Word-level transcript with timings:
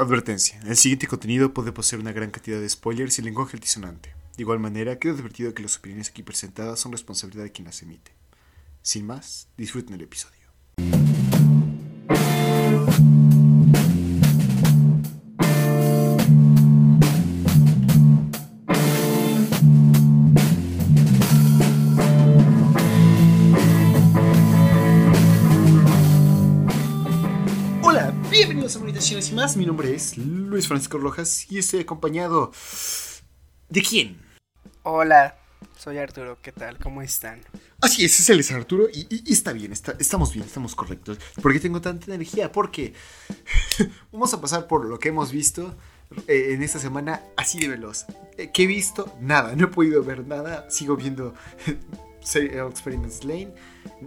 Advertencia. 0.00 0.58
El 0.64 0.78
siguiente 0.78 1.06
contenido 1.06 1.52
puede 1.52 1.72
poseer 1.72 2.00
una 2.00 2.12
gran 2.12 2.30
cantidad 2.30 2.58
de 2.58 2.70
spoilers 2.70 3.18
y 3.18 3.22
lenguaje 3.22 3.58
altisonante. 3.58 4.14
De 4.34 4.42
igual 4.42 4.58
manera, 4.58 4.98
quedo 4.98 5.12
advertido 5.12 5.52
que 5.52 5.62
las 5.62 5.76
opiniones 5.76 6.08
aquí 6.08 6.22
presentadas 6.22 6.80
son 6.80 6.92
responsabilidad 6.92 7.44
de 7.44 7.52
quien 7.52 7.66
las 7.66 7.82
emite. 7.82 8.10
Sin 8.80 9.06
más, 9.06 9.48
disfruten 9.58 9.96
el 9.96 10.00
episodio. 10.00 10.39
Mi 29.56 29.66
nombre 29.66 29.94
es 29.94 30.16
Luis 30.16 30.68
Francisco 30.68 30.98
Rojas 30.98 31.50
y 31.50 31.58
estoy 31.58 31.80
acompañado. 31.80 32.52
¿De 33.68 33.82
quién? 33.82 34.20
Hola, 34.82 35.36
soy 35.76 35.98
Arturo, 35.98 36.38
¿qué 36.40 36.52
tal? 36.52 36.78
¿Cómo 36.78 37.02
están? 37.02 37.40
Así 37.80 38.04
es, 38.04 38.18
es 38.20 38.30
el 38.30 38.40
es 38.40 38.50
Arturo 38.52 38.88
y, 38.92 39.00
y- 39.10 39.22
y 39.26 39.32
está 39.32 39.52
bien, 39.52 39.72
está- 39.72 39.96
estamos 39.98 40.32
bien, 40.32 40.46
estamos 40.46 40.74
correctos. 40.74 41.18
¿Por 41.42 41.52
qué 41.52 41.60
tengo 41.60 41.80
tanta 41.80 42.14
energía? 42.14 42.52
Porque 42.52 42.94
vamos 44.12 44.32
a 44.34 44.40
pasar 44.40 44.66
por 44.66 44.84
lo 44.86 44.98
que 44.98 45.08
hemos 45.08 45.32
visto 45.32 45.76
eh, 46.26 46.52
en 46.52 46.62
esta 46.62 46.78
semana 46.78 47.22
así 47.36 47.58
de 47.58 47.68
veloz. 47.68 48.06
Eh, 48.38 48.50
¿Qué 48.52 48.64
he 48.64 48.66
visto? 48.66 49.14
Nada, 49.20 49.54
no 49.56 49.64
he 49.64 49.68
podido 49.68 50.02
ver 50.04 50.26
nada. 50.26 50.70
Sigo 50.70 50.96
viendo 50.96 51.34
Experiments 52.34 53.24
Lane, 53.24 53.54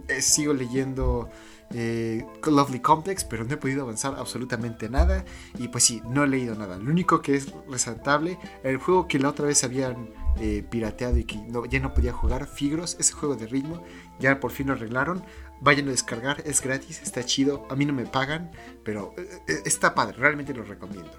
eh, 0.08 0.22
sigo 0.22 0.52
leyendo 0.54 1.28
eh, 1.72 2.24
Lovely 2.46 2.80
Complex, 2.80 3.24
pero 3.24 3.44
no 3.44 3.54
he 3.54 3.56
podido 3.56 3.82
avanzar 3.82 4.14
absolutamente 4.18 4.88
nada. 4.88 5.24
Y 5.58 5.68
pues 5.68 5.84
sí, 5.84 6.02
no 6.08 6.24
he 6.24 6.28
leído 6.28 6.54
nada. 6.54 6.76
Lo 6.78 6.90
único 6.90 7.22
que 7.22 7.34
es 7.36 7.52
resaltable, 7.68 8.38
el 8.62 8.78
juego 8.78 9.08
que 9.08 9.18
la 9.18 9.28
otra 9.30 9.46
vez 9.46 9.64
habían 9.64 10.10
eh, 10.40 10.64
pirateado 10.68 11.16
y 11.16 11.24
que 11.24 11.36
no- 11.38 11.64
ya 11.64 11.78
no 11.80 11.94
podía 11.94 12.12
jugar, 12.12 12.46
Figros, 12.48 12.96
ese 12.98 13.12
juego 13.12 13.36
de 13.36 13.46
ritmo, 13.46 13.82
ya 14.18 14.40
por 14.40 14.50
fin 14.50 14.66
lo 14.66 14.72
arreglaron. 14.72 15.22
Vayan 15.60 15.86
a 15.88 15.92
descargar, 15.92 16.42
es 16.44 16.60
gratis, 16.60 17.00
está 17.02 17.24
chido. 17.24 17.66
A 17.70 17.76
mí 17.76 17.86
no 17.86 17.92
me 17.92 18.04
pagan, 18.04 18.50
pero 18.84 19.14
eh, 19.16 19.62
está 19.64 19.94
padre, 19.94 20.16
realmente 20.18 20.52
lo 20.52 20.64
recomiendo. 20.64 21.10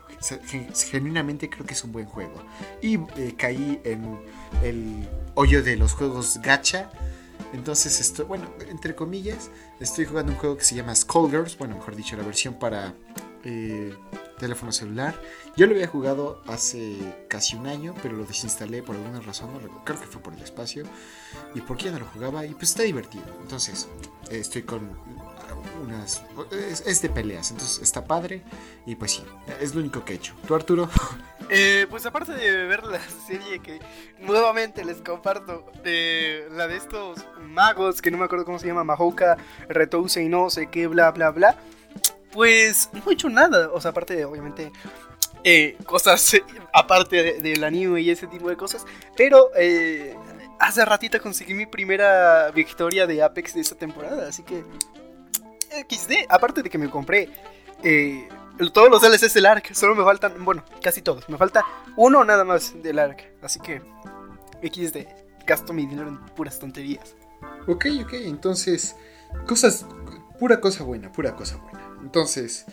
Genuinamente 0.91 1.49
creo 1.49 1.65
que 1.65 1.73
es 1.73 1.83
un 1.83 1.91
buen 1.91 2.05
juego. 2.05 2.43
Y 2.81 2.97
caí 3.37 3.79
en 3.85 4.19
el 4.63 5.07
hoyo 5.35 5.63
de 5.63 5.77
los 5.77 5.93
juegos 5.93 6.39
gacha. 6.43 6.89
Entonces, 7.53 7.99
estoy, 7.99 8.25
bueno, 8.25 8.49
entre 8.69 8.95
comillas, 8.95 9.49
estoy 9.79 10.05
jugando 10.05 10.31
un 10.31 10.37
juego 10.37 10.57
que 10.57 10.63
se 10.63 10.75
llama 10.75 10.95
Skullgirls. 10.95 11.57
Bueno, 11.57 11.75
mejor 11.75 11.95
dicho, 11.95 12.15
la 12.17 12.23
versión 12.23 12.55
para 12.55 12.93
eh, 13.43 13.95
teléfono 14.39 14.71
celular. 14.71 15.19
Yo 15.55 15.67
lo 15.67 15.73
había 15.73 15.87
jugado 15.87 16.41
hace 16.47 16.97
casi 17.29 17.55
un 17.55 17.67
año, 17.67 17.93
pero 18.01 18.15
lo 18.15 18.25
desinstalé 18.25 18.83
por 18.83 18.95
alguna 18.95 19.21
razón. 19.21 19.51
no 19.53 19.83
creo 19.85 19.99
que 19.99 20.07
fue 20.07 20.21
por 20.21 20.33
el 20.33 20.41
espacio. 20.41 20.83
Y 21.53 21.61
porque 21.61 21.85
ya 21.85 21.91
no 21.91 21.99
lo 21.99 22.05
jugaba. 22.07 22.45
Y 22.45 22.53
pues 22.53 22.71
está 22.71 22.83
divertido. 22.83 23.25
Entonces, 23.41 23.87
estoy 24.29 24.63
con 24.63 24.89
unas. 25.81 26.23
Es, 26.51 27.01
de 27.01 27.09
peleas, 27.09 27.51
entonces 27.51 27.81
está 27.81 28.03
padre. 28.05 28.41
Y 28.85 28.95
pues 28.95 29.11
sí, 29.13 29.23
es 29.59 29.73
lo 29.75 29.81
único 29.81 30.03
que 30.05 30.13
he 30.13 30.15
hecho. 30.17 30.33
¿Tú, 30.47 30.55
Arturo? 30.55 30.89
Eh, 31.47 31.85
pues 31.91 32.03
aparte 32.07 32.31
de 32.31 32.65
ver 32.65 32.83
la 32.85 32.99
serie 33.27 33.59
que 33.59 33.79
nuevamente 34.19 34.83
les 34.83 34.97
comparto, 34.97 35.71
de 35.83 36.47
la 36.53 36.67
de 36.67 36.75
estos 36.75 37.23
magos, 37.39 38.01
que 38.01 38.09
no 38.09 38.17
me 38.17 38.25
acuerdo 38.25 38.45
cómo 38.45 38.57
se 38.57 38.65
llama, 38.65 38.83
Mahouka, 38.83 39.37
Retouse 39.69 40.17
y 40.23 40.27
no 40.27 40.49
sé 40.49 40.71
qué, 40.71 40.87
bla, 40.87 41.11
bla, 41.11 41.29
bla, 41.29 41.55
pues 42.31 42.89
no 42.93 43.03
he 43.07 43.13
hecho 43.13 43.29
nada. 43.29 43.69
O 43.73 43.79
sea, 43.79 43.91
aparte 43.91 44.15
de, 44.15 44.25
obviamente, 44.25 44.71
eh, 45.43 45.77
cosas 45.85 46.35
aparte 46.73 47.21
de- 47.21 47.39
del 47.39 47.63
anime 47.63 48.01
y 48.01 48.09
ese 48.09 48.25
tipo 48.25 48.49
de 48.49 48.57
cosas, 48.57 48.83
pero 49.15 49.51
eh, 49.55 50.15
hace 50.59 50.83
ratito 50.83 51.21
conseguí 51.21 51.53
mi 51.53 51.67
primera 51.67 52.49
victoria 52.49 53.05
de 53.05 53.21
Apex 53.21 53.53
de 53.53 53.61
esta 53.61 53.75
temporada, 53.75 54.27
así 54.29 54.41
que 54.41 54.63
XD, 55.89 56.27
aparte 56.29 56.63
de 56.63 56.69
que 56.69 56.77
me 56.77 56.89
compré 56.89 57.29
eh, 57.83 58.27
todos 58.73 58.89
los 58.89 59.01
DLCs 59.01 59.33
del 59.33 59.45
ARC, 59.45 59.73
solo 59.73 59.95
me 59.95 60.03
faltan, 60.03 60.43
bueno, 60.43 60.63
casi 60.81 61.01
todos, 61.01 61.27
me 61.29 61.37
falta 61.37 61.65
uno 61.97 62.23
nada 62.23 62.43
más 62.43 62.81
del 62.81 62.99
ARC, 62.99 63.33
así 63.41 63.59
que 63.59 63.81
XD, 64.63 64.97
gasto 65.45 65.73
mi 65.73 65.85
dinero 65.85 66.07
en 66.07 66.19
puras 66.35 66.59
tonterías. 66.59 67.15
Ok, 67.67 67.87
ok, 68.03 68.13
entonces, 68.13 68.95
cosas, 69.47 69.85
pura 70.39 70.59
cosa 70.59 70.83
buena, 70.83 71.11
pura 71.11 71.35
cosa 71.35 71.57
buena. 71.57 71.81
Entonces, 72.01 72.65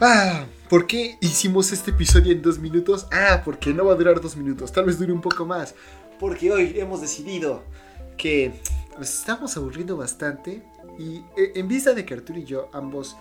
ah, 0.00 0.44
¿por 0.68 0.86
qué 0.86 1.16
hicimos 1.20 1.72
este 1.72 1.90
episodio 1.90 2.32
en 2.32 2.42
dos 2.42 2.58
minutos? 2.58 3.06
Ah, 3.10 3.42
porque 3.44 3.72
no 3.72 3.86
va 3.86 3.92
a 3.92 3.96
durar 3.96 4.20
dos 4.20 4.36
minutos, 4.36 4.72
tal 4.72 4.84
vez 4.84 4.98
dure 4.98 5.12
un 5.12 5.20
poco 5.20 5.46
más. 5.46 5.74
Porque 6.18 6.50
hoy 6.50 6.74
hemos 6.76 7.00
decidido 7.00 7.62
que 8.16 8.60
nos 8.98 9.08
estamos 9.08 9.56
aburriendo 9.56 9.96
bastante 9.96 10.62
y 10.98 11.24
eh, 11.36 11.52
en 11.54 11.68
vista 11.68 11.94
de 11.94 12.04
que 12.04 12.14
Arturo 12.14 12.38
y 12.38 12.44
yo 12.44 12.68
ambos 12.72 13.16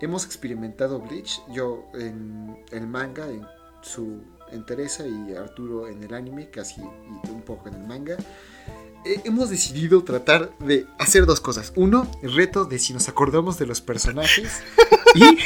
hemos 0.00 0.24
experimentado 0.24 1.00
Bleach, 1.00 1.40
yo 1.50 1.86
en 1.94 2.56
el 2.70 2.86
manga, 2.86 3.26
en 3.28 3.46
su 3.82 4.22
entereza 4.50 5.06
y 5.06 5.34
Arturo 5.34 5.88
en 5.88 6.02
el 6.02 6.12
anime, 6.14 6.50
casi 6.50 6.80
y 6.80 7.30
un 7.30 7.42
poco 7.42 7.68
en 7.68 7.74
el 7.74 7.86
manga 7.86 8.16
eh, 9.04 9.20
hemos 9.24 9.50
decidido 9.50 10.04
tratar 10.04 10.56
de 10.58 10.86
hacer 10.98 11.26
dos 11.26 11.40
cosas. 11.40 11.72
Uno, 11.74 12.08
el 12.22 12.34
reto 12.34 12.64
de 12.64 12.78
si 12.78 12.92
nos 12.92 13.08
acordamos 13.08 13.58
de 13.58 13.66
los 13.66 13.80
personajes. 13.80 14.62
y, 15.14 15.38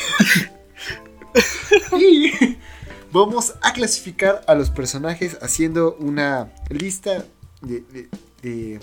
y 1.97 2.59
vamos 3.13 3.55
a 3.63 3.73
clasificar 3.73 4.45
a 4.47 4.55
los 4.55 4.69
personajes 4.71 5.39
haciendo 5.41 5.97
una 5.99 6.53
lista 6.69 7.25
de... 7.63 7.81
de, 7.81 8.09
de, 8.43 8.81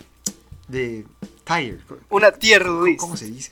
de 0.68 1.06
tier. 1.44 1.80
Una 2.10 2.32
tier 2.32 2.64
¿Cómo, 2.64 2.86
list. 2.86 3.00
cómo 3.00 3.18
se 3.18 3.26
dice? 3.26 3.52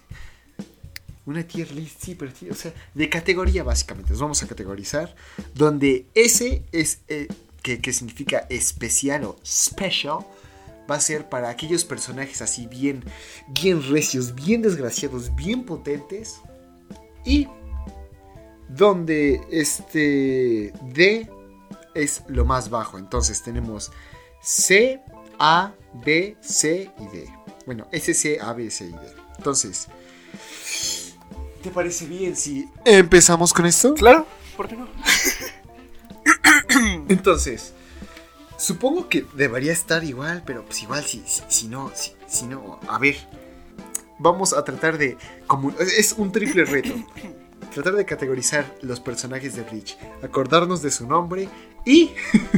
Una 1.25 1.44
tier 1.44 1.72
list, 1.72 2.02
sí, 2.03 2.16
pero 2.16 2.31
sí, 2.38 2.50
o 2.50 2.56
sea, 2.56 2.74
de 2.94 3.09
categoría 3.09 3.63
básicamente. 3.63 4.12
Nos 4.12 4.22
vamos 4.22 4.41
a 4.44 4.47
categorizar. 4.47 5.16
Donde 5.53 6.06
ese 6.16 6.63
es, 6.72 7.02
eh, 7.07 7.28
que, 7.62 7.79
que 7.79 7.94
significa 7.94 8.47
especial 8.50 9.25
o 9.25 9.38
special, 9.46 10.25
va 10.90 10.96
a 10.96 11.00
ser 11.00 11.29
para 11.29 11.50
aquellos 11.50 11.85
personajes 11.85 12.41
así 12.41 12.68
bien, 12.68 13.03
bien 13.47 13.88
recios, 13.90 14.34
bien 14.34 14.62
desgraciados, 14.62 15.35
bien 15.35 15.63
potentes. 15.63 16.41
Y 17.23 17.47
donde 18.68 19.41
este 19.52 20.73
D 20.94 21.29
es 21.94 22.23
lo 22.28 22.46
más 22.46 22.69
bajo. 22.69 22.97
Entonces 22.97 23.44
tenemos 23.44 23.91
C, 24.41 25.02
A, 25.40 25.73
B, 26.06 26.35
C 26.41 26.91
y 27.00 27.18
D. 27.18 27.41
Bueno, 27.66 27.88
S, 27.92 28.14
C, 28.14 28.40
A, 28.40 28.54
B, 28.54 28.70
C 28.72 28.86
y 28.86 28.92
D. 28.92 29.00
Entonces, 29.38 29.88
¿te 31.62 31.70
parece 31.70 32.06
bien 32.06 32.36
si 32.36 32.70
empezamos 32.86 33.54
con 33.54 33.66
esto? 33.66 33.94
Claro, 33.94 34.26
¿por 34.58 34.68
qué 34.68 34.76
no? 34.78 34.88
Entonces, 37.10 37.74
supongo 38.58 39.10
que 39.10 39.26
debería 39.36 39.74
estar 39.74 40.04
igual, 40.04 40.44
pero 40.46 40.66
pues 40.66 40.82
igual 40.84 41.04
si, 41.04 41.24
si, 41.26 41.42
si 41.48 41.68
no, 41.68 41.92
si, 41.94 42.14
si 42.28 42.46
no, 42.46 42.80
a 42.88 42.98
ver, 42.98 43.16
vamos 44.20 44.54
a 44.54 44.64
tratar 44.64 44.98
de, 44.98 45.18
como, 45.48 45.72
es 45.80 46.14
un 46.14 46.32
triple 46.32 46.66
reto, 46.66 46.94
tratar 47.74 47.96
de 47.96 48.06
categorizar 48.06 48.76
los 48.82 49.00
personajes 49.00 49.56
de 49.56 49.64
Bleach, 49.64 49.98
acordarnos 50.24 50.82
de 50.82 50.92
su 50.92 51.08
nombre 51.08 51.50
y 51.86 52.12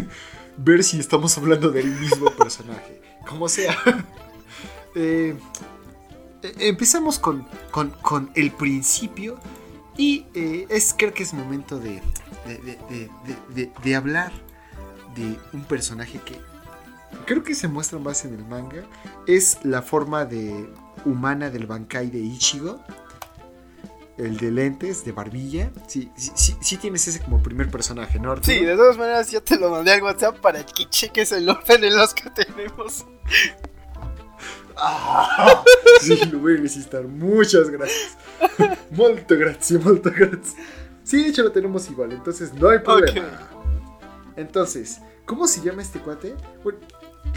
ver 0.58 0.84
si 0.84 1.00
estamos 1.00 1.38
hablando 1.38 1.72
del 1.72 1.88
mismo 1.88 2.30
personaje, 2.32 3.02
como 3.26 3.48
sea. 3.50 3.78
Eh, 4.96 5.36
eh, 6.44 6.54
empezamos 6.60 7.20
con, 7.20 7.46
con, 7.72 7.90
con 8.02 8.32
el 8.36 8.52
principio 8.52 9.40
y 9.98 10.26
eh, 10.34 10.66
es, 10.70 10.94
creo 10.98 11.14
que 11.14 11.24
es 11.24 11.34
momento 11.34 11.80
de, 11.80 12.02
de, 12.46 13.10
de- 13.56 13.72
de- 13.84 13.96
hablar 13.96 14.32
de 15.16 15.38
un 15.54 15.64
personaje 15.66 16.20
que 16.26 16.40
creo 17.26 17.44
que 17.44 17.54
se 17.56 17.68
muestra 17.68 18.00
más 18.00 18.26
en 18.26 18.34
el 18.34 18.44
manga. 18.46 18.84
Es 19.28 19.60
la 19.64 19.82
forma 19.82 20.26
de 20.26 20.68
humana 21.06 21.50
del 21.50 21.68
Bankai 21.68 22.10
de 22.10 22.20
Ichigo. 22.20 22.80
El 24.18 24.38
de 24.38 24.52
lentes, 24.52 25.04
de 25.06 25.12
barbilla. 25.12 25.72
Sí, 25.88 26.12
sí 26.16 26.78
tienes 26.78 27.08
ese 27.08 27.20
como 27.20 27.42
primer 27.42 27.72
personaje, 27.72 28.20
¿no? 28.20 28.32
Arturo? 28.32 28.54
Sí, 28.54 28.64
de 28.64 28.76
todas 28.76 28.96
maneras 28.98 29.32
ya 29.32 29.42
te 29.42 29.58
lo 29.58 29.72
mandé 29.72 29.92
al 29.92 30.04
WhatsApp 30.04 30.40
para 30.40 30.64
que 30.64 30.88
cheques 30.88 31.32
el 31.32 31.50
orden 31.50 31.84
en 31.84 31.96
los 31.96 32.14
que 32.14 32.30
tenemos. 32.30 33.06
Ah, 34.78 35.64
sí, 36.02 36.18
lo 36.32 36.40
voy 36.40 36.58
a 36.58 36.62
necesitar. 36.62 37.04
Muchas 37.04 37.70
gracias. 37.70 38.18
Molto 38.92 39.36
grazie, 39.38 39.78
molto 39.80 40.12
grazie. 40.12 40.54
Sí, 41.04 41.24
de 41.24 41.30
hecho 41.30 41.44
lo 41.44 41.52
tenemos 41.52 41.90
igual, 41.90 42.12
entonces 42.12 42.54
no 42.54 42.70
hay 42.70 42.80
problema. 42.80 43.28
Entonces, 44.36 45.00
¿cómo 45.26 45.48
se 45.48 45.62
llama 45.62 45.82
este 45.82 46.00
cuate? 46.00 46.36
Bueno, 46.64 46.80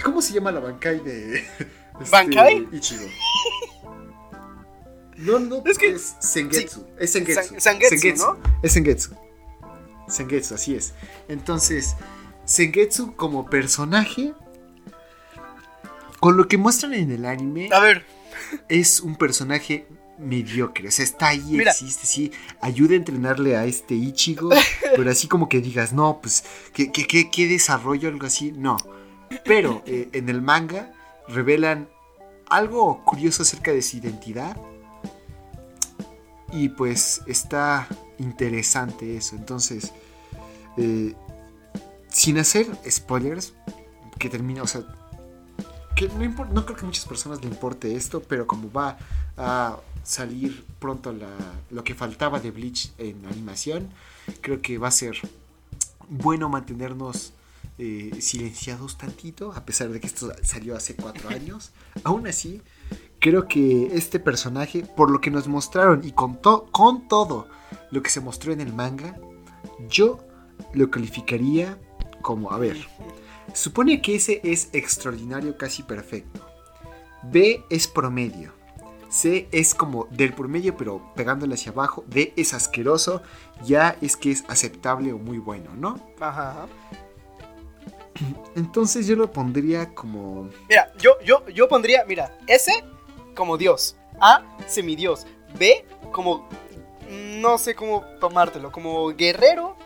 ¿Cómo 0.04 0.20
se 0.20 0.34
llama 0.34 0.50
la 0.52 0.60
Bankai 0.60 1.00
de 1.00 1.36
este, 2.00 2.10
¿Bankai? 2.10 2.68
Ichigo? 2.72 3.04
No, 5.16 5.38
no, 5.38 5.62
Es 5.64 5.78
que- 5.78 5.90
es 5.92 6.14
Sengetsu. 6.20 6.84
Es 6.98 7.12
Sengetsu. 7.12 7.42
San- 7.42 7.60
Sangetsu, 7.60 8.08
¿no? 8.24 8.38
Es 8.62 8.72
Sengetsu. 8.72 9.10
Sengetsu, 10.08 10.54
así 10.54 10.74
es. 10.74 10.92
Entonces, 11.28 11.96
Sengetsu 12.44 13.16
como 13.16 13.48
personaje, 13.48 14.34
con 16.20 16.36
lo 16.36 16.48
que 16.48 16.58
muestran 16.58 16.94
en 16.94 17.10
el 17.10 17.24
anime, 17.24 17.68
A 17.72 17.80
ver, 17.80 18.04
es 18.68 19.00
un 19.00 19.16
personaje 19.16 19.86
mediocre. 20.18 20.88
O 20.88 20.90
sea, 20.90 21.04
está 21.04 21.28
ahí, 21.28 21.42
Mira. 21.44 21.70
existe, 21.72 22.06
sí. 22.06 22.32
Ayuda 22.60 22.94
a 22.94 22.96
entrenarle 22.96 23.56
a 23.56 23.64
este 23.66 23.94
Ichigo. 23.94 24.50
pero 24.96 25.10
así 25.10 25.28
como 25.28 25.48
que 25.48 25.60
digas, 25.60 25.92
no, 25.92 26.20
pues, 26.22 26.44
¿qué, 26.72 26.90
qué, 26.90 27.06
qué- 27.06 27.30
qué 27.30 27.46
desarrollo? 27.48 28.08
Algo 28.08 28.26
así. 28.26 28.52
No. 28.52 28.76
Pero 29.44 29.82
eh, 29.86 30.08
en 30.12 30.28
el 30.28 30.40
manga 30.40 30.92
revelan 31.28 31.88
algo 32.48 33.04
curioso 33.04 33.42
acerca 33.42 33.72
de 33.72 33.82
su 33.82 33.96
identidad. 33.98 34.56
Y 36.52 36.68
pues 36.70 37.22
está 37.26 37.86
interesante 38.18 39.16
eso. 39.16 39.36
Entonces, 39.36 39.92
eh, 40.78 41.12
sin 42.08 42.38
hacer 42.38 42.66
spoilers, 42.88 43.54
que 44.18 44.30
termina, 44.30 44.62
o 44.62 44.66
sea, 44.66 44.82
que 45.96 46.08
no, 46.08 46.64
creo 46.66 46.76
que 46.76 46.82
a 46.82 46.84
muchas 46.84 47.06
personas 47.06 47.40
le 47.40 47.48
importe 47.48 47.96
esto, 47.96 48.20
pero 48.20 48.46
como 48.46 48.70
va 48.70 48.98
a 49.36 49.78
salir 50.04 50.64
pronto 50.78 51.12
lo 51.70 51.82
que 51.82 51.94
faltaba 51.94 52.38
de 52.38 52.50
Bleach 52.50 52.92
en 52.98 53.24
animación, 53.26 53.88
creo 54.42 54.60
que 54.60 54.78
va 54.78 54.88
a 54.88 54.92
ser 54.92 55.16
bueno 56.08 56.48
mantenernos 56.48 57.32
eh, 57.78 58.14
silenciados 58.20 58.98
tantito, 58.98 59.52
a 59.52 59.64
pesar 59.64 59.88
de 59.88 59.98
que 59.98 60.06
esto 60.06 60.30
salió 60.42 60.76
hace 60.76 60.94
cuatro 60.94 61.30
años. 61.30 61.72
Aún 62.04 62.26
así, 62.26 62.60
creo 63.18 63.48
que 63.48 63.96
este 63.96 64.20
personaje, 64.20 64.82
por 64.82 65.10
lo 65.10 65.20
que 65.20 65.30
nos 65.30 65.48
mostraron 65.48 66.04
y 66.04 66.12
con 66.12 66.40
todo 66.40 67.48
lo 67.90 68.02
que 68.02 68.10
se 68.10 68.20
mostró 68.20 68.52
en 68.52 68.60
el 68.60 68.72
manga, 68.72 69.18
yo 69.88 70.20
lo 70.74 70.90
calificaría 70.90 71.78
como, 72.20 72.52
a 72.52 72.58
ver, 72.58 72.76
supone 73.56 74.00
que 74.02 74.16
ese 74.16 74.40
es 74.44 74.68
extraordinario, 74.72 75.56
casi 75.56 75.82
perfecto. 75.82 76.40
B 77.22 77.64
es 77.70 77.88
promedio. 77.88 78.52
C 79.08 79.48
es 79.52 79.74
como 79.74 80.06
del 80.10 80.32
promedio 80.32 80.76
pero 80.76 81.12
pegándole 81.14 81.54
hacia 81.54 81.72
abajo. 81.72 82.04
D 82.06 82.32
es 82.36 82.54
asqueroso. 82.54 83.22
Ya 83.64 83.96
es 84.00 84.16
que 84.16 84.30
es 84.30 84.44
aceptable 84.48 85.12
o 85.12 85.18
muy 85.18 85.38
bueno, 85.38 85.70
¿no? 85.74 85.98
ajá. 86.20 86.66
Entonces 88.56 89.06
yo 89.06 89.16
lo 89.16 89.30
pondría 89.30 89.94
como... 89.94 90.48
Mira, 90.68 90.92
yo, 90.98 91.12
yo, 91.24 91.46
yo 91.48 91.68
pondría, 91.68 92.04
mira, 92.06 92.36
S 92.46 92.72
como 93.34 93.58
Dios, 93.58 93.96
A 94.20 94.42
semidios, 94.66 95.26
B 95.58 95.84
como, 96.12 96.48
no 97.10 97.58
sé 97.58 97.74
cómo 97.74 98.04
tomártelo, 98.20 98.72
como 98.72 99.08
guerrero, 99.14 99.76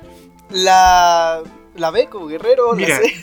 la, 0.50 1.42
la 1.74 1.90
B 1.90 2.06
como 2.08 2.26
guerrero, 2.26 2.72
Mira, 2.74 3.00
la 3.00 3.08
C. 3.08 3.14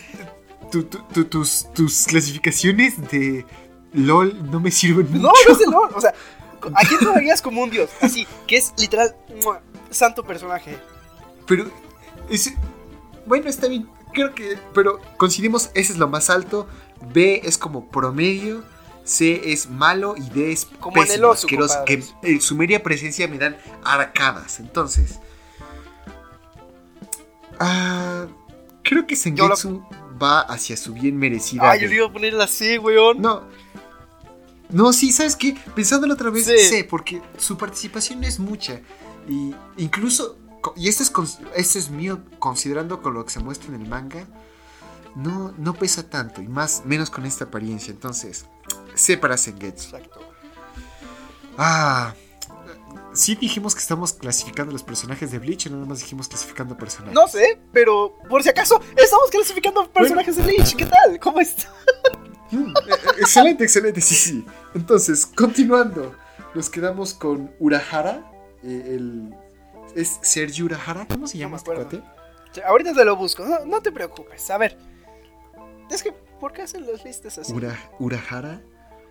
tu- 0.72 0.84
tu- 0.84 1.04
tu- 1.14 1.26
tus, 1.26 1.68
tus 1.74 2.06
clasificaciones 2.06 3.00
de 3.12 3.46
LOL 3.94 4.50
no 4.52 4.60
me 4.60 4.72
sirven 4.72 5.08
mucho. 5.12 5.22
No, 5.24 5.32
no 5.48 5.54
es 5.54 5.62
el 5.62 5.72
LOL, 5.72 5.90
o 5.96 6.02
sea, 6.02 6.14
¿a 6.76 6.86
quién 6.88 7.00
tomarías 7.00 7.42
como 7.42 7.62
un 7.64 7.70
Dios? 7.70 7.90
Así, 8.02 8.28
que 8.46 8.58
es 8.58 8.74
literal, 8.78 9.16
¡mua! 9.44 9.62
santo 9.90 10.24
personaje. 10.24 10.78
Pero. 11.46 11.66
Bueno, 13.26 13.50
está 13.50 13.68
bien. 13.68 13.88
Creo 14.14 14.34
que... 14.34 14.58
Pero 14.74 15.00
coincidimos, 15.18 15.70
ese 15.74 15.94
es 15.94 15.98
lo 16.00 16.08
más 16.08 16.30
alto. 16.30 16.68
B 17.14 17.42
es 17.44 17.58
como 17.58 17.90
promedio. 17.90 18.64
C 19.04 19.54
es 19.54 19.70
malo 19.70 20.16
y 20.18 20.30
D 20.30 20.52
es 20.52 20.66
Como 20.80 20.98
en 20.98 21.04
el 21.04 21.08
pésimo, 21.10 21.28
oso, 21.30 21.48
asqueroso, 21.48 21.86
que 21.86 22.04
en 22.24 22.42
su 22.42 22.56
media 22.56 22.84
presencia 22.84 23.28
me 23.28 23.38
dan 23.38 23.56
arcadas. 23.84 24.60
Entonces... 24.60 25.20
ah, 27.60 28.26
creo 28.84 29.06
que 29.08 29.16
Sengetsu 29.16 29.84
va 30.22 30.42
hacia 30.42 30.76
su 30.78 30.94
bien 30.94 31.18
merecida. 31.18 31.72
Ay, 31.72 31.82
yo 31.82 31.88
le 31.88 31.96
iba 31.96 32.08
a 32.08 32.12
poner 32.12 32.48
C, 32.48 32.80
weón. 32.80 33.22
No. 33.22 33.44
No, 34.70 34.92
sí, 34.92 35.12
¿sabes 35.12 35.36
qué? 35.36 35.56
Pensándolo 35.76 36.14
otra 36.14 36.30
vez, 36.30 36.46
Sí. 36.46 36.58
sé, 36.58 36.84
porque 36.84 37.22
su 37.38 37.58
participación 37.58 38.24
es 38.24 38.40
mucha. 38.40 38.82
Y 39.30 39.56
incluso, 39.78 40.38
y 40.76 40.90
esto 40.90 41.04
es, 41.04 41.40
esto 41.56 41.80
es 41.80 41.90
mío, 41.90 42.20
considerando 42.40 43.02
con 43.02 43.14
lo 43.14 43.24
que 43.26 43.32
se 43.32 43.40
muestra 43.40 43.74
en 43.74 43.82
el 43.82 43.88
manga, 43.88 44.28
no, 45.16 45.54
no 45.58 45.74
pesa 45.74 46.10
tanto, 46.10 46.42
y 46.42 46.48
más, 46.48 46.84
menos 46.86 47.10
con 47.10 47.26
esta 47.26 47.46
apariencia. 47.46 47.92
Entonces, 47.92 48.46
sé 48.94 49.18
para 49.18 49.38
Sengetsu. 49.38 49.96
Exacto. 49.96 50.20
Ah, 51.58 52.14
sí 53.18 53.36
dijimos 53.36 53.74
que 53.76 53.82
estamos 53.82 54.14
clasificando 54.14 54.72
los 54.72 54.84
personajes 54.84 55.32
de 55.32 55.40
Bleach, 55.40 55.68
o 55.68 55.70
nada 55.72 55.86
más 55.86 56.00
dijimos 56.00 56.28
clasificando 56.28 56.78
personajes. 56.78 57.14
No 57.14 57.28
sé, 57.28 57.60
pero 57.74 58.18
por 58.30 58.44
si 58.44 58.50
acaso, 58.50 58.80
estamos 58.96 59.30
clasificando 59.32 59.90
personajes 59.92 60.36
de 60.38 60.44
Bleach. 60.44 60.76
¿Qué 60.76 60.86
tal? 60.86 61.20
¿Cómo 61.20 61.40
está? 61.40 61.70
Mm, 62.52 62.70
eh, 62.70 62.74
eh, 62.88 62.96
excelente, 63.20 63.64
excelente, 63.66 64.00
sí, 64.02 64.16
sí. 64.16 64.46
Entonces, 64.74 65.26
continuando, 65.26 66.16
nos 66.56 66.70
quedamos 66.70 67.14
con 67.14 67.52
Urahara. 67.60 68.32
eh, 68.64 68.96
el, 68.96 69.36
¿Es 69.96 70.20
Sergio 70.22 70.66
Urahara? 70.66 71.08
¿Cómo 71.08 71.28
se 71.28 71.38
No 71.38 71.42
llama 71.42 71.58
este 71.58 71.74
cuate? 71.74 72.02
Ahorita 72.66 72.94
te 72.94 73.04
lo 73.04 73.16
busco, 73.16 73.44
no, 73.46 73.66
no 73.66 73.82
te 73.82 73.92
preocupes. 73.92 74.50
A 74.50 74.58
ver. 74.58 74.78
Es 75.90 76.04
que, 76.04 76.12
¿por 76.40 76.54
qué 76.54 76.62
hacen 76.64 76.86
las 76.86 77.04
listas 77.04 77.38
así? 77.38 77.52
Ura- 77.54 77.78
Urahara. 78.00 78.62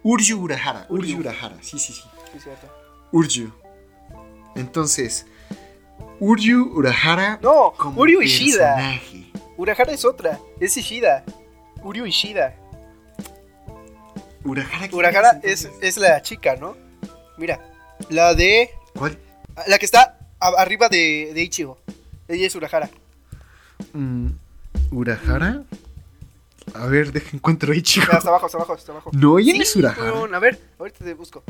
Uryu 0.03 0.39
Urahara. 0.41 0.87
Uryu. 0.89 1.19
Urahara. 1.19 1.57
Sí, 1.61 1.79
sí, 1.79 1.93
sí. 1.93 2.03
Sí, 2.33 2.39
cierto. 2.41 2.69
Uryu. 3.13 3.53
Entonces, 4.57 5.27
Uryu 6.21 6.73
Urahara. 6.75 7.39
No, 7.43 7.73
como 7.77 8.01
Uryu 8.01 8.23
Ishida. 8.23 8.75
personaje. 8.75 9.27
Urahara 9.57 9.93
es 9.93 10.05
otra, 10.05 10.39
es 10.61 10.77
Ishida. 10.77 11.25
Uryu 11.83 12.07
Ishida. 12.07 12.55
Urahara. 14.45 14.79
¿quién 14.89 14.95
Urahara 14.95 15.41
es, 15.43 15.69
es 15.83 15.97
la 15.97 16.23
chica, 16.23 16.57
¿no? 16.57 16.77
Mira, 17.37 17.61
la 18.11 18.35
de. 18.35 18.71
¿Cuál? 18.95 19.19
La 19.67 19.79
que 19.79 19.85
está 19.87 20.19
a- 20.39 20.49
arriba 20.59 20.89
de, 20.89 21.33
de 21.35 21.43
Ichigo. 21.43 21.79
Ella 22.29 22.47
es 22.47 22.55
Urahara. 22.55 22.89
Mm, 23.93 24.29
¿Urahara? 24.93 25.63
A 26.75 26.87
ver, 26.87 27.13
deja 27.13 27.37
encuentro 27.37 27.73
ahí, 27.73 27.83
chico. 27.83 28.07
Mira, 28.07 28.19
hasta 28.19 28.29
abajo, 28.31 28.47
hasta 28.47 28.59
abajo, 28.59 28.73
hasta 28.75 28.93
abajo. 28.93 29.11
No, 29.13 29.39
ella 29.39 29.53
no 29.53 29.57
Sí, 29.57 29.63
es 29.63 29.77
Urahara. 29.77 30.13
weón, 30.13 30.35
A 30.35 30.39
ver, 30.39 30.61
ahorita 30.79 31.05
te 31.05 31.15
busco. 31.15 31.43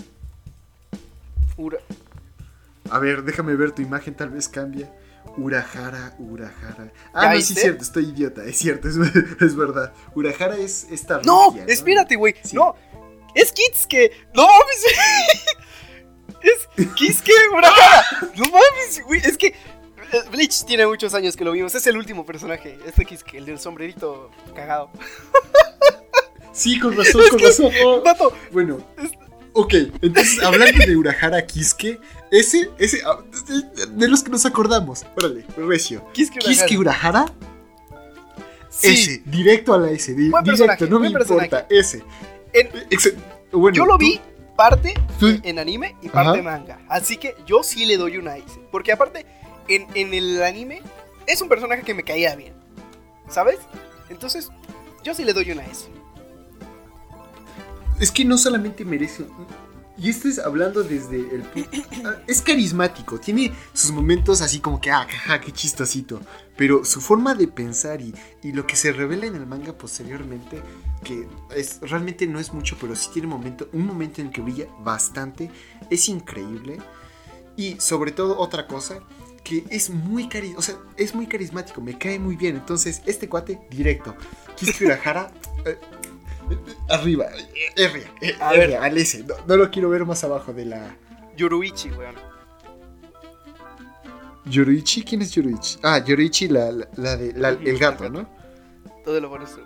Ura- 1.57 1.79
A 2.91 2.99
ver, 2.99 3.23
déjame 3.25 3.55
ver 3.57 3.73
tu 3.73 3.83
imagen, 3.83 4.15
tal 4.15 4.31
vez 4.31 4.49
cambia. 4.49 4.93
Urahara, 5.37 6.15
Urahara. 6.19 6.85
¿Ya 6.87 6.93
Ah, 7.13 7.35
no, 7.35 7.41
sí, 7.41 7.53
es 7.55 7.61
cierto, 7.61 7.83
estoy 7.83 8.05
idiota, 8.11 8.45
es 8.45 8.57
cierto, 8.59 8.89
es, 8.89 8.97
es 9.41 9.57
verdad. 9.57 9.93
Urahara 10.15 10.57
es 10.57 10.87
esta. 10.91 11.21
No, 11.25 11.51
regia, 11.51 11.65
espérate, 11.67 12.17
güey. 12.17 12.35
Sí. 12.43 12.57
No, 12.57 12.75
es 13.35 13.53
Kitsuke. 13.53 14.13
No 14.35 14.47
mames. 14.47 14.85
es 16.43 16.69
Kitsuke 16.95 17.33
Urahara. 17.53 18.05
No 18.37 18.45
mames, 18.45 19.03
güey. 19.05 19.21
Es 19.25 19.37
que 19.37 19.49
eh, 19.49 20.23
Bleach 20.31 20.65
tiene 20.65 20.87
muchos 20.87 21.13
años 21.15 21.37
que 21.37 21.45
lo 21.45 21.53
vimos. 21.53 21.75
Es 21.75 21.87
el 21.87 21.97
último 21.97 22.25
personaje. 22.25 22.79
Este 22.87 23.05
Kitsuke, 23.05 23.35
el 23.35 23.47
del 23.47 23.59
sombrerito 23.59 24.31
cagado. 24.55 24.91
Sí, 26.53 26.79
con 26.79 26.97
razón, 26.97 27.23
con 27.31 27.41
razón. 27.41 27.73
Vato, 28.05 28.33
Bueno, 28.53 28.79
ok, 29.57 29.75
entonces 30.03 30.43
hablando 30.45 30.79
de 30.87 30.97
Urahara 30.97 31.45
Kiske, 31.47 31.99
ese, 32.31 32.71
ese, 32.79 33.01
ah, 33.07 33.19
de- 33.97 34.09
los 34.09 34.23
que 34.23 34.31
nos 34.31 34.47
acordamos. 34.47 35.05
Órale, 35.17 35.45
recio. 35.57 36.05
Kitsuke 36.13 36.39
Urahara. 36.39 36.49
Kiske 36.67 36.79
Urahara, 36.79 37.27
Sí. 38.69 38.89
ese, 38.89 39.23
directo 39.25 39.73
a 39.75 39.79
la 39.79 39.91
S, 39.91 40.13
di- 40.15 40.31
directo, 40.45 40.87
no 40.87 41.01
me 41.01 41.09
importa, 41.09 41.67
ese. 41.71 42.03
En- 42.53 42.69
Ex- 42.91 43.15
bueno, 43.53 43.75
yo 43.77 43.87
lo 43.87 43.97
vi 43.97 44.21
parte 44.57 44.95
tú- 45.19 45.39
en 45.43 45.59
anime 45.59 45.97
y 46.03 46.09
parte 46.09 46.41
Ajá. 46.41 46.43
manga. 46.43 46.79
Así 46.89 47.17
que 47.17 47.35
yo 47.47 47.63
sí 47.63 47.87
le 47.87 47.97
doy 47.97 48.19
una 48.19 48.37
S. 48.37 48.61
Porque 48.71 48.93
aparte, 48.93 49.25
en, 49.69 49.87
en 49.95 50.13
el 50.15 50.43
anime 50.43 50.83
es 51.27 51.41
un 51.41 51.49
personaje 51.49 51.83
que 51.83 51.95
me 51.95 52.03
caía 52.03 52.35
bien. 52.37 52.53
¿Sabes? 53.31 53.59
Entonces, 54.11 54.51
yo 55.03 55.15
sí 55.15 55.25
le 55.25 55.33
doy 55.33 55.51
una 55.51 55.65
S. 55.67 55.87
Es 58.01 58.11
que 58.11 58.25
no 58.25 58.37
solamente 58.39 58.85
merece. 58.85 59.25
Y 59.99 60.11
esto 60.11 60.29
es 60.29 60.39
hablando 60.39 60.83
desde 60.83 61.17
el. 61.17 61.45
ah, 62.05 62.17
Es 62.27 62.43
carismático, 62.43 63.19
tiene 63.19 63.53
sus 63.73 63.91
momentos 63.93 64.43
así 64.43 64.61
como 64.61 64.79
que, 64.81 64.91
ah, 64.91 65.07
jaja, 65.09 65.41
qué 65.41 65.53
chistosito. 65.53 66.21
Pero 66.57 66.85
su 66.85 67.01
forma 67.01 67.35
de 67.35 67.49
pensar 67.49 68.01
y, 68.03 68.15
y 68.43 68.53
lo 68.53 68.67
que 68.67 68.77
se 68.77 68.93
revela 68.93 69.27
en 69.27 69.37
el 69.37 69.47
manga 69.47 69.73
posteriormente, 69.73 70.61
que 71.03 71.27
es, 71.55 71.81
realmente 71.81 72.27
no 72.27 72.39
es 72.39 72.53
mucho, 72.53 72.77
pero 72.81 72.95
sí 72.95 73.09
tiene 73.13 73.29
momento, 73.29 73.69
un 73.73 73.87
momento 73.87 74.21
en 74.21 74.29
el 74.29 74.33
que 74.33 74.43
brilla 74.43 74.67
bastante, 74.81 75.51
es 75.89 76.09
increíble. 76.09 76.79
Y 77.57 77.81
sobre 77.81 78.13
todo, 78.13 78.39
otra 78.39 78.67
cosa, 78.67 79.01
que 79.43 79.65
es 79.71 79.89
muy, 79.89 80.29
cari 80.29 80.55
o 80.59 80.63
sea, 80.63 80.77
es 80.99 81.15
muy 81.15 81.27
carismático, 81.27 81.81
me 81.81 81.97
cae 81.97 82.19
muy 82.19 82.37
bien. 82.37 82.57
Entonces, 82.57 83.01
este 83.07 83.31
cuate, 83.31 83.61
directo. 83.71 84.15
Kisuke 84.57 84.87
Urahara, 84.87 85.31
eh, 85.65 85.79
Arriba, 86.89 87.27
R, 87.77 88.05
eh, 88.21 88.35
A 88.41 88.55
R, 88.55 88.67
ver. 88.69 88.77
al 88.79 88.97
S. 88.99 89.25
No, 89.25 89.35
no 89.47 89.57
lo 89.57 89.71
quiero 89.71 89.91
ver 89.91 90.05
más 90.05 90.23
abajo 90.25 90.53
de 90.53 90.65
la. 90.67 90.97
Yoruichi, 91.37 91.91
weón. 91.91 92.15
Yorichi, 94.47 95.03
¿quién 95.03 95.23
es 95.23 95.33
Yorichi? 95.33 95.79
Ah, 95.83 95.99
Yorichi, 95.99 96.49
la, 96.49 96.71
la, 96.71 96.89
la 96.97 97.17
de, 97.17 97.33
la- 97.33 97.49
el 97.49 97.79
gato, 97.79 98.09
¿no? 98.09 98.29
Todo 99.05 99.21
lo 99.21 99.29
pones 99.29 99.51
tú. 99.53 99.61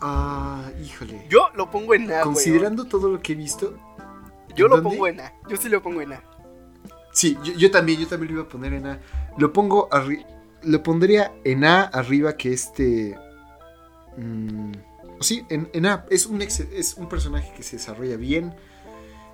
Ah, 0.00 0.62
híjole. 0.84 1.26
Yo 1.28 1.48
lo 1.54 1.70
pongo 1.70 1.94
en 1.94 2.12
A, 2.12 2.20
Considerando 2.20 2.84
todo 2.84 3.08
lo 3.08 3.20
que 3.20 3.32
he 3.32 3.34
visto. 3.34 3.74
Yo 4.54 4.68
lo 4.68 4.76
¿dónde? 4.76 4.90
pongo 4.90 5.06
en 5.08 5.20
A. 5.20 5.32
Yo 5.48 5.56
sí 5.56 5.68
lo 5.68 5.82
pongo 5.82 6.00
en 6.00 6.12
A. 6.12 6.22
sí, 7.12 7.36
yo, 7.42 7.52
yo 7.54 7.70
también, 7.70 7.98
yo 8.00 8.06
también 8.06 8.32
lo 8.34 8.40
iba 8.40 8.48
a 8.48 8.50
poner 8.52 8.72
en 8.74 8.86
A. 8.86 9.00
Lo 9.38 9.52
pongo 9.52 9.88
lo 10.62 10.82
pondría 10.82 11.32
en 11.44 11.64
A 11.64 11.82
arriba 11.82 12.36
que 12.36 12.52
este. 12.52 13.18
Mm, 14.16 14.72
sí, 15.20 15.44
en, 15.48 15.68
en 15.72 15.86
A. 15.86 16.04
Es 16.10 16.26
un, 16.26 16.42
ex- 16.42 16.60
es 16.60 16.94
un 16.94 17.08
personaje 17.08 17.52
que 17.56 17.62
se 17.62 17.76
desarrolla 17.76 18.16
bien. 18.16 18.54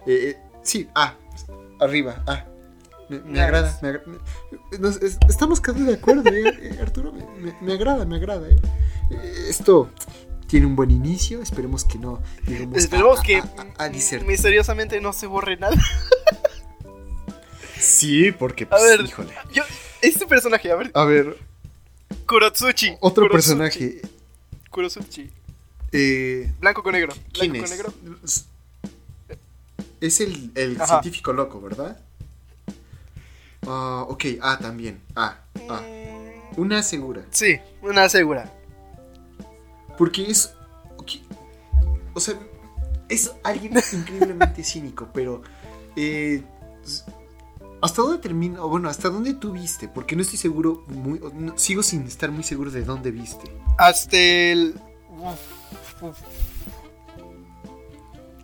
Eh, 0.07 0.37
eh, 0.37 0.39
sí, 0.62 0.89
A. 0.95 1.15
Arriba, 1.81 2.23
A. 2.27 2.47
Me, 3.09 3.41
agrada, 3.43 3.79
me 3.83 3.89
agra- 3.89 4.03
nos- 4.79 4.97
es- 5.03 5.19
estamos 5.29 5.61
casi 5.61 5.81
de 5.83 5.95
acuerdo, 5.95 6.31
eh, 6.31 6.45
eh, 6.62 6.79
Arturo. 6.81 7.12
Me, 7.61 7.73
agrada, 7.73 8.05
me 8.07 8.17
agrada. 8.17 8.49
eh. 8.49 8.57
Esto 9.49 9.91
tiene 10.47 10.67
un 10.67 10.77
buen 10.77 10.91
inicio. 10.91 11.43
Esperemos 11.43 11.85
que 11.85 11.99
no 11.99 12.17
a- 12.17 12.77
Esperemos 12.77 13.21
a- 13.21 13.23
que 13.23 13.37
a- 13.39 13.49
a- 13.79 13.85
a 13.85 13.89
misteriosamente 14.27 15.01
no 15.01 15.12
se 15.12 15.27
borre 15.27 15.57
nada. 15.57 15.77
Sí, 17.79 18.31
porque, 18.33 18.65
A 18.65 18.69
pues, 18.71 18.83
ver. 18.83 19.01
híjole. 19.01 19.35
Yo, 19.53 19.62
este 20.01 20.27
personaje, 20.27 20.71
a 20.71 20.77
ver, 20.77 20.91
A 20.95 21.05
ver, 21.05 21.37
Kurotsuchi. 22.27 22.95
otro 23.01 23.29
personaje. 23.29 24.01
Kurotsuchi. 24.73 25.31
Eh, 25.93 26.50
Blanco 26.59 26.83
con 26.83 26.93
negro. 26.93 27.12
¿Quién 27.33 27.52
Blanco 27.52 27.67
es? 27.67 27.71
con 27.71 27.76
negro. 27.79 28.19
Es 30.00 30.21
el, 30.21 30.50
científico 30.85 31.33
loco, 31.33 31.61
¿verdad? 31.61 32.00
Ah, 33.67 34.05
ok, 34.09 34.25
ah, 34.41 34.59
también. 34.61 35.00
Ah, 35.14 35.38
ah. 35.69 35.81
Mm, 35.83 36.61
Una 36.61 36.83
segura. 36.83 37.25
Sí, 37.31 37.61
una 37.83 38.09
segura. 38.09 38.52
Porque 39.97 40.29
es. 40.29 40.52
O 42.14 42.21
sea, 42.21 42.35
es 43.09 43.31
alguien 43.45 43.75
increíblemente 43.93 44.64
cínico, 44.64 45.09
pero. 45.14 45.43
eh, 45.95 46.43
¿Hasta 47.83 48.01
dónde 48.03 48.19
termina? 48.19 48.65
O 48.65 48.69
bueno, 48.69 48.89
¿hasta 48.89 49.11
dónde 49.11 49.35
tú 49.35 49.53
viste? 49.53 49.89
Porque 49.89 50.15
no 50.17 50.23
estoy 50.23 50.39
seguro. 50.39 50.85
Muy, 50.89 51.21
no- 51.35 51.59
sigo 51.59 51.83
sin 51.83 52.07
estar 52.07 52.31
muy 52.31 52.45
seguro 52.45 52.71
de 52.71 52.83
dónde 52.85 53.11
viste. 53.11 53.51
Hasta 53.77 54.17
el. 54.17 54.75
uf, 55.11 56.03
uf. 56.03 56.19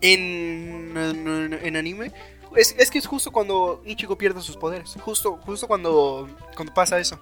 En, 0.01 0.97
en, 0.97 1.53
en 1.55 1.77
anime. 1.77 2.13
Es, 2.57 2.75
es 2.79 2.91
que 2.91 2.99
es 2.99 3.07
justo 3.07 3.31
cuando 3.31 3.83
Ichigo 3.85 4.17
pierde 4.17 4.41
sus 4.41 4.57
poderes. 4.57 4.95
Justo, 5.01 5.39
justo 5.45 5.67
cuando, 5.69 6.29
cuando 6.57 6.73
pasa 6.75 6.99
eso. 6.99 7.17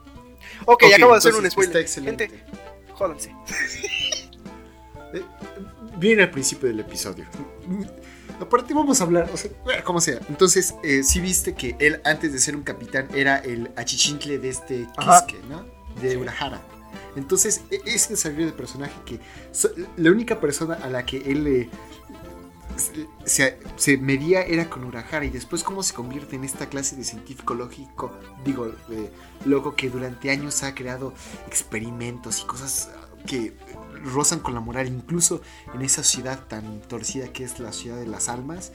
Ok, 0.64 0.84
Ok, 0.84 0.94
acabo 0.94 1.12
de 1.12 1.18
hacer 1.18 1.34
un 1.34 1.50
spoiler. 1.50 1.68
Está 1.76 1.80
excelente. 1.80 2.28
Gente, 2.28 2.44
jódanse. 2.92 3.34
Eh, 5.14 5.22
Viene 5.98 6.22
al 6.24 6.30
principio 6.30 6.68
del 6.68 6.80
episodio. 6.80 7.24
Aparte 8.40 8.74
vamos 8.74 9.00
a 9.00 9.04
hablar, 9.04 9.30
o 9.32 9.36
sea, 9.36 9.50
como 9.84 10.00
sea. 10.00 10.20
Entonces, 10.28 10.74
eh, 10.82 11.02
sí 11.02 11.20
viste 11.20 11.54
que 11.54 11.76
él 11.78 12.00
antes 12.04 12.32
de 12.32 12.38
ser 12.38 12.54
un 12.56 12.62
capitán 12.62 13.08
era 13.14 13.38
el 13.38 13.70
achichincle 13.76 14.38
de 14.38 14.48
este 14.48 14.86
Ajá. 14.96 15.24
Kisuke, 15.26 15.44
¿no? 15.48 15.64
De 16.00 16.16
Urahara. 16.16 16.60
Entonces, 17.16 17.62
e- 17.70 17.80
ese 17.86 18.10
desarrollo 18.10 18.46
de 18.46 18.52
personaje 18.52 18.94
que 19.06 19.20
so- 19.52 19.70
la 19.96 20.10
única 20.10 20.38
persona 20.40 20.74
a 20.74 20.90
la 20.90 21.06
que 21.06 21.18
él 21.18 21.46
eh, 21.46 21.70
se, 23.24 23.96
medía 23.98 24.42
era 24.42 24.68
con 24.68 24.84
Urahara 24.84 25.24
y 25.24 25.30
después 25.30 25.62
cómo 25.62 25.82
se 25.82 25.94
convierte 25.94 26.36
en 26.36 26.44
esta 26.44 26.68
clase 26.68 26.94
de 26.96 27.04
científico 27.04 27.54
lógico, 27.54 28.12
digo, 28.44 28.66
eh, 28.90 29.10
loco 29.46 29.74
que 29.74 29.88
durante 29.88 30.30
años 30.30 30.62
ha 30.62 30.74
creado 30.74 31.14
experimentos 31.46 32.40
y 32.42 32.44
cosas 32.46 32.90
que 33.26 33.56
rozan 34.04 34.40
con 34.40 34.54
la 34.54 34.60
moral, 34.60 34.88
incluso 34.88 35.42
en 35.74 35.82
esa 35.82 36.02
ciudad 36.02 36.46
tan 36.46 36.80
torcida 36.82 37.32
que 37.32 37.44
es 37.44 37.58
la 37.58 37.72
ciudad 37.72 37.96
de 37.96 38.06
las 38.06 38.28
almas, 38.28 38.72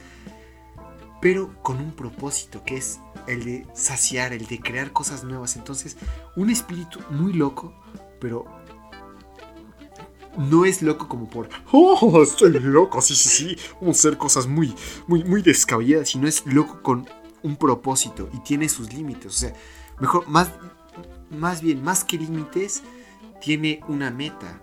pero 1.21 1.55
con 1.61 1.77
un 1.77 1.91
propósito 1.91 2.63
que 2.65 2.77
es 2.77 2.99
el 3.27 3.45
de 3.45 3.67
saciar, 3.73 4.33
el 4.33 4.47
de 4.47 4.59
crear 4.59 4.91
cosas 4.91 5.23
nuevas. 5.23 5.55
Entonces, 5.55 5.97
un 6.35 6.49
espíritu 6.49 6.99
muy 7.11 7.33
loco, 7.33 7.73
pero 8.19 8.45
no 10.37 10.65
es 10.65 10.81
loco 10.81 11.07
como 11.07 11.29
por, 11.29 11.49
oh, 11.71 12.21
estoy 12.23 12.51
loco, 12.59 13.01
sí, 13.01 13.15
sí, 13.15 13.29
sí, 13.29 13.57
vamos 13.79 13.97
a 13.97 13.99
hacer 13.99 14.17
cosas 14.17 14.47
muy, 14.47 14.73
muy, 15.07 15.23
muy 15.23 15.41
descabelladas, 15.41 16.09
sino 16.09 16.27
es 16.27 16.45
loco 16.45 16.81
con 16.81 17.07
un 17.43 17.55
propósito 17.55 18.29
y 18.33 18.39
tiene 18.39 18.69
sus 18.69 18.93
límites. 18.93 19.27
O 19.27 19.37
sea, 19.37 19.53
mejor, 19.99 20.27
más, 20.27 20.49
más 21.29 21.61
bien, 21.61 21.83
más 21.83 22.03
que 22.03 22.17
límites, 22.17 22.81
tiene 23.41 23.81
una 23.87 24.09
meta. 24.11 24.61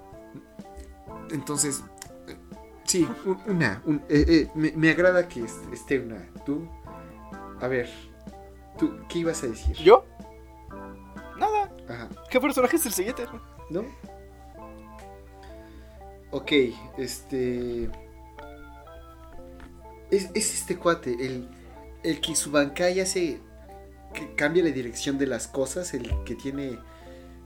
Entonces, 1.31 1.83
sí, 2.85 3.07
un- 3.27 3.39
una. 3.47 3.83
un- 3.85 4.03
eh, 4.09 4.25
eh, 4.29 4.51
me, 4.55 4.73
me 4.73 4.91
agrada 4.91 5.29
que 5.29 5.41
est- 5.45 5.73
esté 5.73 5.99
una. 6.01 6.27
Tú, 6.47 6.67
a 7.61 7.69
ver, 7.69 7.89
tú, 8.79 8.97
¿qué 9.09 9.19
ibas 9.21 9.43
a 9.43 9.49
decir? 9.49 9.77
¿Yo? 9.77 10.07
Nada. 11.39 11.71
Ajá, 11.89 12.09
¿Qué 12.31 12.41
personaje 12.41 12.77
es 12.77 12.87
el 12.87 12.93
siguiente? 12.93 13.27
¿no? 13.71 13.85
Ok, 16.31 16.53
este. 16.99 17.91
Es, 20.11 20.31
es 20.35 20.55
este 20.55 20.77
cuate, 20.79 21.13
el, 21.25 21.49
el 22.03 22.21
que 22.21 22.35
su 22.35 22.51
Bankai 22.51 23.01
hace. 23.01 23.41
que 24.15 24.35
cambia 24.35 24.65
la 24.65 24.71
dirección 24.71 25.19
de 25.19 25.27
las 25.27 25.47
cosas, 25.49 25.93
el 25.95 26.11
que 26.25 26.35
tiene 26.35 26.79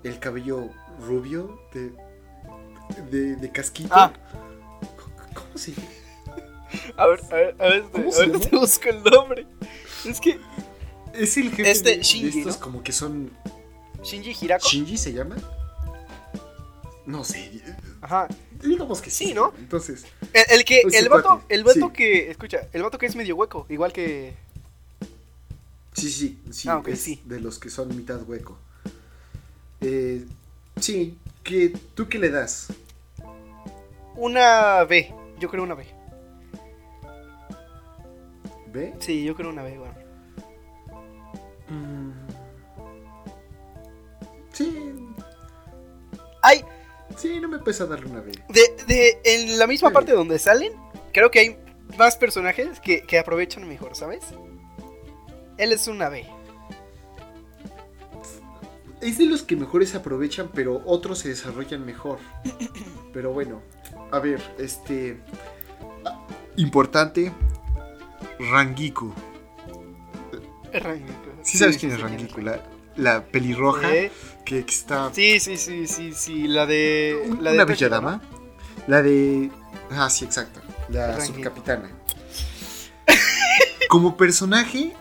el 0.04 0.18
cabello 0.20 0.68
rubio 1.06 1.60
de. 1.72 1.92
de, 3.10 3.36
de 3.36 3.52
casquito. 3.52 3.90
Ah. 3.92 4.12
¿Cómo 5.34 5.56
se? 5.56 5.72
A 6.96 7.06
ver, 7.06 7.20
a 7.30 7.34
ver, 7.34 7.56
a 7.58 7.64
ver, 7.68 7.84
¿Cómo 7.92 8.12
a 8.12 8.18
ver 8.18 8.40
te 8.50 8.56
busco 8.56 8.88
el 8.88 9.02
nombre. 9.02 9.46
Es 10.04 10.20
que 10.20 10.38
Es 11.12 11.36
el 11.36 11.50
jefe 11.50 11.70
Este 11.70 11.90
de, 11.90 11.96
de 11.98 12.02
Shinji, 12.02 12.38
estos 12.40 12.56
¿no? 12.56 12.60
como 12.64 12.82
que 12.82 12.92
son. 12.92 13.30
Shinji 14.02 14.34
Hirako. 14.40 14.68
¿Shinji 14.68 14.96
se 14.96 15.12
llama? 15.12 15.36
No 17.06 17.24
sé. 17.24 17.60
Ajá. 18.00 18.28
Digamos 18.62 19.00
que 19.00 19.10
sí. 19.10 19.26
Sí, 19.26 19.34
¿no? 19.34 19.52
Entonces. 19.58 20.04
El, 20.32 20.58
el 20.58 20.64
que, 20.64 20.80
Ese 20.80 20.98
el 20.98 21.08
vato, 21.08 21.28
cuate, 21.28 21.54
el 21.54 21.64
vato 21.64 21.86
sí. 21.88 21.92
que, 21.92 22.30
escucha, 22.30 22.68
el 22.72 22.82
vato 22.82 22.98
que 22.98 23.06
es 23.06 23.16
medio 23.16 23.36
hueco, 23.36 23.66
igual 23.68 23.92
que. 23.92 24.34
Sí, 25.92 26.10
sí, 26.10 26.38
sí. 26.50 26.68
Ah, 26.68 26.82
es 26.86 27.00
sí. 27.00 27.20
De 27.24 27.40
los 27.40 27.58
que 27.58 27.70
son 27.70 27.94
mitad 27.96 28.22
hueco. 28.22 28.56
Eh, 29.80 30.24
sí, 30.76 31.18
que 31.42 31.70
¿tú 31.94 32.08
qué 32.08 32.18
le 32.18 32.30
das? 32.30 32.68
Una 34.16 34.84
B. 34.84 35.12
Yo 35.38 35.48
creo 35.48 35.62
una 35.64 35.74
B. 35.74 35.84
¿Ve? 38.72 38.94
Sí, 39.00 39.24
yo 39.24 39.34
creo 39.34 39.50
una 39.50 39.62
B, 39.62 39.78
bueno. 39.78 39.94
Mm. 41.68 42.12
Sí, 44.52 44.94
Hay, 46.42 46.64
sí, 47.16 47.38
no 47.40 47.48
me 47.48 47.58
pesa 47.58 47.86
darle 47.86 48.06
una 48.10 48.20
B. 48.20 48.32
de, 48.48 48.84
de, 48.86 49.20
en 49.24 49.58
la 49.58 49.66
misma 49.66 49.88
Sí. 49.88 49.94
parte 49.94 50.12
donde 50.12 50.38
salen, 50.38 50.72
creo 51.12 51.30
que 51.30 51.38
hay 51.38 51.58
más 51.96 52.16
personajes 52.16 52.80
que, 52.80 53.02
que 53.02 53.18
aprovechan 53.18 53.66
mejor, 53.68 53.94
¿sabes? 53.96 54.24
Él 55.58 55.72
es 55.72 55.86
una 55.88 56.08
B. 56.08 56.26
Es 59.02 59.18
de 59.18 59.26
los 59.26 59.42
que 59.42 59.56
mejores 59.56 59.96
aprovechan, 59.96 60.48
pero 60.54 60.80
otros 60.86 61.18
se 61.18 61.28
desarrollan 61.28 61.84
mejor. 61.84 62.18
Pero 63.12 63.32
bueno, 63.32 63.60
a 64.12 64.20
ver, 64.20 64.40
este. 64.58 65.18
Importante. 66.56 67.32
Rangiku. 68.38 69.12
Rangiku. 70.72 71.30
¿Sí 71.42 71.58
sabes 71.58 71.78
quién 71.78 71.90
sí, 71.90 71.96
es 71.96 72.02
Rangiku? 72.02 72.40
La, 72.40 72.62
la 72.96 73.24
pelirroja 73.24 73.88
que, 74.44 74.58
está. 74.60 75.12
Sí, 75.12 75.40
sí, 75.40 75.56
sí, 75.56 75.88
sí, 75.88 76.12
sí, 76.14 76.46
la 76.46 76.66
de... 76.66 77.36
La 77.40 77.50
de 77.50 77.56
una 77.56 77.64
villadama. 77.64 78.22
La 78.86 79.02
de. 79.02 79.50
Ah, 79.90 80.08
sí, 80.10 80.24
exacto. 80.24 80.60
La 80.88 81.16
Rangiku. 81.16 81.38
subcapitana. 81.38 81.90
Como 83.88 84.16
personaje, 84.16 84.94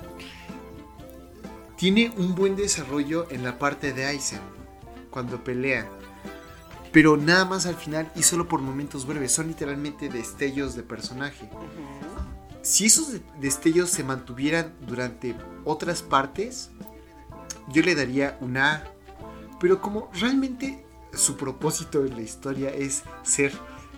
tiene 1.82 2.14
un 2.16 2.36
buen 2.36 2.56
desarrollo 2.56 3.26
en 3.32 3.44
la 3.44 3.58
parte 3.58 3.92
de 3.92 4.06
Aizen. 4.06 4.40
Cuando 5.10 5.44
pelea. 5.44 5.90
Pero 6.92 7.18
nada 7.18 7.44
más 7.44 7.66
al 7.66 7.74
final 7.74 8.12
y 8.16 8.22
solo 8.22 8.48
por 8.48 8.62
momentos 8.62 9.08
breves. 9.08 9.32
Son 9.32 9.48
literalmente 9.48 10.08
destellos 10.08 10.76
de 10.76 10.84
personaje. 10.84 11.50
Si 12.62 12.86
esos 12.86 13.14
de- 13.14 13.22
destellos 13.40 13.90
se 13.90 14.04
mantuvieran 14.04 14.76
durante 14.88 15.36
otras 15.66 16.04
partes, 16.04 16.70
yo 17.70 17.82
le 17.82 17.96
daría 17.96 18.38
una 18.42 18.74
A. 18.76 18.84
Pero 19.60 19.82
como 19.82 20.12
realmente 20.14 20.86
su 21.14 21.36
propósito 21.36 22.06
en 22.06 22.14
la 22.16 22.22
historia 22.22 22.70
es 22.70 23.02
ser 23.24 23.54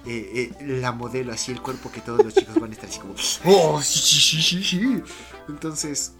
eh, 0.05 0.53
eh, 0.57 0.65
la 0.79 0.93
modelo, 0.93 1.33
así 1.33 1.51
el 1.51 1.61
cuerpo 1.61 1.91
que 1.91 1.99
todos 1.99 2.23
los 2.23 2.33
chicos 2.33 2.57
van 2.61 2.69
a 2.69 2.73
estar 2.75 2.89
así 2.89 2.99
como, 2.99 3.13
oh, 3.43 3.81
sí, 3.81 3.99
sí, 3.99 4.21
sí, 4.21 4.41
sí, 4.41 4.63
sí. 4.63 5.03
Entonces, 5.49 6.13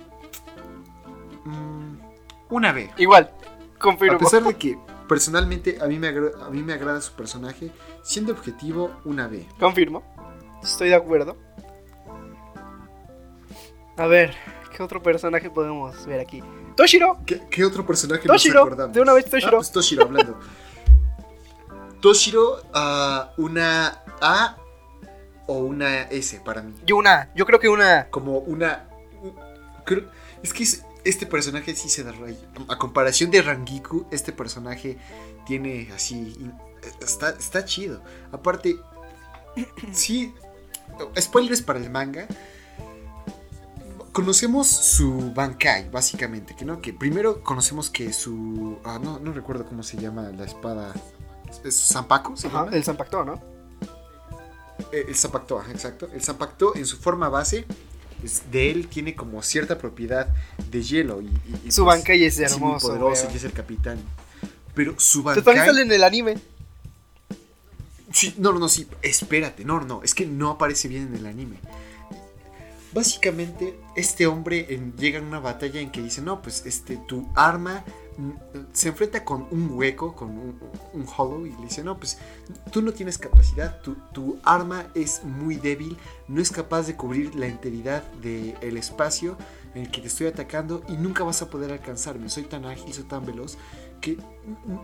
mm, 1.46 1.98
una 2.50 2.72
B. 2.72 2.92
Igual, 2.98 3.32
confirmo. 3.80 4.16
A 4.18 4.20
pesar 4.20 4.44
de 4.44 4.56
que 4.56 4.78
personalmente 5.08 5.78
a 5.82 5.86
mí, 5.88 6.00
me 6.00 6.08
a 6.08 6.50
mí 6.50 6.62
me 6.64 6.74
agrada 6.74 7.02
su 7.02 7.14
personaje, 7.14 7.72
siendo 8.04 8.32
objetivo, 8.34 8.92
una 9.06 9.28
B. 9.28 9.48
Confirmo. 9.60 10.04
Estoy 10.64 10.90
de 10.90 10.96
acuerdo. 10.96 11.38
A 13.98 14.08
ver, 14.08 14.34
¿qué 14.76 14.82
otro 14.82 15.02
personaje 15.04 15.50
podemos 15.50 16.06
ver 16.06 16.20
aquí? 16.20 16.42
Toshiro. 16.76 17.20
¿Qué, 17.26 17.42
qué 17.52 17.64
otro 17.64 17.86
personaje 17.86 18.28
Toshiro, 18.28 18.56
nos 18.62 18.66
acordamos? 18.68 18.94
de 18.96 19.02
una 19.02 19.14
vez 19.14 19.26
Toshiro. 19.30 19.52
Ah, 19.58 19.58
pues 19.60 19.72
Toshiro 19.72 20.04
hablando. 20.06 20.40
Toshiro, 22.02 22.62
ah, 22.74 23.32
una 23.38 24.02
A 24.22 24.58
o 25.48 25.60
una 25.60 26.04
S 26.04 26.42
para 26.44 26.62
mí. 26.64 26.74
Yo 26.86 26.98
una, 26.98 27.30
yo 27.36 27.46
creo 27.46 27.60
que 27.60 27.70
una. 27.70 28.08
Como 28.10 28.40
una... 28.40 28.88
creo- 29.86 30.10
es 30.42 30.52
que 30.54 30.64
es- 30.64 30.84
este 31.06 31.26
personaje 31.26 31.76
sí 31.76 31.90
se 31.90 32.04
da 32.04 32.12
raya. 32.12 32.38
A 32.68 32.78
comparación 32.78 33.32
de 33.32 33.42
Rangiku, 33.42 34.06
este 34.12 34.32
personaje 34.32 34.98
tiene 35.46 35.90
así... 35.94 36.36
Está, 37.02 37.30
está 37.32 37.66
chido. 37.66 38.02
Aparte, 38.32 38.78
sí... 39.92 40.34
Spoilers 41.20 41.62
para 41.62 41.80
el 41.80 41.90
manga. 41.90 42.28
Conocemos 44.12 44.68
su 44.68 45.32
Bankai, 45.34 45.90
básicamente. 45.90 46.56
Que, 46.56 46.66
¿no? 46.66 46.82
que 46.82 46.94
primero 46.94 47.42
conocemos 47.42 47.90
que 47.90 48.14
su... 48.14 48.78
Ah, 48.84 49.00
no, 49.02 49.20
no 49.20 49.34
recuerdo 49.34 49.66
cómo 49.66 49.82
se 49.82 49.98
llama 49.98 50.30
la 50.30 50.46
espada. 50.46 50.94
¿Es 51.64 51.88
Zanpaku? 51.88 52.38
¿se 52.38 52.48
Ajá, 52.48 52.66
llama? 52.66 52.78
el 52.78 52.84
Zanpakuto, 52.84 53.26
¿no? 53.26 53.42
Eh, 54.92 55.06
El 55.08 55.16
Zanpakuto, 55.16 55.60
ajá, 55.60 55.72
exacto. 55.72 56.08
El 56.14 56.22
Zanpakuto 56.22 56.76
en 56.76 56.86
su 56.86 56.98
forma 56.98 57.30
base 57.30 57.66
de 58.52 58.72
él 58.72 58.88
tiene 58.88 59.16
como 59.16 59.42
cierta 59.44 59.78
propiedad 59.78 60.28
de 60.70 60.82
hielo. 60.82 61.22
Y, 61.22 61.26
y- 61.26 61.62
y, 61.68 61.72
Su 61.72 61.84
pues, 61.84 61.98
Bankai 61.98 62.24
es 62.24 62.40
es 62.40 62.58
muy 62.58 62.70
hermoso. 62.70 62.88
poderoso 62.88 63.28
y 63.34 63.38
es 63.38 63.44
el 63.44 63.54
capitán. 63.54 64.00
Pero 64.76 64.96
su 65.00 65.24
Pero 65.24 65.44
también 65.44 65.66
Bankai... 65.66 65.68
sale 65.68 65.82
en 65.84 65.92
el 65.92 66.04
anime. 66.04 66.38
Sí, 68.12 68.36
no, 68.38 68.52
no, 68.54 68.60
no, 68.60 68.70
sí, 68.70 68.88
espérate, 69.02 69.66
no, 69.66 69.82
no, 69.82 70.04
es 70.04 70.14
que 70.14 70.26
no 70.28 70.52
aparece 70.52 70.88
bien 70.88 71.08
en 71.08 71.16
el 71.16 71.26
anime. 71.26 71.58
Básicamente, 72.94 73.76
este 73.96 74.28
hombre 74.28 74.68
en- 74.70 74.94
llega 74.98 75.18
en 75.18 75.26
una 75.26 75.40
batalla 75.40 75.80
en 75.82 75.92
que 75.92 76.02
dice, 76.02 76.22
no, 76.22 76.42
pues 76.44 76.64
este, 76.68 76.98
tu 77.08 77.28
arma 77.36 77.84
se 78.72 78.90
enfrenta 78.90 79.24
con 79.24 79.48
un 79.52 79.72
hueco, 79.72 80.16
con 80.16 80.30
un, 80.30 81.06
hollow, 81.16 81.46
y 81.46 81.52
le 81.52 81.64
dice, 81.64 81.84
no, 81.84 81.98
pues 81.98 82.18
tú 82.72 82.82
no 82.82 82.94
tienes 82.94 83.18
capacidad, 83.18 83.82
tu, 83.82 83.96
tu 84.14 84.40
arma 84.44 84.88
es 84.96 85.24
muy 85.24 85.56
débil, 85.56 85.98
no 86.28 86.42
es 86.42 86.52
capaz 86.52 86.88
de 86.88 86.96
cubrir 86.96 87.36
la 87.36 87.48
enteridad 87.48 88.04
del 88.14 88.78
espacio 88.78 89.38
en 89.76 89.84
el 89.84 89.92
que 89.92 90.02
te 90.02 90.08
estoy 90.08 90.28
atacando 90.28 90.84
y 90.88 90.94
nunca 90.94 91.24
vas 91.24 91.42
a 91.42 91.50
poder 91.50 91.72
alcanzarme. 91.72 92.30
Soy 92.30 92.44
tan 92.44 92.66
ágil, 92.66 92.94
soy 92.94 93.06
tan 93.06 93.26
veloz 93.26 93.58
que 94.02 94.18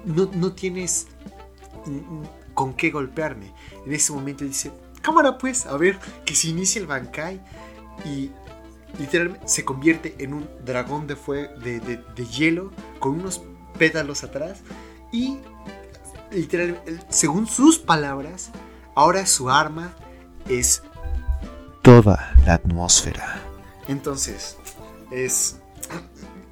no, 0.05 0.29
no 0.33 0.53
tienes 0.53 1.07
con 2.53 2.73
qué 2.73 2.89
golpearme. 2.89 3.53
En 3.85 3.93
ese 3.93 4.11
momento 4.11 4.43
dice, 4.43 4.71
cámara 5.01 5.37
pues, 5.37 5.65
a 5.65 5.77
ver, 5.77 5.99
que 6.25 6.35
se 6.35 6.49
inicie 6.49 6.81
el 6.81 6.87
Bankai 6.87 7.39
y 8.05 8.31
literalmente 8.97 9.47
se 9.47 9.63
convierte 9.65 10.15
en 10.19 10.33
un 10.33 10.49
dragón 10.65 11.07
de, 11.07 11.15
fue 11.15 11.49
de, 11.63 11.79
de- 11.79 12.03
de 12.15 12.25
hielo 12.25 12.71
con 12.99 13.19
unos 13.19 13.41
pétalos 13.77 14.23
atrás 14.23 14.59
y 15.11 15.39
literalmente, 16.31 16.99
según 17.09 17.47
sus 17.47 17.79
palabras, 17.79 18.49
ahora 18.95 19.25
su 19.25 19.49
arma 19.49 19.93
es 20.47 20.83
toda 21.81 22.33
la 22.45 22.55
atmósfera. 22.55 23.41
Entonces, 23.87 24.57
es 25.11 25.57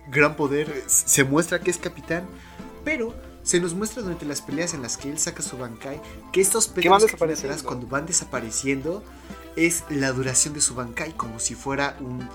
gran 0.09 0.35
poder, 0.35 0.83
se 0.87 1.23
muestra 1.23 1.59
que 1.59 1.69
es 1.69 1.77
capitán, 1.77 2.25
pero 2.83 3.13
se 3.43 3.59
nos 3.59 3.73
muestra 3.73 4.01
durante 4.01 4.25
las 4.25 4.41
peleas 4.41 4.73
en 4.73 4.81
las 4.81 4.97
que 4.97 5.09
él 5.09 5.19
saca 5.19 5.41
su 5.41 5.57
Bankai 5.57 6.01
que 6.31 6.41
estos 6.41 6.67
van 6.67 6.75
pétalos 6.75 7.05
que 7.05 7.17
tiene 7.17 7.33
desapareciendo. 7.33 7.53
atrás, 7.53 7.63
cuando 7.63 7.87
van 7.87 8.05
desapareciendo 8.05 9.03
es 9.57 9.83
la 9.89 10.11
duración 10.11 10.53
de 10.53 10.61
su 10.61 10.75
Bankai 10.75 11.13
como 11.17 11.39
si 11.39 11.55
fuera 11.55 11.97
un, 11.99 12.29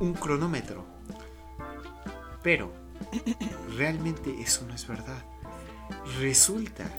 un 0.00 0.14
cronómetro. 0.14 0.84
Pero 2.42 2.72
realmente 3.76 4.40
eso 4.40 4.64
no 4.66 4.74
es 4.74 4.88
verdad. 4.88 5.22
Resulta 6.18 6.90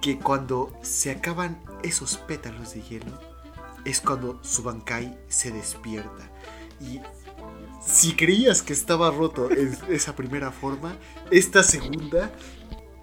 que 0.00 0.18
cuando 0.18 0.72
se 0.80 1.10
acaban 1.10 1.60
esos 1.82 2.16
pétalos 2.16 2.72
de 2.72 2.82
hielo 2.82 3.20
es 3.84 4.00
cuando 4.00 4.42
su 4.44 4.62
Bankai 4.62 5.18
se 5.28 5.50
despierta. 5.50 6.30
Y 6.80 7.00
si 7.84 8.14
creías 8.14 8.62
que 8.62 8.72
estaba 8.72 9.10
roto 9.10 9.50
en 9.50 9.76
esa 9.88 10.14
primera 10.14 10.52
forma, 10.52 10.96
esta 11.32 11.64
segunda 11.64 12.30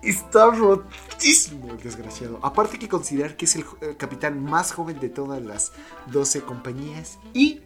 está 0.10 0.52
rotísimo 0.52 1.72
el 1.72 1.78
desgraciado. 1.78 2.40
Aparte 2.44 2.80
que 2.80 2.88
considerar 2.88 3.36
que 3.36 3.46
es 3.46 3.56
el, 3.56 3.66
el 3.82 3.98
capitán 3.98 4.44
más 4.44 4.72
joven 4.72 5.00
de 5.00 5.10
todas 5.10 5.42
las 5.42 5.72
12 6.12 6.42
compañías 6.42 7.20
y 7.34 7.62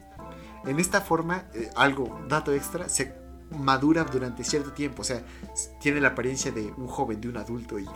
en 0.64 0.78
esta 0.78 1.00
forma, 1.00 1.44
eh, 1.54 1.70
algo, 1.76 2.20
dato 2.28 2.52
extra, 2.52 2.88
se 2.88 3.14
madura 3.50 4.04
durante 4.04 4.44
cierto 4.44 4.72
tiempo, 4.72 5.02
o 5.02 5.04
sea, 5.04 5.24
tiene 5.80 6.00
la 6.00 6.08
apariencia 6.08 6.52
de 6.52 6.72
un 6.76 6.86
joven, 6.86 7.20
de 7.20 7.28
un 7.28 7.36
adulto 7.36 7.78
y 7.78 7.86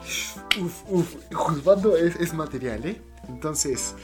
uf, 0.60 0.82
uf, 0.88 1.14
juzgando 1.32 1.96
es, 1.96 2.34
material, 2.34 2.84
¿eh? 2.86 3.00
Entonces, 3.28 3.94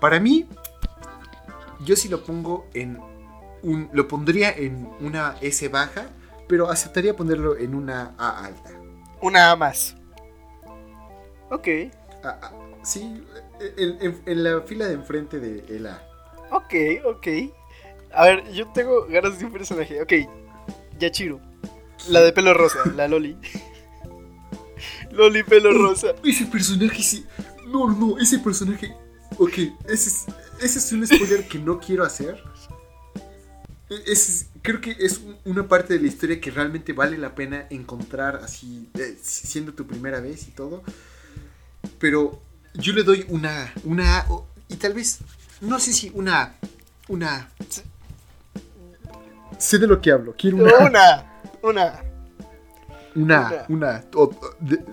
para 0.00 0.18
mí, 0.18 0.48
yo 1.84 1.94
sí 1.94 2.08
lo 2.08 2.24
pongo 2.24 2.66
en 2.74 2.98
lo 3.92 4.08
pondría 4.08 4.50
en 4.50 4.88
una 5.00 5.36
S 5.42 5.68
baja, 5.68 6.08
pero 6.48 6.70
aceptaría 6.70 7.14
ponerlo 7.14 7.58
en 7.58 7.74
una 7.74 8.14
A 8.16 8.46
alta. 8.46 8.79
Una 9.20 9.50
A 9.50 9.56
más. 9.56 9.96
Ok, 11.50 11.68
Ah, 12.22 12.38
ah, 12.42 12.52
sí, 12.82 13.22
en, 13.78 13.96
en- 14.02 14.22
en 14.26 14.44
la 14.44 14.60
fila 14.62 14.86
de 14.86 14.94
enfrente 14.94 15.40
de 15.40 15.64
el 15.74 15.86
A. 15.86 16.02
ok, 16.50 16.74
ok. 17.06 17.26
A 18.12 18.24
ver, 18.26 18.52
yo 18.52 18.68
tengo 18.72 19.06
ganas 19.06 19.38
de 19.38 19.46
un 19.46 19.52
personaje. 19.52 20.00
Ok, 20.02 20.12
Yachiro. 20.98 21.40
La 22.08 22.20
de 22.20 22.32
pelo 22.32 22.54
rosa, 22.54 22.78
la 22.94 23.08
Loli. 23.08 23.36
Loli 25.10 25.42
pelo 25.42 25.72
rosa. 25.72 26.08
Ese 26.24 26.46
personaje 26.46 27.02
sí. 27.02 27.26
No, 27.66 27.88
no, 27.88 28.18
ese 28.18 28.38
personaje. 28.38 28.94
Ok, 29.38 29.54
ese 29.88 30.08
es, 30.10 30.26
ese 30.60 30.78
es 30.78 30.92
un 30.92 31.06
spoiler 31.06 31.46
que 31.48 31.58
no 31.58 31.78
quiero 31.78 32.04
hacer. 32.04 32.42
Es- 34.06 34.46
creo 34.62 34.80
que 34.80 34.96
es 35.00 35.18
un- 35.18 35.36
una 35.44 35.66
parte 35.66 35.94
de 35.94 36.00
la 36.00 36.06
historia 36.06 36.40
que 36.40 36.50
realmente 36.50 36.92
vale 36.92 37.18
la 37.18 37.34
pena 37.34 37.66
encontrar 37.70 38.36
así, 38.36 38.88
eh, 38.94 39.18
siendo 39.20 39.74
tu 39.74 39.86
primera 39.86 40.20
vez 40.20 40.46
y 40.46 40.52
todo. 40.52 40.82
Pero 41.98 42.40
yo 42.74 42.92
le 42.92 43.02
doy 43.02 43.26
una, 43.28 43.72
una 43.84 44.26
y 44.68 44.76
tal 44.76 44.92
vez, 44.94 45.18
no 45.60 45.78
sé 45.80 45.92
si 45.92 46.10
una 46.14 46.54
una. 47.08 47.50
Sé 49.58 49.78
de 49.78 49.86
lo 49.88 50.00
que 50.00 50.12
hablo, 50.12 50.34
quiero 50.38 50.58
una. 50.58 50.76
Una, 50.78 51.42
una. 51.62 52.04
Una, 53.16 53.48
Una. 53.48 53.64
una. 53.68 54.04
O, 54.14 54.22
o- 54.22 54.54
de- 54.60 54.84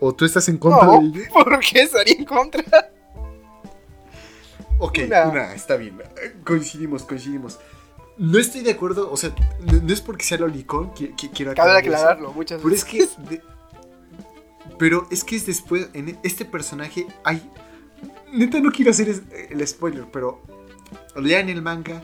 o 0.00 0.12
tú 0.12 0.24
estás 0.24 0.48
en 0.48 0.58
contra 0.58 0.84
No, 0.84 0.98
de 1.00 1.06
ello. 1.06 1.22
¿por 1.32 1.60
qué 1.60 1.82
estaría 1.82 2.14
en 2.14 2.24
contra? 2.24 2.64
Ok, 4.80 4.98
Una. 5.06 5.28
una. 5.28 5.54
está 5.54 5.76
bien. 5.76 5.96
Coincidimos, 6.44 7.04
coincidimos. 7.04 7.60
No 8.18 8.38
estoy 8.38 8.60
de 8.62 8.72
acuerdo, 8.72 9.10
o 9.10 9.16
sea, 9.16 9.34
no, 9.60 9.80
no 9.80 9.92
es 9.92 10.00
porque 10.00 10.24
sea 10.24 10.38
lolicón, 10.38 10.92
que, 10.94 11.14
que 11.16 11.30
quiero 11.30 11.54
Cabe 11.54 11.78
aclarar 11.78 11.84
eso, 11.84 11.94
aclararlo 11.96 12.32
muchas 12.32 12.60
Pero 12.62 12.74
es 12.74 12.84
veces. 12.84 13.10
que. 13.16 13.22
de- 13.36 13.42
pero 14.78 15.06
es 15.10 15.24
que 15.24 15.36
es 15.36 15.46
después. 15.46 15.88
En 15.94 16.18
este 16.22 16.44
personaje 16.44 17.06
hay. 17.24 17.42
Neta, 18.32 18.60
no 18.60 18.70
quiero 18.70 18.90
hacer 18.90 19.08
es- 19.08 19.22
el 19.50 19.66
spoiler, 19.66 20.06
pero. 20.12 20.40
Lean 21.16 21.48
el 21.48 21.62
manga. 21.62 22.02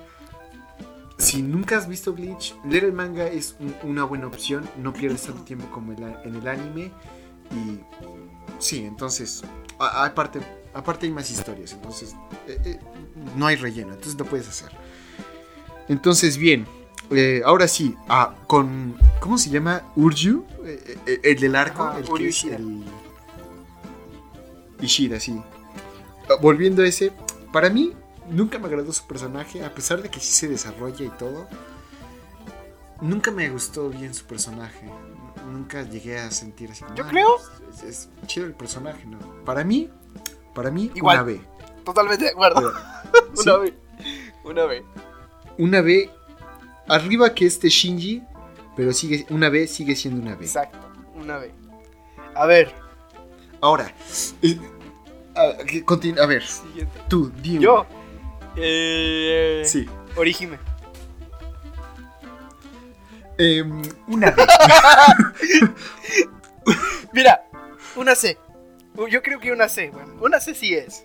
Si 1.18 1.42
nunca 1.42 1.77
has 1.77 1.88
visto 1.88 2.12
Bleach, 2.12 2.55
leer 2.64 2.85
el 2.85 2.92
manga 2.92 3.27
es 3.27 3.57
un- 3.59 3.75
una 3.83 4.05
buena 4.05 4.27
opción. 4.29 4.68
No 4.77 4.92
pierdes 4.92 5.23
tanto 5.23 5.42
tiempo 5.42 5.68
como 5.71 5.92
el 5.92 6.03
en 6.03 6.35
el 6.37 6.47
anime. 6.49 6.92
Y. 7.53 7.81
Sí, 8.59 8.85
entonces. 8.85 9.42
a- 9.79 10.05
Aparte, 10.05 10.40
aparte 10.75 11.07
hay 11.07 11.12
más 11.12 11.31
historias. 11.31 11.73
Entonces. 11.73 12.14
eh, 12.47 12.59
eh, 12.64 12.79
no 13.37 13.47
hay 13.47 13.57
relleno. 13.57 13.90
Entonces 13.94 14.18
lo 14.18 14.25
puedes 14.25 14.49
hacer. 14.49 14.71
Entonces, 15.88 16.37
bien. 16.37 16.66
eh, 17.11 17.42
ahora 17.44 17.66
sí, 17.68 17.94
ah, 18.09 18.35
con. 18.46 18.96
¿Cómo 19.20 19.38
se 19.38 19.51
llama? 19.51 19.83
Urju, 19.96 20.44
eh, 20.64 20.96
eh, 21.07 21.20
el 21.24 21.40
del 21.40 21.57
arco, 21.57 21.83
Ajá, 21.85 21.98
el 21.98 22.05
Uryu 22.05 22.16
que 22.16 22.29
es 22.29 22.37
Ishida. 22.37 22.57
el. 22.57 22.85
Ishida, 24.81 25.20
sí. 25.20 25.40
Ah, 26.31 26.35
Volviendo 26.40 26.83
a 26.83 26.87
ese, 26.87 27.12
para 27.53 27.70
mí 27.70 27.92
nunca 28.31 28.59
me 28.59 28.66
agradó 28.66 28.92
su 28.92 29.07
personaje, 29.07 29.64
a 29.64 29.74
pesar 29.74 30.03
de 30.03 30.09
que 30.11 30.20
sí 30.20 30.33
se 30.33 30.48
desarrolla 30.48 31.05
y 31.05 31.11
todo. 31.11 31.48
Nunca 33.01 33.31
me 33.31 33.48
gustó 33.48 33.88
bien 33.90 34.12
su 34.12 34.24
personaje. 34.27 34.87
Nunca 35.51 35.83
llegué 35.83 36.18
a 36.18 36.31
sentir 36.31 36.70
así. 36.72 36.83
como, 36.85 36.96
Yo 36.96 37.05
"Ah, 37.05 37.09
creo- 37.11 37.37
Es, 37.72 37.83
es 37.85 38.09
chido 38.27 38.44
el 38.46 38.53
personaje, 38.55 39.07
¿no? 39.07 39.18
Para 39.44 39.64
mí, 39.64 39.88
para 40.55 40.70
mí, 40.70 40.90
Igual. 40.94 41.16
una 41.18 41.22
B. 41.24 41.40
Totalmente 41.85 42.24
de 42.27 42.31
acuerdo. 42.33 42.72
Pero- 43.12 43.29
Una 43.31 43.42
sí. 43.42 43.51
vez. 43.62 43.74
Una 44.44 44.64
vez. 44.66 44.83
Una 45.59 45.81
B 45.81 46.11
arriba 46.88 47.35
que 47.35 47.47
este 47.47 47.68
Shinji, 47.68 48.23
pero 48.77 48.92
sigue, 48.92 49.27
una 49.31 49.49
B 49.49 49.66
sigue 49.66 49.94
siendo 49.94 50.21
una 50.23 50.37
B. 50.37 50.44
Exacto, 50.44 50.79
una 51.14 51.38
B. 51.38 51.53
A 52.35 52.47
ver. 52.47 52.73
Ahora, 53.61 53.92
eh, 54.42 54.59
a, 55.35 56.27
ver, 56.27 56.44
Siguiente. 56.44 57.01
tú, 57.09 57.31
di 57.42 57.59
Yo. 57.59 57.87
Eh, 58.57 59.62
Sí. 59.64 59.87
Orihime. 60.16 60.59
Em, 63.37 63.83
una 64.07 64.31
B. 64.31 64.47
Mira, 67.12 67.44
una 67.97 68.14
C. 68.14 68.38
Yo 69.11 69.23
creo 69.23 69.38
que 69.38 69.53
una 69.53 69.68
C, 69.68 69.90
bueno. 69.90 70.14
Una 70.21 70.40
C 70.40 70.55
sí 70.55 70.75
es. 70.75 71.05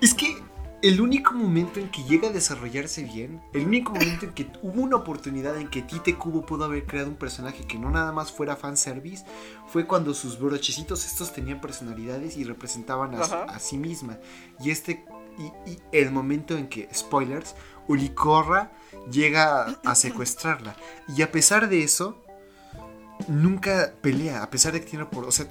Es 0.00 0.14
que 0.14 0.36
el 0.82 1.00
único 1.00 1.34
momento 1.34 1.78
en 1.78 1.90
que 1.90 2.02
llega 2.04 2.28
a 2.28 2.32
desarrollarse 2.32 3.04
bien, 3.04 3.42
el 3.52 3.66
único 3.66 3.92
momento 3.92 4.26
en 4.26 4.32
que 4.32 4.50
hubo 4.62 4.80
una 4.80 4.96
oportunidad 4.96 5.58
en 5.58 5.68
que 5.68 5.82
Tite 5.82 6.16
Kubo 6.16 6.46
pudo 6.46 6.64
haber 6.64 6.86
creado 6.86 7.08
un 7.08 7.16
personaje 7.16 7.66
que 7.66 7.78
no 7.78 7.90
nada 7.90 8.12
más 8.12 8.32
fuera 8.32 8.56
fanservice, 8.56 9.24
fue 9.66 9.86
cuando 9.86 10.14
sus 10.14 10.38
brochecitos 10.38 11.04
estos 11.04 11.32
tenían 11.32 11.60
personalidades 11.60 12.36
y 12.36 12.44
representaban 12.44 13.14
a, 13.14 13.18
a 13.18 13.58
sí 13.58 13.76
misma. 13.76 14.18
Y 14.58 14.70
este 14.70 15.04
y, 15.38 15.70
y 15.70 15.78
el 15.92 16.10
momento 16.12 16.56
en 16.56 16.68
que, 16.68 16.88
spoilers, 16.94 17.54
Ulicorra 17.86 18.72
llega 19.10 19.66
a, 19.66 19.80
a 19.84 19.94
secuestrarla. 19.94 20.76
Y 21.08 21.22
a 21.22 21.30
pesar 21.30 21.68
de 21.68 21.82
eso, 21.82 22.22
nunca 23.28 23.94
pelea, 24.00 24.42
a 24.42 24.50
pesar 24.50 24.72
de 24.72 24.80
que 24.80 24.86
tiene 24.86 25.06
por... 25.06 25.24
O 25.24 25.32
sea, 25.32 25.46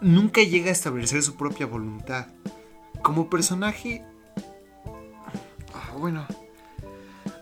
nunca 0.00 0.42
llega 0.42 0.68
a 0.68 0.72
establecer 0.72 1.22
su 1.22 1.36
propia 1.36 1.66
voluntad. 1.66 2.26
Como 3.04 3.30
personaje... 3.30 4.02
Ah, 5.72 5.92
bueno. 5.96 6.26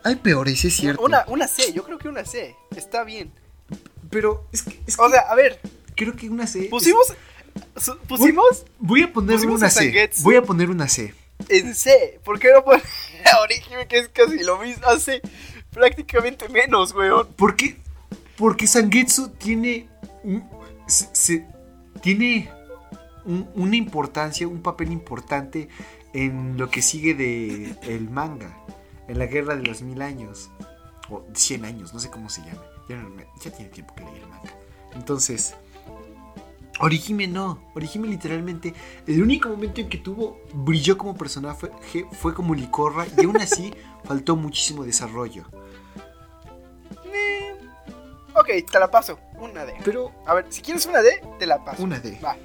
Hay 0.04 0.16
peores, 0.16 0.62
es 0.64 0.74
cierto. 0.76 1.00
Una, 1.02 1.24
una 1.28 1.46
C, 1.48 1.72
yo 1.72 1.84
creo 1.84 1.96
que 1.96 2.08
una 2.08 2.24
C. 2.24 2.54
Está 2.76 3.04
bien. 3.04 3.32
Pero 4.10 4.46
es 4.52 4.62
que, 4.62 4.78
es 4.86 4.98
O 4.98 5.04
que 5.06 5.12
sea, 5.12 5.20
a 5.22 5.34
ver, 5.36 5.58
creo 5.94 6.14
que 6.14 6.28
una 6.28 6.46
C... 6.46 6.64
pusimos. 6.64 7.14
Pusimos 8.08 8.64
Voy 8.78 9.02
a 9.02 9.12
poner 9.12 9.46
una 9.46 9.70
C. 9.70 10.10
Voy 10.22 10.36
a 10.36 10.42
poner 10.42 10.68
una 10.70 10.88
C. 10.88 11.14
en 11.48 11.74
C. 11.74 12.20
¿Por 12.24 12.38
qué 12.38 12.48
no 12.52 12.64
poner 12.64 12.82
Orihime 13.42 13.86
que 13.86 13.98
es 13.98 14.08
casi 14.08 14.42
lo 14.42 14.58
mismo? 14.58 14.86
Hace 14.88 15.22
prácticamente 15.70 16.48
menos, 16.48 16.92
weón. 16.94 17.28
¿Por 17.34 17.54
qué? 17.56 17.76
Porque 18.36 18.66
Sangetsu 18.66 19.28
tiene 19.30 19.88
se- 20.86 21.46
tiene 22.02 22.50
un- 23.24 23.48
una 23.54 23.76
importancia, 23.76 24.46
un 24.48 24.62
papel 24.62 24.92
importante 24.92 25.68
en 26.12 26.56
lo 26.58 26.70
que 26.70 26.82
sigue 26.82 27.14
de 27.14 27.74
el 27.82 28.10
manga, 28.10 28.56
en 29.08 29.18
la 29.18 29.26
guerra 29.26 29.56
de 29.56 29.62
los 29.62 29.82
mil 29.82 30.02
años 30.02 30.50
o 31.10 31.24
100 31.34 31.64
años, 31.64 31.92
no 31.94 32.00
sé 32.00 32.10
cómo 32.10 32.28
se 32.28 32.42
llama. 32.42 32.62
Ya, 32.88 32.96
no 32.96 33.08
me- 33.10 33.26
ya 33.40 33.50
tiene 33.50 33.70
tiempo 33.70 33.94
que 33.94 34.04
leí 34.04 34.16
el 34.16 34.26
manga. 34.28 34.52
Entonces, 34.94 35.54
Orihime 36.80 37.28
no. 37.28 37.62
Orihime 37.74 38.08
literalmente, 38.08 38.74
el 39.06 39.22
único 39.22 39.48
momento 39.48 39.80
en 39.80 39.88
que 39.88 39.98
tuvo 39.98 40.40
brilló 40.52 40.98
como 40.98 41.14
personaje 41.14 41.68
fue, 41.80 42.06
fue 42.12 42.34
como 42.34 42.54
Licorra 42.54 43.06
y 43.16 43.24
aún 43.24 43.36
así 43.36 43.72
faltó 44.04 44.36
muchísimo 44.36 44.82
desarrollo. 44.84 45.44
Eh, 47.04 47.56
Ok, 48.34 48.48
te 48.70 48.78
la 48.80 48.90
paso. 48.90 49.18
Una 49.38 49.64
D. 49.64 49.74
Pero 49.84 50.10
A 50.26 50.34
ver, 50.34 50.46
si 50.48 50.62
quieres 50.62 50.86
una 50.86 51.02
D, 51.02 51.10
te 51.38 51.46
la 51.46 51.62
paso. 51.64 51.82
Una 51.82 52.00
D. 52.00 52.18
Va. 52.24 52.36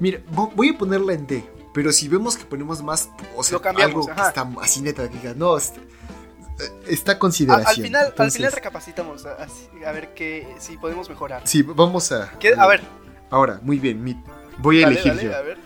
Mira, 0.00 0.20
vo- 0.32 0.52
voy 0.54 0.70
a 0.70 0.78
ponerla 0.78 1.12
en 1.14 1.26
D. 1.26 1.44
Pero 1.74 1.92
si 1.92 2.08
vemos 2.08 2.36
que 2.36 2.44
ponemos 2.44 2.82
más, 2.82 3.10
o 3.36 3.42
sea, 3.42 3.58
algo 3.76 4.06
que 4.06 4.12
ajá. 4.12 4.28
está 4.28 4.48
así 4.62 4.80
neta, 4.80 5.08
que 5.10 5.18
diga, 5.18 5.34
no, 5.36 5.56
está, 5.58 5.78
eh, 5.80 6.84
está 6.88 7.12
A- 7.12 7.18
consideración. 7.18 7.66
al, 7.68 7.74
final, 7.82 8.14
al 8.16 8.30
final 8.32 8.52
recapacitamos 8.52 9.26
a, 9.26 9.92
ver 9.92 10.14
qué, 10.14 10.54
si 10.58 10.78
podemos 10.78 11.08
mejorar. 11.10 11.42
Sí, 11.44 11.62
vamos 11.62 12.10
a. 12.12 12.30
¿Qué? 12.38 12.54
A 12.56 12.66
ver, 12.66 12.82
Ahora, 13.30 13.60
muy 13.62 13.78
bien, 13.78 14.02
mi- 14.04 14.22
voy 14.58 14.78
a 14.82 14.86
dale, 14.86 15.00
elegir 15.00 15.16
dale, 15.16 15.24
yo. 15.28 15.36
a 15.36 15.40
ver. 15.42 15.58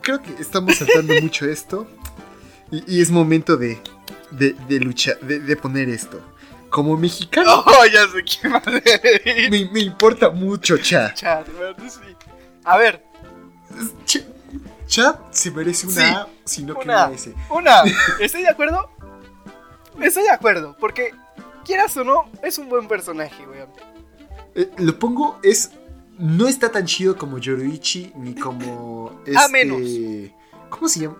Creo 0.00 0.22
que 0.22 0.34
estamos 0.40 0.76
saltando 0.76 1.14
mucho 1.22 1.46
esto. 1.46 1.86
Y, 2.70 2.96
y 2.96 3.02
es 3.02 3.10
momento 3.10 3.56
de, 3.56 3.78
de, 4.30 4.54
de 4.68 4.80
luchar, 4.80 5.18
de, 5.20 5.40
de 5.40 5.56
poner 5.56 5.88
esto. 5.88 6.20
Como 6.74 6.96
mexicano, 6.96 7.62
Oh, 7.66 7.84
ya 7.86 8.02
sé 8.08 8.24
qué 8.24 8.48
elegir. 9.28 9.50
me, 9.50 9.70
me 9.70 9.80
importa 9.80 10.30
mucho 10.30 10.76
Cha. 10.76 11.14
Chat, 11.14 11.46
¿verdad? 11.56 11.76
Sí. 11.88 12.00
A 12.64 12.76
ver, 12.78 13.04
Cha, 14.04 14.18
Cha 14.88 15.20
se 15.30 15.52
merece 15.52 15.86
una 15.86 15.94
Sí, 15.94 16.02
A, 16.02 16.28
sino 16.44 16.74
que 16.74 16.80
una. 16.84 17.06
una 17.06 17.14
S. 17.14 17.32
una. 17.50 17.82
¿Estoy 18.18 18.42
de 18.42 18.48
acuerdo? 18.48 18.90
Estoy 20.00 20.24
de 20.24 20.30
acuerdo, 20.30 20.76
porque 20.80 21.14
quieras 21.64 21.96
o 21.96 22.02
no, 22.02 22.28
es 22.42 22.58
un 22.58 22.68
buen 22.68 22.88
personaje, 22.88 23.46
weón. 23.46 23.68
Eh, 24.56 24.68
lo 24.78 24.98
pongo, 24.98 25.38
es. 25.44 25.70
No 26.18 26.48
está 26.48 26.72
tan 26.72 26.86
chido 26.86 27.16
como 27.16 27.38
Yoruichi 27.38 28.12
ni 28.16 28.34
como. 28.34 29.22
Este, 29.26 29.38
A 29.38 29.46
menos. 29.46 29.80
¿Cómo 30.70 30.88
se 30.88 31.00
llama? 31.02 31.18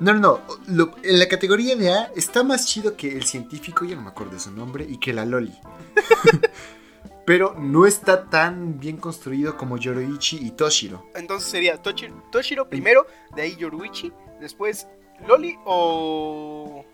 No, 0.00 0.14
no, 0.14 0.20
no. 0.20 0.40
lo- 0.66 0.94
en 1.02 1.18
la 1.18 1.28
categoría 1.28 1.74
de 1.76 1.90
A 1.92 2.12
está 2.14 2.42
más 2.44 2.66
chido 2.66 2.96
que 2.96 3.08
el 3.16 3.24
científico, 3.24 3.84
ya 3.84 3.96
no 3.96 4.02
me 4.02 4.08
acuerdo 4.10 4.34
de 4.34 4.40
su 4.40 4.50
nombre, 4.52 4.86
y 4.88 4.98
que 4.98 5.12
la 5.12 5.24
Loli. 5.24 5.56
Pero 7.26 7.54
no 7.58 7.84
está 7.86 8.24
tan 8.30 8.78
bien 8.80 8.96
construido 8.96 9.56
como 9.56 9.76
Yoruichi 9.76 10.38
y 10.40 10.50
Toshiro. 10.52 11.04
Entonces 11.14 11.50
sería 11.50 11.82
Toshi- 11.82 12.12
Toshiro 12.30 12.68
primero, 12.68 13.06
de 13.36 13.42
ahí 13.42 13.56
Yoruichi, 13.56 14.12
después 14.40 14.86
Loli 15.26 15.56
o. 15.66 16.84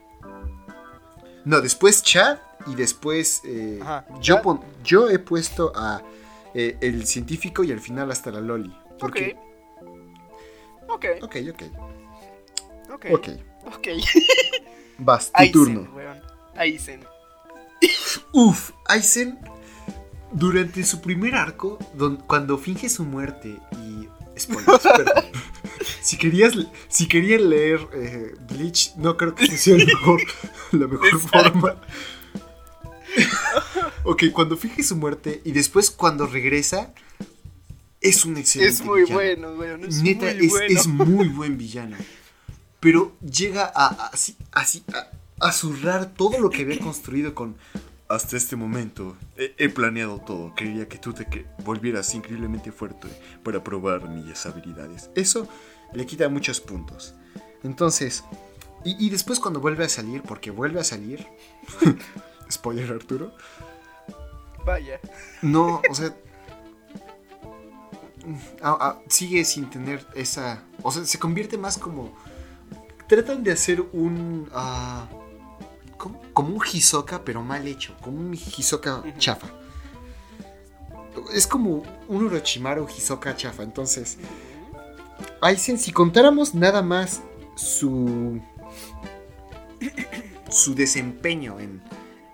No, 1.45 1.61
después 1.61 2.03
Chad 2.03 2.38
y 2.67 2.75
después. 2.75 3.43
eh, 3.45 3.79
Ajá, 3.83 4.07
yo, 4.21 4.37
Chad. 4.37 4.43
pon- 4.43 4.61
yo 4.83 5.09
he 5.09 5.19
puesto 5.21 5.73
a 5.77 6.03
eh, 6.55 6.79
el 6.81 7.07
científico 7.07 7.62
y 7.62 7.71
al 7.71 7.81
final 7.81 8.11
hasta 8.11 8.31
la 8.33 8.40
Loli. 8.40 8.75
Porque. 8.99 9.37
Ok. 10.88 11.05
Ok. 11.23 11.23
Ok, 11.23 11.37
ok. 11.53 11.62
Ok. 12.92 13.07
Ok. 13.12 13.29
Ok. 13.66 13.88
Vas, 14.99 15.27
tu 15.27 15.38
Aizen, 15.38 15.53
turno. 15.53 15.92
weón. 15.94 16.20
Aizen. 16.57 17.01
Uf, 18.33 18.70
Aizen, 18.87 19.38
durante 20.33 20.85
su 20.85 21.01
primer 21.01 21.35
arco, 21.35 21.79
don- 21.94 22.16
cuando 22.18 22.59
finge 22.59 22.88
su 22.88 23.05
muerte 23.05 23.59
y... 23.73 24.09
Spoilers, 24.38 24.83
perdón. 24.97 25.25
Si 26.01 26.16
querías, 26.16 26.55
si 26.88 27.07
querían 27.09 27.51
leer 27.51 27.81
eh, 27.92 28.35
Bleach, 28.51 28.94
no 28.97 29.16
creo 29.16 29.35
que 29.35 29.47
sea 29.57 29.77
la 29.79 29.85
mejor, 29.85 30.20
la 30.73 30.87
mejor 30.88 31.07
Exacto. 31.09 31.51
forma. 31.61 31.81
ok, 34.05 34.25
cuando 34.33 34.57
finge 34.57 34.83
su 34.83 34.97
muerte 34.97 35.40
y 35.44 35.53
después 35.53 35.90
cuando 35.90 36.27
regresa, 36.27 36.92
es 38.01 38.25
un 38.25 38.37
excelente 38.37 38.73
Es 38.75 38.83
muy 38.85 39.03
villano. 39.05 39.55
bueno. 39.57 39.87
Es 39.87 40.03
Neta, 40.03 40.27
muy 40.35 40.47
es, 40.47 40.51
bueno. 40.51 40.66
es 40.81 40.87
muy 40.87 41.29
buen 41.29 41.57
villano. 41.59 41.97
Pero 42.85 43.16
llega 43.20 43.73
a, 43.75 44.09
así, 44.12 44.37
así, 44.53 44.85
a, 44.92 45.47
a 45.49 45.53
zurrar 45.53 46.12
todo 46.12 46.38
lo 46.38 46.51
que 46.51 46.62
había 46.62 46.79
construido 46.79 47.35
con... 47.35 47.57
Hasta 48.07 48.37
este 48.37 48.55
momento 48.55 49.16
he, 49.38 49.55
he 49.57 49.70
planeado 49.70 50.18
todo. 50.18 50.55
Quería 50.55 50.87
que 50.87 50.99
tú 50.99 51.14
te 51.14 51.25
que 51.25 51.47
volvieras 51.64 52.14
increíblemente 52.14 52.70
fuerte 52.70 53.09
para 53.42 53.64
probar 53.64 54.11
mis 54.11 54.44
habilidades. 54.44 55.09
Eso 55.14 55.49
le 55.94 56.05
quita 56.05 56.29
muchos 56.29 56.61
puntos. 56.61 57.14
Entonces, 57.62 58.23
y, 58.85 59.03
y 59.03 59.09
después 59.09 59.40
cuando 59.40 59.61
vuelve 59.61 59.87
a 59.87 59.88
salir, 59.88 60.20
porque 60.20 60.51
vuelve 60.51 60.81
a 60.81 60.85
salir... 60.85 61.27
Spoiler 62.51 62.92
Arturo. 62.92 63.33
Vaya. 64.66 65.01
No, 65.40 65.81
o 65.88 65.94
sea. 65.94 66.14
ah, 68.62 68.99
sigue 69.09 69.42
sin 69.47 69.70
tener 69.70 70.07
esa. 70.14 70.62
O 70.83 70.92
sea, 70.92 71.07
se 71.07 71.18
convierte 71.18 71.57
más 71.57 71.79
como. 71.79 72.14
Tratan 73.07 73.43
de 73.43 73.53
hacer 73.53 73.81
un. 73.93 74.49
ah. 74.53 75.07
Como 76.33 76.57
un 76.57 76.62
Hisoka, 76.71 77.25
pero 77.25 77.43
mal 77.43 77.67
hecho. 77.67 77.95
Como 78.01 78.19
un 78.19 78.35
Hisoka 78.35 79.03
chafa. 79.19 79.47
Es 81.33 81.47
como 81.47 81.85
un 82.09 82.27
Orochimaru 82.27 82.87
Hisoka 82.88 83.37
chafa. 83.37 83.62
Entonces, 83.62 84.19
Aizen, 85.40 85.79
si 85.79 85.93
contáramos 85.93 86.55
nada 86.55 86.83
más 86.83 87.23
su. 87.55 88.40
su 90.51 90.75
desempeño 90.75 91.61
en, 91.61 91.83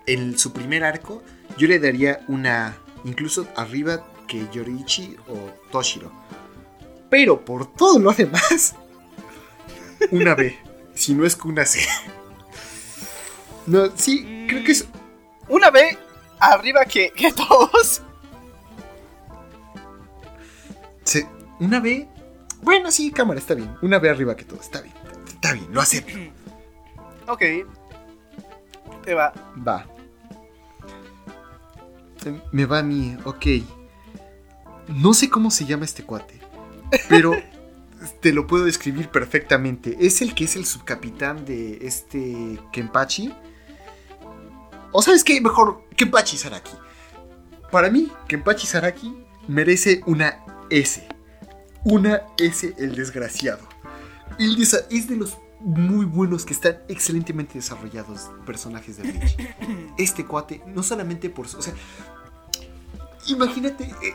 en 0.07 0.37
su 0.37 0.51
primer 0.51 0.83
arco, 0.83 1.21
yo 1.57 1.67
le 1.67 1.79
daría 1.79 2.21
una. 2.27 2.77
incluso 3.05 3.47
arriba 3.55 4.05
que 4.27 4.47
Yoriichi 4.51 5.17
o 5.27 5.51
Toshiro. 5.71 6.11
Pero 7.09 7.43
por 7.43 7.71
todo 7.71 7.99
lo 7.99 8.13
demás, 8.13 8.75
una 10.11 10.35
B. 10.35 10.57
Si 10.95 11.13
no 11.13 11.25
es 11.25 11.35
que 11.35 11.47
una 11.47 11.65
C. 11.65 11.79
No, 13.67 13.95
sí, 13.95 14.45
creo 14.49 14.63
que 14.63 14.71
es. 14.71 14.87
Una 15.47 15.69
B 15.69 15.97
arriba 16.39 16.85
que, 16.85 17.11
que 17.11 17.31
todos. 17.31 18.01
se- 21.03 21.27
una 21.59 21.79
B. 21.79 22.07
Bueno, 22.61 22.91
sí, 22.91 23.11
cámara, 23.11 23.39
está 23.39 23.53
bien. 23.53 23.75
Una 23.81 23.99
B 23.99 24.09
arriba 24.09 24.35
que 24.35 24.43
todo, 24.45 24.59
está 24.59 24.81
bien. 24.81 24.93
Está 25.27 25.53
bien, 25.53 25.67
lo 25.71 25.81
acepto. 25.81 26.13
Ok. 27.27 27.41
Te 29.03 29.13
va. 29.13 29.33
Va. 29.67 29.85
Me 32.51 32.65
va 32.65 32.79
a 32.79 32.83
mí, 32.83 33.17
ok. 33.25 33.45
No 34.89 35.13
sé 35.13 35.29
cómo 35.29 35.49
se 35.49 35.65
llama 35.65 35.85
este 35.85 36.03
cuate, 36.03 36.39
pero 37.09 37.31
te 38.19 38.33
lo 38.33 38.47
puedo 38.47 38.65
describir 38.65 39.09
perfectamente. 39.09 39.97
Es 39.99 40.21
el 40.21 40.33
que 40.33 40.45
es 40.45 40.55
el 40.55 40.65
subcapitán 40.65 41.45
de 41.45 41.79
este 41.81 42.59
Kenpachi. 42.71 43.33
O 44.91 45.01
sabes 45.01 45.23
qué, 45.23 45.39
mejor 45.39 45.87
Kenpachi 45.95 46.37
Saraki. 46.37 46.71
Para 47.71 47.89
mí, 47.89 48.11
Kenpachi 48.27 48.67
Saraki 48.67 49.13
merece 49.47 50.01
una 50.05 50.43
S. 50.69 51.07
Una 51.83 52.23
S 52.37 52.73
el 52.77 52.95
desgraciado. 52.95 53.67
El 54.39 54.61
es 54.61 55.07
de 55.07 55.15
los 55.15 55.37
muy 55.59 56.05
buenos 56.05 56.45
que 56.45 56.53
están 56.53 56.79
excelentemente 56.87 57.53
desarrollados 57.53 58.31
personajes 58.45 58.97
de 58.97 59.03
Bleach. 59.03 59.37
Este 59.97 60.25
cuate, 60.25 60.61
no 60.65 60.83
solamente 60.83 61.29
por 61.29 61.47
su... 61.47 61.59
O 61.59 61.61
sea, 61.61 61.73
imagínate 63.27 63.83
eh, 63.83 63.95
eh, 64.01 64.13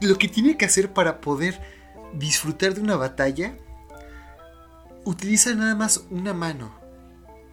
lo 0.00 0.16
que 0.16 0.28
tiene 0.28 0.56
que 0.56 0.64
hacer 0.64 0.92
para 0.92 1.20
poder 1.20 1.60
disfrutar 2.14 2.74
de 2.74 2.80
una 2.80 2.96
batalla. 2.96 3.54
Utiliza 5.04 5.54
nada 5.54 5.74
más 5.74 6.04
una 6.10 6.34
mano, 6.34 6.72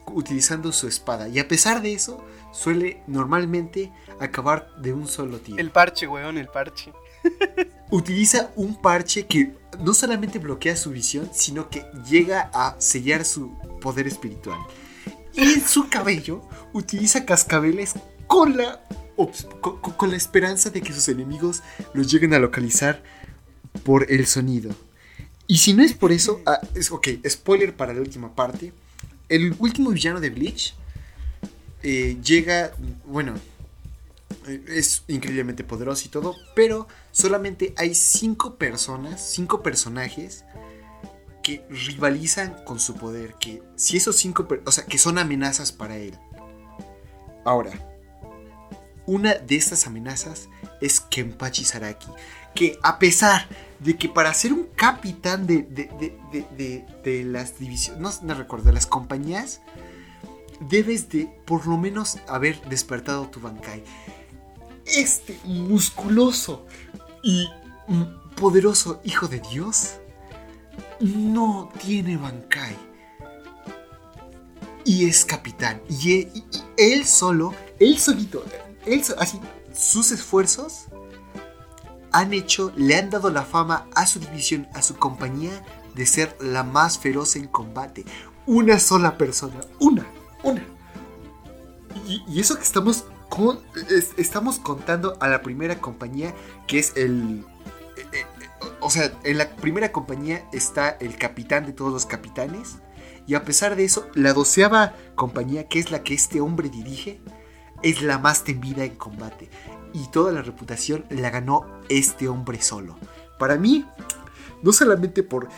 utilizando 0.08 0.72
su 0.72 0.88
espada. 0.88 1.28
Y 1.28 1.40
a 1.40 1.48
pesar 1.48 1.82
de 1.82 1.94
eso, 1.94 2.24
suele 2.52 3.04
normalmente 3.08 3.92
acabar 4.20 4.70
de 4.82 4.94
un 4.94 5.08
solo 5.08 5.40
tiro. 5.40 5.58
El 5.58 5.72
parche, 5.72 6.08
weón, 6.08 6.38
el 6.38 6.48
parche. 6.48 6.94
Utiliza 7.92 8.52
un 8.56 8.82
parche 8.82 9.28
que 9.28 9.54
no 9.80 9.94
solamente 9.94 10.40
bloquea 10.40 10.76
su 10.76 10.92
visión, 10.92 11.30
sino 11.34 11.70
que 11.70 11.86
llega 12.10 12.50
a 12.54 12.76
sellar 12.80 13.24
su 13.24 13.58
poder 13.82 14.08
espiritual. 14.08 14.60
Y 15.34 15.54
en 15.54 15.68
su 15.68 15.88
cabello 15.88 16.42
utiliza 16.74 17.26
cascabeles 17.26 17.94
con 18.26 18.58
la, 18.58 18.84
con, 19.62 20.10
la 20.10 20.18
esperanza 20.18 20.70
de 20.70 20.82
que 20.82 20.94
sus 20.94 21.08
enemigos 21.10 21.64
los 21.94 22.12
lleguen 22.12 22.34
a 22.34 22.40
localizar 22.40 23.04
por 23.84 24.12
el 24.12 24.26
sonido. 24.26 24.76
Y 25.48 25.58
si 25.58 25.74
no 25.74 25.84
es 25.84 25.94
por 25.94 26.12
eso, 26.12 26.42
ah, 26.46 26.60
es, 26.76 26.92
ok, 26.92 27.08
spoiler 27.28 27.76
para 27.76 27.94
la 27.94 28.02
última 28.02 28.36
parte. 28.36 28.74
El 29.30 29.56
último 29.60 29.92
villano 29.92 30.20
de 30.20 30.30
Bleach 30.30 30.74
eh, 31.84 32.18
llega, 32.24 32.74
bueno, 33.06 33.34
es 34.68 35.04
increíblemente 35.08 35.64
poderoso 35.64 36.04
y 36.06 36.10
todo, 36.10 36.36
pero 36.56 36.88
solamente 37.12 37.74
hay 37.78 37.94
cinco 37.94 38.56
personas, 38.56 39.22
cinco 39.30 39.62
personajes 39.62 40.46
que 41.44 41.66
rivalizan 41.70 42.56
con 42.66 42.80
su 42.80 42.96
poder, 42.96 43.36
que 43.40 43.62
si 43.76 43.98
esos 43.98 44.18
cinco, 44.18 44.48
o 44.66 44.72
sea, 44.72 44.86
que 44.86 44.98
son 44.98 45.18
amenazas 45.18 45.72
para 45.72 45.98
él. 45.98 46.18
Ahora, 47.46 47.72
una 49.06 49.36
de 49.36 49.56
estas 49.56 49.88
amenazas 49.88 50.50
es 50.82 51.00
Kenpachi 51.00 51.64
Saraki, 51.64 52.08
que 52.58 52.80
a 52.82 52.98
pesar 52.98 53.48
de 53.80 53.96
que 53.96 54.10
para 54.10 54.34
ser 54.34 54.52
un 54.52 54.68
capitán 54.76 55.46
de, 55.46 55.62
de, 55.62 57.24
las 57.24 57.60
divisiones, 57.60 58.24
no, 58.24 58.34
recuerdo, 58.34 58.66
de 58.66 58.74
las 58.74 58.88
compañías, 58.88 59.62
debes 60.60 61.10
de 61.10 61.30
por 61.46 61.68
lo 61.68 61.78
menos 61.78 62.18
haber 62.28 62.60
despertado 62.62 63.28
tu 63.28 63.40
Bankai 63.40 63.84
este 64.88 65.38
musculoso 65.44 66.66
y 67.24 67.48
poderoso 68.36 69.02
hijo 69.04 69.28
de 69.28 69.42
Dios 69.52 69.96
no 71.00 71.70
tiene 71.86 72.18
Bankai. 72.18 72.76
Y 74.86 75.08
es 75.10 75.26
capitán. 75.26 75.82
Y 75.90 76.28
él, 76.78 77.06
solo, 77.06 77.54
él 77.80 77.98
solito, 78.00 78.44
él, 78.86 79.04
así, 79.18 79.40
sus 79.74 80.12
esfuerzos 80.12 80.86
han 82.20 82.34
hecho, 82.34 82.72
le 82.76 82.96
han 82.96 83.10
dado 83.10 83.30
la 83.30 83.44
fama 83.44 83.86
a 83.94 84.08
su 84.08 84.20
división, 84.20 84.68
a 84.74 84.82
su 84.82 84.96
compañía, 84.96 85.64
de 85.94 86.06
ser 86.06 86.36
la 86.40 86.64
más 86.64 86.98
feroz 86.98 87.36
en 87.36 87.48
combate. 87.48 88.06
Una 88.46 88.80
sola 88.80 89.18
persona, 89.18 89.60
una, 89.80 90.06
una. 90.44 90.64
Y, 92.08 92.40
eso 92.40 92.56
que 92.56 92.64
estamos 92.64 93.06
estamos 94.18 94.58
contando 94.58 95.18
a 95.20 95.28
la 95.28 95.42
primera 95.42 95.80
compañía 95.80 96.34
que 96.66 96.80
es 96.80 96.94
el... 96.96 97.46
Eh, 97.98 98.06
eh, 98.14 98.26
o 98.80 98.90
sea, 98.90 99.12
en 99.24 99.38
la 99.38 99.50
primera 99.50 99.92
compañía 99.92 100.48
está 100.54 100.90
el 100.90 101.18
capitán 101.18 101.66
de 101.66 101.74
todos 101.74 101.92
los 101.92 102.06
capitanes. 102.06 102.78
Y 103.28 103.36
a 103.36 103.44
pesar 103.44 103.76
de 103.76 103.84
eso, 103.84 104.08
la 104.16 104.34
doceava 104.34 104.94
compañía, 105.16 105.68
que 105.68 105.80
es 105.80 105.92
la 105.92 106.02
que 106.02 106.14
este 106.14 106.42
hombre 106.42 106.70
dirige, 106.70 107.20
es 107.84 108.02
la 108.02 108.18
más 108.18 108.44
temida 108.44 108.86
en 108.86 108.96
combate. 108.96 109.50
Y 109.98 110.08
toda 110.12 110.32
la 110.32 110.44
reputación 110.44 111.06
la 111.10 111.32
ganó 111.32 111.82
este 111.90 112.28
hombre 112.28 112.62
solo. 112.62 112.96
Para 113.40 113.56
mí, 113.58 113.84
no 114.62 114.72
solamente 114.72 115.24
por 115.24 115.50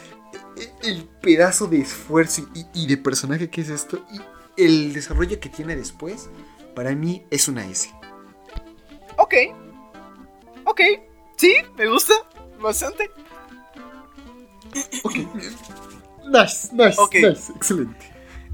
el 0.81 1.03
pedazo 1.21 1.67
de 1.67 1.81
esfuerzo 1.81 2.47
y, 2.55 2.65
y 2.73 2.87
de 2.87 2.95
personaje 2.95 3.49
que 3.49 3.59
es 3.59 3.69
esto, 3.69 4.05
y 4.13 4.63
el 4.63 4.93
desarrollo 4.93 5.41
que 5.41 5.49
tiene 5.49 5.75
después, 5.75 6.29
para 6.73 6.95
mí 6.95 7.25
es 7.29 7.49
una 7.49 7.65
S. 7.65 7.93
Ok. 9.17 9.33
Ok. 10.63 10.81
Sí, 11.35 11.55
me 11.77 11.89
gusta. 11.89 12.13
Bastante. 12.61 13.11
Ok. 15.03 15.15
Nice, 16.29 16.69
nice, 16.73 17.01
nice. 17.11 17.51
Excelente. 17.55 18.08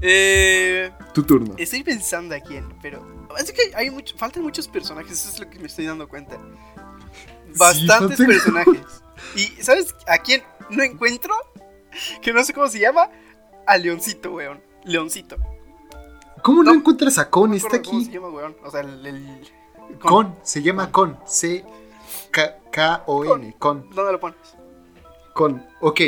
Eh, 0.08 0.92
tu 1.12 1.24
turno. 1.24 1.54
Estoy 1.58 1.82
pensando 1.82 2.36
a 2.36 2.38
quién, 2.38 2.64
pero. 2.80 3.04
Así 3.36 3.52
que 3.52 3.74
hay 3.74 3.90
mucho, 3.90 4.16
faltan 4.16 4.44
muchos 4.44 4.68
personajes, 4.68 5.10
eso 5.10 5.30
es 5.30 5.40
lo 5.40 5.50
que 5.50 5.58
me 5.58 5.66
estoy 5.66 5.86
dando 5.86 6.08
cuenta. 6.08 6.38
Bastantes 7.56 8.16
personajes. 8.16 9.02
¿Y 9.34 9.46
sabes 9.60 9.96
a 10.06 10.18
quién 10.18 10.44
no 10.70 10.84
encuentro? 10.84 11.34
Que 12.20 12.30
no 12.30 12.44
sé 12.44 12.52
cómo 12.52 12.68
se 12.68 12.78
llama. 12.78 13.08
A 13.66 13.78
Leoncito, 13.78 14.30
weón. 14.30 14.60
Leoncito. 14.84 15.38
¿Cómo 16.42 16.62
no, 16.62 16.74
encuentras 16.74 17.16
a 17.16 17.30
Con? 17.30 17.54
Está 17.54 17.78
aquí. 17.78 17.88
¿Cómo 17.88 18.04
se 18.04 18.10
llama, 18.12 18.28
weón? 18.28 18.54
O 18.62 18.70
sea, 18.70 18.82
el. 18.82 19.50
Con. 19.98 20.36
se 20.42 20.60
llama 20.62 20.92
Con. 20.92 21.18
C-K-O-N. 21.26 21.64
Con. 23.58 23.88
¿Dónde 23.90 24.12
lo 24.12 24.20
pones? 24.20 24.36
Con. 25.32 25.66
Ok. 25.80 26.00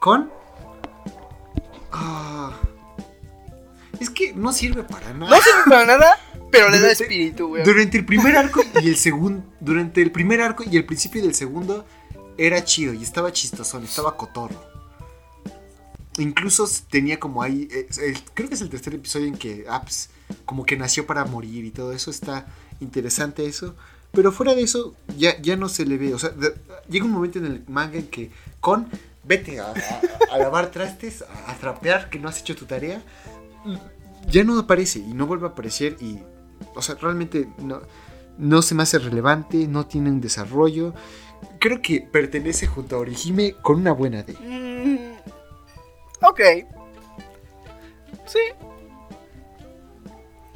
Con. 0.00 0.32
Ah. 1.92 2.52
Es 4.00 4.10
que 4.10 4.32
no 4.32 4.52
sirve 4.52 4.84
para 4.84 5.12
nada. 5.12 5.30
No 5.30 5.42
sirve 5.42 5.62
para 5.68 5.86
nada, 5.86 6.18
pero 6.50 6.70
le 6.70 6.80
da 6.80 6.90
espíritu, 6.90 7.48
weón. 7.48 7.64
Durante 7.64 7.98
el 7.98 8.04
primer 8.04 8.36
arco 8.36 8.62
y 8.82 8.88
el 8.88 8.96
segundo. 8.96 9.44
Durante 9.60 10.02
el 10.02 10.10
primer 10.10 10.40
arco 10.40 10.64
y 10.64 10.76
el 10.76 10.84
principio 10.84 11.22
del 11.22 11.34
segundo. 11.34 11.86
Era 12.36 12.64
chido 12.64 12.92
y 12.92 13.02
estaba 13.02 13.32
chistosón, 13.32 13.84
estaba 13.84 14.16
cotorro. 14.16 14.60
Incluso 16.18 16.68
tenía 16.90 17.20
como 17.20 17.42
ahí, 17.42 17.68
eh, 17.70 17.86
creo 18.34 18.48
que 18.48 18.56
es 18.56 18.60
el 18.60 18.70
tercer 18.70 18.94
episodio 18.94 19.26
en 19.26 19.36
que 19.36 19.66
Apps 19.68 20.10
como 20.44 20.64
que 20.64 20.76
nació 20.76 21.06
para 21.06 21.24
morir 21.24 21.64
y 21.64 21.70
todo 21.70 21.92
eso 21.92 22.10
está 22.10 22.46
interesante 22.80 23.46
eso. 23.46 23.76
Pero 24.12 24.30
fuera 24.30 24.54
de 24.54 24.62
eso, 24.62 24.94
ya, 25.16 25.40
ya 25.40 25.56
no 25.56 25.68
se 25.68 25.84
le 25.84 25.98
ve. 25.98 26.14
O 26.14 26.18
sea, 26.18 26.32
llega 26.88 27.04
un 27.04 27.10
momento 27.10 27.38
en 27.38 27.46
el 27.46 27.64
manga 27.66 27.98
en 27.98 28.06
que 28.06 28.30
con 28.60 28.88
vete 29.24 29.58
a, 29.60 29.74
lavar 30.38 30.70
trastes, 30.70 31.24
a, 31.46 31.54
trapear 31.54 32.10
que 32.10 32.18
no 32.18 32.28
has 32.28 32.40
hecho 32.40 32.54
tu 32.54 32.66
tarea, 32.66 33.02
ya 34.28 34.44
no 34.44 34.58
aparece 34.58 34.98
y 35.00 35.14
no 35.14 35.26
vuelve 35.26 35.46
a 35.46 35.50
aparecer 35.50 35.96
y, 36.00 36.18
o 36.74 36.82
sea, 36.82 36.94
realmente 36.96 37.48
no, 37.58 37.82
no 38.38 38.62
se 38.62 38.74
me 38.74 38.82
hace 38.82 38.98
relevante, 38.98 39.66
no 39.68 39.86
tiene 39.86 40.10
un 40.10 40.20
desarrollo. 40.20 40.94
Creo 41.60 41.80
que 41.82 42.00
pertenece 42.00 42.66
junto 42.66 42.96
a 42.96 43.00
Orihime 43.00 43.54
con 43.62 43.80
una 43.80 43.92
buena 43.92 44.22
D. 44.22 44.34
Mm, 44.34 45.14
Ok. 46.22 46.40
Sí. 48.26 48.38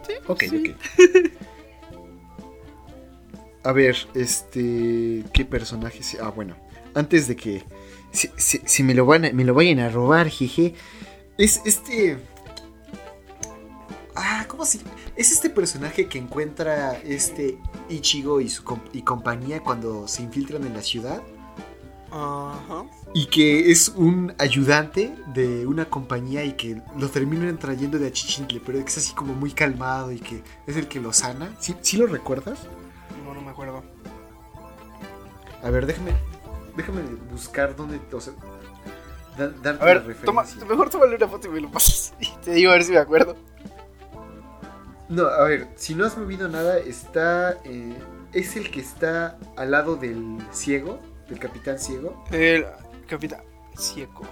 Sí. 0.07 0.12
Ok, 0.27 0.44
ok. 0.49 1.31
A 3.64 3.73
ver, 3.73 3.97
este. 4.14 5.25
¿Qué 5.33 5.44
personaje? 5.44 6.01
Ah, 6.23 6.31
bueno. 6.31 6.57
Antes 6.94 7.29
de 7.29 7.37
que. 7.37 7.64
Si, 8.11 8.83
me, 8.83 8.94
lo 8.94 9.05
van 9.05 9.29
me 9.35 9.44
lo 9.44 9.53
vayan 9.53 9.81
a 9.81 9.90
robar, 9.90 10.29
jeje. 10.31 10.75
Es 11.37 11.61
este. 11.66 12.16
Ah, 14.20 14.44
¿cómo 14.48 14.64
se 14.64 14.81
Es 15.16 15.31
este 15.31 15.48
personaje 15.48 16.09
que 16.09 16.18
encuentra 16.18 16.98
este 16.98 17.59
Ichigo 17.88 18.40
y 18.40 18.48
su 18.48 18.62
y 18.92 19.02
compañía 19.02 19.62
cuando 19.62 20.09
se 20.09 20.22
infiltran 20.22 20.64
en 20.64 20.74
la 20.74 20.83
ciudad. 20.83 21.22
Ajá 22.11 22.85
y 23.14 23.26
que 23.26 23.70
es 23.70 23.88
un 23.88 24.35
ayudante 24.38 25.14
de 25.28 25.66
una 25.66 25.87
compañía 25.87 26.44
y 26.44 26.52
que 26.52 26.81
lo 26.96 27.09
terminan 27.09 27.59
trayendo 27.59 27.98
de 27.98 28.09
Achichintle, 28.09 28.61
pero 28.64 28.78
es 28.78 28.98
así 28.98 29.14
como 29.14 29.35
muy 29.35 29.52
calmado 29.52 30.12
y 30.12 30.18
que 30.18 30.42
es 30.66 30.76
el 30.76 30.88
que 30.88 31.00
lo 31.00 31.12
sana. 31.12 31.54
¿Sí, 31.59 31.96
lo 31.96 32.07
recuerdas? 32.07 32.61
No, 33.24 33.35
no 33.35 33.40
me 33.40 33.50
acuerdo. 33.50 33.83
A 35.62 35.70
ver, 35.70 35.87
déjame, 35.87 36.12
déjame 36.76 37.00
buscar 37.31 37.74
dónde... 37.74 37.98
da- 39.38 39.48
darte 39.62 39.83
A 39.83 39.87
ver, 39.87 40.07
la 40.07 40.14
toma, 40.22 40.44
mejor 40.68 40.90
tómale 40.90 41.16
una 41.16 41.28
foto 41.28 41.48
y 41.48 41.50
me 41.50 41.61
lo 41.61 41.70
pasas. 41.70 42.12
Y 42.20 42.28
te 42.44 42.52
digo 42.52 42.70
a 42.70 42.74
ver 42.74 42.85
si 42.85 42.92
me 42.92 42.98
acuerdo. 42.98 43.37
No, 45.09 45.27
a 45.27 45.44
ver, 45.44 45.68
si 45.77 45.94
no 45.94 46.05
has 46.05 46.16
movido 46.18 46.49
nada, 46.49 46.79
está. 46.79 47.59
eh, 47.64 47.94
es 48.33 48.57
el 48.57 48.71
que 48.71 48.81
está 48.81 49.38
al 49.57 49.71
lado 49.71 49.97
del 49.97 50.38
ciego, 50.53 51.01
del 51.29 51.38
capitán 51.38 51.79
ciego. 51.79 52.25
El 52.31 52.66
capitán 53.07 53.40
Cieco. 53.79 54.27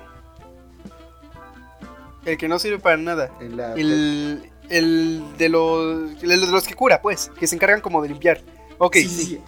El 2.24 2.36
que 2.36 2.48
no 2.48 2.58
sirve 2.58 2.78
para 2.78 2.96
nada. 2.96 3.30
En 3.40 3.56
la, 3.56 3.74
El, 3.74 4.50
el 4.68 5.22
de 5.38 5.48
los 5.48 6.22
el 6.22 6.28
de 6.40 6.46
los 6.48 6.64
que 6.64 6.74
cura, 6.74 7.00
pues, 7.00 7.30
que 7.38 7.46
se 7.46 7.54
encargan 7.54 7.80
como 7.80 8.02
de 8.02 8.08
limpiar. 8.08 8.40
Ok, 8.78 8.96
sí, 8.96 9.08
sí. 9.08 9.24
sí, 9.24 9.40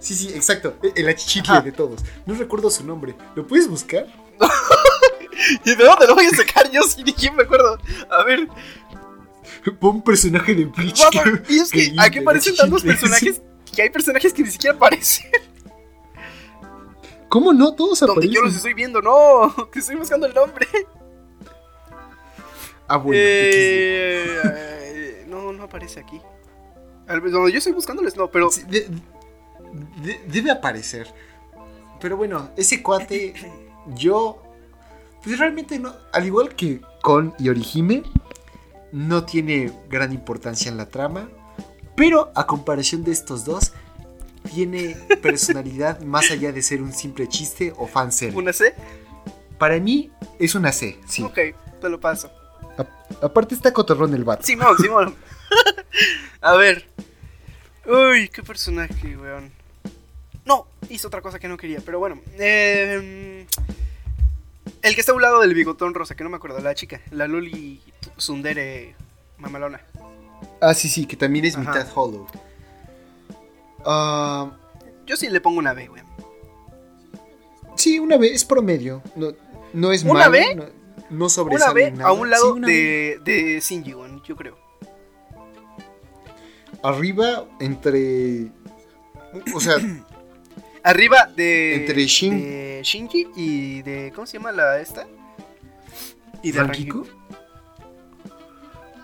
sí, 0.00 0.14
sí, 0.14 0.28
sí, 0.28 0.34
exacto. 0.34 0.76
El- 0.94 1.08
achichitle 1.08 1.52
Ajá. 1.52 1.62
de 1.62 1.72
todos. 1.72 2.02
No 2.26 2.34
recuerdo 2.34 2.68
su 2.70 2.84
nombre. 2.84 3.14
¿Lo 3.34 3.46
puedes 3.46 3.68
buscar? 3.68 4.06
¿Y 5.64 5.74
de 5.74 5.84
dónde 5.84 6.06
lo 6.06 6.14
voy 6.14 6.26
a 6.26 6.30
sacar 6.30 6.70
yo 6.70 6.82
si 6.82 7.02
ni 7.04 7.12
quién 7.14 7.34
me 7.36 7.44
acuerdo? 7.44 7.78
A 8.10 8.24
ver, 8.24 8.46
Pon 9.78 9.96
un 9.96 10.02
personaje 10.02 10.54
de 10.54 10.64
Bleach. 10.66 11.00
vamos, 11.14 11.40
y 11.48 11.58
es 11.58 11.70
que 11.70 11.78
limpia 11.84 12.02
aquí 12.04 12.18
aparecen 12.18 12.56
tantos 12.56 12.82
personajes 12.82 13.40
que 13.74 13.82
hay 13.82 13.90
personajes 13.90 14.32
que 14.32 14.42
ni 14.42 14.50
siquiera 14.50 14.74
aparecen. 14.76 15.30
¿Cómo 17.28 17.52
no? 17.52 17.74
Todos 17.74 18.00
Donde 18.00 18.12
aparecen. 18.12 18.34
yo 18.34 18.42
los 18.42 18.56
estoy 18.56 18.74
viendo, 18.74 19.00
no, 19.00 19.70
que 19.70 19.78
estoy 19.78 19.96
buscando 19.96 20.26
el 20.26 20.34
nombre. 20.34 20.66
Ah, 22.88 22.96
bueno. 22.96 23.20
Eh, 23.22 24.40
eh, 24.44 25.24
no, 25.28 25.52
no 25.52 25.62
aparece 25.64 26.00
aquí. 26.00 26.20
Donde 27.06 27.52
yo 27.52 27.58
estoy 27.58 27.72
buscándoles, 27.72 28.16
no, 28.16 28.28
pero. 28.30 28.50
XD. 28.50 28.56
Sí, 28.56 28.64
de- 28.68 28.88
de- 30.02 30.20
debe 30.26 30.50
aparecer. 30.50 31.06
Pero 32.00 32.16
bueno, 32.16 32.50
ese 32.56 32.82
cuate, 32.82 33.34
yo. 33.94 34.42
Pues 35.22 35.38
realmente 35.38 35.78
no. 35.78 35.94
Al 36.12 36.26
igual 36.26 36.54
que 36.56 36.80
Kon 37.02 37.34
y 37.38 37.48
Orihime, 37.50 38.02
no 38.92 39.24
tiene 39.24 39.72
gran 39.88 40.12
importancia 40.12 40.70
en 40.70 40.76
la 40.76 40.86
trama. 40.88 41.28
Pero 41.96 42.32
a 42.34 42.46
comparación 42.46 43.04
de 43.04 43.12
estos 43.12 43.44
dos, 43.44 43.72
tiene 44.54 44.96
personalidad 45.22 46.00
más 46.04 46.30
allá 46.30 46.50
de 46.52 46.62
ser 46.62 46.80
un 46.82 46.92
simple 46.92 47.28
chiste 47.28 47.72
o 47.76 47.86
fanservice. 47.86 48.38
¿Una 48.38 48.52
C? 48.52 48.74
Para 49.58 49.78
mí 49.78 50.10
es 50.38 50.54
una 50.54 50.72
C, 50.72 50.98
sí. 51.06 51.22
Ok, 51.22 51.38
te 51.80 51.88
lo 51.90 52.00
paso. 52.00 52.30
A- 52.78 53.26
aparte 53.26 53.54
está 53.54 53.72
cotorrón 53.72 54.14
el 54.14 54.24
vato. 54.24 54.46
Simón, 54.46 54.76
Simón. 54.78 55.14
A 56.40 56.54
ver. 56.54 56.88
Uy, 57.84 58.28
qué 58.30 58.42
personaje, 58.42 59.16
weón. 59.16 59.50
No, 60.46 60.66
hizo 60.88 61.08
otra 61.08 61.20
cosa 61.20 61.38
que 61.38 61.48
no 61.48 61.56
quería, 61.58 61.80
pero 61.84 61.98
bueno. 61.98 62.18
Eh, 62.38 63.46
el 64.82 64.94
que 64.94 65.00
está 65.00 65.12
a 65.12 65.14
un 65.14 65.20
lado 65.22 65.40
del 65.40 65.52
bigotón 65.54 65.92
rosa, 65.92 66.14
que 66.14 66.24
no 66.24 66.30
me 66.30 66.36
acuerdo, 66.36 66.60
la 66.60 66.74
chica. 66.74 67.00
La 67.10 67.26
Loli 67.28 67.82
Sundere 68.20 68.94
Mamalona. 69.38 69.80
Ah, 70.60 70.74
sí, 70.74 70.88
sí, 70.88 71.06
que 71.06 71.16
también 71.16 71.44
es 71.44 71.56
Ajá. 71.56 71.70
mitad 71.72 71.88
hollow. 71.94 72.26
Ah, 73.84 74.50
Yo 75.06 75.16
sí 75.16 75.28
le 75.28 75.40
pongo 75.40 75.58
una 75.58 75.72
B, 75.72 75.88
weón. 75.88 76.06
sí, 77.76 77.98
una 77.98 78.16
B, 78.18 78.32
es 78.32 78.44
promedio. 78.44 79.02
No, 79.16 79.32
no 79.72 79.92
es 79.92 80.02
¿Una 80.04 80.12
malo, 80.28 80.32
B? 80.32 80.54
No, 80.54 80.64
no 81.10 81.16
Una 81.16 81.28
sobresale 81.28 81.74
B 81.74 81.86
en 81.88 81.94
nada. 81.98 82.10
a 82.10 82.12
un 82.12 82.28
lado 82.30 82.46
Sí, 82.46 82.52
una 82.52 82.66
B. 82.66 82.72
de, 82.72 83.18
de 83.24 83.60
Shinji, 83.60 83.94
yo 84.26 84.36
creo. 84.36 84.56
Arriba, 86.82 87.46
entre. 87.60 88.50
O 89.54 89.60
sea, 89.60 89.74
Arriba 90.82 91.26
de. 91.36 91.74
Entre 91.76 92.04
Shin- 92.04 92.40
de 92.40 92.80
Shinji 92.82 93.28
y 93.36 93.82
de. 93.82 94.12
¿Cómo 94.14 94.26
se 94.26 94.38
llama 94.38 94.52
la 94.52 94.80
esta? 94.80 95.06
Y 96.42 96.52
de 96.52 96.58
¿Rankiku? 96.60 97.04
Rankiku. 97.04 97.20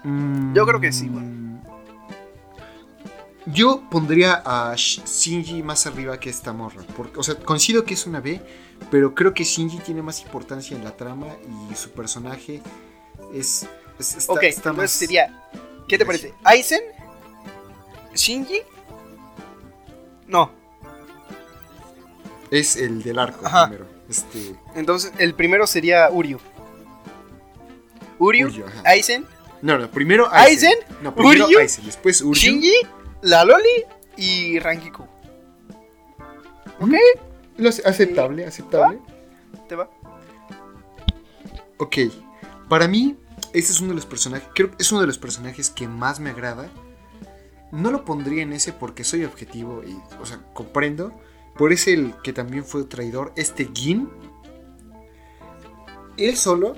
Mm, 0.06 0.54
Yo 0.54 0.66
creo 0.66 0.80
que 0.80 0.92
sí, 0.92 1.08
bueno. 1.08 1.34
Yo 3.46 3.82
pondría 3.90 4.42
a 4.44 4.72
Sh- 4.74 5.04
Shinji 5.06 5.62
más 5.62 5.86
arriba 5.86 6.18
que 6.18 6.28
esta 6.30 6.52
morra. 6.52 6.82
Porque, 6.96 7.20
o 7.20 7.22
sea, 7.22 7.36
coincido 7.36 7.84
que 7.84 7.94
es 7.94 8.04
una 8.06 8.20
B, 8.20 8.40
pero 8.90 9.14
creo 9.14 9.34
que 9.34 9.44
Shinji 9.44 9.78
tiene 9.78 10.02
más 10.02 10.20
importancia 10.22 10.76
en 10.76 10.82
la 10.82 10.96
trama 10.96 11.28
y 11.70 11.74
su 11.76 11.90
personaje 11.92 12.60
es. 13.32 13.66
es- 14.00 14.16
está, 14.16 14.32
ok, 14.32 14.42
está 14.42 14.70
entonces 14.70 14.76
más- 14.76 14.90
sería. 14.90 15.42
¿Qué 15.86 15.96
te 15.96 16.04
parece? 16.04 16.34
¿Aizen? 16.42 16.80
¿Shinji? 18.14 18.62
No. 20.26 20.50
Es 22.50 22.74
el 22.76 23.02
del 23.04 23.18
arco 23.20 23.46
Ajá. 23.46 23.68
primero. 23.68 23.86
Este. 24.08 24.56
Entonces 24.74 25.12
el 25.18 25.34
primero 25.34 25.66
sería 25.68 26.10
Uryu. 26.10 26.38
Uryu, 28.18 28.46
Uryu. 28.48 28.64
Aizen, 28.84 29.24
No, 29.62 29.78
no, 29.78 29.90
primero 29.90 30.28
¿Aizen? 30.30 30.74
No, 31.02 31.14
primero 31.14 31.46
¿Uryu? 31.46 31.58
Aizen, 31.58 31.84
después 31.86 32.20
Uryu. 32.20 32.34
Shinji, 32.34 32.72
la 33.22 33.44
Loli 33.44 33.84
y 34.16 34.58
Rankiku. 34.58 35.04
¿Ok? 36.80 36.92
Lo 37.56 37.68
hace- 37.70 37.82
aceptable, 37.88 38.44
aceptable. 38.44 38.98
¿Te 39.68 39.76
va? 39.76 39.88
Ok. 41.78 41.96
Para 42.68 42.86
mí, 42.88 43.16
este 43.52 43.72
es 43.72 43.80
uno 43.80 43.90
de 43.90 43.96
los 43.96 44.06
personajes. 44.06 44.48
Creo 44.54 44.70
que 44.70 44.76
es 44.80 44.92
uno 44.92 45.00
de 45.00 45.06
los 45.06 45.18
personajes 45.18 45.70
que 45.70 45.88
más 45.88 46.20
me 46.20 46.30
agrada. 46.30 46.68
No 47.72 47.90
lo 47.90 48.04
pondría 48.04 48.42
en 48.42 48.52
ese 48.52 48.72
porque 48.72 49.04
soy 49.04 49.24
objetivo 49.24 49.82
y, 49.84 49.96
o 50.20 50.26
sea, 50.26 50.38
comprendo. 50.52 51.12
Por 51.56 51.72
ese 51.72 51.94
el 51.94 52.14
que 52.22 52.32
también 52.34 52.64
fue 52.64 52.84
traidor, 52.84 53.32
este 53.36 53.68
Gin. 53.72 54.08
Él 56.18 56.36
solo 56.36 56.76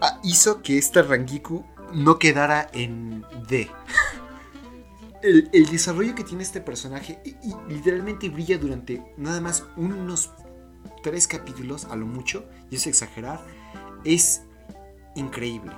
ah, 0.00 0.18
hizo 0.22 0.62
que 0.62 0.78
esta 0.78 1.02
Rangiku 1.02 1.64
no 1.92 2.18
quedara 2.18 2.68
en 2.72 3.24
D. 3.48 3.70
El, 5.22 5.50
el 5.52 5.66
desarrollo 5.66 6.14
que 6.14 6.22
tiene 6.24 6.42
este 6.44 6.60
personaje 6.60 7.20
y, 7.24 7.34
literalmente 7.72 8.28
brilla 8.28 8.56
durante 8.58 9.02
nada 9.16 9.40
más 9.40 9.64
unos 9.76 10.30
tres 11.02 11.26
capítulos 11.26 11.86
a 11.86 11.96
lo 11.96 12.06
mucho, 12.06 12.48
y 12.70 12.76
es 12.76 12.86
exagerar, 12.86 13.44
es 14.04 14.42
increíble. 15.16 15.72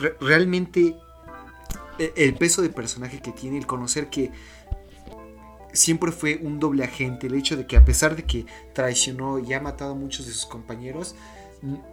Re- 0.00 0.16
realmente 0.20 0.96
e- 1.98 2.12
el 2.16 2.34
peso 2.34 2.62
de 2.62 2.68
personaje 2.68 3.20
que 3.20 3.32
tiene, 3.32 3.58
el 3.58 3.66
conocer 3.66 4.08
que 4.08 4.30
siempre 5.72 6.12
fue 6.12 6.38
un 6.42 6.60
doble 6.60 6.84
agente, 6.84 7.26
el 7.26 7.34
hecho 7.34 7.56
de 7.56 7.66
que 7.66 7.76
a 7.76 7.84
pesar 7.84 8.14
de 8.14 8.24
que 8.24 8.46
traicionó 8.72 9.38
y 9.38 9.52
ha 9.52 9.60
matado 9.60 9.92
a 9.92 9.96
muchos 9.96 10.26
de 10.26 10.32
sus 10.32 10.46
compañeros, 10.46 11.16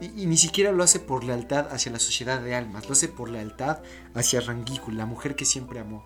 y, 0.01 0.23
y 0.23 0.25
ni 0.25 0.37
siquiera 0.37 0.71
lo 0.71 0.83
hace 0.83 0.99
por 0.99 1.23
lealtad 1.23 1.67
hacia 1.71 1.91
la 1.91 1.99
sociedad 1.99 2.41
de 2.41 2.55
almas, 2.55 2.87
lo 2.87 2.93
hace 2.93 3.07
por 3.07 3.29
lealtad 3.29 3.79
hacia 4.13 4.41
Rangiku, 4.41 4.91
la 4.91 5.05
mujer 5.05 5.35
que 5.35 5.45
siempre 5.45 5.79
amó. 5.79 6.05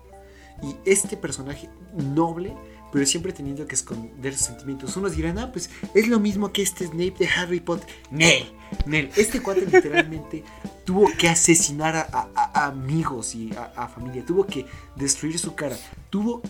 Y 0.62 0.76
este 0.84 1.16
personaje 1.16 1.68
noble, 1.94 2.54
pero 2.92 3.04
siempre 3.06 3.32
teniendo 3.32 3.66
que 3.66 3.74
esconder 3.74 4.34
sus 4.36 4.46
sentimientos. 4.46 4.96
Unos 4.96 5.16
dirán, 5.16 5.38
ah, 5.38 5.50
pues 5.50 5.68
es 5.94 6.06
lo 6.06 6.20
mismo 6.20 6.52
que 6.52 6.62
este 6.62 6.86
Snape 6.86 7.14
de 7.18 7.28
Harry 7.28 7.58
Potter. 7.60 7.88
Nel, 8.10 8.44
Nel, 8.86 9.10
este 9.16 9.40
cuate 9.42 9.62
literalmente 9.66 10.44
tuvo 10.84 11.08
que 11.18 11.28
asesinar 11.28 11.96
a, 11.96 12.02
a- 12.12 12.50
a 12.54 12.66
amigos 12.66 13.34
y 13.34 13.52
a, 13.56 13.72
a 13.76 13.88
familia, 13.88 14.24
tuvo 14.24 14.46
que 14.46 14.64
destruir 14.94 15.38
su 15.40 15.54
cara, 15.56 15.76
tuvo, 16.08 16.40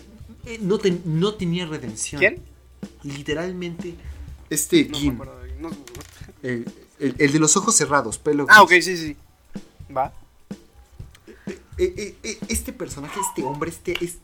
eh, 0.45 0.59
no, 0.61 0.77
ten- 0.77 1.01
no 1.05 1.33
tenía 1.33 1.65
redención. 1.65 2.19
¿Quién? 2.19 2.43
Literalmente, 3.03 3.95
este 4.49 4.83
No 4.85 4.91
me 4.91 4.97
Gin, 4.99 5.13
acuerdo. 5.13 5.35
no- 5.59 5.69
el, 6.43 6.65
el- 6.99 7.15
el 7.17 7.31
de 7.31 7.39
los 7.39 7.55
ojos 7.57 7.75
cerrados, 7.75 8.17
pelo 8.17 8.45
Ah, 8.49 8.63
ok, 8.63 8.71
sí, 8.81 8.95
sí. 8.97 9.15
Va. 9.95 10.13
Eh, 11.47 11.93
eh, 11.97 12.15
eh, 12.23 12.37
este 12.47 12.71
personaje, 12.73 13.19
este 13.19 13.43
hombre, 13.43 13.69
este 13.69 13.93
es 14.03 14.17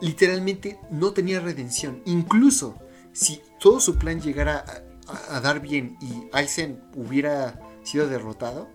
literalmente 0.00 0.78
no 0.90 1.12
tenía 1.12 1.40
redención. 1.40 2.02
Incluso 2.06 2.76
si 3.12 3.40
todo 3.60 3.80
su 3.80 3.96
plan 3.96 4.20
llegara 4.20 4.64
a, 5.08 5.12
a- 5.12 5.36
a 5.36 5.40
dar 5.40 5.60
bien 5.60 5.96
y 6.00 6.28
Aizen 6.32 6.80
hubiera 6.94 7.58
sido 7.82 8.08
derrotado 8.08 8.68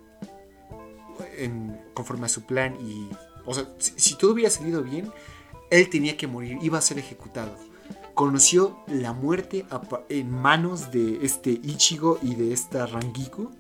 en- 1.38 1.80
conforme 1.94 2.26
a 2.26 2.30
su 2.30 2.46
plan 2.46 2.76
y, 2.86 3.10
o 3.46 3.54
sea, 3.54 3.68
si, 3.80 3.94
si 3.98 4.16
todo 4.18 4.34
hubiera 4.34 4.50
salido 4.50 4.84
bien, 4.84 5.12
él 5.72 5.90
tenía 5.90 6.18
que 6.18 6.28
morir, 6.28 6.58
iba 6.62 6.78
a 6.78 6.82
ser 6.82 7.00
ejecutado. 7.00 7.58
Conoció 8.14 8.78
la 8.88 9.14
muerte 9.14 9.66
en 10.10 10.30
manos 10.30 10.92
de 10.92 11.26
este 11.26 11.52
Ichigo 11.52 12.20
y 12.22 12.36
de 12.36 12.54
esta 12.54 12.86
Rangiku. 12.86 13.52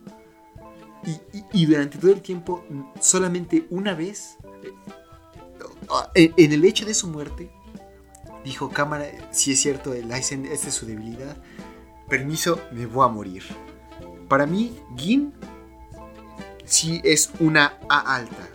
Y, 1.51 1.65
durante 1.65 1.97
todo 1.97 2.11
el 2.11 2.21
tiempo, 2.21 2.63
solamente 3.01 3.67
una 3.69 3.93
vez, 3.93 4.37
eh, 4.63 4.71
en, 6.15 6.33
en 6.37 6.53
el 6.53 6.63
hecho 6.63 6.85
de 6.85 6.93
su 6.93 7.07
muerte, 7.07 7.51
dijo, 8.45 8.69
cámara, 8.69 9.05
si 9.31 9.51
es 9.51 9.61
cierto, 9.61 9.93
el 9.93 10.11
Aizen, 10.11 10.45
esta 10.45 10.69
es 10.69 10.73
su 10.73 10.85
debilidad, 10.85 11.35
permiso, 12.07 12.59
me 12.71 12.85
voy 12.85 13.05
a 13.05 13.09
morir. 13.09 13.43
Para 14.29 14.45
mí, 14.45 14.79
Gin 14.95 15.33
sí 16.65 17.01
es 17.03 17.31
una 17.39 17.77
A 17.89 18.15
alta. 18.15 18.49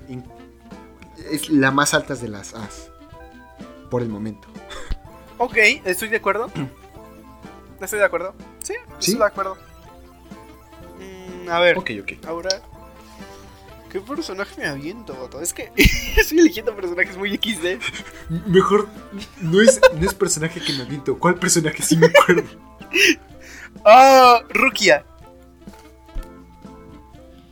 Es 1.31 1.51
la 1.51 1.71
más 1.71 1.95
alta 1.95 2.15
de 2.15 2.29
las 2.29 2.55
As. 2.55 2.91
Por 3.91 4.03
el 4.03 4.09
momento. 4.09 4.49
Ok, 5.39 5.57
estoy 5.85 6.09
de 6.09 6.17
acuerdo. 6.17 6.51
Estoy 7.81 8.01
de 8.01 8.05
acuerdo. 8.05 8.35
Sí, 8.61 8.75
¿Sí? 8.99 9.13
estoy 9.13 9.21
de 9.21 9.25
acuerdo. 9.25 9.57
a 11.49 11.61
ver. 11.61 11.79
Ok, 11.79 11.91
ok. 12.03 12.27
Ahora. 12.27 12.51
¿Qué 13.91 14.01
personaje 14.01 14.61
me 14.61 14.67
aviento, 14.67 15.15
Boto? 15.15 15.41
Es 15.41 15.55
que 15.55 15.73
estoy 16.17 16.41
eligiendo 16.41 16.75
personajes 16.75 17.17
muy 17.17 17.37
XD. 17.37 17.81
Mejor 18.47 18.89
no 19.41 19.61
es, 19.63 19.81
no 19.95 20.07
es 20.07 20.13
personaje 20.13 20.61
que 20.61 20.73
me 20.75 20.83
aviento. 20.83 21.19
¿Cuál 21.19 21.37
personaje 21.37 21.83
sí 21.83 21.97
me 21.97 22.07
acuerdo? 22.07 22.49
Ah, 23.85 24.41
Rukia. 24.49 25.05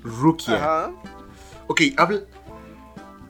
Rukia. 0.02 0.56
Ajá. 0.56 0.92
Ok, 1.68 1.82
habla. 1.96 2.22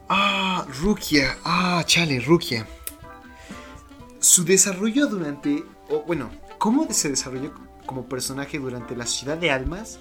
Ah, 0.09 0.66
Rukia. 0.80 1.36
Ah, 1.44 1.82
chale, 1.84 2.20
Rukia. 2.20 2.66
Su 4.27 4.45
desarrollo 4.45 5.07
durante. 5.07 5.64
O 5.89 6.03
bueno, 6.03 6.31
cómo 6.59 6.89
se 6.93 7.09
desarrolló 7.11 7.53
como 7.87 8.07
personaje 8.09 8.59
durante 8.59 8.97
la 8.97 9.07
ciudad 9.07 9.39
de 9.39 9.53
Almas 9.53 10.01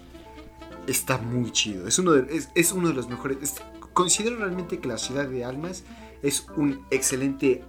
está 0.87 1.19
muy 1.19 1.51
chido. 1.51 1.87
Es 1.87 1.99
uno 1.99 2.13
de, 2.13 2.35
es, 2.35 2.49
es 2.55 2.71
uno 2.71 2.87
de 2.87 2.95
los 2.95 3.07
mejores. 3.07 3.37
es- 3.43 3.61
considero 3.93 4.37
realmente 4.37 4.79
que 4.79 4.87
la 4.87 4.97
ciudad 4.97 5.27
de 5.27 5.45
Almas 5.45 5.83
es 6.23 6.47
un 6.57 6.83
excelente 6.89 7.63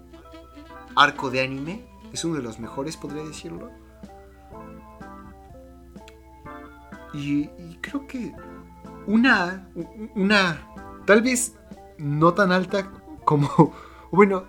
arco 0.95 1.29
de 1.31 1.43
anime. 1.43 1.85
Es 2.15 2.25
uno 2.25 2.37
de 2.37 2.43
los 2.43 2.59
mejores, 2.59 2.97
podría 2.97 3.23
decirlo. 3.23 3.71
Y, 7.13 7.51
y 7.59 7.79
creo 7.83 8.07
que 8.07 8.33
una, 9.07 9.69
una, 10.15 10.67
tal 11.05 11.21
vez 11.21 11.53
no 11.99 12.33
tan 12.33 12.51
alta 12.51 12.91
como, 13.27 13.75
bueno, 14.11 14.45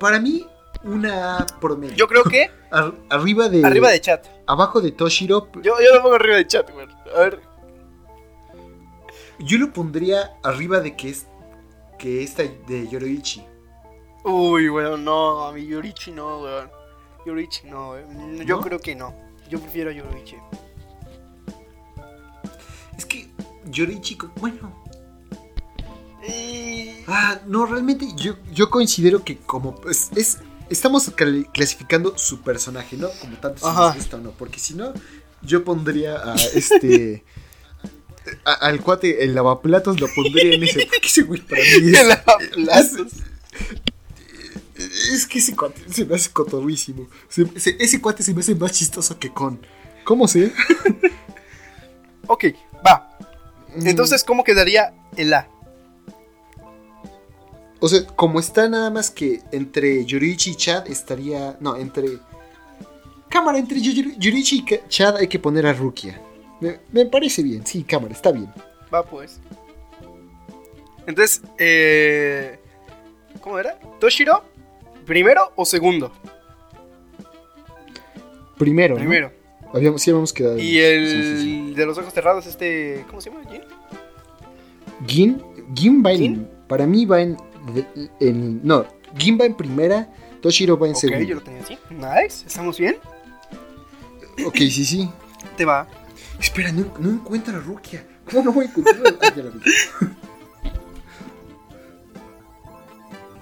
para 0.00 0.18
mí 0.18 0.46
una 0.86 1.46
promedio. 1.60 1.94
Yo 1.96 2.06
creo 2.08 2.24
que 2.24 2.50
Ar- 2.70 2.94
arriba 3.10 3.48
de, 3.48 3.64
arriba 3.66 3.90
de 3.90 4.00
chat. 4.00 4.26
abajo 4.46 4.80
de 4.80 4.92
Toshiro, 4.92 5.48
Yo, 5.62 5.74
yo 5.80 5.94
lo 5.94 6.02
pongo 6.02 6.14
arriba 6.14 6.36
de 6.36 6.46
chat, 6.46 6.70
güey. 6.72 6.86
A 7.14 7.20
ver. 7.20 7.40
yo 9.38 9.58
lo 9.58 9.72
pondría 9.72 10.36
arriba 10.42 10.80
de 10.80 10.96
que 10.96 11.10
es 11.10 11.26
que 11.98 12.22
esta 12.22 12.42
de 12.42 12.88
Yoroichi. 12.88 13.44
Uy, 14.24 14.68
weón, 14.68 15.04
no. 15.04 15.44
A 15.46 15.52
mi 15.52 15.66
Yorichi 15.66 16.10
no, 16.12 16.40
weón. 16.42 16.70
Yorichi 17.24 17.68
no, 17.68 17.90
weón. 17.90 18.36
Yo 18.46 18.56
¿No? 18.56 18.60
creo 18.62 18.78
que 18.80 18.94
no. 18.94 19.14
Yo 19.48 19.60
prefiero 19.60 19.90
a 19.90 19.92
Yorichi. 19.92 20.36
Es 22.98 23.06
que 23.06 23.28
Yoroichi, 23.70 24.16
co- 24.16 24.30
bueno, 24.40 24.72
ah, 27.08 27.38
no, 27.46 27.66
realmente 27.66 28.06
yo, 28.16 28.34
yo 28.52 28.68
considero 28.70 29.22
que 29.22 29.38
como 29.38 29.74
pues, 29.76 30.10
es, 30.16 30.38
estamos 30.70 31.10
clasificando 31.52 32.16
su 32.18 32.40
personaje, 32.42 32.96
¿no? 32.96 33.08
Como 33.20 33.36
tanto 33.38 33.58
si 33.60 33.66
Ajá. 33.66 33.86
nos 33.88 33.96
gusta 33.96 34.16
o 34.16 34.20
no, 34.20 34.30
porque 34.32 34.58
si 34.58 34.74
no, 34.74 34.92
yo 35.42 35.64
pondría 35.64 36.16
a 36.16 36.34
este... 36.54 37.24
a- 38.44 38.52
al 38.66 38.80
cuate, 38.80 39.22
el 39.24 39.34
lavaplatos 39.34 40.00
lo 40.00 40.08
pondría 40.14 40.54
en 40.54 40.62
ese. 40.64 40.86
Porque 40.86 41.06
ese 41.08 41.22
güey 41.22 41.40
para 41.40 41.62
mí 41.62 41.68
es, 41.68 41.98
El 42.00 42.08
lavaplatos. 42.08 43.12
Es 45.12 45.26
que 45.26 45.38
ese 45.38 45.56
cuate 45.56 45.80
se 45.90 46.04
me 46.04 46.16
hace 46.16 46.30
cotorrísimo. 46.30 47.08
Se- 47.28 47.58
se- 47.60 47.76
ese 47.78 48.00
cuate 48.00 48.22
se 48.22 48.34
me 48.34 48.40
hace 48.40 48.54
más 48.54 48.72
chistoso 48.72 49.18
que 49.18 49.32
con. 49.32 49.60
¿Cómo 50.04 50.28
sé? 50.28 50.52
Ok, 52.26 52.44
va. 52.86 53.16
Entonces, 53.84 54.22
¿cómo 54.24 54.44
quedaría 54.44 54.92
el 55.16 55.32
A? 55.32 55.48
O 57.86 57.88
sea, 57.88 58.04
como 58.16 58.40
está 58.40 58.68
nada 58.68 58.90
más 58.90 59.10
que 59.10 59.42
entre 59.52 60.04
Yurichi 60.04 60.50
y 60.50 60.54
Chad, 60.56 60.88
estaría. 60.88 61.56
No, 61.60 61.76
entre. 61.76 62.18
Cámara, 63.28 63.58
entre 63.58 63.78
Yuri- 63.78 64.16
Yurichi 64.18 64.64
y 64.68 64.88
Chad 64.88 65.16
hay 65.16 65.28
que 65.28 65.38
poner 65.38 65.66
a 65.66 65.72
Rukia. 65.72 66.20
Me, 66.60 66.80
me 66.90 67.06
parece 67.06 67.44
bien, 67.44 67.64
sí, 67.64 67.84
cámara, 67.84 68.12
está 68.12 68.32
bien. 68.32 68.52
Va, 68.92 69.04
pues. 69.04 69.38
Entonces, 71.06 71.42
eh... 71.58 72.58
¿Cómo 73.40 73.58
era? 73.60 73.78
¿Toshiro? 74.00 74.42
¿Primero 75.04 75.52
o 75.54 75.64
segundo? 75.64 76.10
Primero. 78.58 78.94
¿no? 78.94 78.98
Primero. 79.00 79.30
Habíamos, 79.72 80.02
sí, 80.02 80.10
habíamos 80.10 80.32
quedado. 80.32 80.58
Y 80.58 80.78
el 80.80 81.08
sí, 81.08 81.22
sí, 81.22 81.42
sí. 81.68 81.74
de 81.74 81.86
los 81.86 81.98
ojos 81.98 82.12
cerrados, 82.12 82.46
este... 82.46 83.04
¿Cómo 83.08 83.20
se 83.20 83.30
llama? 83.30 83.42
¿Jin? 83.48 83.62
Gin, 85.06 85.42
Gin 85.74 86.02
va 86.04 86.10
en. 86.12 86.18
¿Gin? 86.18 86.48
Para 86.66 86.86
mí 86.86 87.04
va 87.04 87.20
en, 87.20 87.36
en- 88.20 88.60
No, 88.66 88.86
Gin 89.16 89.38
va 89.40 89.44
en 89.44 89.54
primera, 89.54 90.08
Toshiro 90.42 90.78
va 90.78 90.86
en 90.88 90.94
Ok, 90.94 90.98
segunda. 91.00 91.24
yo 91.24 91.34
lo 91.36 91.42
tenía 91.42 91.62
así. 91.62 91.78
Nice, 91.90 92.46
¿estamos 92.46 92.78
bien? 92.78 92.96
Ok, 94.46 94.56
sí, 94.56 94.84
sí. 94.84 95.10
Te 95.56 95.64
va. 95.64 95.86
Espera, 96.38 96.70
no, 96.72 96.84
no 96.98 97.10
encuentro 97.10 97.56
a 97.56 97.60
Rukia. 97.60 98.06
¿Cómo 98.30 98.42
no 98.44 98.52
voy 98.52 98.66
a 98.66 98.68
encontrar 98.68 98.96
a 99.06 99.26
Ah, 99.26 99.32
la 99.36 99.50
vi. 99.50 99.60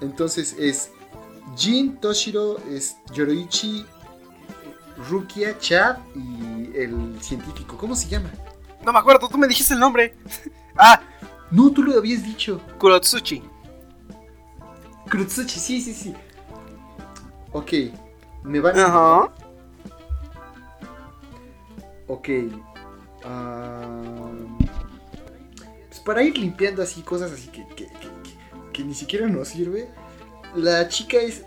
Entonces 0.01 0.55
es 0.59 0.91
Jin, 1.57 1.97
Toshiro, 1.97 2.59
es 2.71 2.97
Yoroichi, 3.13 3.85
Rukia, 5.09 5.59
Chad 5.59 5.99
y 6.15 6.77
el 6.77 7.17
científico. 7.21 7.77
¿Cómo 7.77 7.97
se 7.97 8.09
llama? 8.09 8.31
No 8.85 8.93
me 8.93 8.99
acuerdo, 8.99 9.29
tú 9.29 9.39
me 9.39 9.47
dijiste 9.49 9.75
el 9.75 9.81
nombre. 9.81 10.15
ah, 10.77 11.01
No, 11.51 11.71
tú 11.71 11.83
lo 11.83 11.97
habías 11.97 12.23
dicho. 12.23 12.61
Kurotsuchi. 12.79 13.43
Kurotsuchi, 15.11 15.59
sí, 15.59 15.81
sí, 15.81 15.95
sí. 15.95 16.15
Ok, 17.53 17.73
me 18.43 18.61
van 18.61 18.79
Ajá. 18.79 19.31
Ok. 22.07 22.29
pues 25.89 26.01
para 26.05 26.23
ir 26.23 26.37
limpiando 26.37 26.83
así 26.83 27.03
cosas 27.03 27.33
así 27.33 27.49
que, 27.49 27.67
que, 27.75 27.87
que- 28.73 28.85
ni 28.85 28.95
siquiera 28.95 29.27
nos 29.29 29.49
sirve. 29.49 29.89
La 30.57 30.89
chica 30.89 31.17
es 31.19 31.45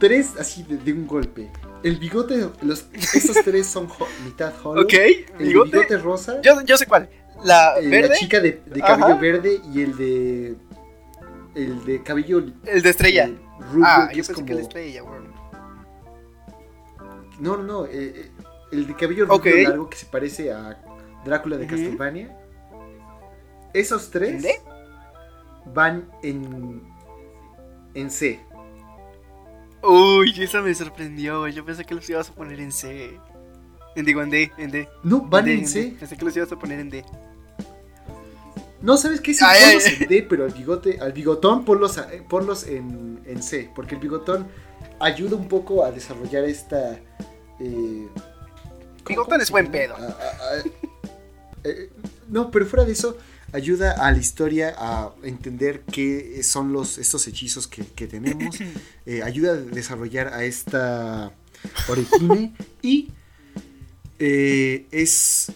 tres 0.00 0.32
así 0.38 0.62
de, 0.62 0.78
de 0.78 0.92
un 0.92 1.06
golpe. 1.06 1.50
El 1.82 1.98
bigote, 1.98 2.48
los, 2.62 2.86
estos 2.94 3.36
tres 3.44 3.66
son 3.66 3.86
ho- 3.86 4.08
mitad 4.24 4.52
hollow. 4.64 4.82
Ok, 4.84 4.92
El 4.94 5.26
bigote. 5.38 5.70
bigote 5.70 5.98
rosa. 5.98 6.40
Yo, 6.40 6.62
yo 6.62 6.76
sé 6.78 6.86
cuál. 6.86 7.08
La 7.44 7.78
eh, 7.78 7.86
verde, 7.88 8.08
La 8.08 8.14
chica 8.16 8.40
de, 8.40 8.62
de 8.66 8.80
cabello 8.80 9.06
Ajá. 9.06 9.14
verde 9.16 9.60
y 9.72 9.82
el 9.82 9.96
de. 9.96 10.56
El 11.56 11.84
de 11.84 12.02
cabello. 12.02 12.38
el 12.64 12.82
de 12.82 12.90
estrella. 12.90 13.26
eh, 13.26 13.38
rubio, 13.72 13.84
ah, 13.86 14.10
yo 14.12 14.20
es 14.20 14.26
pensé 14.28 14.34
como. 14.34 14.46
que 14.46 14.54
la 14.54 14.60
estrella, 14.60 15.02
weón. 15.02 15.32
No, 17.40 17.56
no, 17.56 17.62
no. 17.62 17.86
eh, 17.86 17.90
eh, 17.92 18.30
el 18.72 18.86
de 18.86 18.94
cabello 18.94 19.24
rubio 19.26 19.36
Ok. 19.36 19.46
largo 19.68 19.90
que 19.90 19.96
se 19.96 20.06
parece 20.06 20.52
a 20.52 20.78
Drácula 21.24 21.56
de. 21.56 21.66
Castlevania. 21.66 22.36
Esos 23.74 24.10
tres 24.10 24.42
¿De? 24.42 24.54
van 25.74 26.08
en, 26.22 26.82
en 27.94 28.10
C. 28.10 28.40
Uy, 29.82 30.34
esa 30.42 30.60
me 30.62 30.74
sorprendió. 30.74 31.46
Yo 31.48 31.64
pensé 31.64 31.84
que 31.84 31.94
los 31.94 32.08
ibas 32.08 32.30
a 32.30 32.34
poner 32.34 32.60
en 32.60 32.72
C. 32.72 33.18
En, 33.94 34.04
digo, 34.04 34.22
en 34.22 34.30
D, 34.30 34.52
en 34.58 34.70
D. 34.70 34.88
No, 35.04 35.22
van 35.22 35.44
D, 35.44 35.54
en 35.54 35.60
D. 35.60 35.66
C. 35.66 35.96
Pensé 35.98 36.16
que 36.16 36.24
los 36.24 36.36
ibas 36.36 36.50
a 36.52 36.58
poner 36.58 36.80
en 36.80 36.90
D. 36.90 37.04
No, 38.86 38.96
¿sabes 38.96 39.20
qué? 39.20 39.34
Sí, 39.34 39.44
Ay, 39.44 39.62
ponlos 39.64 39.84
ay. 39.86 39.96
en 40.00 40.08
D, 40.08 40.26
pero 40.28 40.44
al 40.44 40.52
bigote, 40.52 40.98
al 41.00 41.12
bigotón 41.12 41.64
ponlos, 41.64 41.98
a- 41.98 42.12
eh, 42.14 42.22
ponlos 42.26 42.66
en, 42.68 43.20
en 43.26 43.42
C. 43.42 43.68
Porque 43.74 43.96
el 43.96 44.00
bigotón 44.00 44.46
ayuda 45.00 45.34
un 45.36 45.48
poco 45.48 45.84
a 45.84 45.90
desarrollar 45.90 46.44
esta. 46.44 46.92
Eh, 47.58 48.06
¿cómo- 49.02 49.08
Bigotón 49.08 49.40
es 49.40 49.50
buen 49.50 49.70
pedo. 49.72 49.96
A- 49.96 49.98
a- 49.98 50.04
a- 50.04 50.62
eh, 51.64 51.90
no, 52.28 52.50
pero 52.52 52.64
fuera 52.64 52.84
de 52.84 52.92
eso, 52.92 53.18
ayuda 53.52 53.90
a 53.92 54.12
la 54.12 54.18
historia 54.18 54.74
a 54.78 55.10
entender 55.24 55.82
qué 55.90 56.40
son 56.44 56.72
los, 56.72 56.98
estos 56.98 57.26
hechizos 57.26 57.66
que, 57.66 57.84
que 57.84 58.06
tenemos. 58.06 58.56
eh, 59.06 59.22
ayuda 59.24 59.52
a 59.52 59.56
desarrollar 59.56 60.28
a 60.32 60.44
esta 60.44 61.32
Orihime 61.88 62.54
y 62.82 63.10
eh, 64.20 64.86
es 64.92 65.50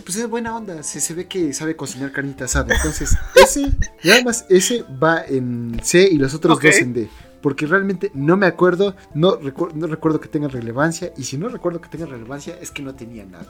pues 0.00 0.16
es 0.16 0.28
buena 0.28 0.56
onda, 0.56 0.82
se, 0.82 1.00
se 1.00 1.14
ve 1.14 1.26
que 1.26 1.52
sabe 1.52 1.76
cocinar 1.76 2.12
carnita 2.12 2.44
asada. 2.46 2.74
Entonces, 2.74 3.16
ese, 3.34 3.70
nada 4.04 4.22
más 4.24 4.46
ese 4.48 4.82
va 5.02 5.22
en 5.26 5.80
C 5.82 6.08
y 6.10 6.16
los 6.18 6.34
otros 6.34 6.56
Ok. 6.56 6.64
dos 6.64 6.76
en 6.76 6.92
D. 6.92 7.08
Porque 7.42 7.66
realmente 7.66 8.10
no 8.14 8.36
me 8.36 8.46
acuerdo, 8.46 8.94
no, 9.14 9.40
recu- 9.40 9.72
no 9.72 9.86
recuerdo 9.86 10.20
que 10.20 10.28
tenga 10.28 10.48
relevancia. 10.48 11.12
Y 11.16 11.24
si 11.24 11.38
no 11.38 11.48
recuerdo 11.48 11.80
que 11.80 11.88
tenga 11.88 12.06
relevancia, 12.06 12.56
es 12.60 12.70
que 12.70 12.82
no 12.82 12.94
tenía 12.94 13.24
nada. 13.24 13.46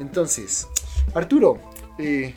Entonces, 0.00 0.66
Arturo, 1.14 1.60
eh, 1.98 2.34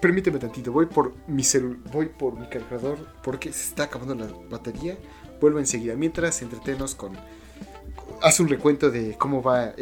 permíteme 0.00 0.38
tantito, 0.38 0.72
voy 0.72 0.86
por 0.86 1.14
mi 1.26 1.42
celu- 1.42 1.76
voy 1.92 2.06
por 2.06 2.38
mi 2.40 2.48
cargador 2.48 2.98
porque 3.22 3.52
se 3.52 3.68
está 3.68 3.84
acabando 3.84 4.14
la 4.14 4.28
batería. 4.48 4.96
Vuelvo 5.40 5.58
enseguida. 5.58 5.94
Mientras, 5.94 6.40
entretenos 6.42 6.94
con. 6.94 7.12
Haz 8.22 8.40
un 8.40 8.48
recuento 8.48 8.90
de 8.90 9.14
cómo 9.18 9.42
va 9.42 9.74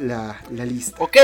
la, 0.00 0.40
la 0.52 0.64
lista. 0.64 0.96
Ok, 1.02 1.16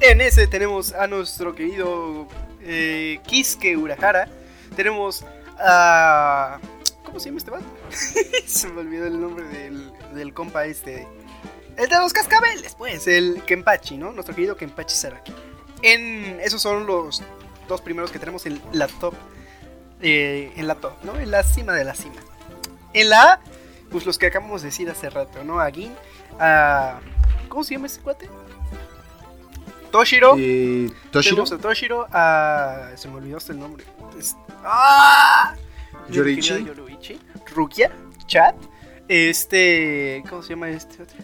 en 0.00 0.20
ese 0.20 0.46
tenemos 0.46 0.92
a 0.92 1.06
nuestro 1.06 1.54
querido 1.54 2.26
eh, 2.62 3.20
Kisuke 3.26 3.76
Urahara. 3.76 4.28
Tenemos 4.76 5.24
a. 5.58 6.58
¿Cómo 7.04 7.18
se 7.18 7.30
llama 7.30 7.38
este 7.38 8.46
se 8.46 8.68
me 8.68 8.80
olvidó 8.80 9.06
el 9.06 9.20
nombre 9.20 9.44
del, 9.48 9.90
del 10.14 10.34
compa 10.34 10.66
este. 10.66 11.06
El 11.76 11.88
de 11.88 11.96
los 11.98 12.12
cascabeles, 12.12 12.74
pues, 12.74 13.06
el 13.06 13.42
Kenpachi, 13.46 13.96
¿no? 13.96 14.12
Nuestro 14.12 14.34
querido 14.34 14.56
Kenpachi 14.56 14.94
Saraki. 14.94 15.32
En 15.82 16.40
esos 16.40 16.60
son 16.60 16.86
los 16.86 17.22
dos 17.68 17.80
primeros 17.80 18.10
que 18.10 18.18
tenemos 18.18 18.44
en 18.46 18.60
la 18.72 18.88
top. 18.88 19.14
eh, 20.02 20.52
en 20.56 20.66
la 20.66 20.74
top, 20.74 20.92
¿no? 21.04 21.18
En 21.18 21.30
la 21.30 21.42
cima 21.42 21.72
de 21.72 21.84
la 21.84 21.94
cima. 21.94 22.16
En 22.92 23.10
la 23.10 23.32
A, 23.32 23.40
pues 23.90 24.06
los 24.06 24.18
que 24.18 24.26
acabamos 24.26 24.62
de 24.62 24.68
decir 24.68 24.90
hace 24.90 25.08
rato, 25.08 25.44
¿no? 25.44 25.60
A 25.60 25.70
Gin, 25.70 25.94
a. 26.40 26.98
¿Cómo 27.48 27.64
se 27.64 27.74
llama 27.74 27.86
ese 27.86 28.00
cuate? 28.00 28.28
Toshiro. 29.90 30.34
Eh, 30.38 30.90
Toshiro, 31.10 31.44
Tenemos 31.44 31.52
a 31.52 31.58
Toshiro, 31.58 32.06
a. 32.12 32.90
Se 32.96 33.08
me 33.08 33.16
olvidó 33.16 33.36
hasta 33.38 33.52
el 33.52 33.58
nombre. 33.60 33.84
Es- 34.18 34.36
¡Ah! 34.64 35.54
Yoriichi. 36.10 37.18
Rukia, 37.54 37.90
Chat. 38.26 38.54
Este. 39.08 40.22
¿Cómo 40.28 40.42
se 40.42 40.50
llama 40.50 40.68
este 40.70 41.02
otro? 41.02 41.16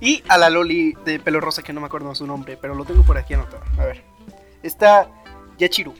Y 0.00 0.22
a 0.28 0.38
la 0.38 0.48
Loli 0.50 0.94
de 1.04 1.20
pelo 1.20 1.40
rosa 1.40 1.62
que 1.62 1.72
no 1.72 1.80
me 1.80 1.86
acuerdo 1.86 2.14
su 2.14 2.26
nombre, 2.26 2.56
pero 2.56 2.74
lo 2.74 2.84
tengo 2.84 3.02
por 3.02 3.18
aquí 3.18 3.34
anotado. 3.34 3.62
A 3.78 3.84
ver. 3.84 4.02
Está 4.62 5.08
Yachiru. 5.58 5.94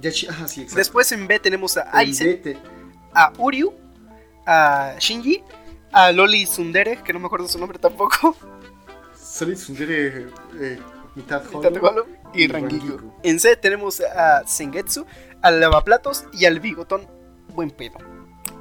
Yachi- 0.00 0.28
ajá, 0.28 0.46
sí, 0.48 0.62
exacto. 0.62 0.76
Después 0.78 1.10
en 1.12 1.26
B 1.26 1.38
tenemos 1.40 1.76
a 1.76 1.82
En 1.82 1.88
Aizen, 1.98 2.42
te- 2.42 2.58
a 3.14 3.32
Uryu, 3.38 3.72
a 4.46 4.94
Shinji, 4.98 5.42
a 5.92 6.12
Loli 6.12 6.46
Sundere, 6.46 6.96
que 7.02 7.12
no 7.12 7.18
me 7.20 7.26
acuerdo 7.26 7.48
su 7.48 7.58
nombre 7.58 7.78
tampoco, 7.78 8.36
Solid 9.40 9.56
Sundere 9.56 10.26
eh, 10.60 10.78
mitad 11.14 11.42
Hollow. 11.50 12.06
Y 12.34 12.42
y 12.44 12.46
Rangiku. 12.48 12.86
Rangiku. 12.88 13.12
En 13.22 13.40
C 13.40 13.56
tenemos 13.56 14.00
a 14.02 14.46
Sengetsu, 14.46 15.06
al 15.40 15.60
Lavaplatos 15.60 16.26
y 16.34 16.44
al 16.44 16.60
Bigotón. 16.60 17.06
Buen 17.54 17.70
pedo. 17.70 17.96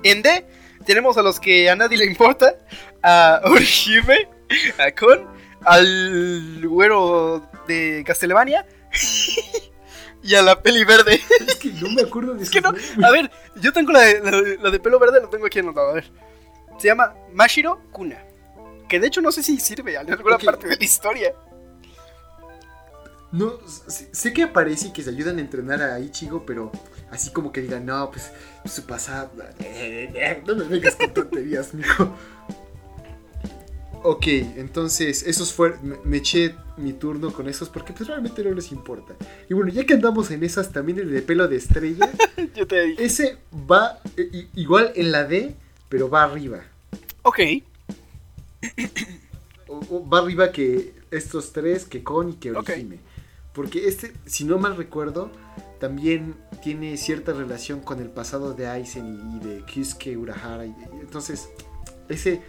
En 0.04 0.22
D 0.22 0.48
tenemos 0.86 1.18
a 1.18 1.22
los 1.22 1.38
que 1.42 1.70
a 1.70 1.76
nadie 1.76 1.98
le 1.98 2.06
importa, 2.06 2.56
a 3.04 3.42
Orihime, 3.44 4.30
a 4.78 4.90
Kon, 4.92 5.28
al 5.66 6.66
güero 6.66 7.46
de 7.68 8.02
Castlevania 8.08 8.66
y 10.24 10.36
a 10.36 10.42
la 10.42 10.62
peli 10.62 10.86
verde. 10.86 11.20
Es 11.46 11.56
que 11.56 11.74
no 11.74 11.90
me 11.90 12.04
acuerdo 12.04 12.36
de 12.36 12.44
Es 12.44 12.50
que 12.50 12.62
no, 12.62 12.70
a 12.70 13.12
ver, 13.12 13.30
yo 13.58 13.74
tengo 13.74 13.92
la 13.92 14.00
de, 14.00 14.22
la 14.22 14.32
de- 14.42 14.58
la 14.60 14.72
de 14.72 14.80
pelo 14.80 14.98
verde, 14.98 15.20
lo 15.20 15.28
tengo 15.28 15.46
aquí 15.46 15.60
anotado, 15.60 15.90
a 15.90 15.94
ver. 15.96 16.10
Se 16.78 16.88
llama 16.88 17.14
Mashiro 17.34 17.82
Kuna. 17.92 18.29
Que 18.90 19.00
de 19.00 19.08
hecho 19.08 19.22
no 19.22 19.32
sé 19.32 19.44
si 19.44 19.60
sirve 19.60 19.96
en 19.96 20.12
alguna 20.12 20.38
parte 20.38 20.68
de 20.68 20.76
la 20.76 20.84
historia. 20.84 21.34
No, 23.32 23.60
sé, 23.68 24.34
que 24.34 24.42
aparece 24.42 24.88
y 24.88 24.92
que 24.92 25.04
se 25.04 25.12
ayudan 25.12 25.38
a 25.38 25.42
entrenar 25.42 25.84
a 25.84 26.00
Ichigo, 26.00 26.44
pero 26.48 26.72
así 27.12 27.30
como 27.30 27.52
que 27.52 27.62
digan, 27.62 27.86
no, 27.86 28.10
pues 28.10 28.32
su 28.66 28.84
pasado. 28.88 29.30
No 30.48 30.56
me 30.56 30.64
vengas 30.66 30.96
con 30.96 31.14
tonterías, 31.14 31.74
mijo. 31.76 32.16
Ok, 34.02 34.28
entonces, 34.28 35.24
esos 35.28 35.54
fueron. 35.54 36.00
Me, 36.06 36.18
eché 36.18 36.56
mi 36.78 36.94
turno 36.94 37.32
con 37.32 37.48
esos 37.48 37.70
porque 37.70 37.94
pues 37.94 38.08
realmente 38.08 38.44
no 38.44 38.52
les 38.52 38.72
importa. 38.72 39.14
Y 39.48 39.54
bueno, 39.54 39.72
ya 39.72 39.86
que 39.86 39.94
andamos 39.94 40.32
en 40.32 40.44
esas, 40.44 40.72
también 40.72 40.98
el 40.98 41.12
de 41.12 41.22
pelo 41.22 41.48
de 41.48 41.58
estrella. 41.58 42.10
Yo 42.56 42.66
te 42.66 42.82
dije. 42.82 43.04
ese 43.04 43.38
va 43.70 44.00
eh, 44.18 44.48
igual 44.56 44.92
en 44.96 45.12
la 45.12 45.26
D, 45.26 45.54
pero 45.90 46.10
va 46.10 46.24
arriba. 46.24 46.64
Ok. 47.22 47.40
O- 49.72 49.86
o 49.97 50.10
va 50.10 50.18
arriba 50.20 50.51
que 50.51 50.95
estos 51.12 51.53
tres, 51.53 51.86
que 51.86 52.03
Kon 52.03 52.30
y 52.32 52.34
que 52.38 52.51
Ok. 52.51 52.70
Orihime. 52.70 52.99
Porque 53.53 53.88
este, 53.88 54.14
si 54.26 54.43
no 54.43 54.57
mal 54.57 54.76
recuerdo, 54.76 55.30
también 55.80 56.36
tiene 56.64 56.97
cierta 56.97 57.34
relación 57.34 57.80
con 57.82 57.99
el 57.99 58.10
pasado 58.10 58.53
de 58.55 58.68
Aizen 58.68 59.36
y, 59.36 59.39
de 59.45 59.64
Kyusuke 59.66 60.18
Urahara. 60.18 60.66
y- 60.66 60.70
y 60.70 60.99
entonces, 61.01 61.49
ese 62.10 62.41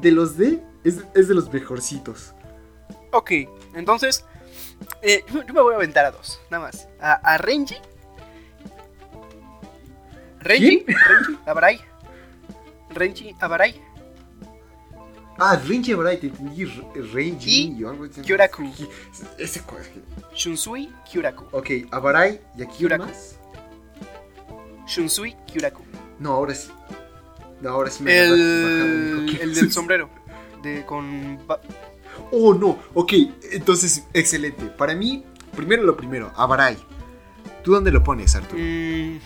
de 0.00 0.12
los 0.12 0.36
D 0.36 0.62
es, 0.84 0.98
es 1.14 1.26
de 1.26 1.34
los 1.34 1.52
mejorcitos. 1.52 2.32
Ok. 3.12 3.32
Entonces, 3.74 4.24
eh, 5.02 5.24
yo, 5.32 5.42
me 5.52 5.60
voy 5.62 5.72
a 5.72 5.76
aventar 5.78 6.04
a 6.06 6.12
dos, 6.12 6.40
nada 6.50 6.66
más. 6.66 6.88
A, 7.00 7.14
a 7.14 7.38
Renji. 7.38 7.76
Renji. 10.40 10.84
Renji. 10.86 11.38
Abarai. 11.44 11.80
Renji. 12.90 13.34
Abarai. 13.40 13.82
Ah, 15.38 15.56
te 16.18 16.26
entendí. 16.28 16.64
Re- 16.64 17.02
Renji 17.12 17.74
Y 17.78 17.84
o 17.84 17.90
algo 17.90 18.04
así. 18.04 18.20
Kyoraku. 18.22 18.70
Ese 19.38 19.60
co- 19.62 19.76
Shunsui 20.34 20.90
Kyuraku. 21.10 21.44
Ok, 21.52 21.70
Abarai 21.90 22.40
y 22.56 22.62
aquí 22.62 22.78
Kyoraku. 22.78 23.04
más. 23.04 23.36
Shunsui 24.86 25.34
Kyuraku. 25.46 25.82
No, 26.18 26.32
ahora 26.32 26.54
sí. 26.54 26.70
No, 27.60 27.70
ahora 27.70 27.90
sí 27.90 28.02
me 28.02 28.16
El, 28.18 29.38
el 29.40 29.54
del 29.54 29.72
sombrero. 29.72 30.08
De, 30.62 30.84
con. 30.84 31.38
Oh, 32.30 32.54
no. 32.54 32.78
Ok, 32.94 33.12
entonces, 33.52 34.04
excelente. 34.12 34.64
Para 34.66 34.94
mí, 34.94 35.24
primero 35.54 35.82
lo 35.82 35.96
primero, 35.96 36.32
Abarai. 36.36 36.76
¿Tú 37.62 37.72
dónde 37.72 37.90
lo 37.90 38.02
pones, 38.02 38.34
Arturo? 38.34 38.62
Mm, 38.62 39.18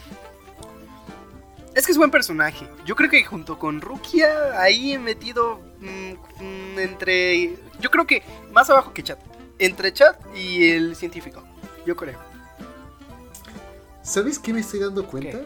es 1.74 1.86
que 1.86 1.92
es 1.92 1.98
buen 1.98 2.10
personaje. 2.10 2.66
Yo 2.84 2.96
creo 2.96 3.10
que 3.10 3.24
junto 3.24 3.58
con 3.58 3.80
Rukia, 3.80 4.60
ahí 4.60 4.92
he 4.92 4.98
metido 4.98 5.60
mm, 5.80 6.12
mm, 6.42 6.78
entre. 6.78 7.56
Yo 7.80 7.90
creo 7.90 8.06
que 8.06 8.22
más 8.52 8.68
abajo 8.70 8.92
que 8.92 9.02
Chat. 9.02 9.18
Entre 9.58 9.92
Chat 9.92 10.16
y 10.36 10.70
el 10.70 10.96
científico. 10.96 11.42
Yo 11.86 11.96
creo. 11.96 12.18
¿Sabes 14.02 14.38
qué 14.38 14.52
me 14.52 14.60
estoy 14.60 14.80
dando 14.80 15.06
cuenta? 15.06 15.38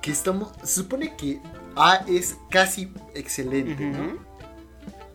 Que 0.00 0.10
estamos. 0.10 0.52
Se 0.62 0.80
supone 0.82 1.14
que 1.16 1.40
A 1.76 2.04
es 2.08 2.36
casi 2.50 2.92
excelente, 3.14 3.84
¿no? 3.84 4.18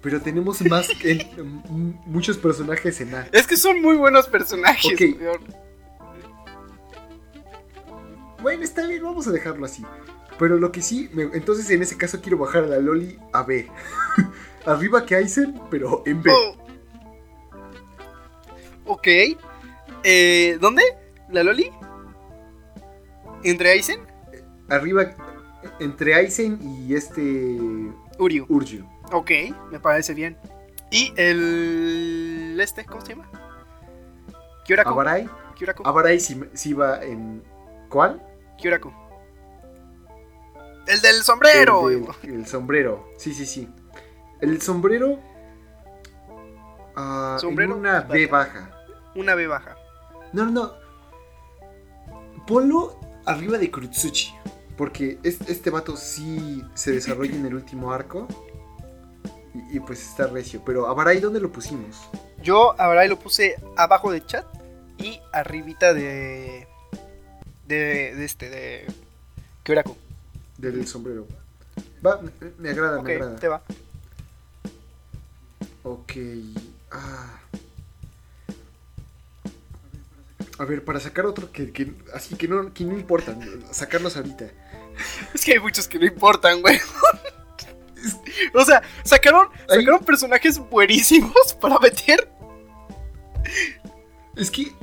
Pero 0.02 0.22
tenemos 0.22 0.62
más. 0.62 0.88
en- 1.04 1.62
muchos 2.06 2.38
personajes 2.38 3.00
en 3.02 3.14
A. 3.16 3.28
Es 3.32 3.46
que 3.46 3.58
son 3.58 3.82
muy 3.82 3.96
buenos 3.98 4.28
personajes. 4.28 4.94
Ok. 4.94 5.20
weón. 5.22 5.68
Bueno, 8.42 8.64
está 8.64 8.86
bien, 8.88 9.04
vamos 9.04 9.28
a 9.28 9.32
dejarlo 9.32 9.66
así. 9.66 9.84
Pero 10.40 10.58
lo 10.58 10.72
que 10.72 10.82
sí, 10.82 11.10
me- 11.14 11.24
entonces 11.34 11.70
en 11.72 11.82
ese 11.82 11.98
caso 11.98 12.22
quiero 12.22 12.38
bajar 12.38 12.64
a 12.64 12.68
la 12.68 12.78
Loli 12.80 13.20
a 13.34 13.44
B. 13.44 13.68
Arriba 14.66 15.06
que 15.06 15.16
Aizen, 15.16 15.60
pero 15.72 16.04
en 16.06 16.22
B. 16.22 16.32
Oh. 16.32 16.56
Ok. 18.86 19.08
Eh, 20.04 20.58
¿Dónde? 20.60 20.84
¿La 21.30 21.44
Loli? 21.44 21.72
¿Entre 23.44 23.72
Aizen? 23.72 24.00
Arriba 24.70 25.16
entre 25.80 26.14
Aizen 26.14 26.60
y 26.62 26.94
este. 26.96 27.22
Uryu. 28.20 28.46
Urju. 28.50 28.86
Ok, 29.12 29.32
me 29.72 29.80
parece 29.80 30.14
bien. 30.14 30.38
¿Y 30.92 31.14
el. 31.18 32.58
Este, 32.60 32.86
¿cómo 32.86 33.02
se 33.02 33.14
llama? 33.16 33.30
Kyoraku. 34.66 34.90
Abarai. 34.90 35.30
Abarai 35.84 36.20
sí 36.20 36.74
va 36.74 37.04
en. 37.04 37.44
¿Cuál? 37.90 38.22
Kyoraku. 38.58 38.92
El 40.88 41.02
del 41.02 41.24
sombrero. 41.24 41.90
El, 41.90 42.08
el 42.24 42.48
sombrero. 42.48 43.10
Sí, 43.18 43.34
sí, 43.34 43.46
sí. 43.46 43.68
El 44.42 44.62
sombrero. 44.62 45.20
ah, 46.96 47.38
Sombrero, 47.40 47.74
En 47.74 47.80
una 47.80 48.02
B 48.02 48.28
baja. 48.28 48.72
Una 49.16 49.36
B 49.36 49.48
baja. 49.48 49.76
No, 50.34 50.46
no, 50.46 50.52
no. 50.52 50.74
Ponlo 52.46 53.00
arriba 53.26 53.58
de 53.58 53.70
Kurutsuchi. 53.72 54.34
Porque 54.78 55.18
es- 55.24 55.42
este 55.50 55.70
vato 55.70 55.98
sí 55.98 56.64
se 56.76 56.92
desarrolla 56.92 57.36
en 57.36 57.46
el 57.46 57.56
último 57.56 57.92
arco. 57.92 58.28
Y, 59.54 59.78
y 59.78 59.80
pues 59.80 60.02
está 60.02 60.28
recio. 60.28 60.62
Pero 60.66 60.88
Abarai, 60.88 61.20
¿dónde 61.20 61.40
lo 61.40 61.52
pusimos? 61.52 61.98
Yo 62.44 62.80
ahora 62.80 63.06
lo 63.08 63.18
puse 63.18 63.56
abajo 63.76 64.12
de 64.12 64.24
chat 64.26 64.46
y 64.98 65.20
arribita 65.34 65.94
de. 65.94 66.68
De, 67.66 68.16
de 68.16 68.26
este, 68.26 68.50
de. 68.50 68.86
Kyoraku. 69.64 69.98
Del 70.58 70.88
sombrero. 70.88 71.28
Va, 72.06 72.20
me, 72.22 72.32
me 72.58 72.70
agrada, 72.70 73.00
Ok, 73.00 73.06
me 73.06 73.14
agrada. 73.14 73.36
te 73.38 73.48
va. 73.48 73.62
Ok. 75.84 76.14
Ah. 76.92 77.40
A 80.60 80.66
ver, 80.66 80.84
para 80.84 81.00
sacar 81.00 81.26
otro 81.28 81.52
que, 81.52 81.72
que- 81.72 81.94
así 82.14 82.36
que 82.36 82.48
no, 82.48 82.74
que 82.74 82.84
no 82.84 82.94
importa, 82.98 83.38
sacarlos 83.72 84.18
ahorita. 84.18 84.50
Es 85.36 85.46
que 85.46 85.54
hay 85.54 85.60
muchos 85.60 85.88
que 85.88 86.00
no 86.00 86.06
importan, 86.08 86.62
güey. 86.62 86.80
o 88.56 88.66
sea, 88.66 88.82
sacaron, 89.04 89.48
Ahí- 89.70 89.80
sacaron 89.82 90.04
personajes 90.04 90.58
buenísimos 90.58 91.54
para 91.62 91.78
meter. 91.80 92.28
Es 94.36 94.50
que 94.50 94.74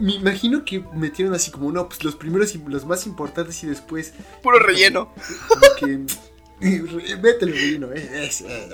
me 0.00 0.14
imagino 0.14 0.64
que 0.64 0.84
metieron 0.94 1.34
así 1.34 1.50
como, 1.50 1.72
no, 1.72 1.88
pues 1.88 2.04
los 2.04 2.16
primeros 2.16 2.54
y 2.54 2.58
los 2.58 2.84
más 2.84 3.06
importantes 3.06 3.62
y 3.64 3.66
después. 3.66 4.12
Puro 4.42 4.58
relleno. 4.58 5.12
Como 5.48 5.60
que. 5.78 7.16
Mételo 7.20 7.52
relleno, 7.52 7.92
eh, 7.92 8.26
es, 8.26 8.40
eh. 8.40 8.70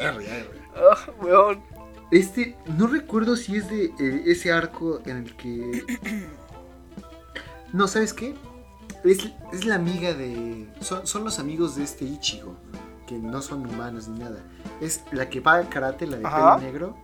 Ah, 0.74 0.96
weón. 1.20 1.62
Este, 2.10 2.56
no 2.78 2.86
recuerdo 2.86 3.36
si 3.36 3.56
es 3.56 3.68
de 3.70 3.86
eh, 3.98 4.22
ese 4.26 4.52
arco 4.52 5.00
en 5.06 5.16
el 5.18 5.36
que. 5.36 5.84
No, 7.72 7.88
¿sabes 7.88 8.12
qué? 8.12 8.34
Es, 9.02 9.30
es 9.50 9.64
la 9.64 9.76
amiga 9.76 10.12
de. 10.12 10.68
Son, 10.80 11.06
son 11.06 11.24
los 11.24 11.38
amigos 11.38 11.74
de 11.74 11.84
este 11.84 12.04
Ichigo. 12.04 12.54
Que 13.06 13.18
no 13.18 13.40
son 13.40 13.66
humanos 13.66 14.08
ni 14.08 14.18
nada. 14.18 14.44
Es 14.82 15.02
la 15.10 15.30
que 15.30 15.40
va 15.40 15.54
al 15.54 15.70
karate, 15.70 16.06
la 16.06 16.18
de 16.18 16.22
pelo 16.22 16.58
negro. 16.58 16.96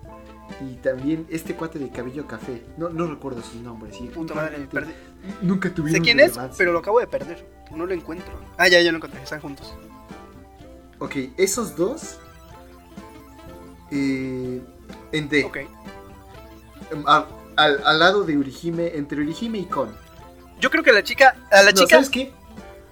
Y 0.61 0.75
también 0.77 1.27
este 1.31 1.55
cuate 1.55 1.79
de 1.79 1.91
cabello 1.91 2.27
café. 2.27 2.63
No, 2.77 2.89
no 2.89 3.07
recuerdo 3.07 3.43
sus 3.43 3.57
nombres. 3.63 3.97
Puta 4.15 4.35
madre, 4.35 4.67
perdí. 4.71 4.93
Nunca 5.43 5.73
tuvieron 5.73 6.01
Sé 6.01 6.03
quién 6.05 6.19
es, 6.21 6.31
relevancia. 6.31 6.59
pero 6.59 6.73
lo 6.73 6.79
acabo 6.81 7.01
de 7.01 7.07
perder. 7.07 7.47
No 7.71 7.87
lo 7.87 7.93
encuentro. 7.95 8.33
Ah, 8.57 8.67
ya, 8.69 8.81
ya 8.81 8.91
lo 8.91 8.97
encontré. 8.97 9.23
Están 9.23 9.41
juntos. 9.41 9.75
Ok, 10.99 11.15
esos 11.37 11.77
dos. 11.77 12.19
eh, 13.91 14.61
en 15.13 15.29
D. 15.29 15.45
Ok. 15.45 15.59
A- 17.07 17.27
al, 17.57 17.83
al 17.85 17.99
lado 17.99 18.25
de 18.25 18.37
Urihime, 18.37 18.97
entre 18.97 19.21
Urihime 19.21 19.59
y 19.59 19.65
Kon. 19.67 19.91
Yo 20.61 20.71
creo 20.71 20.83
que 20.83 20.93
la 20.93 21.03
chica. 21.03 21.37
A 21.51 21.63
la 21.63 21.71
No, 21.71 21.77
chica 21.77 21.91
¿Sabes 21.97 22.11
qué? 22.11 22.33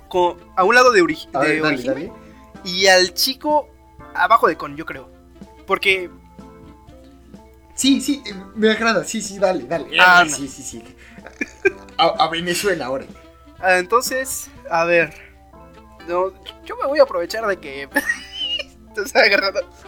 con- 0.08 0.36
a 0.56 0.64
un 0.64 0.74
lado 0.74 0.92
de, 0.92 1.02
Uri, 1.02 1.18
A 1.32 1.40
de 1.40 1.48
ver, 1.48 1.62
dale, 1.62 1.74
Orihime 1.76 1.94
dale. 1.94 2.12
y 2.64 2.86
al 2.86 3.14
chico 3.14 3.68
abajo 4.14 4.46
de 4.48 4.56
Con, 4.56 4.76
yo 4.76 4.84
creo. 4.86 5.08
Porque. 5.66 6.10
Sí, 7.76 8.00
sí, 8.00 8.22
me 8.54 8.70
agrada. 8.70 9.04
Sí, 9.04 9.20
sí, 9.22 9.38
dale, 9.38 9.64
dale. 9.64 9.86
Ah, 10.00 10.24
dale. 10.24 10.30
Sí, 10.30 10.48
sí, 10.48 10.62
sí. 10.62 10.82
A, 11.98 12.06
a 12.24 12.28
Venezuela 12.30 12.86
ahora. 12.86 13.04
ah, 13.60 13.78
entonces, 13.78 14.48
a 14.70 14.84
ver. 14.84 15.14
No, 16.08 16.32
yo 16.64 16.76
me 16.76 16.86
voy 16.86 16.98
a 16.98 17.02
aprovechar 17.04 17.46
de 17.46 17.58
que. 17.58 17.88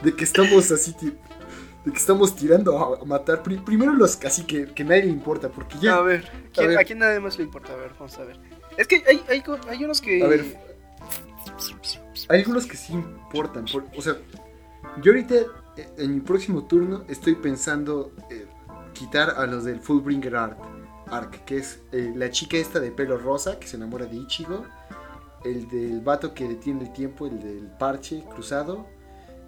De 0.03 0.15
que 0.15 0.25
estamos 0.25 0.71
así, 0.71 0.95
de 1.01 1.91
que 1.93 1.97
estamos 1.99 2.37
tirando 2.37 2.79
a, 2.79 3.05
matar. 3.07 3.43
Pri- 3.43 3.57
primero 3.59 3.95
los 3.95 4.17
casi 4.17 4.45
que, 4.45 4.67
que 4.75 4.85
nadie 4.85 5.05
le 5.05 5.11
importa, 5.11 5.49
porque 5.49 5.79
ya. 5.81 5.95
A 5.97 6.03
ver, 6.03 6.31
¿quién- 6.53 6.67
A 6.67 6.69
ver. 6.69 6.79
¿a 6.79 6.85
quién 6.85 6.99
nadie 6.99 7.19
más 7.19 7.39
le 7.39 7.45
importa? 7.45 7.73
A 7.73 7.77
ver, 7.77 7.93
vamos 7.99 8.19
a 8.19 8.25
ver. 8.25 8.39
Es 8.77 8.87
que 8.87 9.03
hay, 9.09 9.23
hay, 9.31 9.43
hay 9.71 9.85
unos 9.85 10.03
que. 10.03 10.23
A 10.23 10.27
ver. 10.27 10.45
Hay 12.29 12.41
algunos 12.41 12.67
que 12.67 12.77
sí 12.77 12.93
importan. 12.93 13.65
por- 13.65 13.87
o 13.97 14.03
sea, 14.03 14.17
yo 15.03 15.13
ahorita, 15.13 15.35
en 15.97 16.15
mi 16.15 16.21
próximo 16.21 16.65
turno, 16.65 17.05
estoy 17.09 17.35
pensando 17.35 18.13
eh, 18.31 18.47
quitar 18.93 19.31
a 19.31 19.47
los 19.47 19.65
del 19.65 19.81
Fullbringer 19.81 20.37
Art. 20.37 20.59
Arc, 21.11 21.45
que 21.45 21.59
es 21.59 21.81
eh, 21.93 22.13
la 22.15 22.31
chica 22.31 22.59
esta 22.59 22.81
de 22.81 22.91
pelo 22.91 23.17
rosa 23.17 23.59
que 23.59 23.67
se 23.67 23.77
enamora 23.77 24.07
de 24.07 24.17
Ichigo. 24.17 24.65
El 25.45 25.69
del 25.69 26.01
vato 26.01 26.35
que 26.35 26.47
detiene 26.49 26.83
el 26.83 26.93
tiempo, 26.93 27.27
el 27.27 27.41
del 27.41 27.67
parche 27.79 28.25
cruzado. 28.31 28.87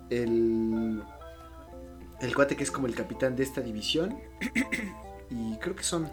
El. 0.09 1.03
El 2.21 2.35
cuate 2.35 2.55
que 2.55 2.65
es 2.65 2.71
como 2.71 2.87
el 2.87 2.95
capitán 2.95 3.37
de 3.37 3.43
esta 3.43 3.61
división. 3.61 4.19
Y 5.31 5.57
creo 5.59 5.77
que 5.77 5.85
son 5.85 6.11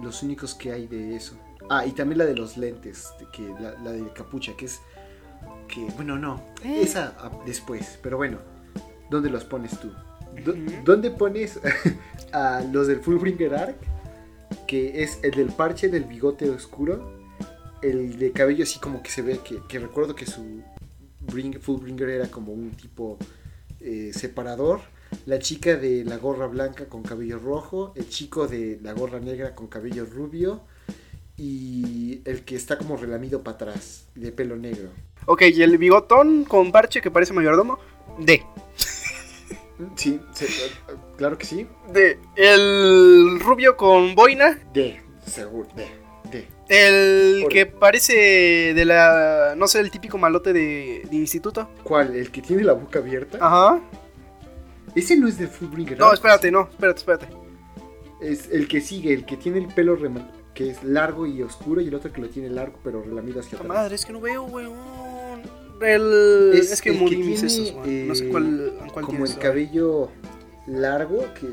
los 0.00 0.22
únicos 0.22 0.54
que 0.54 0.72
hay 0.72 0.86
de 0.86 1.14
eso. 1.14 1.36
Ah, 1.68 1.84
y 1.84 1.92
también 1.92 2.18
la 2.18 2.24
de 2.24 2.34
los 2.34 2.56
lentes, 2.56 3.12
que 3.32 3.42
la, 3.60 3.72
la 3.82 3.92
de 3.92 4.10
capucha, 4.12 4.56
que 4.56 4.64
es. 4.64 4.80
Que, 5.68 5.84
bueno, 5.96 6.18
no. 6.18 6.42
Eh. 6.64 6.80
Esa 6.82 7.14
ah, 7.18 7.30
después, 7.44 7.98
pero 8.02 8.16
bueno. 8.16 8.38
¿Dónde 9.10 9.30
los 9.30 9.44
pones 9.44 9.78
tú? 9.80 9.90
¿Dó- 10.44 10.52
Ujú. 10.52 10.72
¿Dónde 10.84 11.10
pones 11.10 11.58
a 12.32 12.62
los 12.72 12.86
del 12.86 13.00
Fullbringer 13.00 13.54
Arc? 13.54 13.76
Que 14.66 15.02
es 15.02 15.18
el 15.22 15.32
del 15.32 15.48
parche 15.48 15.88
del 15.88 16.04
bigote 16.04 16.48
oscuro. 16.50 17.16
El 17.82 18.18
de 18.18 18.32
cabello 18.32 18.64
así 18.64 18.78
como 18.80 19.02
que 19.02 19.10
se 19.10 19.22
ve 19.22 19.38
que, 19.44 19.58
que 19.68 19.78
recuerdo 19.78 20.14
que 20.14 20.26
su 20.26 20.62
Bring, 21.20 21.60
Fullbringer 21.60 22.08
era 22.08 22.26
como 22.28 22.52
un 22.52 22.70
tipo 22.72 23.18
eh, 23.80 24.10
separador. 24.14 24.80
La 25.26 25.38
chica 25.38 25.76
de 25.76 26.04
la 26.04 26.16
gorra 26.18 26.46
blanca 26.46 26.86
con 26.86 27.02
cabello 27.02 27.38
rojo. 27.38 27.92
El 27.96 28.08
chico 28.08 28.46
de 28.46 28.78
la 28.82 28.92
gorra 28.92 29.20
negra 29.20 29.54
con 29.54 29.66
cabello 29.68 30.04
rubio. 30.04 30.60
Y 31.36 32.20
el 32.24 32.44
que 32.44 32.56
está 32.56 32.76
como 32.78 32.96
relamido 32.96 33.42
para 33.44 33.54
atrás, 33.54 34.06
de 34.16 34.32
pelo 34.32 34.56
negro. 34.56 34.88
Ok, 35.26 35.42
y 35.54 35.62
el 35.62 35.78
bigotón 35.78 36.44
con 36.44 36.72
parche 36.72 37.00
que 37.00 37.10
parece 37.12 37.32
mayordomo. 37.32 37.78
D. 38.18 38.42
Sí, 39.96 40.20
sí, 40.34 40.46
claro 41.16 41.38
que 41.38 41.46
sí. 41.46 41.66
D. 41.92 42.18
El 42.36 43.38
rubio 43.40 43.76
con 43.76 44.14
boina. 44.14 44.58
De, 44.72 45.00
seguro, 45.24 45.68
de, 45.76 45.86
de. 46.30 46.48
El 46.68 47.42
Por- 47.42 47.52
que 47.52 47.66
parece 47.66 48.72
de 48.74 48.84
la. 48.84 49.54
No 49.56 49.68
sé, 49.68 49.80
el 49.80 49.90
típico 49.90 50.18
malote 50.18 50.52
de, 50.52 51.06
de 51.08 51.16
instituto. 51.16 51.68
¿Cuál? 51.84 52.14
¿El 52.16 52.30
que 52.30 52.42
tiene 52.42 52.64
la 52.64 52.72
boca 52.72 52.98
abierta? 52.98 53.38
Ajá. 53.40 53.80
Ese 54.94 55.16
no 55.16 55.28
es 55.28 55.38
de 55.38 55.46
Fullbringer. 55.46 55.98
No, 55.98 56.12
espérate, 56.12 56.50
no, 56.50 56.68
espérate, 56.70 56.98
espérate. 56.98 57.28
Es 58.20 58.48
el 58.50 58.66
que 58.66 58.80
sigue, 58.80 59.14
el 59.14 59.24
que 59.24 59.36
tiene 59.36 59.58
el 59.58 59.68
pelo 59.68 59.96
que 60.54 60.70
es 60.70 60.82
largo 60.82 61.24
y 61.24 61.40
oscuro 61.40 61.80
y 61.80 61.86
el 61.86 61.94
otro 61.94 62.12
que 62.12 62.20
lo 62.20 62.28
tiene 62.28 62.50
largo 62.50 62.80
pero 62.82 63.00
relamido 63.00 63.38
hacia 63.38 63.58
atrás. 63.58 63.68
madre, 63.68 63.94
es 63.94 64.04
que 64.04 64.12
no 64.12 64.20
veo, 64.20 64.42
weón. 64.42 64.76
El. 65.80 66.52
Es, 66.54 66.72
Es 66.72 66.80
que 66.82 66.92
tiene, 66.92 67.34
esos, 67.34 67.72
weón. 67.74 68.08
No 68.08 68.14
sé 68.14 68.24
eh, 68.26 68.28
cuál, 68.30 68.72
cuál 68.92 69.04
Como 69.04 69.24
el 69.24 69.38
cabello 69.38 70.10
largo 70.66 71.24
que, 71.34 71.48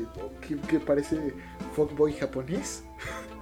que, 0.46 0.60
que 0.66 0.80
parece 0.80 1.34
fuckboy 1.74 2.12
japonés. 2.14 2.82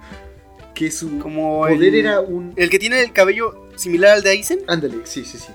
que 0.73 0.91
su 0.91 1.19
Como 1.19 1.59
poder 1.61 1.81
el, 1.83 1.95
era 1.95 2.19
un... 2.19 2.53
el 2.57 2.69
que 2.69 2.79
tiene 2.79 3.01
el 3.01 3.13
cabello 3.13 3.67
similar 3.75 4.11
al 4.17 4.23
de 4.23 4.29
Aizen. 4.31 4.59
Ándale, 4.67 4.97
sí, 5.05 5.23
sí, 5.25 5.37
sí. 5.37 5.51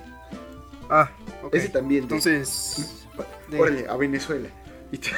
Ah, 0.88 1.10
ok. 1.42 1.54
Ese 1.54 1.68
también. 1.68 2.08
de- 2.08 2.16
Entonces. 2.16 3.04
de- 3.48 3.58
Órale, 3.60 3.86
a 3.88 3.96
Venezuela. 3.96 4.48
Y, 4.92 4.98
ta- 4.98 5.10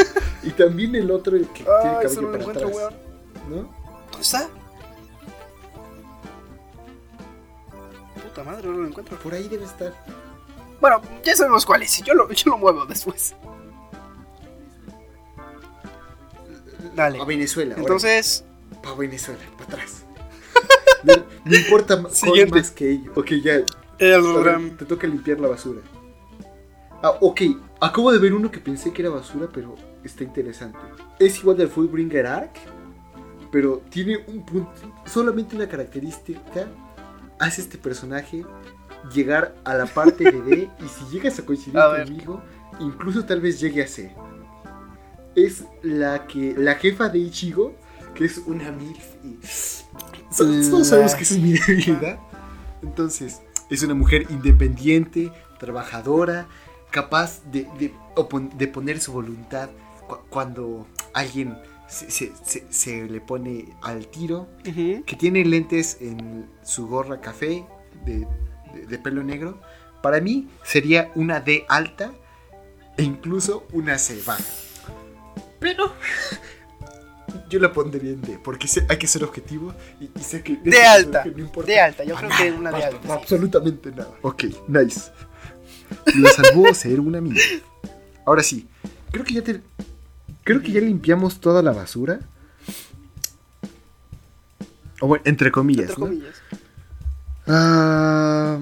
y 0.42 0.50
también 0.50 0.94
el 0.96 1.10
otro, 1.10 1.36
el 1.36 1.46
que 1.48 1.62
tiene 1.62 1.70
Ah, 1.70 1.98
cabello 2.02 2.08
eso 2.10 2.22
no 2.22 2.28
lo 2.28 2.32
para 2.32 2.42
encuentro, 2.44 2.68
atrás. 2.68 2.82
weón. 3.46 3.50
¿No? 3.64 3.74
¿Dónde 4.10 4.20
está? 4.22 4.48
Puta 8.40 8.50
madre, 8.50 8.68
no 8.68 8.78
lo 8.78 8.86
encuentro. 8.86 9.18
Por 9.18 9.34
ahí 9.34 9.48
debe 9.48 9.64
estar. 9.64 9.92
Bueno, 10.80 11.02
ya 11.22 11.36
sabemos 11.36 11.66
cuál 11.66 11.82
es. 11.82 12.02
Yo 12.02 12.14
lo, 12.14 12.30
yo 12.32 12.50
lo 12.50 12.58
muevo 12.58 12.86
después. 12.86 13.34
Dale. 16.94 17.20
A 17.20 17.24
Venezuela. 17.24 17.74
Entonces, 17.76 18.44
Para 18.82 18.94
Venezuela, 18.96 19.40
para 19.58 19.64
atrás. 19.64 20.04
No, 21.02 21.14
no 21.46 21.56
importa 21.56 22.10
Siguiente. 22.10 22.56
más 22.58 22.70
que 22.70 22.90
ello. 22.90 23.12
Ok, 23.16 23.30
ya. 23.42 23.62
El 23.98 24.22
ver, 24.44 24.76
te 24.76 24.84
toca 24.84 25.06
limpiar 25.06 25.40
la 25.40 25.48
basura. 25.48 25.80
Ah, 27.02 27.16
ok. 27.20 27.40
Acabo 27.80 28.12
de 28.12 28.18
ver 28.18 28.34
uno 28.34 28.50
que 28.50 28.58
pensé 28.58 28.92
que 28.92 29.00
era 29.00 29.10
basura, 29.10 29.48
pero 29.50 29.76
está 30.04 30.24
interesante. 30.24 30.78
Es 31.18 31.38
igual 31.38 31.56
del 31.56 31.68
Fullbringer 31.68 32.26
Arc, 32.26 32.54
pero 33.50 33.82
tiene 33.88 34.18
un 34.26 34.44
punto, 34.44 34.70
solamente 35.06 35.56
una 35.56 35.66
característica. 35.66 36.68
Hace 37.40 37.62
este 37.62 37.76
personaje 37.78 38.44
llegar 39.12 39.56
a 39.64 39.74
la 39.74 39.86
parte 39.86 40.30
de 40.30 40.40
D 40.42 40.70
y 40.78 40.88
si 40.88 41.04
llegas 41.12 41.38
a 41.38 41.44
coincidir 41.44 41.78
A 41.78 42.04
conmigo, 42.04 42.42
incluso 42.78 43.24
tal 43.24 43.40
vez 43.40 43.58
llegue 43.58 43.82
a 43.82 43.88
C. 43.88 44.14
Es 45.34 45.64
la 45.82 46.26
que 46.26 46.54
la 46.56 46.74
jefa 46.74 47.08
de 47.08 47.18
Ichigo, 47.18 47.74
que 48.14 48.24
es 48.26 48.38
una 48.46 48.70
MILF 48.70 49.14
y 49.24 49.38
todos 50.70 50.86
sabemos 50.86 51.14
que 51.14 51.22
es 51.22 51.38
mi 51.38 51.52
debilidad. 51.54 52.18
Entonces, 52.82 53.40
es 53.70 53.82
una 53.82 53.94
mujer 53.94 54.26
independiente, 54.30 55.32
trabajadora, 55.58 56.46
capaz 56.90 57.40
de, 57.50 57.66
de 57.78 57.92
de 58.56 58.68
poner 58.68 59.00
su 59.00 59.12
voluntad 59.12 59.70
cu- 60.06 60.18
cuando 60.28 60.86
alguien 61.14 61.56
se, 61.90 62.10
se- 62.10 62.32
se- 62.44 62.66
se 62.72 63.04
le 63.08 63.20
pone 63.20 63.74
al 63.82 64.06
tiro, 64.06 64.48
que 64.64 65.16
tiene 65.18 65.44
lentes 65.44 65.98
en 66.00 66.48
su 66.62 66.86
gorra 66.86 67.20
café 67.20 67.64
de, 68.06 68.26
de- 68.74 68.86
de 68.88 68.98
pelo 68.98 69.22
negro. 69.22 69.60
Para 70.02 70.20
mí 70.20 70.48
sería 70.64 71.10
una 71.14 71.40
D 71.40 71.64
alta 71.68 72.12
e 72.96 73.02
incluso 73.02 73.66
una 73.72 73.98
C 73.98 74.18
baja. 74.24 74.42
Pero 75.58 75.92
yo 77.50 77.58
la 77.58 77.72
pondría 77.72 78.12
en 78.12 78.22
D, 78.22 78.38
porque 78.42 78.66
hay 78.88 78.96
que 78.96 79.06
ser 79.06 79.24
objetivo 79.24 79.74
y, 80.00 80.04
y 80.18 80.22
sé 80.22 80.42
que... 80.42 80.56
De 80.56 80.82
alta. 80.84 81.22
que 81.24 81.30
no 81.32 81.40
importa 81.40 81.70
De 81.70 81.80
alta, 81.80 82.04
yo 82.04 82.14
creo 82.16 82.30
que 82.30 82.44
nada, 82.50 82.58
una 82.58 82.70
de 82.72 82.84
alta. 82.84 83.12
absolutamente 83.14 83.90
nada. 83.90 84.10
Ok, 84.22 84.44
nice. 84.68 85.10
Lo 86.14 86.28
salvó 86.30 86.72
ser 86.72 87.00
una 87.00 87.20
mina. 87.20 87.40
Ahora 88.24 88.42
sí, 88.42 88.66
creo 89.10 89.24
que 89.24 89.34
ya 89.34 89.42
te. 89.42 89.60
Creo 90.44 90.62
que 90.62 90.72
ya 90.72 90.80
limpiamos 90.80 91.40
toda 91.40 91.62
la 91.62 91.72
basura. 91.72 92.20
O 95.00 95.06
bueno, 95.06 95.22
entre 95.26 95.50
comillas, 95.50 95.90
Entre 95.90 96.00
¿no? 96.00 96.06
comillas. 96.06 96.34
Ah, 97.46 98.58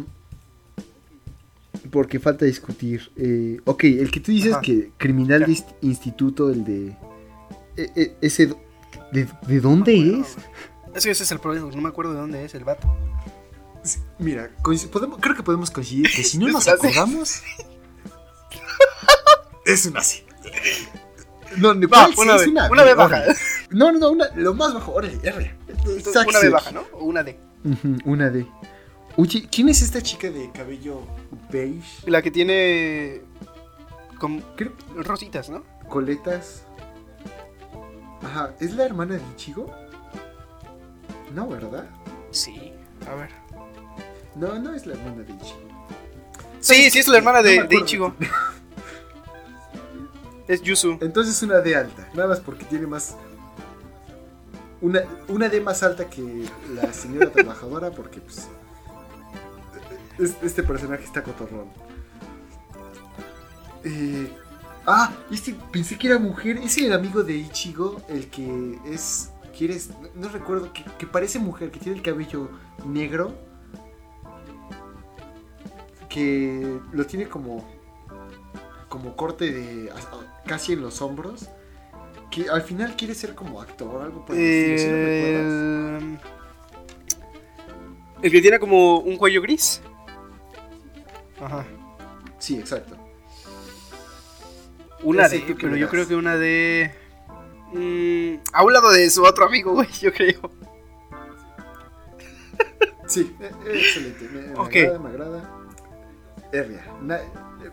porque 1.90 2.18
falta 2.20 2.44
discutir. 2.44 3.10
Eh, 3.16 3.60
ok, 3.64 3.84
el 3.84 4.10
que 4.10 4.20
tú 4.20 4.30
dices 4.32 4.52
Ajá. 4.52 4.60
que 4.60 4.92
criminal 4.98 5.40
de 5.40 5.52
inst- 5.52 5.74
instituto, 5.82 6.50
el 6.50 6.64
de. 6.64 6.96
e- 7.76 7.90
e- 7.96 8.16
ese. 8.20 8.54
¿De, 9.12 9.26
de 9.46 9.60
dónde 9.60 10.20
es? 10.20 10.36
Es 10.94 11.04
que 11.04 11.10
ese 11.10 11.22
es 11.22 11.32
el 11.32 11.38
problema, 11.38 11.70
no 11.74 11.80
me 11.80 11.88
acuerdo 11.88 12.12
de 12.12 12.20
dónde 12.20 12.44
es 12.44 12.54
el 12.54 12.64
vato. 12.64 12.86
Sí, 13.84 14.00
Mira, 14.18 14.50
podemos- 14.92 15.18
creo 15.20 15.34
que 15.36 15.42
podemos 15.42 15.70
coincidir 15.70 16.10
que 16.14 16.22
si 16.24 16.36
no 16.38 16.48
nos 16.52 16.68
acordamos. 16.68 17.42
es 19.64 19.86
una 19.86 20.02
C. 20.02 20.24
No, 21.60 21.74
no, 21.74 21.88
¿cuál 21.88 22.14
C? 22.14 22.20
una 22.20 22.36
B, 22.36 22.48
una, 22.48 22.70
una 22.70 22.82
B 22.84 22.94
baja. 22.94 23.24
No, 23.70 23.92
no, 23.92 23.98
no, 23.98 24.10
una, 24.10 24.28
lo 24.36 24.54
más 24.54 24.74
bajo, 24.74 24.92
órale, 24.92 25.18
R. 25.22 25.56
Entonces, 25.68 26.14
una 26.26 26.40
B 26.40 26.48
baja, 26.50 26.70
¿no? 26.72 26.82
O 26.92 27.04
una 27.04 27.22
D. 27.22 27.38
Ujú, 27.64 27.96
una 28.04 28.30
D. 28.30 28.46
Oye, 29.16 29.48
¿quién 29.50 29.68
es 29.68 29.82
esta 29.82 30.00
chica 30.00 30.30
de 30.30 30.50
cabello 30.52 31.00
beige? 31.50 32.08
La 32.10 32.22
que 32.22 32.30
tiene. 32.30 33.22
Con 34.18 34.40
Creo- 34.56 34.72
rositas, 34.96 35.48
¿no? 35.50 35.64
coletas. 35.88 36.64
Ajá, 38.22 38.54
¿es 38.60 38.74
la 38.74 38.84
hermana 38.84 39.14
de 39.14 39.22
Ichigo? 39.32 39.72
No, 41.34 41.48
¿verdad? 41.48 41.86
Sí. 42.30 42.72
A 43.10 43.14
ver. 43.14 43.30
No, 44.34 44.58
no 44.58 44.74
es 44.74 44.86
la 44.86 44.94
hermana 44.94 45.22
de 45.22 45.32
Ichigo. 45.32 45.68
Sí, 46.60 46.90
sí 46.90 46.98
es 46.98 47.08
la 47.08 47.18
hermana 47.18 47.38
No 47.38 47.44
de, 47.44 47.50
de 47.52 47.58
acuerdo. 47.60 47.84
Ichigo. 47.84 48.14
Es 50.48 50.62
Yuzu. 50.62 50.98
Entonces 51.02 51.42
una 51.42 51.58
D 51.60 51.76
alta, 51.76 52.08
nada 52.14 52.28
más 52.28 52.40
porque 52.40 52.64
tiene 52.64 52.86
más. 52.86 53.14
Una, 54.80 55.02
una 55.28 55.48
D 55.48 55.60
más 55.60 55.82
alta 55.82 56.08
que 56.08 56.44
la 56.74 56.92
señora 56.92 57.30
trabajadora, 57.30 57.90
porque 57.90 58.20
pues. 58.20 58.48
es- 60.18 60.36
Este 60.42 60.62
personaje 60.62 61.04
está 61.04 61.22
cotorrón. 61.22 61.66
Eh, 63.84 64.32
ah, 64.86 65.12
este 65.30 65.54
pensé 65.70 65.98
que 65.98 66.08
era 66.08 66.18
mujer. 66.18 66.58
Es 66.58 66.78
el 66.78 66.92
amigo 66.92 67.22
de 67.22 67.34
Ichigo, 67.34 68.00
el 68.08 68.28
que 68.28 68.78
es. 68.86 69.30
¿Quieres? 69.56 69.90
No, 69.90 70.08
no 70.14 70.28
recuerdo, 70.28 70.72
que, 70.72 70.84
que 70.98 71.06
parece 71.06 71.38
mujer, 71.40 71.70
que 71.72 71.80
tiene 71.80 71.98
el 71.98 72.02
cabello 72.04 72.48
negro. 72.86 73.34
Que 76.08 76.78
lo 76.92 77.04
tiene 77.06 77.28
como 77.28 77.64
como 78.88 79.14
corte 79.16 79.52
de 79.52 79.92
casi 80.48 80.72
en 80.72 80.80
los 80.80 81.00
hombros 81.00 81.48
que 82.30 82.48
al 82.50 82.62
final 82.62 82.96
quiere 82.96 83.14
ser 83.14 83.34
como 83.34 83.60
actor 83.60 83.94
o 83.94 84.02
algo 84.02 84.24
por 84.24 84.34
el 84.36 84.42
estilo, 84.42 84.78
¿sí 84.78 84.88
recuerdas? 84.90 86.20
El... 88.22 88.30
que 88.32 88.40
tiene 88.42 88.58
como 88.58 88.98
un 88.98 89.16
cuello 89.16 89.40
gris. 89.40 89.80
Ajá. 91.40 91.64
Sí, 92.38 92.58
exacto. 92.58 92.96
Una 95.02 95.26
Ese 95.26 95.38
de, 95.40 95.54
pero 95.54 95.76
yo 95.76 95.88
creo 95.88 96.08
que 96.08 96.16
una 96.16 96.36
de. 96.36 96.92
mm, 97.72 98.42
a 98.52 98.64
un 98.64 98.72
lado 98.72 98.90
de 98.90 99.08
su 99.10 99.22
otro 99.24 99.46
amigo, 99.46 99.72
güey, 99.74 99.88
yo 100.00 100.12
creo. 100.12 100.50
Sí, 103.06 103.34
e- 103.40 103.70
e- 103.70 103.78
excelente. 103.78 104.28
Me, 104.28 104.40
me 104.40 104.58
agrada, 104.60 104.98
me 104.98 105.08
agrada. 105.08 105.50
Herria. 106.52 106.84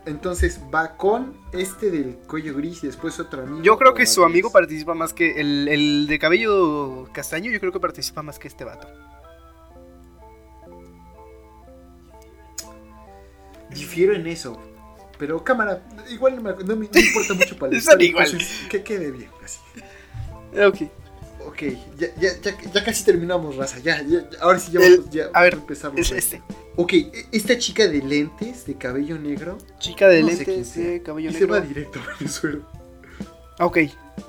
Entonces 0.05 0.59
va 0.73 0.97
con 0.97 1.37
este 1.53 1.91
del 1.91 2.15
cuello 2.27 2.55
gris 2.55 2.83
y 2.83 2.87
después 2.87 3.19
otro 3.19 3.43
amigo. 3.43 3.61
Yo 3.63 3.77
creo 3.77 3.93
que 3.93 4.05
su 4.05 4.23
amigo 4.23 4.51
participa 4.51 4.93
más 4.93 5.13
que. 5.13 5.39
El, 5.39 5.67
el 5.67 6.07
de 6.07 6.19
cabello 6.19 7.07
castaño, 7.13 7.51
yo 7.51 7.59
creo 7.59 7.71
que 7.71 7.79
participa 7.79 8.21
más 8.21 8.39
que 8.39 8.47
este 8.47 8.63
vato. 8.63 8.87
Difiero 13.69 14.13
en 14.15 14.27
eso. 14.27 14.59
Pero 15.17 15.43
cámara, 15.43 15.81
igual 16.09 16.35
no 16.35 16.41
me, 16.41 16.53
no 16.53 16.73
importa 16.99 17.33
mucho 17.33 17.57
para 17.57 17.73
historia, 17.77 18.07
igual. 18.09 18.25
entonces, 18.25 18.67
que 18.69 18.83
quede 18.83 19.11
bien. 19.11 19.29
Así. 19.43 19.59
Ok. 20.61 20.91
Ok, 21.47 21.61
ya, 21.97 22.07
ya, 22.19 22.29
ya, 22.41 22.57
ya 22.73 22.83
casi 22.83 23.03
terminamos, 23.05 23.55
raza. 23.55 23.79
Ya, 23.79 24.03
ahora 24.41 24.59
sí 24.59 24.71
ya 24.71 24.79
vamos 24.79 24.99
a 25.33 25.41
ver, 25.41 25.53
empezamos. 25.53 25.99
Es 25.99 26.11
este. 26.11 26.41
Ok, 26.75 26.93
e- 26.93 27.27
esta 27.31 27.57
chica 27.57 27.87
de 27.87 28.01
lentes, 28.01 28.65
de 28.65 28.75
cabello 28.75 29.17
negro, 29.17 29.57
Chica 29.79 30.07
de 30.07 30.21
No 30.21 30.27
lentes, 30.27 30.75
de 30.75 31.01
cabello 31.01 31.29
y 31.29 31.33
se 31.33 31.45
va 31.45 31.59
negro. 31.59 31.69
directo 31.69 31.99
a 31.99 32.17
Venezuela. 32.19 32.59
Ah, 33.59 33.65
Ok, 33.67 33.77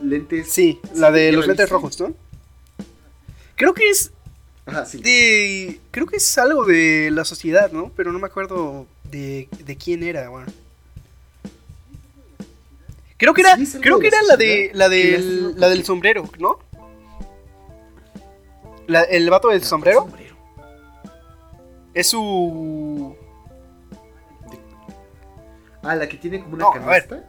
Lentes. 0.02 0.48
sí, 0.52 0.78
la 0.94 1.10
de 1.10 1.30
¿ya 1.30 1.36
los 1.36 1.46
lentes 1.48 1.68
rojos, 1.68 1.98
¿no? 2.00 2.14
Creo 3.56 3.74
que 3.74 3.88
es 3.90 4.12
Ajá, 4.66 4.84
sí. 4.86 4.98
de. 4.98 5.80
Creo 5.90 6.06
que 6.06 6.16
es 6.18 6.38
algo 6.38 6.64
de 6.64 7.10
la 7.12 7.24
sociedad, 7.24 7.72
¿no? 7.72 7.90
Pero 7.96 8.12
no 8.12 8.18
me 8.20 8.26
acuerdo 8.26 8.86
de, 9.10 9.48
de 9.64 9.76
quién 9.76 10.02
era, 10.04 10.28
bueno. 10.28 10.46
Creo 13.18 13.32
que 13.32 13.40
era, 13.40 13.56
Sí, 13.56 13.78
creo 13.80 13.98
que 13.98 14.08
era 14.08 14.22
la 14.22 14.36
de 14.36 14.70
la 14.74 14.88
del, 14.90 15.58
la 15.58 15.68
del 15.70 15.84
sombrero, 15.84 16.30
¿no? 16.38 16.58
La- 18.86 19.02
el 19.02 19.28
vato 19.30 19.48
del 19.48 19.62
sombrero 19.64 20.08
es 21.94 22.06
su 22.08 23.16
Ah, 25.82 25.94
la 25.94 26.08
que 26.08 26.16
tiene 26.16 26.42
como 26.42 26.54
una 26.54 26.64
No, 26.64 26.72
a 26.72 26.78
ver. 26.78 27.06
canasta. 27.06 27.28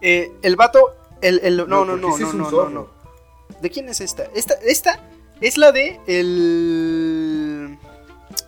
eh, 0.00 0.32
el 0.42 0.56
vato 0.56 0.94
el, 1.20 1.40
el- 1.42 1.56
no, 1.58 1.66
no, 1.66 1.84
no, 1.84 1.96
no, 1.96 2.32
no, 2.32 2.50
no, 2.50 2.68
no. 2.70 2.88
¿De 3.60 3.70
quién 3.70 3.88
es 3.88 4.00
esta? 4.00 4.24
Esta 4.34 4.54
esta 4.62 5.00
es 5.40 5.56
la 5.58 5.72
de 5.72 6.00
el 6.06 7.78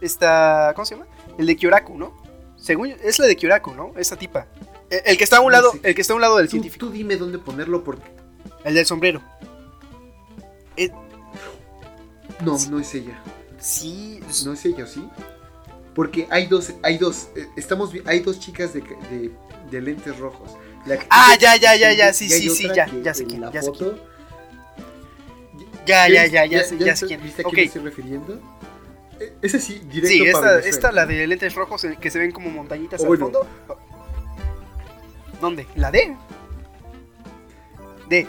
esta 0.01 0.73
¿cómo 0.75 0.85
se 0.87 0.95
llama? 0.97 1.07
El 1.39 1.47
de 1.47 1.57
Kyoraku, 1.57 1.97
¿no? 1.97 2.15
Según 2.57 2.89
es 3.03 3.19
la 3.19 3.27
de 3.27 3.37
Kyoraku, 3.37 3.73
¿no? 3.75 3.93
Esa 3.97 4.17
tipa. 4.17 4.47
El, 4.91 5.01
el 5.05 5.19
que 5.19 5.25
está 5.25 5.37
a 5.39 5.41
un 5.41 5.53
lado, 5.53 5.73
el 5.83 5.95
que 5.95 6.01
está 6.01 6.13
a 6.15 6.17
un 6.17 6.23
lado 6.23 6.37
del 6.39 6.47
Tú, 6.47 6.53
científico, 6.53 6.87
tú 6.87 6.93
dime 6.93 7.17
dónde 7.17 7.39
ponerlo 7.39 7.85
porque. 7.85 8.05
el 8.65 8.75
del 8.75 8.87
sombrero. 8.87 9.21
Eh, 10.77 10.91
No, 12.45 12.57
no 12.71 12.79
es 12.79 12.95
ella. 12.95 13.19
sí, 13.59 14.21
No 14.45 14.53
es 14.53 14.65
ella, 14.65 14.87
¿sí? 14.87 15.09
Porque 15.95 16.29
hay 16.31 16.47
dos, 16.47 16.73
hay 16.83 16.97
dos, 16.99 17.29
eh, 17.35 17.49
estamos, 17.57 17.91
hay 18.05 18.21
dos 18.21 18.39
chicas 18.39 18.73
de, 18.73 18.81
de, 18.83 19.33
de 19.71 19.81
lentes 19.81 20.17
rojos. 20.19 20.53
La 20.87 20.99
Ah, 21.11 21.37
ya, 21.41 21.57
ya, 21.57 21.75
ya, 21.75 21.93
ya, 21.93 22.13
sí, 22.13 22.29
sí, 22.29 22.49
sí, 22.51 22.69
ya, 22.75 22.87
ya 23.03 23.13
sé 23.15 23.25
quién, 23.27 23.51
ya 23.51 23.61
sé 23.63 23.69
foto- 23.71 23.99
ya, 25.87 26.09
ya, 26.09 26.27
ya, 26.27 26.45
ya, 26.47 26.63
sé, 26.63 26.79
ya 26.79 26.95
sé 26.95 27.07
quién. 27.07 27.23
¿Viste 27.23 27.43
a 27.43 27.45
quién 27.45 27.57
me 27.57 27.67
estoy 27.67 27.83
refiriendo? 27.83 28.41
Eh, 29.19 29.35
Ese 29.43 29.59
sí, 29.59 29.81
directo 29.91 30.09
Sí, 30.09 30.19
para 30.19 30.29
esta, 30.29 30.41
Venezuela. 30.51 30.69
esta, 30.69 30.93
la 30.93 31.07
de 31.07 31.27
lentes 31.27 31.55
rojos 31.55 31.83
eh, 31.85 31.99
que 32.01 32.11
se 32.11 32.19
ven 32.21 32.31
como 32.31 32.51
montañitas 32.51 33.03
al 33.03 33.19
fondo. 33.19 33.47
¿Dónde? 35.41 35.67
¿La 35.75 35.91
D? 35.91 36.17
D. 38.09 38.27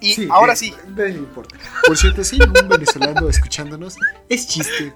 Y 0.00 0.14
Sí, 0.14 0.28
ahora 0.30 0.52
eh, 0.52 0.56
sí. 0.56 0.74
Le 0.96 1.10
importa. 1.10 1.56
Por 1.86 1.96
cierto, 1.96 2.22
si 2.24 2.36
hay 2.36 2.42
algún 2.42 2.68
venezolano 2.68 3.28
escuchándonos, 3.28 3.96
es 4.28 4.46
chiste. 4.48 4.94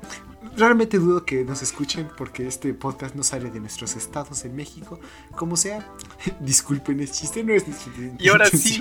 Realmente 0.57 0.99
dudo 0.99 1.25
que 1.25 1.45
nos 1.45 1.63
escuchen 1.63 2.09
porque 2.19 2.47
este 2.47 2.75
podcast 2.75 3.15
no 3.15 3.23
sale 3.23 3.51
de 3.51 3.59
nuestros 3.59 3.97
estados 3.97 4.45
en 4.45 4.55
México. 4.55 5.01
Como 5.35 5.57
sea, 5.57 5.87
disculpen, 6.41 7.01
es 7.01 7.13
chiste, 7.13 7.43
no 7.43 7.55
es 7.55 7.67
nuestra 7.67 7.93
Y 8.19 8.29
ahora 8.29 8.47
sí, 8.47 8.79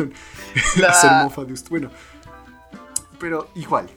la- 0.77 0.89
hacer 0.89 1.11
mofa 1.23 1.45
de 1.45 1.53
usted. 1.53 1.69
Bueno, 1.69 1.89
pero 3.19 3.49
igual, 3.55 3.89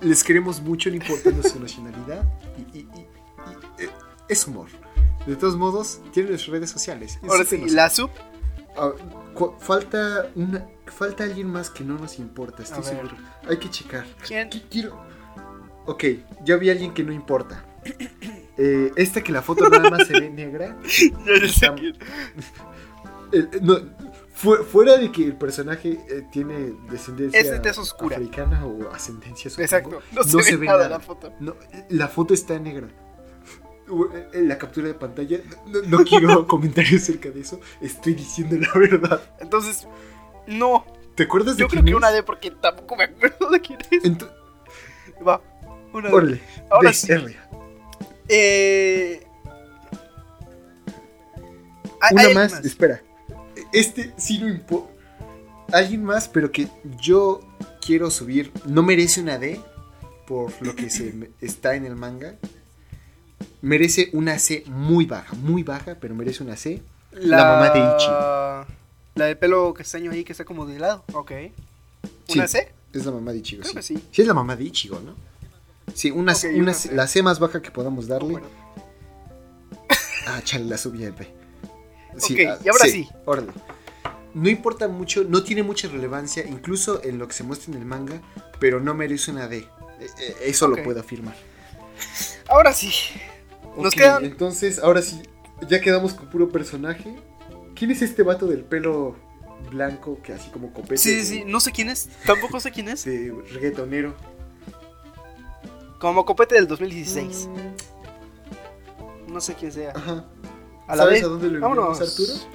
les 0.00 0.24
queremos 0.24 0.60
mucho, 0.60 0.88
no 0.90 0.96
importando 0.96 1.42
su 1.42 1.60
nacionalidad. 1.60 2.24
Y, 2.74 2.78
y- 2.78 2.80
y- 2.80 3.00
y, 3.00 3.84
eh, 3.84 3.90
es 4.28 4.46
humor. 4.46 4.66
De 5.26 5.36
todos 5.36 5.56
modos, 5.56 6.00
tienen 6.12 6.32
las 6.32 6.46
redes 6.46 6.70
sociales. 6.70 7.18
Ahora 7.28 7.44
sí, 7.44 7.58
la 7.68 7.88
sub. 7.90 8.10
Ah, 8.76 8.90
falta 9.60 10.30
una 10.34 10.66
falta 10.86 11.24
alguien 11.24 11.48
más 11.48 11.70
que 11.70 11.84
no 11.84 11.98
nos 11.98 12.18
importa, 12.18 12.62
estoy 12.62 12.78
A 12.78 12.80
ver. 12.80 12.96
seguro. 12.96 13.16
Hay 13.48 13.56
que 13.58 13.70
checar. 13.70 14.06
¿Quién? 14.26 14.48
Qui- 14.50 14.64
Quiero. 14.70 15.00
Ok, 15.86 16.04
ya 16.44 16.56
vi 16.56 16.68
a 16.68 16.72
alguien 16.72 16.92
que 16.94 17.02
no 17.04 17.12
importa. 17.12 17.64
Eh, 18.58 18.90
esta 18.96 19.20
que 19.22 19.32
la 19.32 19.42
foto 19.42 19.68
nada 19.68 19.90
más 19.90 20.06
se 20.06 20.18
ve 20.18 20.30
negra. 20.30 20.78
Ya 20.82 20.88
sé 21.40 21.44
Está- 21.44 21.74
quién. 21.74 21.94
eh, 23.30 23.46
eh, 23.52 23.58
no, 23.60 23.78
fu- 24.32 24.64
fuera 24.64 24.96
de 24.96 25.12
que 25.12 25.24
el 25.26 25.36
personaje 25.36 26.00
eh, 26.08 26.26
tiene 26.32 26.72
descendencia 26.90 27.38
Es 27.38 27.50
de 27.50 27.60
tez 27.60 27.76
oscura. 27.76 28.16
africana 28.16 28.64
o 28.64 28.90
ascendencia 28.94 29.50
supongo, 29.50 29.64
Exacto. 29.64 30.02
No, 30.12 30.22
no 30.22 30.24
se, 30.24 30.42
se 30.42 30.56
ve 30.56 30.64
nada 30.64 30.78
nada. 30.84 30.88
la 30.88 31.00
foto. 31.00 31.34
No, 31.38 31.54
la 31.90 32.08
foto 32.08 32.32
está 32.32 32.58
negra. 32.58 32.88
En 34.32 34.48
la 34.48 34.56
captura 34.56 34.88
de 34.88 34.94
pantalla, 34.94 35.38
no, 35.66 35.82
no 35.82 35.98
quiero 36.04 36.46
comentarios 36.48 37.02
acerca 37.02 37.28
de 37.30 37.40
eso. 37.42 37.60
Estoy 37.82 38.14
diciendo 38.14 38.56
la 38.56 38.72
verdad. 38.80 39.20
Entonces, 39.38 39.86
no. 40.46 40.84
¿Te 41.14 41.22
acuerdas 41.24 41.56
de 41.56 41.62
Yo 41.62 41.68
creo 41.68 41.82
quién 41.82 41.84
que 41.86 41.90
es? 41.92 41.96
una 41.96 42.10
D 42.10 42.22
porque 42.22 42.50
tampoco 42.50 42.96
me 42.96 43.04
acuerdo 43.04 43.50
de 43.50 43.60
quién 43.60 43.78
es. 43.90 44.02
Ento- 44.04 44.30
Va. 45.26 45.40
Una 45.92 46.08
D. 46.08 46.14
Órale, 46.14 46.40
Ahora 46.70 46.92
sí. 46.92 47.10
R. 47.12 47.36
Eh. 48.28 49.26
¿hay- 52.00 52.14
Una 52.14 52.28
más, 52.34 52.64
espera. 52.64 53.02
Este 53.72 54.12
sí 54.16 54.38
no 54.38 54.48
importa. 54.48 54.92
Alguien 55.72 56.04
más, 56.04 56.28
pero 56.28 56.52
que 56.52 56.68
yo 57.00 57.40
quiero 57.84 58.10
subir. 58.10 58.52
No 58.66 58.82
merece 58.82 59.20
una 59.20 59.38
D 59.38 59.60
por 60.26 60.52
lo 60.60 60.76
que 60.76 60.90
se 60.90 61.30
está 61.40 61.74
en 61.74 61.86
el 61.86 61.96
manga. 61.96 62.34
Merece 63.62 64.10
una 64.12 64.38
C 64.38 64.62
muy 64.66 65.06
baja, 65.06 65.34
muy 65.34 65.62
baja, 65.62 65.96
pero 66.00 66.14
merece 66.14 66.42
una 66.44 66.56
C. 66.56 66.82
La 67.12 67.38
mamá 67.44 67.70
de 67.70 67.78
Ichigo. 67.80 68.66
La 69.16 69.24
de 69.26 69.34
pelo 69.36 69.74
castaño 69.74 70.12
ahí 70.12 70.22
que 70.24 70.32
está 70.32 70.44
como 70.44 70.64
de 70.66 70.78
lado. 70.78 71.04
Ok. 71.12 71.32
¿Una 72.34 72.46
Sí, 72.46 72.58
C? 72.58 72.72
Es 72.92 73.04
la 73.04 73.12
mamá 73.12 73.32
de 73.32 73.38
Ichigo, 73.38 73.62
Creo 73.62 73.70
sí. 73.72 73.76
que 73.76 73.82
sí. 73.82 74.08
Sí, 74.12 74.22
es 74.22 74.28
la 74.28 74.34
mamá 74.34 74.56
de 74.56 74.64
Ichigo, 74.64 75.00
¿no? 75.00 75.14
Sí, 75.94 76.10
una, 76.10 76.34
C- 76.34 76.48
Ok, 76.48 76.54
una 76.54 76.62
una 76.64 76.74
C- 76.74 76.94
la 76.94 77.06
C 77.06 77.22
más 77.22 77.38
baja 77.38 77.60
que 77.62 77.70
podamos 77.70 78.06
darle. 78.08 78.32
Bueno. 78.32 78.46
Ah, 80.26 80.40
chale, 80.42 80.64
la 80.64 80.76
subí 80.78 81.04
en 81.04 81.14
B. 81.14 81.28
Ok, 82.14 82.30
y 82.30 82.68
ahora 82.68 82.84
sí. 82.86 83.08
órale. 83.24 83.52
No 84.34 84.48
importa 84.50 84.88
mucho, 84.88 85.24
no 85.24 85.42
tiene 85.42 85.62
mucha 85.62 85.88
relevancia, 85.88 86.44
incluso 86.46 87.02
en 87.02 87.18
lo 87.18 87.26
que 87.28 87.34
se 87.34 87.42
muestra 87.42 87.72
en 87.72 87.78
el 87.80 87.86
manga, 87.86 88.20
pero 88.60 88.80
no 88.80 88.94
merece 88.94 89.30
una 89.30 89.48
D. 89.48 89.58
Eh, 89.58 89.66
eh, 90.20 90.36
Eso 90.44 90.68
lo 90.68 90.82
puedo 90.82 91.00
afirmar. 91.00 91.36
Ahora 92.48 92.72
sí. 92.74 92.90
Nos 93.78 93.94
quedan. 93.94 94.24
Entonces, 94.24 94.78
ahora 94.78 95.00
sí, 95.00 95.22
ya 95.68 95.80
quedamos 95.80 96.12
con 96.14 96.28
puro 96.28 96.50
personaje. 96.50 97.16
¿Quién 97.76 97.90
es 97.90 98.02
este 98.02 98.22
vato 98.22 98.46
del 98.46 98.62
pelo 98.64 99.16
blanco 99.70 100.18
que 100.22 100.32
así 100.32 100.50
como 100.50 100.72
copete? 100.72 100.96
Sí, 100.98 101.20
sí, 101.20 101.26
sí, 101.26 101.44
no 101.46 101.60
sé 101.60 101.72
quién 101.72 101.88
es. 101.90 102.08
Tampoco 102.24 102.58
sé 102.60 102.70
quién 102.72 102.88
es. 102.88 103.04
De 103.04 103.32
reggaetonero. 103.52 104.14
Como 106.00 106.24
copete 106.24 106.54
del 106.56 106.66
2016. 106.66 107.48
No 109.28 109.40
sé 109.40 109.54
quién 109.54 109.72
sea. 109.72 109.92
Ajá. 109.94 110.24
A 110.86 110.96
la 110.96 111.02
¿Sabes 111.04 111.14
vez. 111.20 111.24
a 111.24 111.28
dónde 111.28 111.48
lo 111.48 111.60
Vámonos. 111.60 112.00
enviamos, 112.00 112.46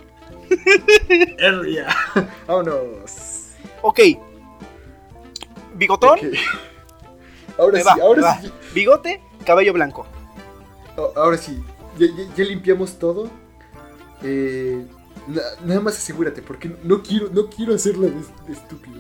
Arturo? 0.55 1.35
Erria. 1.37 1.87
Vámonos. 2.47 3.47
Ok. 3.81 3.99
Bigotón. 5.75 6.19
Ahora 7.57 7.73
Me 7.73 7.79
sí, 7.79 7.85
va, 7.87 8.03
ahora 8.03 8.41
sí. 8.41 8.51
Bigote, 8.73 9.21
cabello 9.45 9.73
blanco. 9.73 10.05
a- 10.97 11.19
Ahora 11.19 11.37
sí. 11.37 11.61
Ya, 11.97 12.07
ya- 12.07 12.35
ya 12.35 12.43
limpiamos 12.45 12.97
todo. 12.97 13.29
Eh, 14.23 14.85
na- 15.27 15.41
nada 15.65 15.81
más 15.81 15.97
asegúrate, 15.97 16.41
porque 16.41 16.75
no 16.83 17.01
quiero, 17.03 17.29
no 17.29 17.49
quiero 17.49 17.73
hacerlo 17.75 18.03
de, 18.07 18.11
de 18.47 18.53
estúpido. 18.53 18.99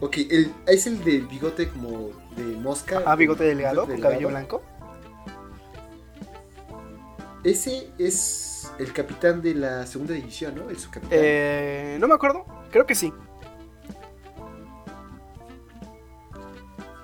Ok, 0.00 0.16
el, 0.30 0.52
es 0.66 0.86
el 0.86 1.02
de 1.04 1.20
bigote 1.20 1.68
como 1.68 2.10
de 2.36 2.42
mosca. 2.58 3.02
Ah, 3.06 3.16
bigote 3.16 3.44
delgado, 3.44 3.86
delgado. 3.86 4.02
cabello 4.02 4.28
blanco. 4.28 4.62
Ese 7.42 7.90
es 7.98 8.70
el 8.78 8.92
capitán 8.92 9.42
de 9.42 9.54
la 9.54 9.86
segunda 9.86 10.14
división, 10.14 10.54
¿no? 10.56 10.70
El 10.70 10.78
subcapitán. 10.78 11.18
Eh, 11.20 11.96
no 12.00 12.08
me 12.08 12.14
acuerdo. 12.14 12.44
Creo 12.70 12.86
que 12.86 12.94
sí. 12.94 13.12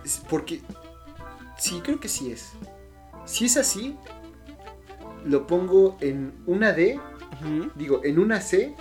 Es 0.05 0.21
porque. 0.29 0.63
Sí, 1.59 1.81
creo 1.85 2.01
que 2.01 2.09
sí 2.09 2.33
es. 2.33 2.53
Si 3.27 3.45
es 3.45 3.57
así, 3.59 3.97
lo 5.25 5.47
pongo 5.47 5.97
en 6.01 6.33
una 6.47 6.73
D, 6.73 6.99
Digo, 7.75 8.03
en 8.05 8.19
una 8.19 8.41
C, 8.41 8.75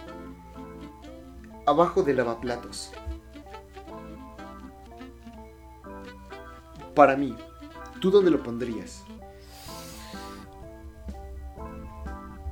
abajo 1.65 2.03
de 2.03 2.13
lavaplatos. 2.13 2.91
Para 6.95 7.15
mí, 7.15 7.35
¿tú 8.01 8.11
dónde 8.11 8.31
lo 8.31 8.43
pondrías? 8.43 9.05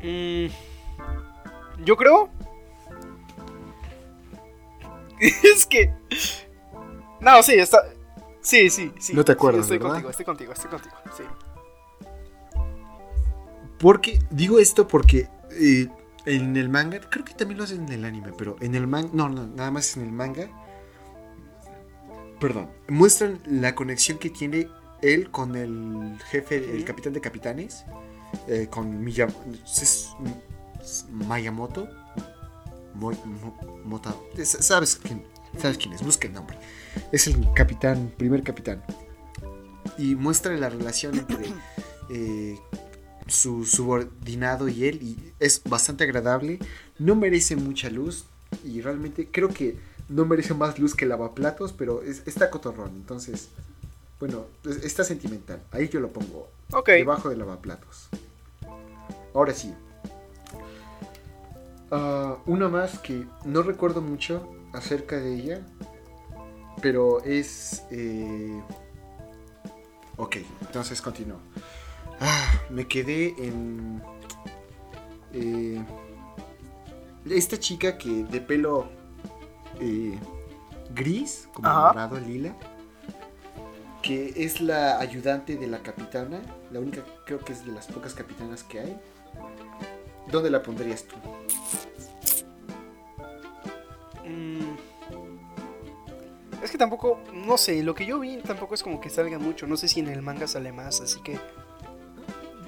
Mm, 0.01 0.47
yo 1.83 1.97
creo. 1.97 2.29
es 5.19 5.65
que. 5.65 5.93
No, 7.19 7.41
sí, 7.43 7.55
está. 7.55 7.83
Sí, 8.41 8.69
sí, 8.69 8.93
sí. 8.99 9.13
No 9.13 9.25
te 9.25 9.33
sí, 9.33 9.35
acuerdas, 9.35 9.63
estoy 9.63 9.79
¿verdad? 9.79 9.91
contigo, 9.91 10.09
estoy 10.09 10.25
contigo, 10.25 10.53
estoy 10.53 10.69
contigo. 10.69 10.95
Sí. 11.17 11.23
Porque, 13.79 14.19
digo 14.29 14.59
esto 14.59 14.87
porque 14.87 15.27
eh, 15.51 15.87
en 16.25 16.57
el 16.57 16.69
manga, 16.69 16.99
creo 17.09 17.23
que 17.25 17.33
también 17.33 17.57
lo 17.57 17.63
hacen 17.63 17.85
en 17.87 17.91
el 17.93 18.05
anime, 18.05 18.31
pero 18.37 18.55
en 18.59 18.75
el 18.75 18.87
manga, 18.87 19.09
no, 19.13 19.29
no, 19.29 19.47
nada 19.47 19.71
más 19.71 19.95
en 19.97 20.03
el 20.03 20.11
manga. 20.11 20.49
Perdón, 22.39 22.69
muestran 22.87 23.39
la 23.45 23.73
conexión 23.73 24.17
que 24.19 24.29
tiene 24.29 24.67
él 25.01 25.31
con 25.31 25.55
el 25.55 26.17
jefe, 26.29 26.57
el 26.75 26.83
capitán 26.85 27.13
de 27.13 27.21
capitanes, 27.21 27.85
eh, 28.47 28.67
con 28.69 29.03
Miyam 29.03 29.29
es- 29.65 30.09
es 30.81 31.05
Mayamoto. 31.11 31.87
Moy- 32.93 33.17
Mo- 33.25 33.57
Mota- 33.85 34.15
es- 34.37 34.57
¿Sabes 34.59 34.95
quién, 34.95 35.23
¿Sabes 35.59 35.77
quién 35.77 35.93
es? 35.93 36.03
Busca 36.03 36.27
el 36.27 36.33
nombre. 36.33 36.57
Es 37.11 37.27
el 37.27 37.47
capitán, 37.53 38.11
primer 38.17 38.43
capitán. 38.43 38.83
Y 39.97 40.15
muestra 40.15 40.53
la 40.57 40.69
relación 40.69 41.17
entre 41.17 41.45
eh, 42.09 42.59
su 43.29 43.65
subordinado 43.65 44.67
y 44.67 44.85
él 44.85 45.01
y 45.01 45.33
es 45.39 45.61
bastante 45.63 46.03
agradable. 46.03 46.59
No 46.99 47.15
merece 47.15 47.55
mucha 47.55 47.89
luz 47.89 48.25
y 48.63 48.81
realmente 48.81 49.27
creo 49.31 49.49
que 49.49 49.77
no 50.09 50.25
merece 50.25 50.53
más 50.53 50.79
luz 50.79 50.95
que 50.95 51.05
lavaplatos, 51.05 51.73
pero 51.73 52.01
es- 52.01 52.23
está 52.25 52.49
cotorrón. 52.49 52.89
Entonces, 52.95 53.49
bueno, 54.19 54.45
es- 54.65 54.83
está 54.83 55.03
sentimental. 55.03 55.61
Ahí 55.71 55.89
yo 55.89 55.99
lo 55.99 56.09
pongo 56.09 56.49
debajo 56.99 57.29
de 57.29 57.37
lavaplatos. 57.37 58.07
Ahora 59.33 59.53
sí. 59.53 59.73
Ah, 61.91 62.37
una 62.45 62.67
más 62.69 62.99
que 62.99 63.25
no 63.45 63.61
recuerdo 63.63 64.01
mucho 64.01 64.49
acerca 64.73 65.17
de 65.17 65.35
ella, 65.35 65.61
pero 66.81 67.23
es... 67.23 67.83
eh, 67.91 68.61
Ok, 70.19 70.37
entonces 70.61 70.99
continúo. 71.01 71.37
Ah, 72.19 72.61
me 72.69 72.87
quedé 72.87 73.35
en... 73.37 74.01
eh, 75.33 75.83
esta 77.29 77.59
chica 77.59 77.97
que 77.97 78.23
de 78.23 78.41
pelo 78.41 78.89
eh, 79.79 80.17
gris, 80.95 81.47
como 81.53 81.67
Ajá. 81.67 81.87
dorado, 81.89 82.19
lila, 82.19 82.55
que 84.01 84.33
es 84.35 84.61
la 84.61 84.99
ayudante 84.99 85.57
de 85.57 85.67
la 85.67 85.79
capitana, 85.79 86.41
la 86.71 86.79
única, 86.79 87.03
creo 87.25 87.39
que 87.39 87.53
es 87.53 87.65
de 87.65 87.71
las 87.71 87.87
pocas 87.87 88.13
capitanas 88.13 88.63
que 88.63 88.79
hay. 88.79 88.97
¿Dónde 90.31 90.49
la 90.49 90.61
pondrías 90.63 91.03
tú? 91.03 91.15
Mm, 94.25 94.75
Es 96.63 96.71
que 96.71 96.77
tampoco, 96.77 97.19
no 97.33 97.57
sé, 97.57 97.83
lo 97.83 97.93
que 97.93 98.05
yo 98.05 98.19
vi 98.19 98.37
tampoco 98.37 98.73
es 98.75 98.83
como 98.83 98.99
que 98.99 99.09
salga 99.09 99.37
mucho. 99.39 99.67
No 99.67 99.77
sé 99.77 99.87
si 99.87 99.99
en 99.99 100.07
el 100.07 100.21
manga 100.21 100.47
sale 100.47 100.71
más, 100.71 100.99
así 101.01 101.21
que. 101.21 101.39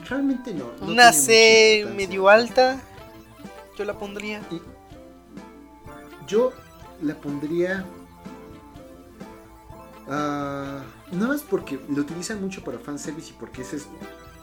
Realmente 0.10 0.53
no. 0.53 0.72
no 0.82 0.88
Una 0.91 1.14
C 1.14 1.86
medio 1.95 2.30
alta, 2.30 2.82
yo 3.78 3.86
la 3.86 3.93
pondría. 3.93 4.41
Y 4.51 4.60
yo 6.28 6.51
la 7.01 7.14
pondría. 7.16 7.86
ah, 10.07 10.82
nada 11.12 11.28
más 11.28 11.41
porque 11.43 11.80
lo 11.89 12.01
utilizan 12.01 12.41
mucho 12.41 12.64
para 12.64 12.80
fanservice 12.80 13.30
y 13.30 13.34
porque 13.34 13.62
ese 13.62 13.78
es 13.78 13.88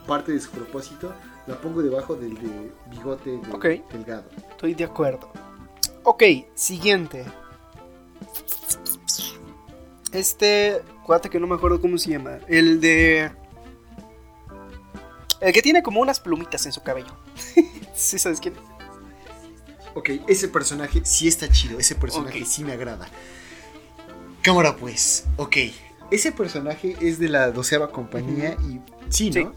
parte 0.07 0.33
de 0.33 0.41
su 0.41 0.51
propósito. 0.51 1.13
La 1.47 1.61
pongo 1.61 1.83
debajo 1.83 2.15
del 2.17 2.35
de 2.35 2.73
bigote 2.91 3.31
de- 3.31 3.83
delgado. 3.93 4.25
Estoy 4.51 4.75
de 4.75 4.85
acuerdo. 4.85 5.31
Ok, 6.05 6.23
siguiente. 6.55 7.25
Este. 10.13 10.81
Cuate 11.05 11.29
que 11.29 11.39
no 11.39 11.47
me 11.47 11.55
acuerdo 11.55 11.81
cómo 11.81 11.99
se 11.99 12.11
llama. 12.11 12.39
El 12.49 12.81
de. 12.81 13.31
El 15.41 15.53
que 15.53 15.63
tiene 15.63 15.83
como 15.83 16.01
unas 16.01 16.21
plumitas 16.21 16.65
en 16.67 16.73
su 16.73 16.83
cabello. 16.83 17.15
¿Sí 17.95 18.19
sabes 18.19 18.41
quién? 18.41 18.55
es? 18.55 18.61
Ok, 19.95 20.11
ese 20.29 20.49
personaje 20.49 21.01
sí 21.05 21.27
está 21.29 21.49
chido. 21.49 21.79
Ese 21.79 21.95
personaje 21.95 22.45
sí 22.45 22.65
me 22.65 22.73
agrada. 22.73 23.07
Cámara 24.43 24.77
pues. 24.77 25.25
Ok. 25.37 25.57
Ese 26.11 26.33
personaje 26.33 26.97
es 27.01 27.19
de 27.19 27.29
la 27.29 27.51
doceava 27.51 27.91
compañía 27.91 28.57
y. 28.63 28.81
Sí, 29.11 29.31
¿no? 29.31 29.53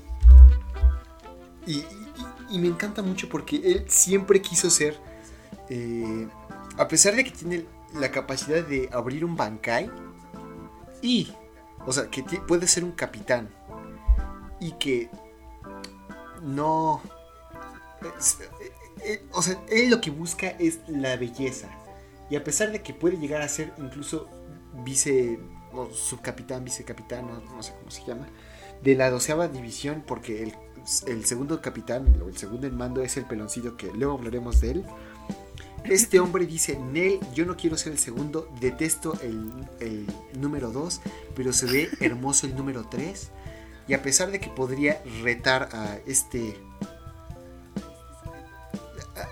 Sí. 1.65 1.71
Y, 1.71 1.71
y- 1.73 1.85
y- 2.51 2.55
y 2.55 2.59
me 2.59 2.67
encanta 2.67 3.01
mucho 3.01 3.29
porque 3.29 3.57
él 3.57 3.85
siempre 3.87 4.41
quiso 4.41 4.69
ser. 4.69 4.97
eh, 5.69 6.27
a 6.77 6.87
pesar 6.87 7.15
de 7.15 7.23
que 7.23 7.31
tiene 7.31 7.65
la 7.93 8.09
capacidad 8.09 8.63
de 8.63 8.89
abrir 8.91 9.23
un 9.25 9.35
Bankai. 9.35 9.91
Y. 11.01 11.31
O 11.85 11.91
sea, 11.93 12.09
que 12.09 12.23
puede 12.23 12.67
ser 12.67 12.83
un 12.83 12.91
capitán. 12.93 13.49
Y 14.59 14.71
que. 14.73 15.09
No. 16.41 17.01
es- 18.17 18.37
eh, 18.41 18.71
eh, 19.03 19.25
o 19.31 19.41
sea, 19.41 19.61
él 19.69 19.89
lo 19.89 20.01
que 20.01 20.11
busca 20.11 20.49
es 20.49 20.79
la 20.87 21.15
belleza. 21.17 21.69
Y 22.29 22.35
a 22.35 22.43
pesar 22.43 22.71
de 22.71 22.81
que 22.81 22.93
puede 22.93 23.17
llegar 23.17 23.41
a 23.41 23.47
ser 23.47 23.73
incluso 23.77 24.27
vice. 24.85 25.39
o 25.71 25.87
subcapitán, 25.91 26.63
vicecapitán, 26.63 27.27
no, 27.27 27.41
no 27.55 27.61
sé 27.63 27.73
cómo 27.77 27.91
se 27.91 28.03
llama. 28.03 28.27
De 28.81 28.95
la 28.95 29.11
doceava 29.11 29.47
división, 29.47 30.03
porque 30.07 30.51
el, 31.05 31.25
segundo 31.25 31.61
capitán, 31.61 32.19
o 32.23 32.27
el 32.27 32.37
segundo 32.37 32.65
en 32.65 32.75
mando 32.75 33.03
es 33.03 33.17
el 33.17 33.25
peloncillo 33.25 33.77
que 33.77 33.91
luego 33.93 34.13
hablaremos 34.13 34.61
de 34.61 34.71
él. 34.71 34.85
Este 35.83 36.19
hombre 36.19 36.45
dice, 36.47 36.79
Nel, 36.79 37.19
yo 37.35 37.45
no 37.45 37.55
quiero 37.55 37.77
ser 37.77 37.93
el 37.93 37.99
segundo, 37.99 38.49
detesto 38.59 39.13
el, 39.21 39.51
el 39.79 40.07
número 40.39 40.71
2, 40.71 41.01
pero 41.35 41.53
se 41.53 41.67
ve 41.67 41.89
hermoso 41.99 42.47
el 42.47 42.55
número 42.55 42.85
3. 42.89 43.29
Y 43.89 43.95
a 43.95 44.03
pesar 44.03 44.29
de 44.29 44.39
que 44.39 44.49
podría 44.49 45.01
retar 45.23 45.69
a 45.73 45.97
este 46.05 46.55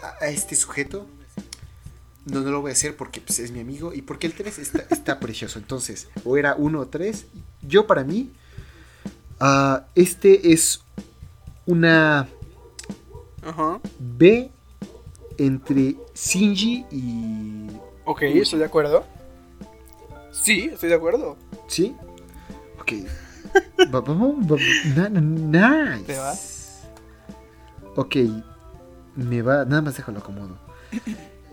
a, 0.01 0.25
a 0.25 0.27
este 0.29 0.55
sujeto, 0.55 1.05
no, 2.25 2.41
no 2.41 2.49
lo 2.49 2.61
voy 2.61 2.71
a 2.71 2.73
hacer 2.73 2.97
porque 2.97 3.21
pues, 3.21 3.37
es 3.37 3.51
mi 3.51 3.59
amigo 3.59 3.93
y 3.93 4.01
porque 4.01 4.25
el 4.25 4.33
3 4.33 4.57
está, 4.57 4.85
está 4.89 5.19
precioso. 5.21 5.59
Entonces, 5.59 6.07
o 6.25 6.37
era 6.37 6.55
1 6.55 6.79
o 6.79 6.87
3. 6.87 7.25
Yo 7.61 7.85
para 7.85 8.03
mí, 8.03 8.31
ah, 9.39 9.85
este 9.93 10.51
es 10.51 10.81
una. 11.67 12.27
B 13.99 14.49
entre 15.37 15.95
Shinji 16.15 16.85
y... 16.91 17.67
Ok, 18.05 18.23
estoy 18.23 18.59
de 18.59 18.65
acuerdo. 18.65 19.05
Sí, 20.31 20.71
estoy 20.73 20.89
de 20.89 20.95
acuerdo. 20.95 21.37
¿Sí? 21.67 21.95
Ok. 22.81 22.93
Nice. 25.21 26.03
¿Te 26.05 26.17
va? 26.17 26.33
Ok. 27.95 28.15
me 29.15 29.41
va. 29.41 29.65
Nada 29.65 29.81
más 29.81 29.97
déjalo 29.97 30.19
acomodo. 30.19 30.57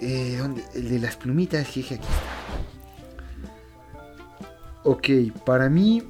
Eh, 0.01 0.37
¿dónde? 0.39 0.65
El 0.75 0.91
de 0.91 0.99
las 0.99 1.17
plumitas, 1.17 1.67
jeje, 1.67 1.95
aquí 1.97 2.05
está. 2.05 2.15
Ok, 4.85 5.09
para 5.45 5.69
mí. 5.69 6.03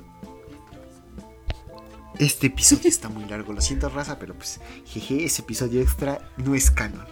Este 2.19 2.47
episodio 2.47 2.89
está 2.89 3.09
muy 3.09 3.25
largo, 3.25 3.53
lo 3.53 3.61
siento, 3.61 3.89
raza, 3.89 4.19
pero 4.21 4.35
pues, 4.35 4.61
jeje, 4.87 5.25
ese 5.25 5.43
episodio 5.43 5.81
extra 5.81 6.21
no 6.37 6.55
es 6.55 6.71
canon. 6.71 7.07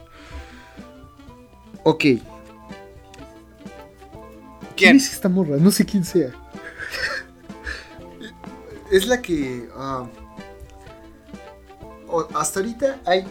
Ok. 1.83 2.01
¿Quién, 2.01 2.23
¿Quién? 4.77 4.97
es 4.97 5.13
esta 5.13 5.29
morra? 5.29 5.57
No 5.57 5.71
sé 5.73 5.85
quién 5.85 6.05
sea. 6.05 6.33
Es 8.93 9.07
la 9.07 9.21
que. 9.23 9.69
o- 12.09 12.29
hasta 12.35 12.61
ahorita 12.61 13.01
hay 13.07 13.27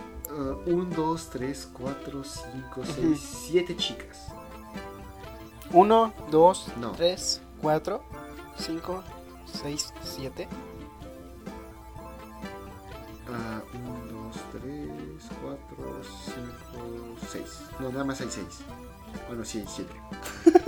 1, 0.66 0.86
2, 0.96 1.30
3, 1.30 1.70
4, 1.74 2.24
5, 2.24 2.82
6, 2.96 3.20
7 3.50 3.76
chicas. 3.78 4.28
1, 5.72 6.14
2, 6.32 6.68
No. 6.78 6.92
3, 6.94 7.42
4, 7.62 8.04
5, 8.58 9.04
6, 9.62 9.94
7. 10.04 10.48
1, 13.28 13.62
2, 14.12 14.36
3, 14.52 14.90
4, 15.42 16.02
5, 16.26 17.18
6. 17.32 17.44
No, 17.80 17.90
nada 17.92 18.04
más 18.04 18.20
hay 18.22 18.30
6. 18.30 18.46
Bueno, 19.28 19.46
sí 19.46 19.60
hay 19.60 19.68
7. 19.68 19.94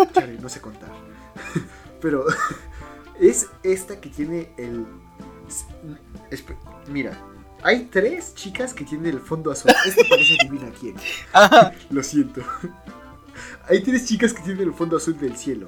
Chale, 0.14 0.38
no 0.40 0.48
sé 0.50 0.62
contar. 0.62 0.90
Pero 2.02 2.26
es 3.20 3.48
esta 3.64 4.00
que 4.00 4.10
tiene 4.10 4.50
el. 4.58 4.86
Mira, 6.88 7.20
hay 7.64 7.86
tres 7.86 8.34
chicas 8.36 8.74
que 8.74 8.86
tienen 8.86 9.14
el 9.14 9.20
fondo 9.20 9.52
azul. 9.52 9.72
Este 9.86 10.06
parece 10.06 10.38
adivina 10.42 10.72
quién. 10.80 10.96
Ajá. 11.34 11.72
Lo 11.90 12.04
siento. 12.04 12.42
Hay 13.68 13.82
tres 13.82 14.06
chicas 14.06 14.34
que 14.34 14.44
tienen 14.44 14.68
el 14.68 14.74
fondo 14.74 14.98
azul 14.98 15.18
del 15.18 15.36
cielo. 15.38 15.68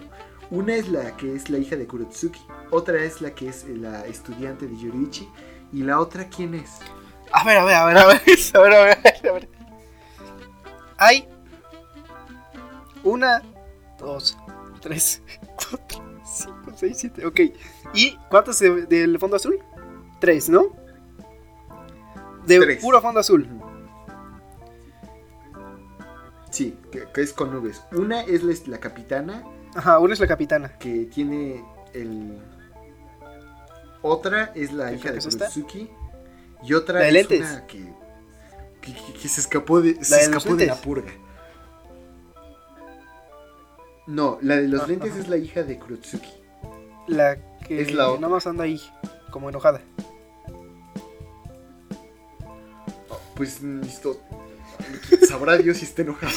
Una 0.52 0.76
es 0.76 0.90
la 0.90 1.16
que 1.18 1.34
es 1.34 1.50
la 1.50 1.58
hija 1.58 1.76
de 1.76 1.88
Kurotsuki, 1.88 2.40
otra 2.70 3.04
es 3.04 3.22
la 3.22 3.32
que 3.32 3.48
es 3.48 3.66
la 3.68 4.06
estudiante 4.06 4.68
de 4.68 4.78
Yoriichi 4.78 5.28
y 5.74 5.82
la 5.82 6.00
otra 6.00 6.30
quién 6.30 6.54
es? 6.54 6.80
A 7.32 7.44
ver, 7.44 7.58
a 7.58 7.64
ver, 7.66 7.76
a 7.76 7.86
ver, 7.86 7.98
a 7.98 8.06
ver, 8.06 8.22
a 8.54 8.60
ver, 8.60 8.74
a 8.74 8.84
ver, 8.84 9.28
a 9.28 9.32
ver. 9.32 9.50
Hay 10.98 11.28
una, 13.04 13.42
dos, 13.98 14.38
tres, 14.82 15.22
cuatro, 15.56 16.05
cinco, 16.76 16.94
seis, 16.94 16.98
siete. 16.98 17.26
Ok. 17.26 17.40
¿Y 17.94 18.18
cuántas 18.30 18.60
de- 18.60 18.86
del 18.86 19.18
fondo 19.20 19.36
azul? 19.36 19.60
Tres, 20.20 20.50
¿no? 20.50 20.68
De 22.46 22.60
Tres. 22.60 22.82
puro 22.82 23.02
fondo 23.02 23.20
azul. 23.20 23.48
Sí, 26.52 26.78
que, 26.92 27.06
que 27.14 27.22
es 27.22 27.34
con 27.34 27.52
nubes. 27.54 27.82
Una 27.92 28.22
es 28.22 28.68
la, 28.68 28.80
capitana 28.80 29.44
Ajá, 29.76 30.00
una 30.00 30.14
es 30.14 30.20
la 30.20 30.28
capitana. 30.28 30.78
que 30.78 31.06
tiene 31.06 31.64
el 31.94 32.40
otra 34.02 34.52
es 34.56 34.72
la 34.72 34.90
¿Qué 34.92 34.96
hija 34.96 35.12
de? 35.12 35.20
Kurotsuki 35.20 35.90
y 36.64 36.74
otra 36.74 37.00
La 37.00 37.08
es 37.08 37.14
lentes. 37.14 37.42
una 37.42 37.66
que, 37.68 37.94
que, 38.82 39.28
se 39.28 39.42
escapó 39.42 39.82
de 39.82 40.02
se 40.04 40.22
escapó 40.22 40.56
de 40.56 40.68
la 40.68 40.76
purga. 40.76 41.12
No, 44.08 44.38
la 44.42 44.58
de 44.58 44.68
los 44.68 44.82
Ajá, 44.82 44.90
lentes 44.92 45.16
es 45.16 45.28
la 45.28 45.38
hija 45.38 45.64
de 45.64 45.80
Kurotsuki. 45.80 46.30
La 47.08 47.38
que 47.68 47.82
Es 47.82 47.94
la 47.94 48.10
otra. 48.10 48.22
nada 48.22 48.34
más 48.34 48.48
anda 48.48 48.64
ahí, 48.64 48.82
como 49.32 49.50
enojada. 49.50 49.82
Pues 53.36 53.62
listo. 53.62 54.20
Sabrá 55.28 55.58
Dios 55.58 55.78
si 55.78 55.86
está 55.86 56.02
enojado. 56.04 56.32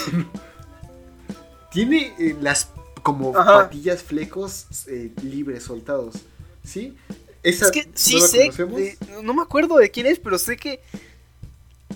Tiene 1.70 2.12
eh, 2.18 2.36
las 2.40 2.70
como 3.02 3.36
Ajá. 3.36 3.64
patillas 3.64 4.02
flecos 4.02 4.66
eh, 4.88 5.12
libres, 5.22 5.62
soltados. 5.64 6.16
¿Sí? 6.64 6.96
Esa 7.42 7.66
Es 7.66 7.70
que 7.70 7.88
sí 7.94 8.16
¿no 8.16 8.20
sé, 8.26 8.50
de- 8.50 8.98
no 9.22 9.32
me 9.32 9.42
acuerdo 9.42 9.76
de 9.76 9.90
quién 9.90 10.06
es, 10.06 10.18
pero 10.18 10.38
sé 10.38 10.56
que... 10.56 10.80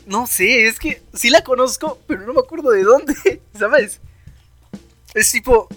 No 0.07 0.27
sé, 0.27 0.67
es 0.67 0.79
que 0.79 1.03
sí 1.15 1.31
la 1.31 1.45
conozco, 1.45 1.99
pero 2.07 2.23
no 2.27 2.33
me 2.33 2.41
acuerdo 2.41 2.71
de 2.71 2.83
dónde, 2.83 3.15
¿sabes? 3.59 4.01
Es 5.15 5.31
tipo, 5.31 5.69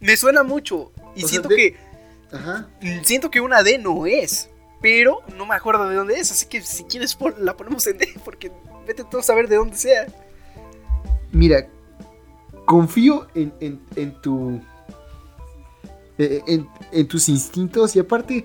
me 0.00 0.16
suena 0.16 0.42
mucho 0.42 0.92
y 1.16 1.20
O 1.24 1.26
sea, 1.26 1.28
siento 1.28 1.48
de- 1.48 1.56
que 1.56 1.76
Ajá. 2.34 2.68
siento 3.02 3.30
que 3.30 3.40
una 3.40 3.62
D 3.62 3.78
no 3.78 4.06
es, 4.06 4.50
pero 4.82 5.20
no 5.36 5.46
me 5.46 5.54
acuerdo 5.54 5.88
de 5.88 5.94
dónde 5.94 6.18
es, 6.18 6.30
así 6.30 6.46
que 6.46 6.60
si 6.62 6.84
quieres 6.84 7.16
la 7.38 7.56
ponemos 7.56 7.86
en 7.86 7.98
D, 7.98 8.08
porque 8.24 8.50
vete 8.86 9.04
tú 9.04 9.18
a 9.18 9.22
saber 9.22 9.48
de 9.48 9.56
dónde 9.56 9.76
sea. 9.76 10.06
Mira, 11.32 11.68
confío 12.66 13.26
en, 13.34 13.52
en, 13.60 13.80
en 13.96 14.20
tu. 14.20 14.60
eh, 16.18 16.42
En, 16.46 16.68
en 16.92 17.08
tus 17.08 17.28
instintos 17.28 17.96
y 17.96 18.00
aparte, 18.00 18.44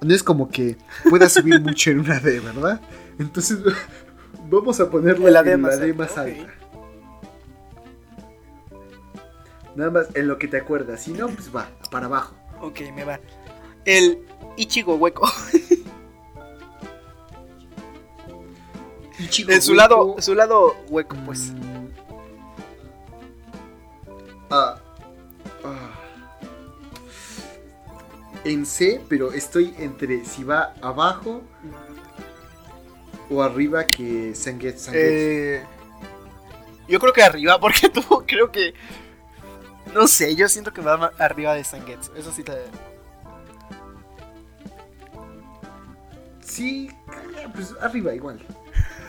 no 0.00 0.14
es 0.14 0.22
como 0.22 0.48
que 0.48 0.76
puedas 1.08 1.32
subir 1.32 1.60
mucho 1.60 1.90
en 1.90 2.00
una 2.00 2.20
D, 2.20 2.40
¿verdad? 2.40 2.80
Entonces, 3.18 3.58
vamos 4.50 4.78
a 4.80 4.90
ponerla 4.90 5.26
En 5.28 5.32
la 5.34 5.42
D 5.42 5.50
la 5.52 5.56
más 5.56 5.78
D 5.80 5.86
alta, 5.86 5.98
más 5.98 6.18
alta. 6.18 6.52
Nada 9.74 9.90
más 9.90 10.06
en 10.14 10.26
lo 10.28 10.38
que 10.38 10.48
te 10.48 10.56
acuerdas. 10.56 11.02
Si 11.02 11.12
no, 11.12 11.28
pues 11.28 11.54
va, 11.54 11.68
para 11.90 12.06
abajo. 12.06 12.34
Ok, 12.60 12.80
me 12.94 13.04
va. 13.04 13.20
El 13.84 14.18
Ichigo 14.56 14.96
hueco. 14.96 15.30
Ichigo 19.18 19.50
En 19.52 19.62
su 19.62 19.72
Hueco, 19.72 19.80
lado, 19.82 20.16
su 20.20 20.34
lado 20.34 20.76
hueco, 20.88 21.16
pues. 21.24 21.52
ah, 24.50 24.78
ah. 25.64 25.90
En 28.44 28.66
C, 28.66 29.00
pero 29.08 29.32
estoy 29.32 29.74
entre 29.78 30.24
si 30.24 30.44
va 30.44 30.74
abajo 30.80 31.42
o 33.30 33.42
arriba 33.42 33.90
que 33.90 34.34
Sanget 34.34 34.78
Sanget. 34.78 35.02
Eh, 35.02 35.62
yo 36.88 37.00
creo 37.00 37.12
que 37.12 37.22
arriba, 37.22 37.58
porque 37.58 37.88
tú 37.90 38.02
creo 38.26 38.52
que. 38.52 38.74
No 39.96 40.06
sé, 40.06 40.36
yo 40.36 40.46
siento 40.46 40.74
que 40.74 40.82
va 40.82 41.10
arriba 41.18 41.54
de 41.54 41.64
Sangetsu. 41.64 42.12
Eso 42.14 42.30
sí 42.30 42.42
te. 42.42 42.52
Sí, 46.44 46.90
eh, 47.38 47.48
pues 47.54 47.74
arriba 47.80 48.14
igual. 48.14 48.38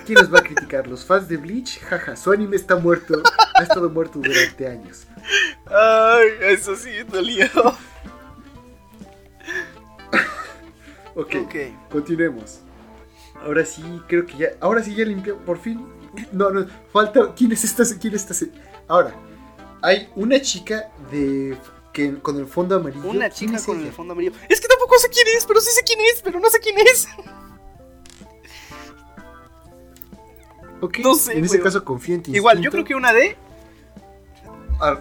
¿Quién 0.06 0.18
nos 0.20 0.34
va 0.34 0.40
a 0.40 0.44
criticar? 0.44 0.88
¿Los 0.88 1.04
fans 1.04 1.28
de 1.28 1.36
Bleach? 1.36 1.82
Jaja, 1.82 2.16
su 2.16 2.32
anime 2.32 2.56
está 2.56 2.78
muerto. 2.78 3.22
Ha 3.56 3.64
estado 3.64 3.90
muerto 3.90 4.20
durante 4.20 4.66
años. 4.66 5.06
Ay, 5.66 6.28
eso 6.40 6.74
sí 6.78 6.92
dolió. 7.12 7.48
Ok, 11.16 11.36
ok. 11.44 11.56
continuemos. 11.92 12.62
Ahora 13.44 13.66
sí, 13.66 13.84
creo 14.08 14.26
que 14.26 14.38
ya. 14.38 14.48
Ahora 14.62 14.82
sí 14.82 14.96
ya 14.96 15.04
limpió, 15.04 15.38
por 15.40 15.60
fin. 15.60 15.86
No, 16.32 16.50
no, 16.50 16.66
falta. 16.94 17.34
¿Quién 17.36 17.52
es 17.52 17.66
esta? 17.66 17.84
¿Quién 18.00 18.16
es 18.16 18.32
esta? 18.32 18.46
Ahora, 18.88 19.14
hay 19.82 20.10
una 20.16 20.42
chica 20.42 20.90
de. 21.12 21.58
que 21.94 22.20
con 22.20 22.38
el 22.38 22.48
fondo 22.48 22.76
amarillo. 22.76 23.08
Una 23.10 23.30
¿Quién 23.30 23.52
chica 23.52 23.66
con 23.66 23.78
ella? 23.80 23.88
el 23.88 23.94
fondo 23.94 24.14
amarillo. 24.14 24.34
Es 24.50 24.60
que 24.62 24.68
tampoco 24.68 24.98
sé 25.00 25.10
quién 25.10 25.28
es, 25.38 25.46
pero 25.46 25.60
sí 25.62 25.70
sé 25.72 25.82
quién 25.86 26.00
es, 26.14 26.22
pero 26.22 26.40
no 26.40 26.50
sé 26.50 26.60
quién 26.60 26.78
es. 26.80 27.08
Ok, 30.80 31.00
no 31.00 31.16
sé, 31.16 31.38
En 31.38 31.44
ese 31.46 31.60
caso 31.60 31.84
confío 31.84 32.16
en 32.16 32.22
ti. 32.24 32.36
Igual, 32.36 32.62
yo 32.62 32.70
creo 32.70 32.86
que 32.86 32.94
una 32.94 33.12
D. 33.12 33.36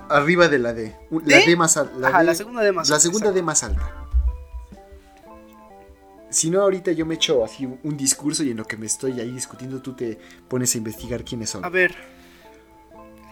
arriba 0.09 0.49
de 0.49 0.59
la 0.59 0.73
D. 0.73 0.97
La 1.11 1.37
¿D? 1.39 1.45
D 1.47 1.57
más 1.57 1.77
alta. 1.77 1.95
La, 1.99 2.09
Ajá, 2.09 2.19
D- 2.21 2.25
la 2.25 2.35
segunda 2.35 2.63
D 2.63 2.73
más 2.73 2.89
La 2.89 2.97
alta, 2.97 3.03
segunda 3.03 3.31
D 3.33 3.43
más 3.43 3.63
alta. 3.63 3.93
Si 6.31 6.49
no, 6.51 6.63
ahorita 6.63 6.93
yo 6.93 7.05
me 7.07 7.15
echo 7.17 7.45
así 7.45 7.67
un 7.67 7.97
discurso 7.97 8.43
y 8.43 8.51
en 8.53 8.57
lo 8.57 8.65
que 8.67 8.77
me 8.79 8.87
estoy 8.87 9.21
ahí 9.21 9.31
discutiendo, 9.31 9.81
tú 9.83 9.95
te 9.95 10.19
pones 10.49 10.75
a 10.75 10.79
investigar 10.79 11.25
quiénes 11.25 11.51
son. 11.51 11.63
A 11.65 11.69
ver. 11.69 11.95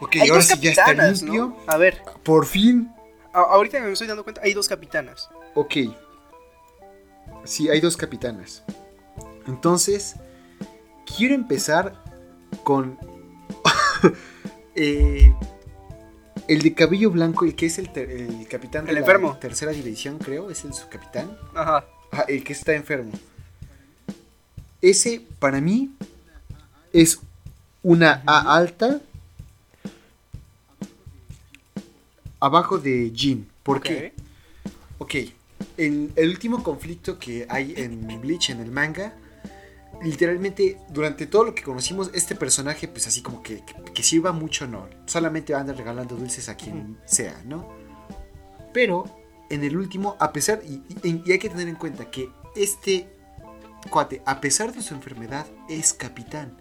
Ok, 0.01 0.15
hay 0.15 0.29
ahora 0.29 0.35
dos 0.35 0.45
sí 0.45 0.59
ya 0.59 0.71
está 0.71 0.93
limpio. 0.93 1.47
¿no? 1.47 1.57
A 1.67 1.77
ver, 1.77 2.01
Por 2.23 2.45
fin. 2.45 2.91
a- 3.33 3.39
ahorita 3.41 3.79
me 3.79 3.91
estoy 3.91 4.07
dando 4.07 4.23
cuenta, 4.23 4.41
hay 4.43 4.53
dos 4.53 4.67
capitanas. 4.67 5.29
Ok. 5.53 5.75
Sí, 7.43 7.69
hay 7.69 7.79
dos 7.81 7.95
capitanas. 7.97 8.63
Entonces, 9.47 10.15
quiero 11.17 11.35
empezar 11.35 12.01
con 12.63 12.97
eh, 14.75 15.33
el 16.47 16.61
de 16.61 16.73
cabello 16.73 17.11
blanco, 17.11 17.45
el 17.45 17.55
que 17.55 17.67
es 17.67 17.77
el, 17.77 17.87
capitán 18.49 18.85
de 18.85 18.91
El 18.91 18.95
la 18.95 18.99
enfermo. 19.01 19.37
tercera 19.37 19.71
división, 19.71 20.17
creo, 20.17 20.49
es 20.49 20.63
el 20.65 20.73
su 20.73 20.87
capitán. 20.89 21.37
Ajá. 21.53 21.85
Ah, 22.11 22.25
el 22.27 22.43
que 22.43 22.53
está 22.53 22.73
enfermo. 22.73 23.11
Ese, 24.81 25.21
para 25.39 25.59
mí, 25.61 25.91
es 26.93 27.19
una 27.83 28.23
A 28.25 28.55
alta. 28.55 29.01
Abajo 32.39 32.77
de 32.77 33.11
Jin. 33.15 33.47
¿Por 33.63 33.81
qué? 33.81 34.13
Ok, 34.97 35.15
en 35.77 36.11
el 36.15 36.29
último 36.29 36.63
conflicto 36.63 37.17
que 37.19 37.45
hay 37.49 37.73
en 37.77 38.21
Bleach, 38.21 38.49
en 38.49 38.59
el 38.61 38.71
manga, 38.71 39.13
literalmente 40.03 40.77
durante 40.89 41.25
todo 41.27 41.45
lo 41.45 41.55
que 41.55 41.63
conocimos, 41.63 42.11
este 42.13 42.35
personaje, 42.35 42.87
pues 42.87 43.07
así 43.07 43.21
como 43.21 43.41
que, 43.41 43.63
que, 43.65 43.93
que 43.93 44.03
sirva 44.03 44.31
mucho, 44.31 44.67
no. 44.67 44.87
Solamente 45.05 45.53
anda 45.55 45.73
regalando 45.73 46.15
dulces 46.15 46.49
a 46.49 46.55
quien 46.55 46.97
sea, 47.05 47.41
¿no? 47.45 47.67
Pero 48.73 49.05
en 49.49 49.63
el 49.63 49.77
último, 49.77 50.15
a 50.19 50.31
pesar, 50.33 50.61
y, 50.67 50.81
y- 51.07 51.23
y 51.25 51.31
hay 51.31 51.39
que 51.39 51.49
tener 51.49 51.67
en 51.67 51.75
cuenta 51.75 52.09
que 52.11 52.29
este 52.55 53.07
cuate, 53.89 54.21
a 54.25 54.41
pesar 54.41 54.73
de 54.73 54.81
su 54.81 54.93
enfermedad, 54.93 55.45
es 55.69 55.93
capitán. 55.93 56.57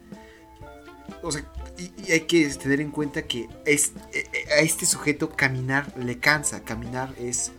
O 1.22 1.32
sea, 1.32 1.44
y, 1.78 2.12
hay 2.12 2.20
que 2.20 2.48
tener 2.50 2.80
en 2.80 2.90
cuenta 2.90 3.22
que 3.22 3.48
es, 3.64 3.92
eh, 4.12 4.24
eh, 4.32 4.52
a 4.58 4.60
este 4.60 4.86
sujeto 4.86 5.30
caminar 5.30 5.92
le 5.96 6.18
cansa, 6.18 6.62
caminar 6.62 7.14
es, 7.18 7.52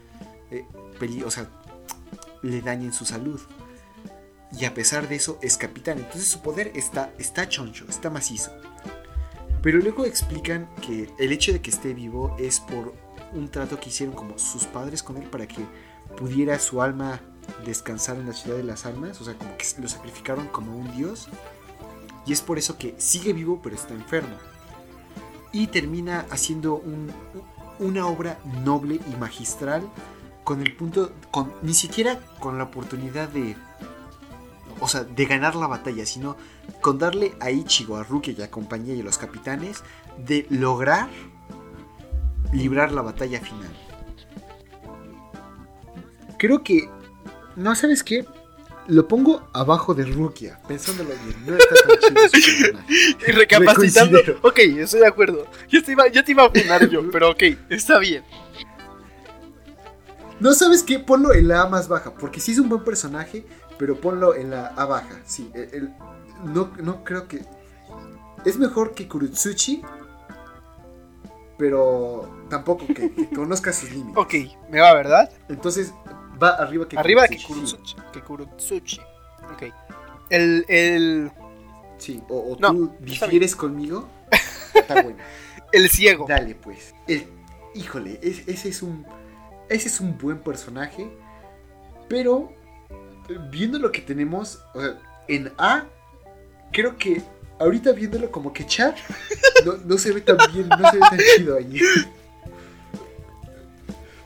eh, 0.51 0.65
o 1.25 1.31
sea, 1.31 1.49
le 2.41 2.61
daña 2.61 2.85
en 2.85 2.93
su 2.93 3.05
salud. 3.05 3.41
Y 4.57 4.65
a 4.65 4.73
pesar 4.73 5.09
de 5.09 5.15
eso 5.15 5.37
es 5.41 5.57
capitán. 5.57 5.97
Entonces 5.97 6.27
su 6.27 6.41
poder 6.41 6.71
está, 6.75 7.13
está 7.17 7.49
choncho, 7.49 7.85
está 7.89 8.09
macizo. 8.09 8.51
Pero 9.61 9.79
luego 9.79 10.05
explican 10.05 10.69
que 10.75 11.09
el 11.19 11.31
hecho 11.31 11.51
de 11.51 11.61
que 11.61 11.71
esté 11.71 11.93
vivo 11.93 12.35
es 12.39 12.59
por 12.59 12.93
un 13.33 13.49
trato 13.49 13.79
que 13.79 13.89
hicieron 13.89 14.15
como 14.15 14.37
sus 14.37 14.65
padres 14.65 15.03
con 15.03 15.17
él 15.17 15.27
para 15.29 15.47
que 15.47 15.65
pudiera 16.15 16.57
su 16.59 16.81
alma 16.81 17.19
descansar 17.65 18.17
en 18.17 18.27
la 18.27 18.33
ciudad 18.33 18.57
de 18.57 18.63
las 18.63 18.85
almas. 18.85 19.19
O 19.19 19.25
sea, 19.25 19.33
como 19.33 19.57
que 19.57 19.65
lo 19.81 19.89
sacrificaron 19.89 20.47
como 20.47 20.77
un 20.77 20.95
dios. 20.95 21.27
Y 22.25 22.33
es 22.33 22.41
por 22.41 22.57
eso 22.57 22.77
que 22.77 22.95
sigue 22.97 23.33
vivo 23.33 23.59
pero 23.63 23.75
está 23.75 23.93
enfermo. 23.93 24.35
Y 25.51 25.67
termina 25.67 26.25
haciendo 26.31 26.75
un- 26.75 27.11
una 27.79 28.07
obra 28.07 28.39
noble 28.63 28.99
y 29.11 29.15
magistral 29.17 29.83
con 30.43 30.61
el 30.61 30.75
punto, 30.75 31.11
con, 31.31 31.51
ni 31.61 31.73
siquiera 31.73 32.19
con 32.39 32.57
la 32.57 32.65
oportunidad 32.65 33.29
de, 33.29 33.55
o 34.79 34.87
sea, 34.87 35.03
de 35.03 35.25
ganar 35.25 35.55
la 35.55 35.67
batalla, 35.67 36.05
sino 36.05 36.35
con 36.81 36.99
darle 36.99 37.35
a 37.39 37.51
Ichigo, 37.51 37.97
a 37.97 38.03
Rukia 38.03 38.33
y 38.37 38.41
a 38.41 38.51
compañía 38.51 38.93
y 38.95 39.01
a 39.01 39.03
los 39.03 39.17
capitanes 39.17 39.83
de 40.17 40.45
lograr 40.49 41.09
librar 42.53 42.91
la 42.91 43.01
batalla 43.01 43.39
final. 43.41 43.75
Creo 46.37 46.63
que, 46.63 46.89
no 47.55 47.75
sabes 47.75 48.03
qué, 48.03 48.25
lo 48.87 49.07
pongo 49.07 49.47
abajo 49.53 49.93
de 49.93 50.05
Rukia, 50.05 50.59
pensándolo 50.67 51.09
bien, 51.25 51.45
no 51.45 51.55
está 51.57 51.75
tan 51.75 51.99
chido 51.99 52.21
su 52.21 52.31
personaje. 52.31 53.15
Y 53.27 53.31
recapacitando. 53.31 54.19
Ok, 54.43 54.59
estoy 54.59 54.99
de 55.01 55.07
acuerdo. 55.07 55.47
Yo 55.69 55.83
te 55.83 55.91
iba, 55.93 56.07
yo 56.07 56.23
te 56.23 56.31
iba 56.31 56.43
a 56.43 56.47
opinar 56.47 56.87
yo, 56.89 57.09
pero 57.11 57.31
ok, 57.31 57.43
está 57.69 57.97
bien. 57.99 58.23
No 60.39 60.53
sabes 60.53 60.83
qué, 60.83 60.99
ponlo 60.99 61.33
en 61.33 61.47
la 61.47 61.61
A 61.63 61.69
más 61.69 61.87
baja, 61.87 62.13
porque 62.13 62.39
sí 62.39 62.51
es 62.51 62.59
un 62.59 62.67
buen 62.69 62.83
personaje, 62.83 63.45
pero 63.79 63.95
ponlo 63.99 64.35
en 64.35 64.51
la 64.51 64.67
A 64.67 64.85
baja. 64.85 65.21
Sí, 65.25 65.49
el- 65.53 65.69
el- 65.73 65.89
no, 66.53 66.71
no 66.81 67.03
creo 67.03 67.27
que. 67.27 67.41
Es 68.45 68.57
mejor 68.59 68.93
que 68.93 69.07
Kurutsuchi, 69.07 69.81
pero 71.57 72.29
tampoco 72.49 72.85
que, 72.87 73.11
que 73.13 73.29
conozca 73.29 73.71
sus 73.73 73.89
límites. 73.91 74.17
Ok, 74.17 74.33
me 74.69 74.81
va, 74.81 74.93
¿verdad? 74.93 75.31
Entonces 75.49 75.93
va 76.41 76.49
arriba 76.49 76.87
que 76.87 76.97
Arriba 76.97 77.25
Kurutsuchi. 78.25 78.99
Ok. 79.53 79.63
El, 80.29 80.65
el, 80.67 81.31
Sí, 81.97 82.21
o, 82.29 82.53
o 82.53 82.57
No, 82.59 82.73
tú 82.73 82.95
difieres 82.99 83.55
conmigo. 83.55 84.09
Está 84.73 84.93
bueno. 85.03 85.17
el 85.71 85.89
ciego. 85.89 86.25
Dale, 86.27 86.55
pues. 86.55 86.93
El- 87.07 87.27
híjole, 87.73 88.19
es- 88.21 88.47
ese 88.47 88.69
es 88.69 88.81
un. 88.81 89.05
Ese 89.69 89.87
es 89.87 89.99
un 89.99 90.17
buen 90.17 90.39
personaje. 90.39 91.09
Pero. 92.09 92.51
eh, 93.29 93.37
Viendo 93.51 93.79
lo 93.79 93.91
que 93.91 94.01
tenemos. 94.01 94.61
o 94.73 94.81
sea, 94.81 94.99
en 95.27 95.51
A. 95.57 95.85
Creo 96.71 96.97
que. 96.97 97.21
Ahorita 97.59 97.93
viéndolo 97.93 98.29
como 98.31 98.51
que 98.51 98.65
Chad. 98.65 98.95
No, 99.65 99.77
no 99.85 99.97
se 99.97 100.11
ve 100.11 100.19
tan 100.21 100.37
bien. 100.51 100.67
No 100.67 100.91
se 100.91 100.97
ve 100.97 100.99
tan 101.09 101.19
chido 101.37 101.57
ahí. 101.57 101.79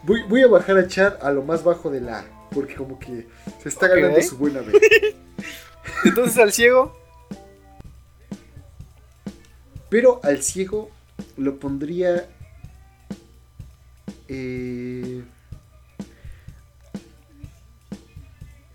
Voy, 0.04 0.24
voy 0.24 0.42
a 0.44 0.48
bajar 0.48 0.78
a 0.78 0.88
Chad 0.88 1.18
a 1.22 1.32
lo 1.32 1.44
más 1.44 1.64
bajo 1.64 1.90
de 1.90 2.02
la 2.02 2.20
A. 2.20 2.26
Porque 2.52 2.76
como 2.76 2.98
que 3.00 3.28
se 3.62 3.70
está 3.70 3.88
ganando 3.88 4.22
su 4.22 4.38
buena 4.38 4.62
vez. 4.62 4.76
Entonces 6.06 6.38
al 6.38 6.52
ciego. 6.52 6.98
Pero 9.90 10.20
al 10.24 10.42
ciego 10.42 10.90
lo 11.38 11.60
pondría. 11.60 12.28
eh, 14.28 15.24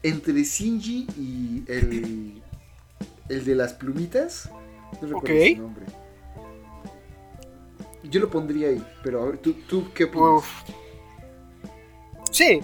entre 0.03 0.43
Shinji 0.45 1.07
y 1.19 1.65
el. 1.71 2.43
El 3.29 3.45
de 3.45 3.55
las 3.55 3.73
plumitas. 3.73 4.51
No 5.01 5.09
recuerdo 5.09 5.17
Ok. 5.37 5.49
su 5.57 5.63
nombre. 5.63 5.87
Yo 8.05 8.21
lo 8.21 8.29
pondría 8.29 8.69
ahí, 8.69 8.87
pero 9.03 9.23
a 9.23 9.27
ver, 9.27 9.39
¿tú, 9.39 9.55
tú 9.67 9.91
qué 9.95 10.05
opinas? 10.05 10.29
Uf. 10.29 10.63
Sí. 12.35 12.61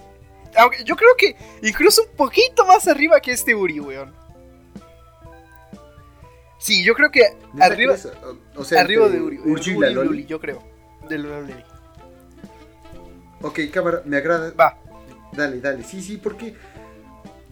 Aunque 0.57 0.83
yo 0.85 0.97
creo 0.97 1.11
que 1.16 1.37
incluso 1.62 2.03
un 2.03 2.16
poquito 2.16 2.66
más 2.66 2.89
arriba 2.89 3.21
que 3.21 3.31
este 3.31 3.55
Uri, 3.55 3.79
weón. 3.79 4.12
Sí, 6.59 6.85
yo 6.85 6.95
creo 6.95 7.11
que 7.11 7.23
¿Neta 7.55 7.66
arriba? 7.66 7.95
O, 8.55 8.61
o 8.61 8.64
sea, 8.64 8.81
arriba 8.83 9.09
de 9.09 9.21
Uri. 9.23 9.39
Urgi 9.39 9.71
Uri 9.75 9.81
la 9.81 9.91
Loli. 9.91 10.09
Loli, 10.09 10.27
yo 10.27 10.41
creo. 10.41 10.62
De 11.09 11.16
Loli. 11.18 11.55
Ok, 13.43 13.61
cámara, 13.73 14.03
me 14.05 14.16
agrada. 14.18 14.53
Va. 14.53 14.77
Dale, 15.33 15.61
dale. 15.61 15.85
Sí, 15.85 16.03
sí, 16.03 16.16
porque. 16.18 16.55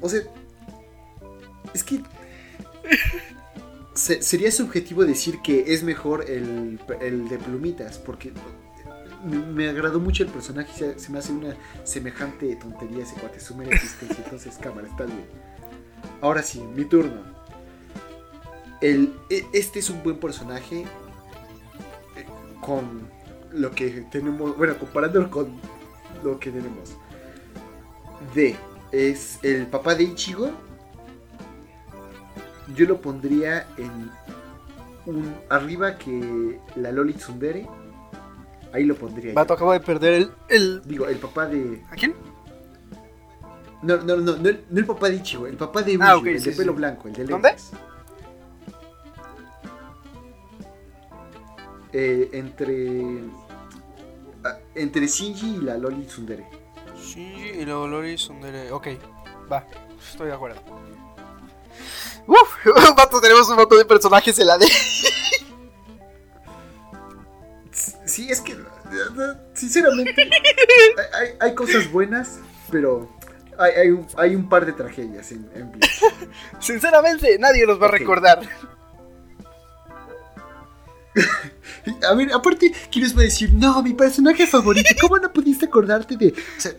O 0.01 0.09
sea. 0.09 0.21
Es 1.73 1.83
que. 1.85 2.01
se- 3.95 4.21
sería 4.23 4.51
subjetivo 4.53 5.05
decir 5.05 5.41
que 5.41 5.73
es 5.73 5.83
mejor 5.83 6.27
el, 6.29 6.79
el 7.01 7.29
de 7.29 7.39
plumitas. 7.39 7.97
Porque. 7.99 8.33
Me, 9.25 9.69
agradó 9.69 10.01
mucho 10.01 10.23
el 10.23 10.31
personaje. 10.31 10.73
Se, 10.73 10.99
se 10.99 11.11
me 11.13 11.19
hace 11.19 11.33
una 11.33 11.57
semejante 11.85 12.55
tontería 12.57 13.03
ese 13.03 13.15
cuate. 13.17 13.41
Su 13.41 13.55
mera 13.57 13.75
existencia. 13.75 14.23
Entonces, 14.25 14.57
cámara, 14.59 14.89
está 14.89 15.05
bien. 15.05 15.25
Ahora 16.21 16.43
sí, 16.43 16.61
mi 16.61 16.85
turno. 16.85 17.23
El, 18.81 19.15
e- 19.31 19.47
este 19.53 19.81
es 19.81 19.91
un 19.91 20.03
buen 20.03 20.19
personaje. 20.19 20.83
eh, 22.17 22.27
Con 22.61 23.09
lo 23.53 23.71
que 23.73 24.07
tenemos. 24.11 24.57
Bueno, 24.57 24.79
comparándolo 24.79 25.31
con 25.31 25.53
lo 26.23 26.39
que 26.39 26.51
tenemos. 26.51 26.97
D 28.35 28.57
es 28.93 29.39
el 29.43 29.67
papá 29.67 29.95
de 29.95 30.05
Ichigo. 30.05 30.51
Yo 32.75 32.87
lo 32.87 33.01
pondría 33.01 33.67
en 33.79 34.11
un 35.07 35.35
arriba 35.49 35.97
que 35.97 36.61
la 36.77 36.93
Loli 36.93 37.15
Tsundere. 37.15 37.67
Ahí 38.73 38.85
lo 38.85 38.95
pondría. 38.95 39.33
Vato, 39.35 39.49
yo. 39.53 39.55
acabo 39.55 39.73
de 39.73 39.81
perder 39.81 40.13
el, 40.15 40.31
el. 40.49 40.83
Digo, 40.85 41.07
el 41.07 41.17
papá 41.19 41.47
de. 41.47 41.83
¿A 41.91 41.95
quién? 41.95 42.15
No, 43.83 43.97
no, 43.99 44.17
no, 44.17 44.37
no, 44.37 44.49
el, 44.49 44.65
no 44.69 44.79
el 44.81 44.87
papá 44.87 45.09
de 45.09 45.17
Ichigo, 45.17 45.47
el 45.47 45.57
papá 45.57 45.83
de 45.83 45.97
Ah, 46.01 46.17
Uji, 46.17 46.29
ok, 46.31 46.35
el 46.35 46.41
sí, 46.43 46.51
de 46.51 46.57
pelo 46.57 46.73
sí. 46.73 46.77
blanco, 46.79 47.09
el 47.09 47.15
de 47.15 47.25
¿Dónde? 47.25 47.49
lentes. 47.49 47.71
Eh, 51.93 52.29
entre. 52.33 53.21
ah, 54.45 54.59
entre 54.75 55.07
Shinji 55.07 55.57
y 55.57 55.61
la 55.61 55.79
Loli 55.79 56.05
Tsundere. 56.05 56.47
Shinji 56.97 57.61
y 57.61 57.65
luego 57.65 57.87
Lori 57.87 58.19
Sundere. 58.19 58.71
Ok, 58.73 58.89
va, 59.51 59.65
estoy 60.11 60.27
de 60.29 60.35
acuerdo. 60.35 60.61
Uf, 62.27 62.67
vato, 62.97 63.21
tenemos 63.21 63.49
un 63.49 63.57
montón 63.57 63.79
de 63.79 63.85
personajes 63.85 64.39
en 64.39 64.47
la 64.49 64.59
D. 64.59 64.67
Sí, 68.19 68.27
es 68.29 68.41
que, 68.41 68.57
sinceramente, 69.55 70.29
hay, 71.13 71.29
hay- 71.39 71.55
cosas 71.55 71.89
buenas, 71.93 72.41
pero 72.69 73.09
hay, 73.57 73.73
hay 73.75 73.91
un, 73.91 74.09
hay 74.17 74.35
un 74.35 74.49
par 74.49 74.67
de 74.67 74.73
tragedias 74.73 75.31
en, 75.31 75.49
en 75.55 75.71
Bleach. 75.71 76.03
Sinceramente, 76.59 77.39
nadie 77.39 77.65
los 77.65 77.81
va 77.81 77.87
a 77.87 77.91
recordar. 77.93 78.41
A 82.11 82.15
ver, 82.15 82.33
aparte, 82.33 82.73
¿quién 82.91 83.05
les 83.05 83.17
va 83.17 83.21
a 83.21 83.25
decir? 83.25 83.55
No, 83.55 83.81
mi 83.85 83.95
personaje 83.95 84.49
favorito, 84.49 84.89
¿cómo 85.01 85.19
no 85.19 85.33
pudiste 85.33 85.67
acordarte 85.67 86.17
de...? 86.17 86.31
O 86.31 86.61
sea, 86.61 86.73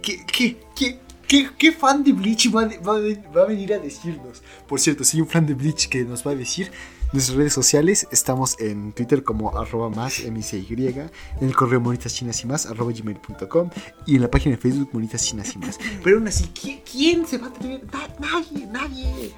¿qué, 0.00 0.24
qué, 0.32 0.60
qué, 0.76 1.00
qué, 1.28 1.50
qué 1.58 1.72
fan 1.72 2.02
de 2.04 2.12
Bleach 2.12 2.52
va, 2.54 2.62
a- 2.62 2.80
va 2.80 2.96
a- 2.96 3.32
va 3.36 3.42
a 3.42 3.46
venir 3.46 3.72
a 3.74 3.78
decirnos? 3.78 4.42
Por 4.68 4.80
cierto, 4.80 5.04
si 5.04 5.16
hay 5.16 5.20
un 5.22 5.28
fan 5.28 5.46
de 5.46 5.54
Bleach 5.54 5.88
que 5.88 6.04
nos 6.04 6.26
va 6.26 6.32
a 6.32 6.34
decir... 6.34 6.70
Nuestras 7.12 7.36
redes 7.38 7.52
sociales, 7.52 8.08
estamos 8.10 8.58
en 8.58 8.92
Twitter 8.92 9.22
como 9.22 9.56
arroba 9.56 9.88
más 9.88 10.24
MCY, 10.24 10.88
en 10.88 11.08
el 11.40 11.54
correo 11.54 11.80
monitas 11.80 12.12
chinas 12.12 12.42
y 12.42 12.48
más 12.48 12.66
arroba 12.66 12.90
gmail.com 12.92 13.70
y 14.06 14.16
en 14.16 14.22
la 14.22 14.28
página 14.28 14.56
de 14.56 14.60
Facebook 14.60 14.90
monitas 14.92 15.24
chinas 15.24 15.54
y 15.54 15.58
más. 15.60 15.78
Pero 16.02 16.16
aún 16.16 16.26
así, 16.26 16.50
¿quién, 16.60 16.80
quién 16.90 17.24
se 17.24 17.38
va 17.38 17.46
a 17.46 17.50
atrever? 17.50 17.80
Na- 17.92 18.08
nadie, 18.18 18.66
nadie. 18.66 19.32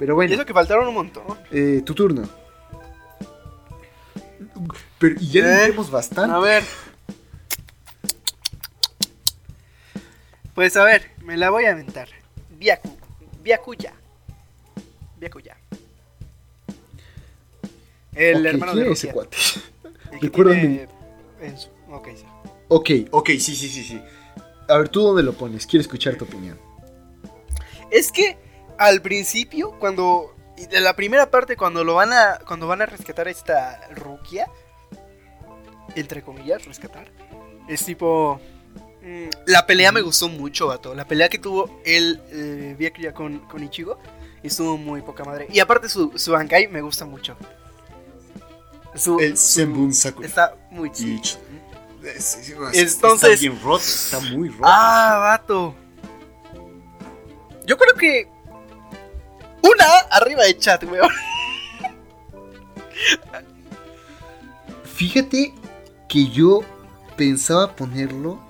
Pero 0.00 0.14
Y 0.14 0.16
bueno, 0.16 0.34
eso 0.34 0.44
que 0.44 0.52
faltaron 0.52 0.88
un 0.88 0.94
montón. 0.94 1.22
eh, 1.52 1.80
tu 1.86 1.94
turno. 1.94 2.28
Pero 4.98 5.14
y 5.20 5.28
ya 5.28 5.40
Eh, 5.40 5.66
tenemos 5.66 5.90
bastante. 5.92 6.34
A 6.34 6.38
ver. 6.40 6.64
Pues 10.60 10.76
a 10.76 10.84
ver, 10.84 11.10
me 11.24 11.38
la 11.38 11.48
voy 11.48 11.64
a 11.64 11.70
aventar. 11.70 12.06
Byaku. 12.50 12.90
Byakuya. 13.42 13.94
Byakuya. 15.18 15.56
El 18.14 18.40
Ok, 18.40 18.44
hermano 18.44 18.72
¿quién 18.72 18.84
de 18.84 18.92
es 18.92 18.98
ese 19.04 19.10
cuate? 19.14 19.38
Recuérdame. 20.20 20.60
tiene 20.60 20.88
en 21.40 21.56
su- 21.58 21.70
Ok, 21.90 22.08
sí. 22.14 22.24
Ok, 22.68 22.90
ok, 23.10 23.28
sí, 23.30 23.56
sí, 23.56 23.70
sí, 23.70 23.82
sí. 23.84 24.02
A 24.68 24.76
ver, 24.76 24.90
¿tú 24.90 25.00
dónde 25.00 25.22
lo 25.22 25.32
pones? 25.32 25.66
Quiero 25.66 25.80
escuchar 25.80 26.16
tu 26.16 26.26
opinión. 26.26 26.58
Es 27.90 28.12
que 28.12 28.36
al 28.76 29.00
principio, 29.00 29.78
cuando. 29.78 30.36
De 30.70 30.80
la 30.80 30.94
primera 30.94 31.30
parte, 31.30 31.56
cuando 31.56 31.84
lo 31.84 31.94
van 31.94 32.12
a. 32.12 32.38
Cuando 32.46 32.66
van 32.66 32.82
a 32.82 32.86
rescatar 32.86 33.28
a 33.28 33.30
esta 33.30 33.80
Rukia. 33.94 34.46
Entre 35.96 36.20
comillas, 36.20 36.66
rescatar. 36.66 37.10
Es 37.66 37.82
tipo. 37.86 38.38
La 39.46 39.66
pelea 39.66 39.92
me 39.92 40.00
gustó 40.02 40.28
mucho, 40.28 40.66
vato. 40.66 40.94
La 40.94 41.06
pelea 41.06 41.28
que 41.28 41.38
tuvo 41.38 41.80
el 41.84 42.20
eh, 42.30 42.76
Byakuya 42.78 43.14
con, 43.14 43.40
con 43.40 43.62
Ichigo. 43.64 43.98
Estuvo 44.42 44.76
muy 44.76 45.02
poca 45.02 45.24
madre. 45.24 45.46
Y 45.50 45.60
aparte 45.60 45.88
su, 45.88 46.12
su 46.16 46.32
Bankai 46.32 46.68
me 46.68 46.80
gusta 46.80 47.04
mucho. 47.04 47.36
Su, 48.94 49.18
El 49.20 49.36
su- 49.36 49.46
Senbun 49.60 49.92
Sakura. 49.94 50.26
Está 50.26 50.54
muy 50.70 50.90
chido. 50.92 51.20
Es- 52.02 52.48
Entonces- 52.48 52.94
Está 53.34 53.40
bien 53.40 53.60
roto, 53.62 53.84
está 53.84 54.20
muy 54.20 54.48
roto. 54.48 54.62
Ah, 54.64 55.18
vato. 55.20 55.74
Yo 57.66 57.76
creo 57.76 57.94
que. 57.94 58.28
Una 59.62 59.84
arriba 60.10 60.44
de 60.44 60.56
chat, 60.58 60.82
weón. 60.84 61.10
Fíjate 64.84 65.54
que 66.08 66.28
yo 66.28 66.60
pensaba 67.16 67.74
ponerlo 67.76 68.40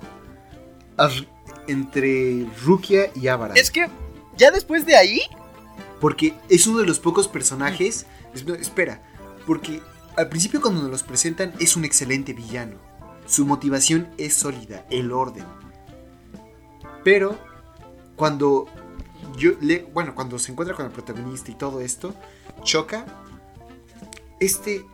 entre 1.67 2.47
Rukia 2.65 3.11
y 3.15 3.29
Avaran. 3.29 3.57
Es 3.57 3.71
que 3.71 3.89
ya 4.37 4.51
después 4.51 4.87
de 4.87 4.97
ahí. 4.97 5.21
Porque 6.01 6.35
es 6.49 6.67
uno 6.67 6.79
de 6.79 6.87
los 6.87 6.99
pocos 6.99 7.29
personajes. 7.29 8.07
espera, 8.59 9.03
porque 9.47 9.83
al 10.17 10.29
principio 10.29 10.61
cuando 10.61 10.83
nos 10.83 10.91
los 10.91 11.03
presentan 11.03 11.53
es 11.59 11.77
un 11.77 11.85
excelente 11.85 12.33
villano. 12.33 12.77
Su 13.27 13.47
motivación 13.47 14.09
es 14.19 14.35
sólida, 14.35 14.87
el 14.91 15.13
orden. 15.13 15.45
Pero 17.05 17.39
cuando 18.17 18.67
yo 19.37 19.53
le, 19.61 19.83
bueno, 19.93 20.15
cuando 20.15 20.39
se 20.39 20.53
encuentra 20.53 20.75
con 20.75 20.87
el 20.87 20.93
protagonista 20.93 21.51
y 21.51 21.55
todo 21.55 21.81
esto, 21.81 22.15
choca. 22.63 23.07
Este 24.41 24.85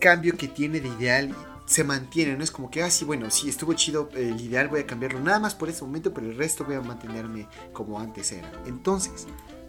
cambio 0.00 0.36
que 0.36 0.48
tiene 0.48 0.80
de 0.80 0.88
ideal 0.88 1.34
se 1.70 1.84
mantiene, 1.84 2.36
no 2.36 2.42
es 2.42 2.50
como 2.50 2.68
que, 2.68 2.82
ah, 2.82 2.90
sí, 2.90 3.04
bueno, 3.04 3.30
sí, 3.30 3.48
estuvo 3.48 3.72
chido 3.74 4.08
el 4.14 4.40
ideal, 4.40 4.66
voy 4.66 4.80
a 4.80 4.86
cambiarlo 4.88 5.20
nada 5.20 5.38
más 5.38 5.54
por 5.54 5.68
ese 5.68 5.84
momento, 5.84 6.12
pero 6.12 6.26
el 6.26 6.36
resto 6.36 6.64
voy 6.64 6.74
a 6.74 6.80
mantenerme 6.80 7.46
como 7.72 8.00
antes 8.00 8.32
era. 8.32 8.50
Entonces, 8.66 9.28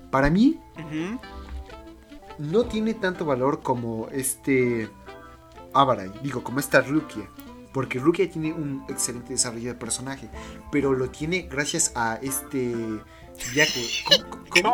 para 0.10 0.32
mí, 0.32 0.60
no 2.40 2.64
tiene 2.66 2.96
tanto 2.96 3.24
valor 3.24 3.62
como 3.62 4.08
este 4.12 4.90
Avarai, 5.74 6.12
digo, 6.24 6.44
como 6.44 6.60
esta 6.60 6.82
Rukia. 6.82 7.30
Porque 7.72 8.00
Rukia 8.00 8.30
tiene 8.32 8.52
un 8.52 8.84
excelente 8.90 9.34
desarrollo 9.34 9.70
de 9.70 9.76
personaje, 9.76 10.28
pero 10.72 10.94
lo 10.94 11.12
tiene 11.12 11.44
gracias 11.44 11.92
a 11.96 12.16
este 12.24 12.74
Byaku. 13.54 13.80
¿Cómo? 14.08 14.74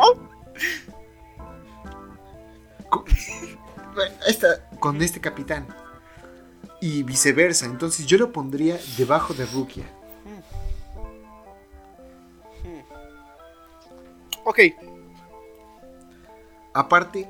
¿Cómo? 2.88 3.04
co- 3.04 3.04
esta- 4.26 4.68
con 4.80 5.02
este 5.02 5.20
capitán. 5.20 5.66
Y 6.80 7.02
viceversa. 7.02 7.66
Entonces 7.66 8.06
yo 8.06 8.18
lo 8.18 8.32
pondría 8.32 8.78
debajo 8.96 9.34
de 9.34 9.46
Rukia. 9.46 9.84
Ok. 14.44 14.58
Aparte, 16.74 17.28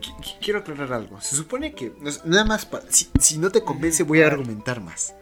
qui- 0.00 0.14
qui- 0.22 0.38
quiero 0.40 0.60
aclarar 0.60 0.92
algo. 0.92 1.20
Se 1.20 1.34
supone 1.36 1.74
que, 1.74 1.92
nada 2.24 2.44
más, 2.44 2.68
si, 2.88 3.10
si 3.20 3.38
no 3.38 3.50
te 3.50 3.62
convence, 3.64 4.02
voy 4.04 4.22
a 4.22 4.26
argumentar 4.26 4.80
más. 4.80 5.14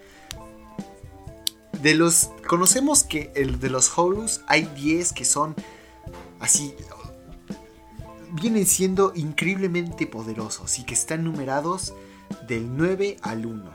De 1.81 1.95
los, 1.95 2.31
conocemos 2.47 3.05
que 3.05 3.33
el 3.37 3.61
de 3.61 3.71
los 3.71 3.97
Holus 3.97 4.41
hay 4.49 4.65
10 4.65 5.13
que 5.13 5.25
son 5.25 5.55
así, 6.41 6.75
vienen 8.33 8.67
siendo 8.67 9.13
increíblemente 9.15 10.07
poderosos 10.07 10.79
y 10.81 10.85
que 10.85 10.95
están 10.95 11.23
numerados 11.25 11.95
del 12.47 12.77
9 12.77 13.17
al 13.23 13.47
1. 13.47 13.73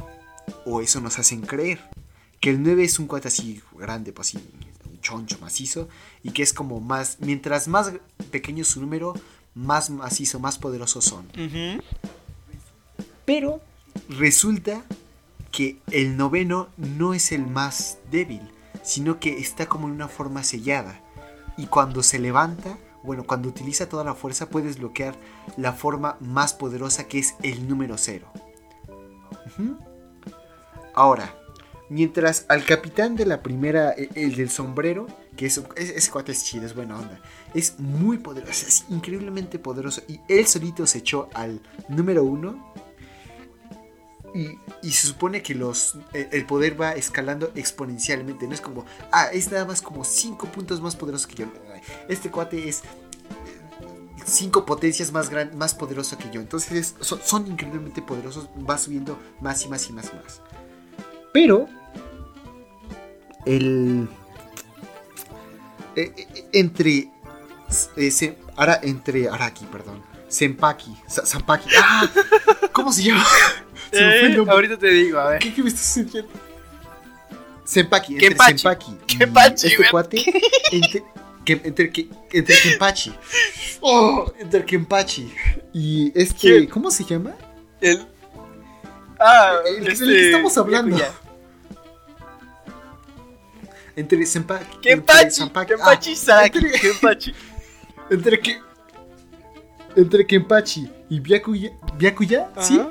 O 0.65 0.81
eso 0.81 1.01
nos 1.01 1.19
hacen 1.19 1.41
creer. 1.41 1.80
Que 2.39 2.49
el 2.49 2.61
9 2.61 2.84
es 2.84 2.99
un 2.99 3.07
cuate 3.07 3.30
así 3.30 3.61
grande, 3.73 4.11
pues 4.11 4.30
así, 4.30 4.38
un 4.89 4.99
choncho 4.99 5.38
macizo. 5.39 5.88
Y 6.23 6.31
que 6.31 6.43
es 6.43 6.53
como 6.53 6.80
más, 6.81 7.17
mientras 7.19 7.67
más 7.67 7.93
pequeño 8.31 8.63
su 8.63 8.81
número, 8.81 9.13
más 9.55 9.89
macizo, 9.89 10.39
más 10.39 10.57
poderosos 10.57 11.05
son. 11.05 11.27
Pero 13.25 13.61
resulta 14.09 14.84
que 15.51 15.77
el 15.91 16.17
noveno 16.17 16.67
no 16.77 17.13
es 17.13 17.31
el 17.31 17.45
más 17.45 17.99
débil, 18.11 18.41
sino 18.84 19.19
que 19.19 19.38
está 19.38 19.67
como 19.67 19.88
en 19.88 19.93
una 19.93 20.07
forma 20.07 20.43
sellada. 20.43 20.99
Y 21.57 21.67
cuando 21.67 22.01
se 22.01 22.19
levanta, 22.19 22.77
bueno, 23.03 23.23
cuando 23.25 23.49
utiliza 23.49 23.88
toda 23.88 24.03
la 24.03 24.15
fuerza, 24.15 24.49
puedes 24.49 24.80
bloquear 24.80 25.15
la 25.57 25.73
forma 25.73 26.17
más 26.19 26.53
poderosa 26.53 27.07
que 27.07 27.19
es 27.19 27.35
el 27.43 27.67
número 27.67 27.97
cero. 27.97 28.31
Ahora, 30.93 31.34
mientras 31.89 32.45
al 32.49 32.65
capitán 32.65 33.15
de 33.15 33.25
la 33.25 33.41
primera, 33.41 33.91
e- 33.93 34.09
el 34.15 34.35
del 34.35 34.49
sombrero, 34.49 35.07
que 35.35 35.45
es, 35.47 35.57
es- 35.75 35.89
ese 35.91 36.11
cuate 36.11 36.31
es 36.31 36.43
chido, 36.43 36.65
es 36.65 36.75
buena 36.75 36.97
onda, 36.99 37.19
es 37.53 37.80
muy 37.80 38.17
poderoso, 38.19 38.65
es 38.67 38.85
increíblemente 38.89 39.59
poderoso. 39.59 40.01
Y 40.07 40.19
él 40.30 40.45
solito 40.47 40.85
se 40.88 40.99
echó 40.99 41.30
al 41.34 41.61
número 41.89 42.23
uno. 42.23 42.73
Y, 44.81 44.91
se 44.91 45.05
supone 45.05 45.43
que 45.43 45.53
los, 45.53 45.95
el, 46.11 46.27
el 46.31 46.45
poder 46.47 46.80
va 46.80 46.93
escalando 46.93 47.51
exponencialmente. 47.53 48.47
No 48.47 48.55
es 48.55 48.61
como, 48.61 48.84
ah, 49.11 49.27
es 49.31 49.51
nada 49.51 49.63
más 49.65 49.80
como 49.80 50.03
5 50.03 50.47
puntos 50.47 50.81
más 50.81 50.95
poderoso 50.95 51.27
que 51.27 51.35
yo. 51.35 51.45
Este 52.09 52.31
cuate 52.31 52.67
es 52.67 52.81
5 54.25 54.65
potencias 54.65 55.11
más, 55.11 55.29
gran, 55.29 55.57
más 55.57 55.73
poderoso 55.73 56.17
que 56.17 56.29
yo. 56.31 56.41
Entonces 56.41 56.71
es- 56.71 56.95
son, 57.05 57.19
son 57.23 57.47
increíblemente 57.47 58.01
poderosos. 58.01 58.47
Va 58.69 58.77
subiendo 58.77 59.17
más 59.41 59.63
y 59.65 59.69
más 59.69 59.89
y 59.89 59.93
más 59.93 60.11
y 60.11 60.15
más. 60.15 60.41
Pero 61.33 61.67
el 63.45 64.07
eh, 65.95 66.13
eh, 66.17 66.49
entre 66.53 67.09
eh, 67.97 68.11
se- 68.11 68.37
ara- 68.55 68.79
entre 68.83 69.29
Araki, 69.29 69.65
perdón, 69.65 70.01
Senpaki, 70.27 70.95
Sa- 71.07 71.25
Sanpaki. 71.25 71.69
¡Ah! 71.81 72.09
¿Cómo 72.71 72.91
se 72.91 73.03
llama? 73.03 73.23
Se 73.91 74.01
me 74.01 74.27
Eh, 74.35 74.45
ahorita 74.47 74.77
te 74.77 74.87
digo, 74.89 75.19
a 75.19 75.29
ver. 75.31 75.39
¿Qué, 75.39 75.53
qué 75.53 75.61
me 75.61 75.69
estás 75.69 75.93
diciendo? 76.03 76.29
Senpaki, 77.63 78.13
entre 78.13 78.29
Kenpachi. 78.29 78.57
Senpaki. 78.57 78.91
y 78.91 79.17
Kenpachi, 79.17 79.67
Este 79.67 79.89
cuate. 79.89 80.23
Entre, 80.71 81.03
entre, 81.45 81.91
Kenpachi. 81.91 83.13
Oh, 83.85 84.31
entre 84.39 84.63
Kenpachi. 84.65 85.33
Y 85.73 86.11
este. 86.15 86.39
¿Quién? 86.39 86.67
¿Cómo 86.67 86.89
se 86.89 87.03
llama? 87.03 87.35
El. 87.81 88.07
Ah, 89.19 89.57
El- 89.65 89.83
del 89.83 89.97
que 89.97 90.25
estamos 90.27 90.57
hablando. 90.57 90.97
Entre. 93.95 94.19
Senpaki- 94.19 94.79
Kenpachi 94.81 95.41
ah, 96.13 96.15
Saki. 96.15 96.57
entre- 96.59 96.79
Kenpachi. 96.79 97.33
Entre 98.09 98.39
que. 98.39 98.57
Entre 99.95 100.25
Kenpachi 100.25 100.89
y 101.09 101.19
Byakuya. 101.19 101.71
¿Byakuya? 101.97 102.51
¿Sí? 102.61 102.81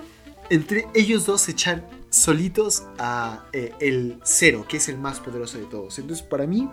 Entre 0.51 0.87
ellos 0.95 1.25
dos 1.27 1.41
se 1.43 1.53
echan 1.53 1.85
solitos 2.11 2.85
a 2.99 3.47
eh, 3.53 3.73
el 3.81 4.21
cero, 4.25 4.67
que 4.69 4.77
es 4.77 4.89
el 4.89 4.99
más 4.99 5.21
poderoso 5.21 5.57
de 5.59 5.65
todos. 5.65 5.99
Entonces, 5.99 6.25
para 6.25 6.47
mí. 6.47 6.69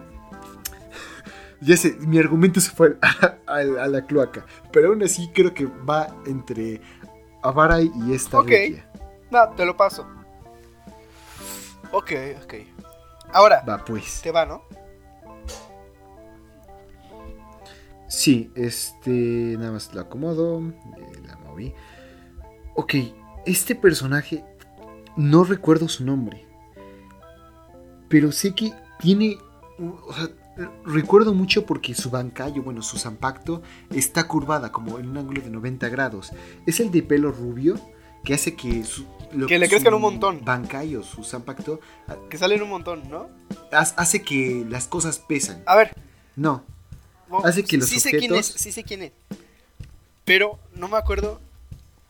Ya 1.61 1.75
sé, 1.77 1.95
mi 1.99 2.17
argumento 2.19 2.59
se 2.61 2.71
fue 2.71 2.97
a, 3.01 3.37
a- 3.47 3.83
a 3.83 3.87
la 3.87 4.05
cloaca. 4.05 4.45
Pero 4.71 4.89
aún 4.89 5.03
así 5.03 5.29
creo 5.33 5.53
que 5.53 5.65
va 5.65 6.15
entre 6.25 6.81
Avarai 7.43 7.91
y 8.07 8.13
esta 8.13 8.39
Ok. 8.39 8.51
No, 9.31 9.49
te 9.49 9.65
lo 9.65 9.75
paso. 9.77 10.07
Ok, 11.91 12.11
ok. 12.43 12.53
Ahora, 13.33 13.63
Va, 13.67 13.83
pues. 13.83 14.21
te 14.21 14.31
va, 14.31 14.45
¿no? 14.45 14.63
Sí, 18.07 18.51
este. 18.55 19.55
Nada 19.57 19.71
más 19.73 19.93
lo 19.93 20.01
acomodo. 20.01 20.59
eh, 20.61 21.21
la 21.27 21.37
moví. 21.37 21.73
Ok, 22.75 22.95
este 23.45 23.75
personaje. 23.75 24.43
No 25.15 25.43
recuerdo 25.43 25.87
su 25.87 26.05
nombre. 26.05 26.45
Pero 28.07 28.31
sé 28.31 28.55
que 28.55 28.73
tiene. 28.99 29.37
O 29.79 30.13
sea, 30.13 30.29
recuerdo 30.85 31.33
mucho 31.33 31.65
porque 31.65 31.93
su 31.95 32.09
bancayo, 32.09 32.61
bueno, 32.63 32.81
su 32.81 32.97
zampacto, 32.97 33.61
está 33.91 34.27
curvada 34.27 34.71
como 34.71 34.99
en 34.99 35.09
un 35.09 35.17
ángulo 35.17 35.41
de 35.41 35.49
90 35.49 35.89
grados. 35.89 36.31
Es 36.65 36.79
el 36.79 36.91
de 36.91 37.03
pelo 37.03 37.31
rubio 37.31 37.79
que 38.23 38.33
hace 38.33 38.55
que. 38.55 38.83
Su, 38.83 39.05
lo- 39.33 39.47
Que 39.47 39.57
le 39.59 39.69
crezcan 39.69 39.93
un 39.93 40.01
montón. 40.01 40.43
Bancayo, 40.43 41.03
su 41.03 41.23
zampacto, 41.23 41.79
Que 42.29 42.37
salen 42.37 42.61
un 42.61 42.69
montón, 42.69 43.09
¿no? 43.09 43.27
ha- 43.71 43.79
hace 43.97 44.21
que 44.21 44.65
las 44.69 44.87
cosas 44.87 45.19
pesan. 45.19 45.61
A 45.65 45.75
ver, 45.75 45.95
No. 46.35 46.63
No, 47.29 47.39
hace 47.45 47.63
que 47.63 47.77
los 47.77 47.87
sí 47.87 47.99
sé 47.99 48.09
quién 48.09 48.33
es, 48.33 48.49
objetos- 48.49 48.59
sí 48.59 48.71
sé 48.71 48.83
quién 48.83 49.03
es. 49.03 49.11
Pero 50.25 50.57
no 50.75 50.87
me 50.87 50.97
acuerdo. 50.97 51.39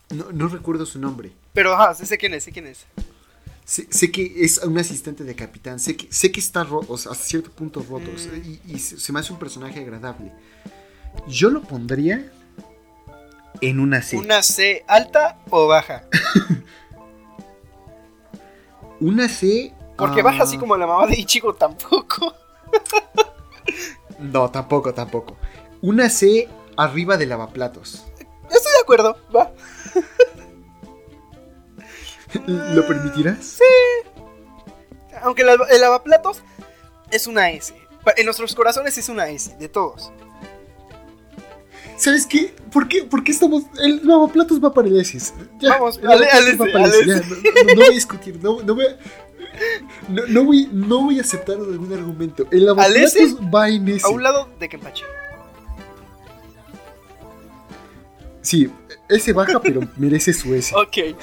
No, 0.08 0.32
no 0.32 0.48
recuerdo 0.48 0.86
su 0.86 0.98
nombre. 0.98 1.30
Pero 1.52 1.74
ajá, 1.74 1.94
sí 1.94 2.06
sé 2.06 2.16
quién 2.16 2.32
es, 2.34 2.44
sé 2.44 2.52
quién 2.52 2.66
es. 2.66 2.86
Sé, 3.70 3.86
sé 3.88 4.10
que 4.10 4.32
es 4.38 4.58
un 4.64 4.76
asistente 4.78 5.22
de 5.22 5.36
capitán. 5.36 5.78
Sé 5.78 5.96
que, 5.96 6.12
sé 6.12 6.32
que 6.32 6.40
está 6.40 6.64
roto, 6.64 6.92
hasta 6.92 7.14
cierto 7.14 7.52
punto 7.52 7.86
roto. 7.88 8.18
sea, 8.18 8.32
Mm. 8.32 8.58
y, 8.66 8.74
y 8.74 8.78
se, 8.80 9.12
me 9.12 9.20
hace 9.20 9.32
un 9.32 9.38
personaje 9.38 9.78
agradable. 9.78 10.32
Yo 11.28 11.50
lo 11.50 11.62
pondría 11.62 12.32
en 13.60 13.78
una 13.78 14.02
C. 14.02 14.16
¿Una 14.16 14.42
C 14.42 14.84
alta 14.88 15.38
o 15.50 15.68
baja? 15.68 16.02
Una 19.00 19.28
C. 19.28 19.72
Porque 19.96 20.18
ah, 20.18 20.24
baja 20.24 20.42
así 20.42 20.58
como 20.58 20.76
la 20.76 20.88
mamá 20.88 21.06
de 21.06 21.20
Ichigo 21.20 21.54
tampoco. 21.54 22.34
No, 24.18 24.50
tampoco, 24.50 24.92
tampoco. 24.92 25.36
Una 25.80 26.10
C 26.10 26.48
arriba 26.76 27.16
de 27.16 27.26
lavaplatos. 27.26 28.04
Estoy 28.50 28.72
de 28.72 28.80
acuerdo, 28.82 29.16
va. 29.34 29.52
¿Lo 32.46 32.86
permitirás? 32.86 33.58
Aunque 35.22 35.44
la- 35.44 35.56
el 35.70 35.80
lavaplatos 35.80 36.42
es 37.10 37.26
una 37.26 37.50
S. 37.50 37.74
En 38.16 38.24
nuestros 38.24 38.54
corazones 38.54 38.96
es 38.96 39.08
una 39.08 39.28
S, 39.28 39.54
de 39.58 39.68
todos. 39.68 40.10
¿Sabes 41.96 42.24
qué? 42.26 42.54
¿Por 42.72 42.88
qué, 42.88 43.04
por 43.04 43.22
qué 43.22 43.32
estamos.? 43.32 43.64
El 43.82 44.06
lavaplatos 44.06 44.62
va 44.64 44.72
para 44.72 44.88
el 44.88 44.98
S. 44.98 45.18
Ya, 45.60 45.70
Vamos, 45.74 45.98
el 45.98 46.06
al- 46.08 46.20
lavaplatos 46.20 46.48
al 46.48 46.60
va 46.60 46.72
para 46.72 46.84
el 46.86 47.10
S, 47.10 47.24
no, 47.66 47.74
voy 47.74 47.84
a 47.86 47.90
discutir. 47.90 48.38
No, 48.42 48.62
no 48.62 48.74
voy 48.74 48.86
a. 48.86 48.96
No, 50.08 50.22
no 50.26 50.44
voy, 50.44 50.68
no 50.72 51.02
voy 51.04 51.18
a 51.18 51.20
aceptar 51.20 51.56
algún 51.56 51.92
argumento. 51.92 52.46
El 52.50 52.64
lavaplatos 52.64 53.16
S? 53.16 53.34
va 53.54 53.68
en 53.68 53.86
S. 53.88 54.06
A 54.06 54.10
un 54.10 54.22
lado 54.22 54.48
de 54.58 54.68
Kenpachi. 54.70 55.02
Sí, 58.42 58.70
ese 59.08 59.32
baja, 59.34 59.60
pero 59.60 59.80
merece 59.96 60.32
su 60.32 60.54
S. 60.54 60.74
Ok. 60.74 61.14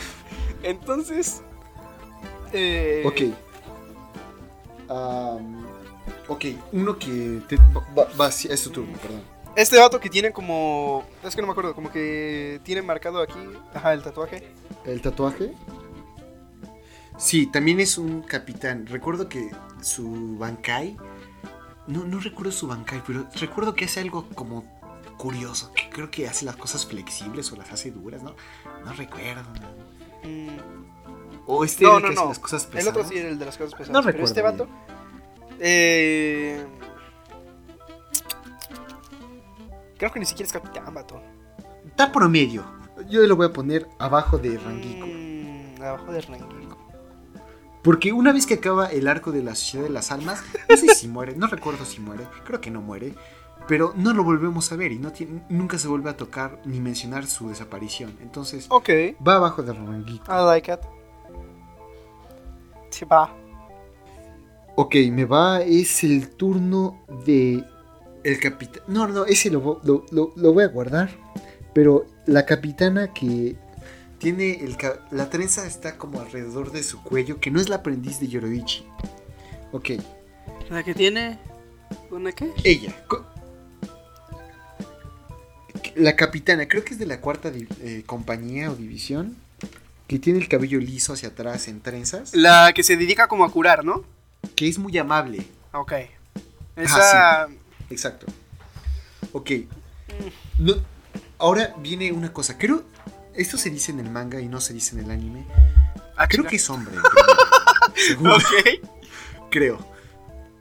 Entonces. 0.63 1.41
Eh, 2.53 3.03
Ok. 3.05 3.21
Ok, 6.29 6.45
uno 6.73 6.97
que. 6.97 7.41
Te, 7.47 7.57
va, 7.57 8.07
va- 8.19 8.27
es 8.29 8.63
tu 8.63 8.69
turno, 8.69 8.97
perdón. 8.97 9.21
Este 9.55 9.77
vato 9.77 9.99
que 9.99 10.09
tiene 10.09 10.31
como. 10.31 11.03
Es 11.23 11.35
que 11.35 11.41
no 11.41 11.47
me 11.47 11.51
acuerdo, 11.51 11.73
como 11.73 11.91
que 11.91 12.59
tiene 12.63 12.81
marcado 12.81 13.21
aquí. 13.21 13.39
Ajá, 13.73 13.93
el 13.93 14.03
tatuaje. 14.03 14.47
¿El 14.85 15.01
tatuaje? 15.01 15.53
Sí, 17.17 17.47
también 17.47 17.79
es 17.79 17.97
un 17.97 18.21
capitán. 18.21 18.85
Recuerdo 18.87 19.27
que 19.27 19.49
su 19.81 20.37
Bankai. 20.37 20.95
No, 21.87 22.03
no 22.03 22.19
recuerdo 22.19 22.51
su 22.51 22.67
Bankai, 22.67 23.01
pero 23.07 23.25
recuerdo 23.39 23.73
que 23.73 23.85
hace 23.85 24.01
algo 24.01 24.27
como 24.35 24.63
curioso. 25.17 25.71
Que 25.73 25.89
creo 25.89 26.11
que 26.11 26.27
hace 26.27 26.45
las 26.45 26.57
cosas 26.57 26.85
flexibles 26.85 27.51
o 27.51 27.55
las 27.55 27.71
hace 27.71 27.91
duras, 27.91 28.21
¿no? 28.21 28.35
No 28.85 28.93
recuerdo. 28.93 29.43
¿no? 29.53 29.96
Mm, 30.23 30.57
O 31.45 31.63
este 31.63 31.83
No, 31.85 31.97
era 31.97 32.09
el 32.09 32.15
no, 32.15 32.21
que 32.21 32.23
no. 32.25 32.29
las 32.29 32.39
cosas 32.39 32.65
pesadas. 32.65 32.83
el 32.85 32.89
otro 32.89 33.03
sí 33.09 33.17
era 33.17 33.29
el 33.29 33.39
de 33.39 33.45
las 33.45 33.57
cosas 33.57 33.73
pesadas. 33.73 33.89
No 33.93 33.99
pero 34.01 34.11
recuerdo 34.17 34.25
este 34.25 34.41
vato. 34.41 34.67
Eh, 35.59 36.65
creo 39.97 40.11
que 40.11 40.19
ni 40.19 40.25
siquiera 40.25 40.47
es 40.47 40.53
capitán, 40.53 40.93
vato. 40.93 41.21
Está 41.85 42.11
promedio. 42.11 42.63
Yo 43.09 43.21
lo 43.25 43.35
voy 43.35 43.47
a 43.47 43.53
poner 43.53 43.87
abajo 43.99 44.37
de 44.37 44.57
Rangiko. 44.57 45.05
Mm, 45.07 45.81
abajo 45.81 46.11
de 46.11 46.21
Rangiko. 46.21 46.77
Porque 47.83 48.11
una 48.11 48.33
vez 48.33 48.45
que 48.45 48.55
acaba 48.55 48.87
el 48.87 49.07
arco 49.07 49.31
de 49.31 49.41
la 49.43 49.55
Sociedad 49.55 49.85
de 49.85 49.91
las 49.91 50.11
Almas, 50.11 50.43
no 50.69 50.75
sé 50.75 50.93
si 50.93 51.07
muere, 51.07 51.35
no 51.37 51.47
recuerdo 51.47 51.85
si 51.85 52.01
muere, 52.01 52.25
creo 52.43 52.59
que 52.59 52.69
no 52.69 52.81
muere, 52.81 53.13
pero 53.67 53.93
no 53.95 54.13
lo 54.13 54.23
volvemos 54.23 54.71
a 54.71 54.75
ver 54.75 54.91
y 54.91 54.99
no 54.99 55.11
tiene- 55.11 55.43
nunca 55.49 55.77
se 55.77 55.87
vuelve 55.87 56.09
a 56.09 56.17
tocar 56.17 56.61
ni 56.65 56.79
mencionar 56.79 57.25
su 57.27 57.49
desaparición. 57.49 58.15
Entonces, 58.21 58.67
va 58.69 59.35
abajo 59.35 59.63
de 59.63 59.73
Rangiko. 59.73 60.25
I 60.31 60.45
like 60.45 60.71
it. 60.71 60.79
Sí, 62.89 63.05
va. 63.05 63.33
Ok, 64.75 64.95
me 65.11 65.25
va, 65.25 65.61
es 65.61 66.03
el 66.03 66.29
turno 66.29 67.03
de 67.25 67.63
el 68.23 68.39
capitán. 68.39 68.83
No, 68.87 69.07
no, 69.07 69.25
ese 69.25 69.49
lo, 69.49 69.61
vo- 69.63 69.79
lo, 69.83 70.05
lo- 70.11 70.33
lo 70.35 70.53
voy 70.53 70.63
a 70.63 70.67
guardar. 70.67 71.09
Pero 71.73 72.05
la 72.25 72.45
capitana 72.45 73.13
que 73.13 73.55
tiene 74.17 74.63
el 74.63 74.77
ca- 74.77 74.99
la 75.11 75.29
trenza 75.29 75.65
está 75.65 75.97
como 75.97 76.19
alrededor 76.19 76.71
de 76.71 76.81
su 76.83 77.01
cuello, 77.03 77.39
que 77.39 77.51
no 77.51 77.59
es 77.59 77.69
la 77.69 77.77
aprendiz 77.77 78.19
de 78.19 78.27
Yoroichi. 78.27 78.85
Ok, 79.71 79.91
¿La 80.69 80.83
que 80.83 80.93
tiene? 80.93 81.37
¿Una 82.11 82.31
qué? 82.31 82.51
ella. 82.63 82.93
co- 83.07 83.25
La 85.95 86.15
capitana, 86.15 86.67
creo 86.67 86.83
que 86.83 86.93
es 86.93 86.99
de 86.99 87.05
la 87.05 87.19
cuarta 87.21 87.51
eh, 87.81 88.03
compañía 88.05 88.69
o 88.71 88.75
división, 88.75 89.35
que 90.07 90.19
tiene 90.19 90.39
el 90.39 90.47
cabello 90.47 90.79
liso 90.79 91.13
hacia 91.13 91.29
atrás 91.29 91.67
en 91.67 91.81
trenzas, 91.81 92.33
La 92.35 92.71
que 92.73 92.83
se 92.83 92.95
dedica 92.97 93.27
como 93.27 93.45
a 93.45 93.51
curar, 93.51 93.83
¿no? 93.85 94.03
que 94.55 94.67
es 94.67 94.77
muy 94.77 94.97
amable. 94.97 95.45
Ok. 95.73 95.93
Esa. 96.75 97.47
Exacto. 97.89 98.25
Ok. 99.33 99.51
No, 100.59 100.75
ahora 101.37 101.73
viene 101.79 102.11
una 102.11 102.31
cosa. 102.31 102.57
Creo. 102.57 102.83
Esto 103.35 103.57
se 103.57 103.69
dice 103.69 103.91
en 103.91 103.99
el 103.99 104.09
manga 104.09 104.39
y 104.41 104.47
no 104.47 104.61
se 104.61 104.73
dice 104.73 104.95
en 104.97 105.05
el 105.05 105.11
anime. 105.11 105.45
Ah, 106.15 106.27
Creo 106.27 106.45
que 106.45 106.55
es 106.55 106.69
hombre. 106.69 106.91
primero. 106.91 107.95
Seguro, 108.07 108.35
Ok. 108.37 108.43
creo. 109.51 109.77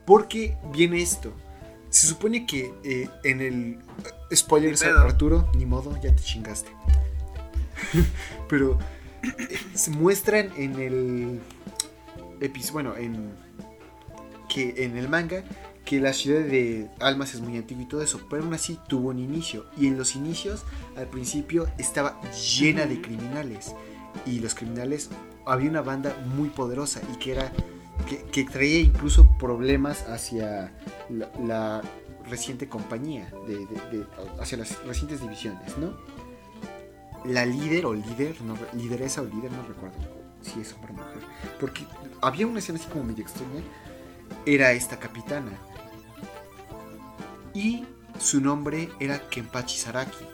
Porque 0.05 0.55
viene 0.71 1.01
esto. 1.01 1.33
Se 1.89 2.07
supone 2.07 2.45
que 2.45 2.73
eh, 2.83 3.09
en 3.23 3.41
el. 3.41 3.79
Spoilers, 4.33 4.83
pedo. 4.83 4.99
Arturo, 4.99 5.49
ni 5.55 5.65
modo, 5.65 5.97
ya 6.01 6.13
te 6.15 6.21
chingaste. 6.21 6.69
Pero 8.49 8.77
eh, 9.23 9.59
se 9.73 9.91
muestran 9.91 10.51
en 10.57 10.79
el. 10.79 11.41
episodio 12.41 12.73
bueno, 12.73 12.97
en. 12.97 13.31
Que 14.49 14.83
en 14.83 14.97
el 14.97 15.09
manga. 15.09 15.43
Que 15.85 16.01
la 16.01 16.11
ciudad 16.11 16.41
de 16.41 16.89
Almas 16.99 17.33
es 17.33 17.39
muy 17.39 17.55
antigua 17.57 17.83
y 17.83 17.87
todo 17.87 18.01
eso. 18.01 18.19
Pero 18.29 18.43
aún 18.43 18.53
así 18.53 18.77
tuvo 18.89 19.09
un 19.09 19.19
inicio. 19.19 19.65
Y 19.77 19.87
en 19.87 19.97
los 19.97 20.15
inicios, 20.17 20.65
al 20.97 21.07
principio, 21.07 21.69
estaba 21.77 22.19
llena 22.31 22.85
de 22.85 23.01
criminales. 23.01 23.73
Y 24.25 24.39
los 24.39 24.53
criminales. 24.53 25.09
Había 25.45 25.69
una 25.69 25.81
banda 25.81 26.17
muy 26.35 26.49
poderosa. 26.49 26.99
Y 27.13 27.17
que 27.19 27.31
era 27.31 27.53
que, 28.31 28.43
traía 28.45 28.79
incluso 28.79 29.27
problemas 29.37 30.07
hacia 30.07 30.73
la, 31.09 31.81
reciente 32.29 32.67
compañía, 32.67 33.31
de, 33.47 34.05
hacia 34.39 34.57
las 34.57 34.83
recientes 34.83 35.21
divisiones, 35.21 35.77
¿no? 35.77 35.95
La 37.23 37.45
líder 37.45 37.85
o 37.85 37.93
líder, 37.93 38.41
no, 38.41 38.55
re- 38.55 38.67
lideresa 38.73 39.21
o 39.21 39.25
líder, 39.25 39.51
no 39.51 39.63
recuerdo 39.65 39.97
si 40.41 40.61
es 40.61 40.73
hombre 40.73 40.91
o 40.91 40.95
mujer, 40.95 41.21
porque 41.59 41.85
había 42.21 42.47
una 42.47 42.59
escena 42.59 42.79
así 42.79 42.87
como 42.89 43.03
medio 43.05 43.23
extraña, 43.23 43.61
era 44.45 44.71
esta 44.71 44.97
capitana. 44.99 45.51
Y 47.53 47.85
su 48.19 48.39
nombre 48.41 48.89
era 48.99 49.27
Kenpachi 49.29 49.77
Saraki. 49.77 50.25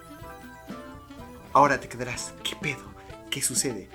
Ahora 1.54 1.80
te 1.80 1.88
quedarás, 1.88 2.34
¿qué 2.44 2.56
pedo? 2.56 2.84
¿Qué 3.30 3.42
sucede? 3.42 3.90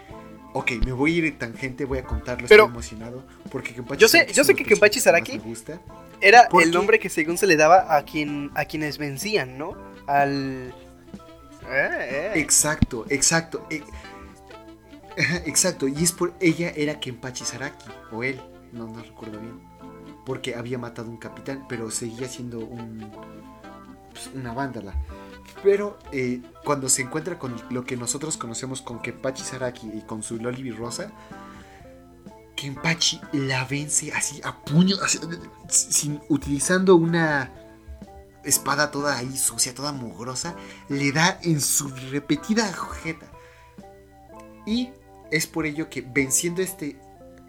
Ok, 0.55 0.73
me 0.85 0.93
voy 0.93 1.15
a 1.15 1.19
ir 1.19 1.25
en 1.27 1.39
tangente, 1.39 1.85
voy 1.85 1.99
a 1.99 2.05
contarlo, 2.05 2.47
Pero- 2.49 2.65
estoy 2.65 2.75
emocionado. 2.75 3.25
Porque 3.51 3.75
Kenpachi 3.75 4.01
Yo 4.01 4.09
sé- 4.09 4.19
Saraki 4.19 4.33
yo 4.35 4.45
sé 4.45 4.55
que 4.55 4.65
Kenpachi 4.65 5.01
Saraki- 5.01 5.35
más 5.37 5.45
me 5.45 5.51
gusta. 5.51 5.81
Era 6.21 6.49
¿Por 6.49 6.63
el 6.63 6.73
nombre 6.73 6.99
que 6.99 7.09
según 7.11 7.39
se 7.39 7.47
le 7.47 7.57
daba 7.57 7.95
a 7.97 8.03
quien 8.05 8.51
a 8.55 8.65
quienes 8.65 8.99
vencían, 8.99 9.57
¿no? 9.59 9.77
Al. 10.07 10.75
Eh, 11.71 11.99
eh. 12.01 12.33
Exacto, 12.37 13.05
exacto. 13.11 13.67
e- 13.71 13.83
Exacto, 15.47 15.87
y 15.89 16.03
es 16.03 16.13
por 16.13 16.33
ella 16.41 16.73
era 16.77 16.99
Kenpachi 17.01 17.45
Saraki, 17.45 17.87
o 18.13 18.23
él, 18.23 18.41
no, 18.73 18.87
no 18.87 19.03
recuerdo 19.03 19.39
bien. 19.41 19.61
Porque 20.25 20.55
había 20.55 20.79
matado 20.79 21.09
un 21.11 21.17
capitán, 21.17 21.67
pero 21.69 21.91
seguía 21.91 22.29
siendo 22.29 22.59
un, 22.61 23.11
pues, 24.11 24.31
una 24.35 24.53
vándala. 24.53 24.95
Pero 25.63 25.99
eh, 26.13 26.41
cuando 26.65 26.89
se 26.89 27.03
encuentra 27.03 27.39
con 27.39 27.57
lo 27.71 27.85
que 27.85 27.97
nosotros 27.97 28.37
conocemos 28.37 28.83
con 28.83 29.01
Kenpachi 29.01 29.43
Saraki 29.43 29.91
y 29.93 30.01
con 30.03 30.23
su 30.23 30.37
Loli 30.37 30.71
Rosa, 30.71 31.13
Kenpachi 32.55 33.21
la 33.33 33.65
vence 33.65 34.13
así 34.13 34.41
a 34.45 34.65
puño, 34.65 34.97
así, 35.03 35.19
sin, 35.69 36.21
utilizando 36.29 36.97
una 36.97 37.53
espada 38.45 38.91
toda 38.91 39.17
ahí 39.17 39.37
sucia, 39.37 39.75
toda 39.75 39.93
mugrosa, 39.93 40.57
le 40.89 41.13
da 41.13 41.39
en 41.43 41.61
su 41.61 41.89
repetida 42.11 42.73
jeta. 43.03 43.27
Y 44.67 44.91
es 45.31 45.47
por 45.47 45.67
ello 45.67 45.89
que 45.91 46.03
venciendo 46.03 46.63
este 46.63 46.99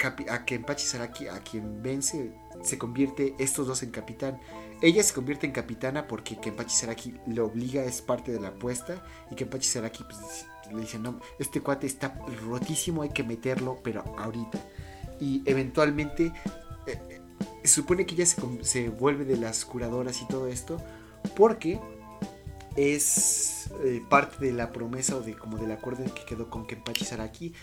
a 0.07 0.45
Kenpachi 0.45 0.85
Saraki, 0.85 1.27
a 1.27 1.39
quien 1.39 1.81
vence, 1.81 2.31
se 2.63 2.77
convierte 2.77 3.35
estos 3.39 3.67
dos 3.67 3.83
en 3.83 3.91
capitán. 3.91 4.39
Ella 4.81 5.03
se 5.03 5.13
convierte 5.13 5.45
en 5.45 5.51
capitana 5.51 6.07
porque 6.07 6.39
Kenpachi 6.39 6.75
Saraki 6.75 7.15
le 7.27 7.41
obliga, 7.41 7.83
es 7.83 8.01
parte 8.01 8.31
de 8.31 8.39
la 8.39 8.49
apuesta. 8.49 9.03
Y 9.31 9.35
Kenpachi 9.35 9.67
Saraki 9.67 10.03
pues, 10.03 10.45
le 10.71 10.81
dice, 10.81 10.99
no, 10.99 11.19
este 11.37 11.61
cuate 11.61 11.87
está 11.87 12.19
rotísimo, 12.47 13.01
hay 13.01 13.09
que 13.09 13.23
meterlo, 13.23 13.79
pero 13.83 14.03
ahorita. 14.17 14.59
Y 15.19 15.43
eventualmente 15.45 16.31
eh, 16.87 17.01
eh, 17.09 17.21
se 17.63 17.75
supone 17.75 18.05
que 18.05 18.15
ella 18.15 18.25
se, 18.25 18.41
se 18.63 18.89
vuelve 18.89 19.25
de 19.25 19.37
las 19.37 19.65
curadoras 19.65 20.21
y 20.21 20.27
todo 20.27 20.47
esto 20.47 20.81
porque 21.35 21.79
es 22.75 23.69
eh, 23.83 24.01
parte 24.09 24.45
de 24.45 24.53
la 24.53 24.71
promesa 24.71 25.15
o 25.15 25.21
de 25.21 25.35
como 25.35 25.57
del 25.57 25.71
acuerdo 25.71 26.03
que 26.13 26.25
quedó 26.25 26.49
con 26.49 26.65
Kenpachi 26.65 27.05
Saraki 27.05 27.53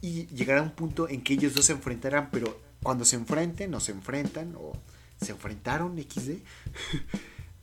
y 0.00 0.26
llegará 0.28 0.62
un 0.62 0.70
punto 0.70 1.08
en 1.08 1.22
que 1.22 1.34
ellos 1.34 1.54
dos 1.54 1.64
se 1.66 1.72
enfrentarán, 1.72 2.30
pero 2.30 2.58
cuando 2.82 3.04
se 3.04 3.16
enfrenten 3.16 3.74
o 3.74 3.80
se 3.80 3.92
enfrentan 3.92 4.54
o 4.58 4.72
se 5.20 5.32
enfrentaron 5.32 5.98
XD, 5.98 6.38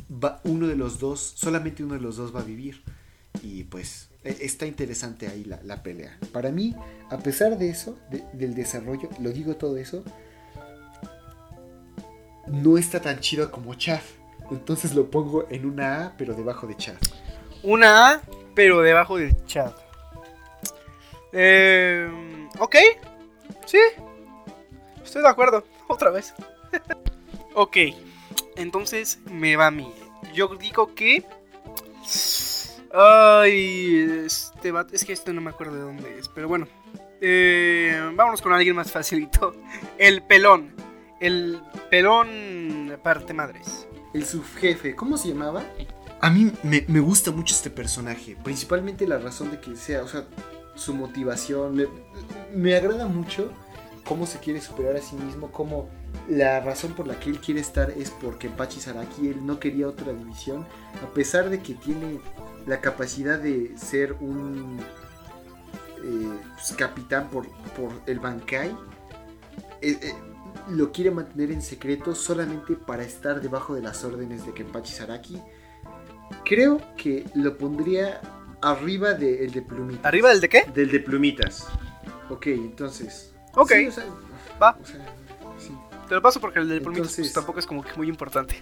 uno 0.43 0.67
de 0.67 0.75
los 0.75 0.99
dos, 0.99 1.33
solamente 1.35 1.83
uno 1.83 1.95
de 1.95 2.01
los 2.01 2.17
dos 2.17 2.35
va 2.35 2.41
a 2.41 2.43
vivir. 2.43 2.83
Y 3.43 3.63
pues 3.65 4.09
e, 4.23 4.37
está 4.41 4.65
interesante 4.65 5.27
ahí 5.27 5.43
la, 5.43 5.59
la 5.63 5.81
pelea. 5.83 6.17
Para 6.31 6.51
mí, 6.51 6.75
a 7.09 7.17
pesar 7.19 7.57
de 7.57 7.69
eso, 7.69 7.97
de- 8.11 8.23
del 8.33 8.55
desarrollo, 8.55 9.09
lo 9.19 9.31
digo 9.31 9.55
todo 9.55 9.77
eso, 9.77 10.03
no 12.47 12.77
está 12.77 13.01
tan 13.01 13.19
chido 13.19 13.51
como 13.51 13.73
Chad. 13.75 13.99
Entonces 14.51 14.93
lo 14.95 15.11
pongo 15.11 15.45
en 15.49 15.65
una 15.65 16.05
A, 16.05 16.17
pero 16.17 16.33
debajo 16.33 16.67
de 16.67 16.75
Chad. 16.77 16.95
Una 17.63 18.11
A, 18.13 18.21
pero 18.55 18.81
debajo 18.81 19.17
del 19.17 19.35
chat. 19.45 19.75
Eh, 21.33 22.09
ok. 22.59 22.75
Sí. 23.65 23.79
Estoy 25.03 25.21
de 25.21 25.27
acuerdo. 25.29 25.63
Otra 25.87 26.09
vez. 26.11 26.33
ok. 27.55 27.77
Entonces 28.55 29.19
me 29.25 29.55
va 29.55 29.67
a 29.67 29.71
mí. 29.71 29.91
Yo 30.33 30.47
digo 30.55 30.93
que... 30.95 31.23
Ay, 32.93 34.23
este 34.25 34.71
vato- 34.71 34.93
es 34.95 35.03
que 35.05 35.13
este 35.13 35.33
no 35.33 35.41
me 35.41 35.49
acuerdo 35.49 35.75
de 35.75 35.81
dónde 35.81 36.19
es, 36.19 36.27
pero 36.29 36.47
bueno. 36.47 36.67
Eh, 37.19 37.99
vámonos 38.15 38.41
con 38.41 38.53
alguien 38.53 38.75
más 38.75 38.91
facilito. 38.91 39.53
El 39.97 40.21
pelón. 40.23 40.73
El 41.19 41.61
pelón 41.89 42.97
parte 43.03 43.33
madres. 43.33 43.87
El 44.13 44.25
subjefe, 44.25 44.95
¿cómo 44.95 45.17
se 45.17 45.29
llamaba? 45.29 45.63
A 46.21 46.29
mí 46.29 46.51
me, 46.63 46.85
me 46.87 46.99
gusta 46.99 47.31
mucho 47.31 47.53
este 47.53 47.69
personaje, 47.69 48.35
principalmente 48.43 49.05
la 49.07 49.17
razón 49.19 49.51
de 49.51 49.59
que 49.59 49.75
sea, 49.75 50.01
o 50.03 50.07
sea, 50.07 50.25
su 50.77 50.93
motivación. 50.93 51.87
Me, 52.55 52.75
agrada 52.75 53.07
mucho 53.07 53.51
cómo 54.05 54.25
se 54.25 54.39
quiere 54.39 54.61
superar 54.61 54.95
a 54.95 55.01
sí 55.01 55.15
mismo, 55.15 55.51
cómo 55.51 55.89
la 56.29 56.61
razón 56.61 56.93
por 56.93 57.07
la 57.07 57.19
que 57.19 57.29
él 57.29 57.39
quiere 57.39 57.59
estar 57.59 57.91
es 57.91 58.11
porque 58.11 58.49
Pachi 58.49 58.79
Saraki, 58.79 59.27
él 59.27 59.45
no 59.45 59.59
quería 59.59 59.87
otra 59.87 60.13
división, 60.13 60.65
a 61.03 61.13
pesar 61.13 61.49
de 61.49 61.61
que 61.61 61.73
tiene 61.73 62.19
la 62.65 62.79
capacidad 62.79 63.37
de 63.37 63.77
ser 63.77 64.13
un 64.13 64.79
eh, 66.03 66.39
pues, 66.55 66.73
capitán 66.77 67.29
por, 67.29 67.49
por 67.75 67.91
el 68.05 68.19
Bankai. 68.19 68.69
eh, 69.81 69.99
eh, 70.01 70.13
lo 70.69 70.91
quiere 70.91 71.11
mantener 71.11 71.51
en 71.51 71.61
secreto 71.61 72.13
solamente 72.13 72.75
para 72.75 73.03
estar 73.03 73.39
debajo 73.39 73.73
de 73.75 73.81
las 73.81 74.03
órdenes 74.03 74.45
de 74.45 74.53
Kenpachi 74.53 74.93
Saraki. 74.93 75.41
Creo 76.43 76.81
que 76.97 77.25
lo 77.35 77.57
pondría 77.57 78.19
arriba 78.61 79.13
del 79.13 79.51
de 79.51 79.61
Plumitas. 79.61 80.05
¿Arriba 80.05 80.29
del 80.29 80.41
de 80.41 80.49
qué? 80.49 80.63
Del 80.73 80.91
de 80.91 80.99
Plumitas. 80.99 81.67
Ok, 82.29 82.47
entonces. 82.47 83.33
Ok. 83.55 83.71
Sí, 83.71 83.87
o 83.87 83.91
sea, 83.91 84.05
Va. 84.61 84.77
o 84.81 84.85
sea, 84.85 84.95
sí. 85.59 85.71
Te 86.07 86.15
lo 86.15 86.21
paso 86.21 86.39
porque 86.39 86.59
el 86.59 86.71
Entonces- 86.71 87.15
pues, 87.17 87.33
tampoco 87.33 87.59
es 87.59 87.65
como 87.65 87.83
que 87.83 87.93
muy 87.95 88.07
importante. 88.09 88.61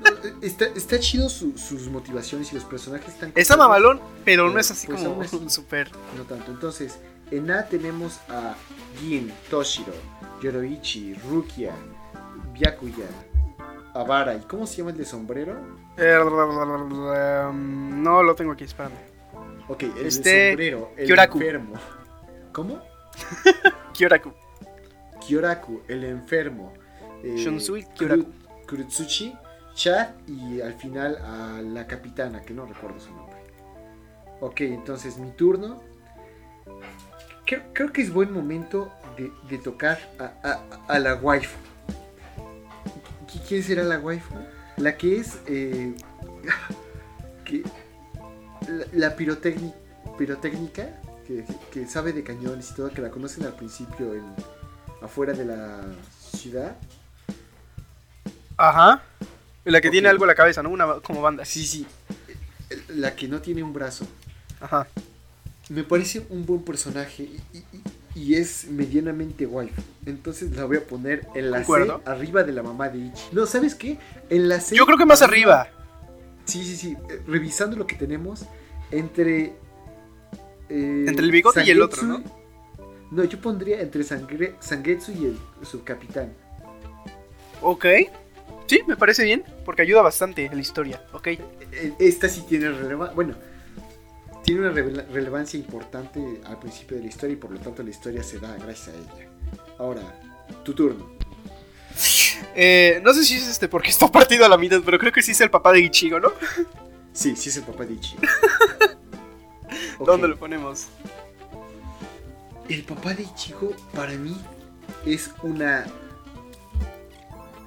No, 0.00 0.10
está, 0.42 0.66
está 0.66 0.98
chido 0.98 1.28
su- 1.28 1.56
sus 1.58 1.88
motivaciones 1.88 2.52
y 2.52 2.54
los 2.56 2.64
personajes 2.64 3.08
están. 3.14 3.32
Está 3.34 3.56
mamalón, 3.56 4.00
pero 4.24 4.44
no 4.44 4.48
Pero, 4.50 4.60
es 4.60 4.70
así 4.70 4.86
pues, 4.86 5.02
como 5.02 5.16
un 5.18 5.50
super. 5.50 5.90
No 6.16 6.24
tanto. 6.24 6.50
Entonces, 6.50 6.98
en 7.30 7.50
A 7.50 7.66
tenemos 7.66 8.18
a 8.28 8.54
Gin, 9.00 9.32
Toshiro, 9.50 9.92
Yoroichi, 10.42 11.14
Rukia, 11.14 11.72
Byakuya, 12.52 13.06
Avara. 13.94 14.34
¿Y 14.36 14.40
cómo 14.42 14.66
se 14.66 14.78
llama 14.78 14.90
el 14.90 14.96
de 14.96 15.04
sombrero? 15.04 15.58
Eh, 15.96 16.18
um, 16.18 18.02
no 18.02 18.22
lo 18.22 18.34
tengo 18.34 18.52
aquí, 18.52 18.64
espérame. 18.64 18.92
Ok, 19.68 19.82
el 19.84 20.06
Este, 20.06 20.50
sombrero, 20.50 20.92
el 20.96 21.06
Kyoraku. 21.06 21.38
enfermo. 21.38 21.74
¿Cómo? 22.52 22.82
Kyoraku. 23.94 24.32
Kyoraku, 25.26 25.82
el 25.88 26.04
enfermo. 26.04 26.72
eh, 27.22 27.34
Shonsui 27.36 27.82
Kuru- 27.84 27.94
Kyoraku. 27.96 28.32
Kurutsuchi, 28.68 29.34
Chad 29.74 30.08
y 30.26 30.60
al 30.60 30.74
final 30.74 31.16
a 31.18 31.60
la 31.62 31.86
capitana, 31.86 32.42
que 32.42 32.52
no 32.54 32.66
recuerdo 32.66 33.00
su 33.00 33.10
nombre. 33.14 33.36
Ok, 34.40 34.60
entonces 34.62 35.16
mi 35.18 35.30
turno. 35.32 35.82
Creo, 37.46 37.62
creo 37.72 37.92
que 37.92 38.02
es 38.02 38.12
buen 38.12 38.32
momento 38.32 38.90
de, 39.16 39.30
de 39.48 39.58
tocar 39.58 39.98
a, 40.18 40.32
a- 40.48 40.62
a 40.88 40.98
la 40.98 41.14
waifu. 41.16 41.56
¿Qui- 43.26 43.40
¿Quién 43.48 43.62
será 43.62 43.82
la 43.82 43.98
waifu? 43.98 44.34
La 44.76 44.96
que 44.96 45.18
es. 45.18 45.38
eh, 45.46 45.94
que, 47.44 47.62
la, 48.68 48.86
la 49.08 49.16
pirotecni- 49.16 49.74
pirotécnica, 50.18 51.00
que, 51.26 51.44
que 51.72 51.86
sabe 51.86 52.12
de 52.12 52.22
cañones 52.22 52.70
y 52.70 52.74
todo, 52.74 52.90
que 52.90 53.00
la 53.02 53.10
conocen 53.10 53.44
al 53.46 53.54
principio 53.54 54.14
en, 54.14 54.24
afuera 55.02 55.32
de 55.32 55.44
la 55.44 55.80
ciudad. 56.32 56.76
Ajá. 58.56 59.02
La 59.64 59.80
que 59.80 59.90
tiene 59.90 60.08
algo 60.08 60.24
en 60.24 60.28
la 60.28 60.34
cabeza, 60.34 60.62
¿no? 60.62 60.70
Una 60.70 61.00
como 61.00 61.22
banda. 61.22 61.44
Sí, 61.44 61.64
sí. 61.64 61.86
La 62.88 63.14
que 63.16 63.28
no 63.28 63.40
tiene 63.40 63.62
un 63.62 63.72
brazo. 63.72 64.06
Ajá. 64.60 64.86
Me 65.70 65.82
parece 65.82 66.26
un 66.28 66.44
buen 66.44 66.62
personaje 66.62 67.22
y, 67.22 67.40
y- 67.58 67.64
y 68.16 68.34
es 68.36 68.66
medianamente 68.68 69.44
guay. 69.46 69.70
Entonces 70.06 70.54
la 70.54 70.66
voy 70.66 70.76
a 70.76 70.84
poner 70.86 71.26
en 71.34 71.50
la 71.50 71.64
C, 71.64 71.72
arriba 72.04 72.44
de 72.44 72.52
la 72.52 72.62
mamá 72.62 72.88
de 72.88 72.98
Ichi. 72.98 73.22
No, 73.32 73.44
¿sabes 73.46 73.74
qué? 73.74 73.98
En 74.30 74.48
la 74.48 74.60
C. 74.60 74.76
Yo 74.76 74.86
creo 74.86 74.96
que 74.98 75.06
más 75.06 75.22
arriba. 75.22 75.66
Sí, 76.44 76.64
sí, 76.64 76.76
sí. 76.76 76.96
eh, 77.10 77.22
Revisando 77.26 77.76
lo 77.76 77.86
que 77.86 77.96
tenemos, 77.96 78.46
entre. 78.90 79.54
eh, 80.68 81.04
Entre 81.08 81.24
el 81.24 81.30
bigote 81.30 81.64
y 81.64 81.70
el 81.70 81.82
otro, 81.82 82.02
Sangetsu- 82.02 82.24
No, 83.10 83.24
yo 83.24 83.40
pondría 83.40 83.80
entre 83.80 84.02
Sangre, 84.04 84.56
Sangetsu 84.60 85.12
y 85.12 85.24
el 85.26 85.38
subcapitán. 85.62 86.32
Ok. 87.62 87.86
Sí, 88.66 88.80
me 88.86 88.96
parece 88.96 89.24
bien, 89.24 89.44
porque 89.64 89.82
ayuda 89.82 90.02
bastante 90.02 90.46
en 90.46 90.54
la 90.54 90.60
historia. 90.60 91.02
Ok. 91.12 91.26
Eh, 91.28 91.40
Esta 91.98 92.28
sí 92.28 92.44
tiene 92.48 92.70
relevancia. 92.70 93.14
Bueno, 93.14 93.34
tiene 94.42 94.62
una 94.62 94.70
relevancia 94.70 95.58
importante 95.58 96.40
al 96.44 96.58
principio 96.58 96.96
de 96.96 97.04
la 97.04 97.08
historia 97.08 97.34
y 97.34 97.36
por 97.36 97.50
lo 97.50 97.58
tanto 97.58 97.82
la 97.82 97.90
historia 97.90 98.22
se 98.22 98.38
da 98.38 98.56
gracias 98.56 98.88
a 98.88 98.98
ella. 98.98 99.28
Ahora, 99.78 100.02
tu 100.64 100.74
turno. 100.74 101.13
Eh, 102.54 103.00
no 103.04 103.12
sé 103.14 103.24
si 103.24 103.34
es 103.36 103.48
este 103.48 103.68
porque 103.68 103.90
está 103.90 104.06
partido 104.08 104.44
a 104.44 104.48
la 104.48 104.56
mitad, 104.56 104.80
pero 104.84 104.98
creo 104.98 105.12
que 105.12 105.22
sí 105.22 105.32
es 105.32 105.40
el 105.40 105.50
papá 105.50 105.72
de 105.72 105.80
Ichigo, 105.80 106.20
¿no? 106.20 106.32
Sí, 107.12 107.34
sí 107.36 107.48
es 107.48 107.56
el 107.56 107.64
papá 107.64 107.84
de 107.84 107.94
Ichi. 107.94 108.16
Ok, 109.98 110.06
¿Dónde 110.06 110.26
lo 110.28 110.36
ponemos? 110.36 110.86
El 112.68 112.82
papá 112.84 113.14
de 113.14 113.22
Ichigo 113.24 113.72
para 113.94 114.12
mí 114.12 114.36
es 115.06 115.30
una 115.42 115.86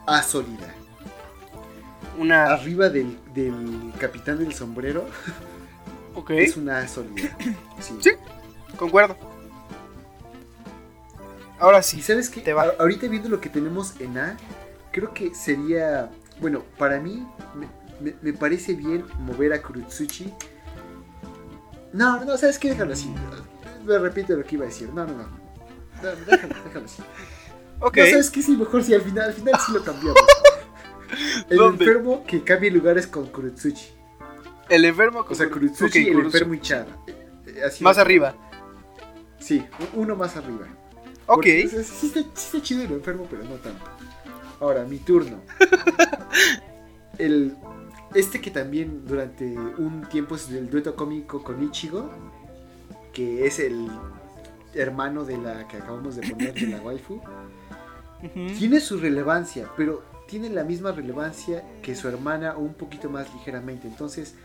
A 0.05 0.21
sólida. 0.23 0.73
Una. 2.17 2.45
Arriba 2.53 2.89
del, 2.89 3.17
del 3.33 3.91
capitán 3.99 4.39
del 4.39 4.53
sombrero 4.53 5.07
Ok. 6.15 6.31
es 6.31 6.57
una 6.57 6.79
A 6.79 6.87
sólida. 6.87 7.35
Sí. 7.79 7.93
Sí. 8.01 8.11
Concuerdo. 8.77 9.15
Ahora 11.59 11.79
Y 11.79 11.83
sí. 11.83 12.01
sabes 12.01 12.29
qué? 12.29 12.41
Te 12.41 12.53
va. 12.53 12.63
A- 12.63 12.73
ahorita 12.79 13.07
viendo 13.07 13.29
lo 13.29 13.39
que 13.41 13.49
tenemos 13.49 13.93
en 13.99 14.17
A, 14.17 14.37
creo 14.97 15.13
que 15.13 15.33
sería. 15.35 16.09
Bueno, 16.41 16.63
para 16.77 16.99
mí 16.99 17.25
me, 17.55 17.67
me- 18.01 18.15
me 18.21 18.33
parece 18.33 18.73
bien 18.73 19.05
mover 19.19 19.53
a 19.53 19.61
Kurutsuchi. 19.61 20.33
No, 21.93 22.23
no, 22.25 22.37
¿sabes 22.37 22.59
qué? 22.59 22.69
Déjalo 22.69 22.93
así. 22.93 23.13
Me 23.85 23.97
repito 23.97 24.35
lo 24.35 24.43
que 24.43 24.55
iba 24.55 24.65
a 24.65 24.67
decir. 24.67 24.89
No, 24.93 25.05
no, 25.05 25.13
no. 25.13 25.23
No, 26.03 26.09
Déjalo, 26.25 26.53
déjalo 26.65 26.85
así. 26.85 27.01
Ok. 27.79 27.97
No, 27.97 28.05
¿sabes 28.05 28.29
qué? 28.29 28.41
Sí, 28.41 28.57
mejor 28.57 28.83
si 28.83 28.93
al 28.93 29.01
final, 29.01 29.25
al 29.29 29.33
final 29.33 29.53
sí 29.65 29.71
lo 29.71 29.83
cambiamos. 29.83 30.21
El 31.49 31.57
¿Dónde? 31.57 31.85
enfermo 31.85 32.23
que 32.27 32.43
cambie 32.43 32.69
lugares 32.69 33.07
con 33.07 33.27
Kurutsuchi. 33.27 33.87
El 34.69 34.83
enfermo. 34.85 35.25
O 35.27 35.33
sea, 35.35 35.45
con- 35.49 35.59
Kurutsuchi, 35.59 36.01
Ok, 36.03 36.07
el 36.17 36.19
enfermo 36.25 36.53
y 36.53 36.59
Chada. 36.59 36.87
Eh, 37.07 37.15
eh, 37.47 37.63
así 37.65 37.83
Más 37.83 37.97
arriba. 37.97 38.35
Sí, 39.39 39.65
uno 39.93 40.15
más 40.15 40.35
arriba. 40.35 40.67
Ok. 41.27 41.35
Porque, 41.37 41.65
o 41.65 41.69
sea, 41.69 41.83
sí, 41.83 42.07
está, 42.07 42.19
sí 42.33 42.57
está 42.57 42.61
chido 42.61 42.83
el 42.83 42.91
enfermo, 42.91 43.25
pero 43.29 43.43
no 43.43 43.55
tanto. 43.55 43.85
Ahora, 44.59 44.85
mi 44.85 44.97
turno. 44.97 45.37
El, 47.17 47.55
este 48.13 48.41
que 48.41 48.51
también 48.51 49.05
durante 49.05 49.45
un 49.45 50.07
tiempo 50.09 50.35
es 50.35 50.49
del 50.49 50.69
dueto 50.69 50.95
cómico 50.95 51.43
con 51.43 51.63
Ichigo, 51.63 52.09
que 53.11 53.47
es 53.47 53.59
el 53.59 53.87
hermano 54.73 55.25
de 55.25 55.37
la 55.37 55.67
que 55.67 55.77
acabamos 55.77 56.15
de 56.15 56.29
poner, 56.29 56.53
de 56.53 56.67
la 56.67 56.81
waifu, 56.81 57.19
tiene 58.57 58.79
su 58.79 58.99
relevancia, 58.99 59.69
pero 59.75 60.03
tiene 60.27 60.49
la 60.49 60.63
misma 60.63 60.91
relevancia 60.91 61.63
que 61.81 61.95
su 61.95 62.07
hermana 62.07 62.55
o 62.57 62.59
un 62.59 62.73
poquito 62.73 63.09
más 63.09 63.33
ligeramente. 63.33 63.87
Entonces, 63.87 64.35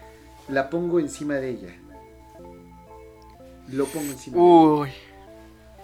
la 0.48 0.70
pongo 0.70 1.00
encima 1.00 1.34
de 1.34 1.50
ella. 1.50 1.74
Lo 3.68 3.86
pongo 3.86 4.12
encima 4.12 4.36
de 4.36 4.42
ella. 4.42 4.92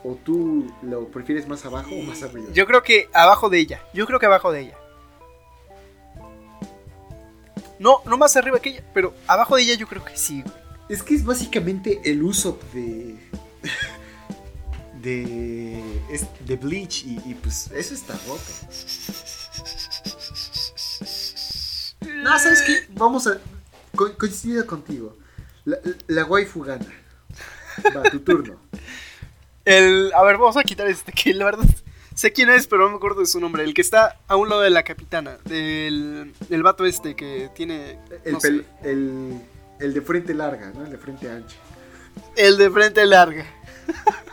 ¿O 0.04 0.14
tú 0.14 0.72
lo 0.82 1.08
prefieres 1.08 1.48
más 1.48 1.64
abajo 1.66 1.90
o 1.92 2.02
más 2.02 2.22
arriba? 2.22 2.48
Yo 2.52 2.66
creo 2.66 2.82
que 2.82 3.08
abajo 3.12 3.48
de 3.48 3.58
ella. 3.58 3.82
Yo 3.92 4.06
creo 4.06 4.18
que 4.20 4.26
abajo 4.26 4.52
de 4.52 4.60
ella. 4.60 4.76
No, 7.78 7.98
no 8.06 8.16
más 8.16 8.36
arriba 8.36 8.60
que 8.60 8.70
ella, 8.70 8.84
pero 8.94 9.14
abajo 9.26 9.56
de 9.56 9.62
ella 9.62 9.74
yo 9.74 9.86
creo 9.86 10.04
que 10.04 10.16
sí. 10.16 10.42
Es 10.88 11.02
que 11.02 11.14
es 11.14 11.24
básicamente 11.24 12.00
el 12.04 12.22
uso 12.22 12.58
de. 12.72 13.16
de. 15.02 15.82
es- 16.10 16.26
de 16.46 16.56
Bleach 16.56 17.04
y, 17.04 17.20
y, 17.26 17.34
pues 17.34 17.70
eso 17.72 17.94
está 17.94 18.14
roto. 18.26 18.42
No, 22.22 22.38
¿sabes 22.38 22.62
qué? 22.62 22.86
Vamos 22.94 23.26
a. 23.26 23.38
co- 23.94 24.16
coincido 24.16 24.66
contigo. 24.66 25.16
La, 25.64 25.78
la 26.06 26.24
waifu 26.24 26.62
gana. 26.62 26.86
Va, 27.96 28.02
tu 28.10 28.20
turno. 28.20 28.58
El, 29.68 30.12
a 30.14 30.22
ver, 30.22 30.38
vamos 30.38 30.56
a 30.56 30.64
quitar 30.64 30.88
este, 30.88 31.12
que 31.12 31.34
la 31.34 31.44
verdad 31.44 31.64
sé 32.14 32.32
quién 32.32 32.48
es, 32.50 32.66
pero 32.66 32.84
no 32.84 32.90
me 32.90 32.96
acuerdo 32.96 33.20
de 33.20 33.26
su 33.26 33.38
nombre. 33.40 33.62
El 33.64 33.74
que 33.74 33.82
está 33.82 34.18
a 34.26 34.36
un 34.36 34.48
lado 34.48 34.62
de 34.62 34.70
la 34.70 34.82
capitana, 34.82 35.36
del, 35.44 36.32
del 36.48 36.62
vato 36.62 36.84
este 36.86 37.14
que 37.14 37.50
tiene... 37.54 37.98
El, 38.24 38.32
no 38.32 38.40
pel- 38.40 38.64
el, 38.82 39.40
el 39.80 39.94
de 39.94 40.00
frente 40.00 40.34
larga, 40.34 40.72
¿no? 40.74 40.84
El 40.84 40.90
de 40.90 40.98
frente 40.98 41.30
ancha. 41.30 41.56
el 42.36 42.56
de 42.56 42.70
frente 42.70 43.04
larga. 43.06 43.46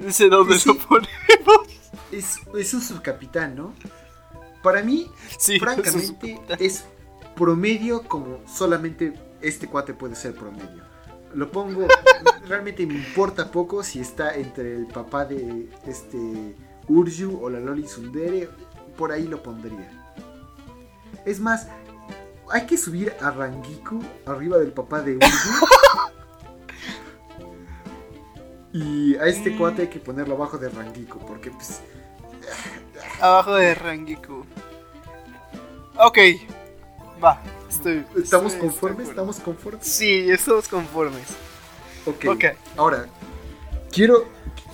Ese 0.00 0.28
dónde 0.28 0.58
Sí. 0.58 0.68
lo 0.68 0.78
ponemos. 0.78 1.68
Es, 2.12 2.36
es 2.56 2.74
un 2.74 2.80
subcapitán, 2.80 3.56
¿no? 3.56 3.74
Para 4.62 4.82
mí, 4.82 5.10
Sí, 5.38 5.58
francamente, 5.58 6.40
es 6.58 6.84
promedio 7.36 8.02
como 8.02 8.40
solamente 8.48 9.12
este 9.40 9.68
cuate 9.68 9.94
puede 9.94 10.14
ser 10.16 10.34
promedio. 10.34 10.87
Lo 11.34 11.50
pongo, 11.50 11.86
realmente 12.46 12.86
me 12.86 12.94
importa 12.94 13.50
poco 13.50 13.82
si 13.82 14.00
está 14.00 14.34
entre 14.34 14.74
el 14.74 14.86
papá 14.86 15.24
de 15.24 15.68
este 15.86 16.54
Urju 16.88 17.38
o 17.42 17.50
la 17.50 17.60
Loli 17.60 17.86
Sundere, 17.86 18.48
por 18.96 19.12
ahí 19.12 19.24
lo 19.24 19.42
pondría. 19.42 19.90
Es 21.24 21.38
más, 21.40 21.68
hay 22.50 22.66
que 22.66 22.78
subir 22.78 23.12
a 23.20 23.30
Rangiku 23.30 24.02
arriba 24.26 24.58
del 24.58 24.72
papá 24.72 25.02
de 25.02 25.16
Urju. 25.16 25.66
Y 28.72 29.16
a 29.16 29.24
este 29.24 29.56
cuate 29.56 29.82
hay 29.82 29.88
que 29.88 29.98
ponerlo 29.98 30.34
abajo 30.34 30.58
de 30.58 30.68
Rangiku, 30.68 31.18
porque 31.20 31.50
pues 31.50 31.80
Abajo 33.20 33.54
de 33.54 33.74
Rangiku. 33.74 34.44
Ok, 35.96 36.18
va. 37.22 37.40
Estoy, 37.78 38.04
¿Estamos 38.22 38.52
estoy- 38.52 38.68
conformes? 38.68 38.98
estoy. 39.00 39.10
¿Estamos 39.10 39.36
conformes? 39.40 39.86
Sí, 39.86 40.30
estamos 40.30 40.68
conformes. 40.68 41.26
Ok. 42.06 42.24
Ok. 42.28 42.44
Ahora, 42.76 43.06
quiero, 43.92 44.24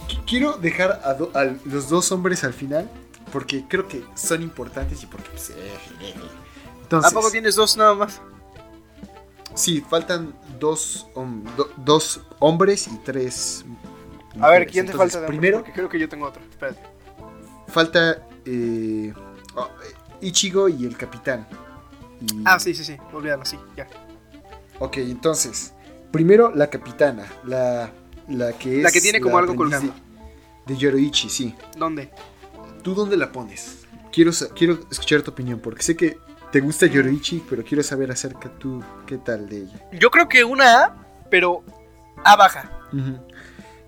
qu- 0.08 0.24
quiero 0.26 0.52
dejar 0.54 1.00
a, 1.04 1.14
do- 1.14 1.30
a 1.34 1.44
los 1.64 1.88
dos 1.88 2.10
hombres 2.12 2.44
al 2.44 2.52
final, 2.54 2.90
porque 3.32 3.64
creo 3.68 3.86
que 3.88 4.04
son 4.14 4.42
importantes 4.42 5.02
y 5.02 5.06
porque... 5.06 5.28
Pues, 5.30 5.50
eh. 5.50 6.14
Entonces, 6.82 7.10
¿A 7.10 7.14
poco 7.14 7.30
tienes 7.30 7.54
dos 7.56 7.76
nada 7.76 7.94
más? 7.94 8.20
sí, 9.54 9.80
faltan 9.88 10.34
dos, 10.58 11.06
hom- 11.14 11.42
do- 11.56 11.70
dos 11.76 12.20
hombres 12.40 12.88
y 12.88 12.96
tres... 12.98 13.64
A 14.40 14.48
ver. 14.50 14.66
¿quién 14.66 14.86
te 14.86 14.92
Entonces, 14.92 15.12
falta 15.14 15.20
de 15.20 15.26
Primero, 15.28 15.58
Porque 15.58 15.72
creo 15.72 15.88
que 15.88 15.98
yo 15.98 16.08
tengo 16.08 16.26
otro. 16.26 16.42
Espérate. 16.50 16.80
falta 17.68 18.26
eh, 18.44 19.12
oh, 19.54 19.68
eh, 19.84 19.94
Ichigo 20.26 20.68
y 20.68 20.84
el 20.86 20.96
capitán. 20.96 21.46
Y- 22.20 22.42
Ah, 22.44 22.58
sí, 22.58 22.74
sí, 22.74 22.84
sí. 22.84 22.96
Olvídalo, 23.12 23.44
sí, 23.44 23.58
ya. 23.76 23.86
Ok, 24.78 24.96
entonces, 24.98 25.72
primero 26.10 26.50
la 26.54 26.68
capitana, 26.70 27.24
la, 27.44 27.90
la 28.28 28.52
que 28.54 28.78
es... 28.78 28.82
La 28.82 28.90
que 28.90 29.00
tiene 29.00 29.20
como 29.20 29.38
algo 29.38 29.54
colgando. 29.54 29.92
De, 30.66 30.74
de 30.74 30.78
Yoroichi, 30.80 31.28
sí. 31.28 31.54
¿Dónde? 31.76 32.10
¿Tú 32.82 32.94
dónde 32.94 33.16
la 33.16 33.30
pones? 33.32 33.86
Quiero, 34.12 34.30
quiero 34.54 34.78
escuchar 34.90 35.22
tu 35.22 35.30
opinión, 35.30 35.58
porque 35.60 35.82
sé 35.82 35.96
que 35.96 36.18
te 36.52 36.60
gusta 36.60 36.86
Yoroichi, 36.86 37.42
pero 37.48 37.64
quiero 37.64 37.82
saber 37.82 38.10
acerca 38.10 38.48
tú 38.58 38.82
qué 39.06 39.18
tal 39.18 39.48
de 39.48 39.58
ella. 39.62 39.88
Yo 39.92 40.10
creo 40.10 40.28
que 40.28 40.44
una 40.44 40.84
A, 40.84 40.96
pero 41.30 41.64
A 42.24 42.36
baja. 42.36 42.70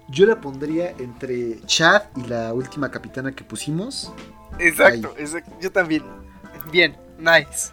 Yo 0.09 0.27
la 0.27 0.41
pondría 0.41 0.91
entre 0.99 1.61
Chad 1.67 2.03
y 2.17 2.23
la 2.27 2.53
última 2.55 2.91
capitana 2.91 3.33
que 3.33 3.45
pusimos. 3.45 4.13
Exacto, 4.59 5.15
exacto. 5.19 5.53
Yo 5.61 5.71
también. 5.71 6.03
Bien, 6.73 6.97
nice. 7.19 7.73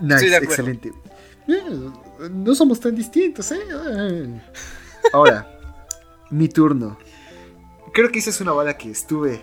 Nice, 0.00 0.36
excelente. 0.36 0.92
Eh, 1.48 1.90
no 2.30 2.54
somos 2.54 2.80
tan 2.80 2.94
distintos, 2.94 3.50
¿eh? 3.52 3.60
Ahora, 5.12 5.46
mi 6.30 6.48
turno. 6.48 6.98
Creo 7.92 8.10
que 8.10 8.18
esa 8.20 8.30
es 8.30 8.40
una 8.40 8.52
bala 8.52 8.76
que 8.78 8.90
estuve 8.90 9.40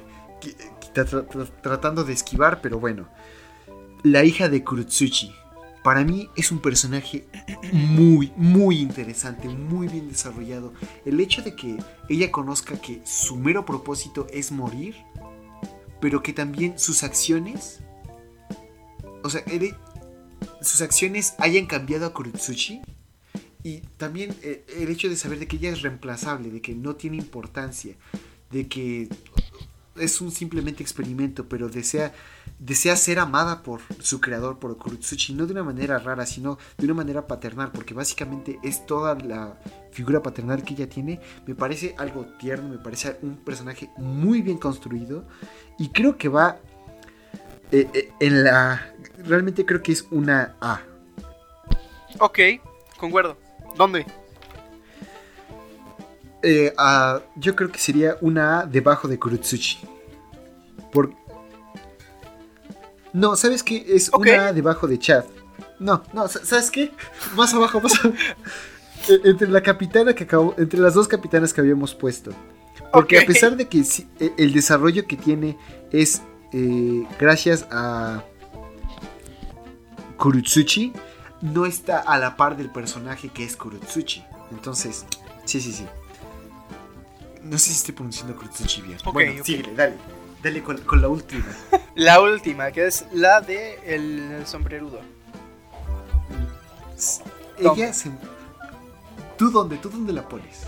tra- 0.93 1.27
tra- 1.27 1.51
tratando 1.61 2.03
de 2.03 2.13
esquivar, 2.13 2.61
pero 2.61 2.79
bueno. 2.79 3.07
La 4.03 4.23
hija 4.23 4.47
de 4.47 4.63
Kurotsuchi. 4.63 5.33
Para 5.83 6.03
mí 6.03 6.29
es 6.35 6.51
un 6.51 6.59
personaje 6.59 7.27
muy, 7.71 8.31
muy 8.35 8.79
interesante, 8.79 9.47
muy 9.47 9.87
bien 9.87 10.09
desarrollado. 10.09 10.73
El 11.05 11.19
hecho 11.19 11.41
de 11.41 11.55
que 11.55 11.77
ella 12.09 12.29
conozca 12.31 12.75
que 12.77 13.01
su 13.05 13.37
mero 13.37 13.65
propósito 13.65 14.27
es 14.31 14.51
morir, 14.51 14.95
pero 16.01 16.21
que 16.21 16.33
también 16.33 16.77
sus 16.77 17.03
acciones, 17.03 17.79
o 19.23 19.29
sea, 19.29 19.41
sus 20.61 20.81
acciones 20.81 21.35
hayan 21.39 21.65
cambiado 21.65 22.05
a 22.05 22.13
Kurotsuchi. 22.13 22.81
Y 23.63 23.81
también 23.97 24.35
eh, 24.43 24.65
el 24.77 24.89
hecho 24.89 25.09
de 25.09 25.15
saber 25.17 25.39
de 25.39 25.47
que 25.47 25.57
ella 25.57 25.71
es 25.71 25.81
reemplazable, 25.81 26.51
de 26.51 26.61
que 26.61 26.73
no 26.73 26.95
tiene 26.95 27.17
importancia, 27.17 27.95
de 28.51 28.67
que 28.67 29.09
es 29.99 30.21
un 30.21 30.31
simplemente 30.31 30.83
experimento, 30.83 31.47
pero 31.49 31.69
desea, 31.69 32.13
desea 32.59 32.95
ser 32.95 33.19
amada 33.19 33.63
por 33.63 33.81
su 33.99 34.21
creador, 34.21 34.59
por 34.59 34.77
Kurotsuchi, 34.77 35.33
no 35.33 35.45
de 35.45 35.53
una 35.53 35.63
manera 35.63 35.99
rara, 35.99 36.25
sino 36.25 36.57
de 36.77 36.85
una 36.85 36.93
manera 36.93 37.27
paternal, 37.27 37.71
porque 37.71 37.93
básicamente 37.93 38.59
es 38.63 38.85
toda 38.85 39.15
la 39.15 39.59
figura 39.91 40.21
paternal 40.21 40.63
que 40.63 40.73
ella 40.73 40.89
tiene. 40.89 41.19
Me 41.45 41.55
parece 41.55 41.95
algo 41.97 42.25
tierno, 42.39 42.69
me 42.69 42.77
parece 42.77 43.17
un 43.21 43.37
personaje 43.37 43.89
muy 43.97 44.41
bien 44.41 44.57
construido 44.57 45.25
y 45.77 45.89
creo 45.89 46.17
que 46.17 46.29
va 46.29 46.59
eh, 47.71 47.87
eh, 47.93 48.11
en 48.19 48.43
la... 48.43 48.93
Realmente 49.25 49.65
creo 49.65 49.81
que 49.81 49.91
es 49.91 50.05
una 50.11 50.55
A. 50.61 50.81
Ok, 52.19 52.39
concuerdo. 52.97 53.37
¿Dónde? 53.75 54.05
Eh, 56.43 56.73
yo 57.35 57.55
creo 57.55 57.71
que 57.71 57.79
sería 57.79 58.17
una 58.21 58.59
A 58.61 58.65
debajo 58.65 59.07
de 59.07 59.19
Kurotsuchi. 59.19 59.79
Por... 60.91 61.11
No, 63.13 63.35
¿sabes 63.35 63.63
qué? 63.63 63.85
Es 63.87 64.09
una 64.09 64.47
A 64.47 64.53
debajo 64.53 64.87
de 64.87 64.99
Chad. 64.99 65.25
No, 65.79 66.03
no, 66.13 66.27
sa- 66.27 66.43
¿sabes 66.45 66.71
qué? 66.71 66.91
Más 67.35 67.53
abajo, 67.53 67.79
más 67.81 67.93
abajo. 67.99 68.15
Eh, 69.09 69.21
entre 69.25 69.47
la 69.47 69.61
capitana 69.61 70.13
que 70.13 70.23
acabó, 70.25 70.53
entre 70.57 70.79
las 70.79 70.95
dos 70.95 71.07
capitanas 71.07 71.53
que 71.53 71.61
habíamos 71.61 71.93
puesto. 71.95 72.31
Porque 72.91 73.19
a 73.19 73.25
pesar 73.25 73.55
de 73.55 73.67
que 73.67 73.83
el 74.37 74.51
desarrollo 74.53 75.05
que 75.07 75.15
tiene 75.15 75.55
es 75.91 76.23
eh, 76.53 77.05
gracias 77.19 77.67
a 77.71 78.23
Kurotsuchi, 80.17 80.93
no 81.41 81.65
está 81.65 81.99
a 81.99 82.17
la 82.17 82.35
par 82.37 82.57
del 82.57 82.69
personaje 82.69 83.29
que 83.29 83.43
es 83.43 83.55
Kurotsuchi. 83.55 84.23
Entonces, 84.51 85.05
sí, 85.45 85.61
sí, 85.61 85.73
sí. 85.73 85.85
No 87.43 87.57
sé 87.57 87.69
si 87.69 87.77
estoy 87.77 87.93
pronunciando 87.93 88.35
Kurotsuchi 88.35 88.81
bien. 88.81 88.97
Ok, 89.05 89.13
bueno, 89.13 89.39
ok. 89.39 89.45
síguele, 89.45 89.73
dale. 89.75 89.95
Dale 90.41 90.63
con, 90.63 90.77
con 90.79 91.01
la 91.01 91.07
última. 91.07 91.45
La 91.95 92.21
última, 92.21 92.71
que 92.71 92.85
es 92.85 93.05
la 93.11 93.41
de 93.41 93.79
el 93.83 94.45
sombrerudo. 94.45 95.01
Ella 97.57 97.91
se... 97.91 98.11
¿Tú 99.35 99.49
dónde? 99.49 99.77
¿Tú 99.77 99.89
dónde 99.89 100.13
la 100.13 100.27
pones? 100.27 100.67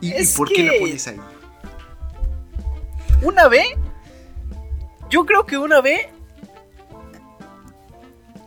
¿Y, 0.00 0.26
por 0.36 0.48
qué 0.48 0.64
la 0.64 0.72
pones 0.80 1.06
ahí? 1.06 1.20
¿Una 3.22 3.46
B? 3.46 3.62
Yo 5.12 5.26
creo 5.26 5.44
que 5.44 5.58
una 5.58 5.82
B 5.82 6.08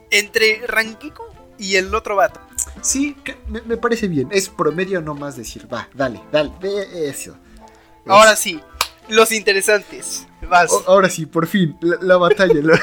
entre 0.09 0.65
Rangiku 0.67 1.21
y 1.59 1.75
el 1.75 1.93
otro 1.93 2.15
vato. 2.15 2.39
Sí, 2.81 3.15
me, 3.47 3.61
me 3.61 3.77
parece 3.77 4.07
bien. 4.07 4.29
Es 4.31 4.49
promedio 4.49 4.99
no 4.99 5.13
más 5.13 5.37
decir. 5.37 5.71
Va, 5.71 5.87
dale, 5.93 6.21
dale. 6.31 6.51
ve 6.59 7.07
Eso. 7.07 7.37
Ahora 8.07 8.35
sí, 8.35 8.59
los 9.09 9.31
interesantes. 9.31 10.27
Vas. 10.49 10.71
O- 10.71 10.83
ahora 10.87 11.07
sí, 11.09 11.27
por 11.27 11.45
fin, 11.45 11.77
la, 11.81 11.97
la 12.01 12.17
batalla, 12.17 12.55
lo, 12.55 12.73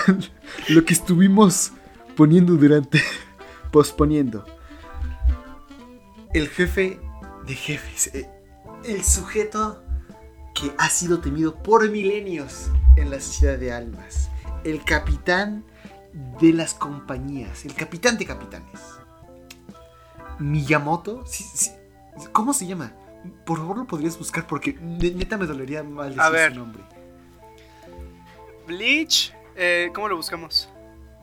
lo 0.68 0.84
que 0.84 0.94
estuvimos 0.94 1.72
poniendo 2.16 2.54
durante, 2.54 3.02
posponiendo. 3.72 4.44
El 6.32 6.48
jefe 6.48 7.00
de 7.46 7.54
jefes, 7.56 8.14
eh, 8.14 8.30
el 8.84 9.04
sujeto 9.04 9.82
que 10.54 10.72
ha 10.78 10.88
sido 10.88 11.20
temido 11.20 11.54
por 11.62 11.88
milenios 11.90 12.70
en 12.96 13.10
la 13.10 13.20
ciudad 13.20 13.58
de 13.58 13.72
Almas, 13.72 14.30
el 14.64 14.84
capitán 14.84 15.64
de 16.40 16.52
las 16.52 16.74
compañías, 16.74 17.64
el 17.64 17.74
capitán 17.74 18.18
de 18.18 18.26
capitanes. 18.26 18.80
Miyamoto, 20.38 21.24
sí, 21.26 21.44
sí, 21.44 21.70
¿cómo 22.32 22.52
se 22.52 22.66
llama? 22.66 22.92
Por 23.46 23.58
favor 23.58 23.78
lo 23.78 23.86
podrías 23.86 24.18
buscar 24.18 24.46
porque 24.46 24.74
ne- 24.80 25.12
neta 25.12 25.38
me 25.38 25.46
dolería 25.46 25.82
mal 25.82 26.08
decir 26.08 26.20
A 26.22 26.28
ver. 26.30 26.52
su 26.52 26.58
nombre. 26.58 26.82
Bleach. 28.66 29.32
eh, 29.56 29.90
¿Cómo 29.94 30.08
lo 30.08 30.16
buscamos? 30.16 30.68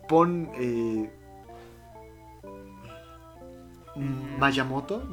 pon 0.08 0.50
eh, 0.56 1.10
mm, 3.96 4.40
Mayamoto. 4.40 5.04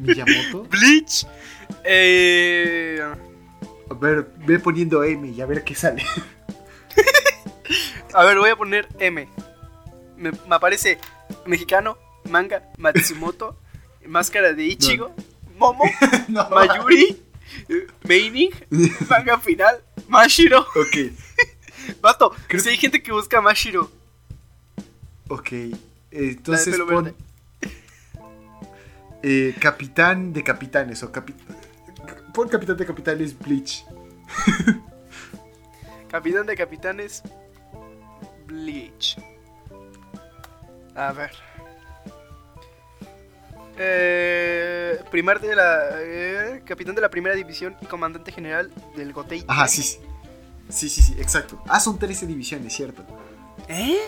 Miyamoto. 0.00 0.64
Bleach. 0.64 1.26
Eh, 1.84 3.00
A 3.90 3.94
ver, 3.94 4.26
ve 4.46 4.58
poniendo 4.58 5.02
M 5.04 5.28
y 5.28 5.40
a 5.40 5.46
ver 5.46 5.62
qué 5.64 5.74
sale. 5.74 6.04
a 8.14 8.24
ver, 8.24 8.38
voy 8.38 8.50
a 8.50 8.56
poner 8.56 8.88
M. 8.98 9.28
Me, 10.16 10.30
me 10.30 10.54
aparece 10.54 10.98
mexicano, 11.46 11.98
manga, 12.30 12.62
Matsumoto, 12.78 13.58
máscara 14.06 14.52
de 14.52 14.64
Ichigo, 14.64 15.14
Momo, 15.58 15.84
no. 16.28 16.48
Mayuri, 16.50 17.20
Meining, 18.04 18.50
manga 19.08 19.38
final, 19.38 19.82
Mashiro. 20.08 20.60
Ok, 20.60 21.12
Vato, 22.00 22.32
Creo 22.46 22.62
si 22.62 22.70
hay 22.70 22.76
gente 22.76 23.02
que 23.02 23.12
busca 23.12 23.40
Mashiro. 23.40 23.90
ok. 25.28 25.48
Entonces 26.10 26.78
pon. 26.88 27.14
Eh, 29.26 29.54
capitán 29.58 30.32
de 30.34 30.42
capitanes 30.44 31.02
o 31.02 31.10
capi- 31.10 31.34
Pon 32.34 32.48
capitán 32.48 32.76
de 32.76 32.84
capitanes 32.84 33.38
Bleach. 33.38 33.84
Capitán 36.08 36.46
de 36.46 36.54
capitanes, 36.56 37.22
Bleach. 38.46 39.16
A 40.94 41.12
ver. 41.12 41.30
Eh, 43.76 45.00
primer 45.10 45.40
de 45.40 45.56
la. 45.56 45.88
eh, 46.00 46.62
capitán 46.64 46.94
de 46.94 47.00
la 47.00 47.10
primera 47.10 47.34
división 47.34 47.76
y 47.80 47.86
comandante 47.86 48.30
general 48.30 48.70
del 48.96 49.12
Gotei. 49.12 49.44
Ajá, 49.48 49.66
sí, 49.66 49.82
sí. 49.82 49.98
Sí, 50.68 50.88
sí, 50.88 51.02
sí, 51.02 51.14
exacto. 51.18 51.60
Ah, 51.68 51.80
son 51.80 51.98
13 51.98 52.26
divisiones, 52.26 52.72
cierto. 52.72 53.04
¿Eh? 53.68 53.98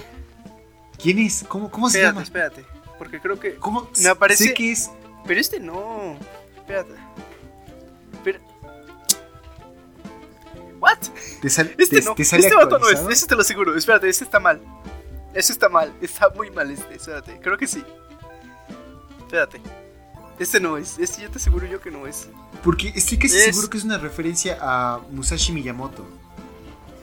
¿Quién 1.03 1.19
es? 1.19 1.45
¿Cómo, 1.49 1.71
cómo 1.71 1.91
se 1.91 1.99
Espérate, 1.99 2.13
llama? 2.15 2.23
espérate. 2.23 2.65
Porque 2.99 3.21
creo 3.21 3.39
que. 3.41 3.57
¿Cómo? 3.57 3.91
Me 4.01 4.09
aparece- 4.09 4.45
Sé 4.49 4.55
que 4.55 4.71
es. 4.73 4.91
Pero 5.27 5.41
este 5.41 5.61
no. 5.61 6.17
Espérate. 6.57 6.95
Pero. 8.25 8.39
¿What? 10.81 10.99
Te, 11.41 11.49
sal- 11.51 11.75
Este 11.79 12.01
te- 12.01 12.05
no. 12.05 12.15
te 12.15 12.25
sale 12.25 12.45
este 12.45 12.55
vato 12.57 12.79
no 12.79 12.89
es. 12.91 13.01
Ese 13.11 13.27
te 13.27 13.35
lo 13.35 13.41
aseguro. 13.43 13.77
Espérate, 13.77 14.09
este 14.09 14.25
está 14.25 14.39
mal. 14.41 14.61
Ese 15.35 15.53
está 15.53 15.69
mal. 15.69 15.93
Está 16.01 16.31
muy 16.31 16.51
mal 16.51 16.71
este. 16.71 16.95
Espérate. 16.95 17.39
Creo 17.41 17.57
que 17.57 17.67
sí. 17.67 17.83
Espérate. 19.21 19.61
Este 20.39 20.61
no 20.61 20.77
es. 20.77 20.99
Este 20.99 21.23
ya 21.23 21.29
te 21.31 21.39
aseguro 21.39 21.67
yo 21.67 21.81
que 21.81 21.91
no 21.91 22.07
es. 22.07 22.29
Porque 22.63 22.93
estoy 22.95 23.19
casi 23.19 23.37
Es- 23.39 23.45
seguro 23.47 23.71
que 23.71 23.79
es 23.79 23.85
una 23.85 23.99
referencia 23.99 24.59
a 24.61 25.01
Musashi 25.11 25.53
Miyamoto. 25.53 26.05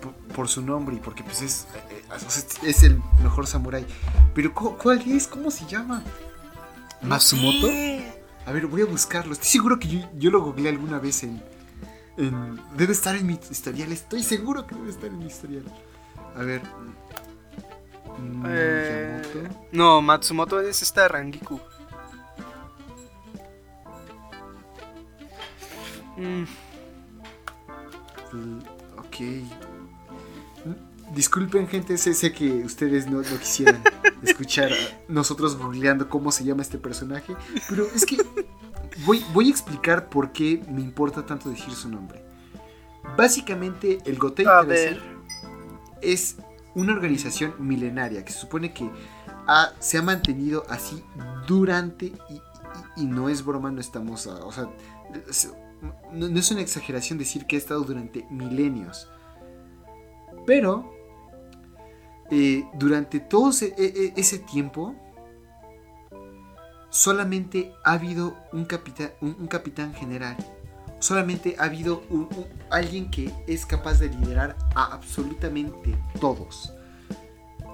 Por, 0.01 0.13
por 0.35 0.47
su 0.49 0.61
nombre 0.61 0.95
y 0.95 0.99
porque 0.99 1.23
pues 1.23 1.41
es, 1.41 1.65
eh, 1.89 2.03
eh, 2.13 2.19
sea, 2.27 2.69
es 2.69 2.83
el 2.83 3.01
mejor 3.23 3.47
samurái. 3.47 3.85
Pero 4.35 4.53
¿cu- 4.53 4.77
¿cuál 4.77 5.01
es? 5.09 5.27
¿Cómo 5.27 5.49
se 5.49 5.65
llama? 5.65 6.03
¿Matsumoto? 7.03 7.67
Sé. 7.67 8.13
A 8.45 8.51
ver, 8.51 8.67
voy 8.67 8.81
a 8.81 8.85
buscarlo. 8.85 9.33
Estoy 9.33 9.47
seguro 9.49 9.79
que 9.79 9.87
yo, 9.87 9.99
yo 10.17 10.31
lo 10.31 10.41
googleé 10.41 10.69
alguna 10.69 10.99
vez 10.99 11.23
en, 11.23 11.41
en- 12.17 12.59
Debe 12.77 12.93
estar 12.93 13.15
en 13.15 13.25
mi 13.27 13.39
historial. 13.49 13.91
Estoy 13.91 14.23
seguro 14.23 14.65
que 14.67 14.75
debe 14.75 14.89
estar 14.89 15.05
en 15.07 15.19
mi 15.19 15.25
historial. 15.27 15.63
A 16.35 16.41
ver. 16.43 16.61
mm, 18.17 18.43
Eh, 18.47 19.21
no, 19.71 20.01
Matsumoto 20.01 20.59
es 20.61 20.81
esta 20.81 21.07
Rangiku. 21.07 21.59
Mm, 26.17 26.43
Ok. 28.97 29.17
Disculpen, 31.13 31.67
gente, 31.67 31.97
sé, 31.97 32.13
sé 32.13 32.31
que 32.31 32.63
ustedes 32.63 33.05
no, 33.07 33.17
no 33.17 33.39
quisieran 33.39 33.83
escuchar 34.23 34.71
a 34.71 34.75
nosotros 35.07 35.57
googleando 35.57 36.09
cómo 36.09 36.31
se 36.31 36.43
llama 36.43 36.61
este 36.63 36.77
personaje, 36.77 37.35
pero 37.69 37.85
es 37.93 38.05
que 38.05 38.17
voy, 39.05 39.23
voy 39.33 39.47
a 39.47 39.51
explicar 39.51 40.09
por 40.09 40.31
qué 40.31 40.63
me 40.69 40.81
importa 40.81 41.25
tanto 41.25 41.49
decir 41.49 41.73
su 41.73 41.89
nombre. 41.89 42.23
Básicamente, 43.17 43.99
el 44.05 44.17
Gotei 44.17 44.45
a 44.47 44.61
13 44.61 44.85
ver. 44.89 45.01
es 46.01 46.37
una 46.73 46.93
organización 46.93 47.53
milenaria 47.59 48.25
que 48.25 48.31
se 48.33 48.39
supone 48.39 48.73
que 48.73 48.89
ha- 49.47 49.73
se 49.79 49.97
ha 49.97 50.01
mantenido 50.01 50.63
así 50.69 51.03
durante, 51.47 52.05
y, 52.07 52.33
y- 52.33 52.41
y 52.95 53.05
no 53.05 53.29
es 53.29 53.45
broma, 53.45 53.69
no 53.71 53.81
estamos, 53.81 54.25
a- 54.25 54.43
o 54.45 54.51
sea, 54.51 54.67
no 56.11 56.39
es 56.39 56.49
una 56.49 56.61
exageración 56.61 57.19
decir 57.19 57.45
que 57.45 57.57
ha 57.57 57.59
estado 57.59 57.81
durante 57.81 58.25
milenios. 58.31 59.09
Pero, 60.47 60.89
eh, 62.31 62.63
durante 62.75 63.19
todo 63.19 63.49
ese, 63.51 63.73
e- 63.77 63.93
e- 64.07 64.13
ese 64.15 64.39
tiempo, 64.39 64.95
solamente 66.89 67.73
ha 67.83 67.93
habido 67.93 68.35
un 68.51 68.65
capitán, 68.65 69.11
un, 69.21 69.47
capitán 69.47 69.93
general. 69.93 70.37
Solamente 70.99 71.55
ha 71.59 71.63
habido 71.65 72.01
alguien 72.69 73.11
que 73.11 73.33
es 73.47 73.65
capaz 73.65 73.99
de 73.99 74.09
liderar 74.09 74.55
a 74.75 74.85
absolutamente 74.93 75.97
todos. 76.21 76.73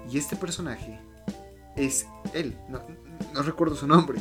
Y 0.10 0.18
este 0.18 0.36
personaje 0.36 1.00
es 1.76 2.08
él. 2.34 2.58
No, 2.70 2.82
no 3.34 3.42
recuerdo 3.44 3.76
su 3.76 3.86
nombre. 3.86 4.20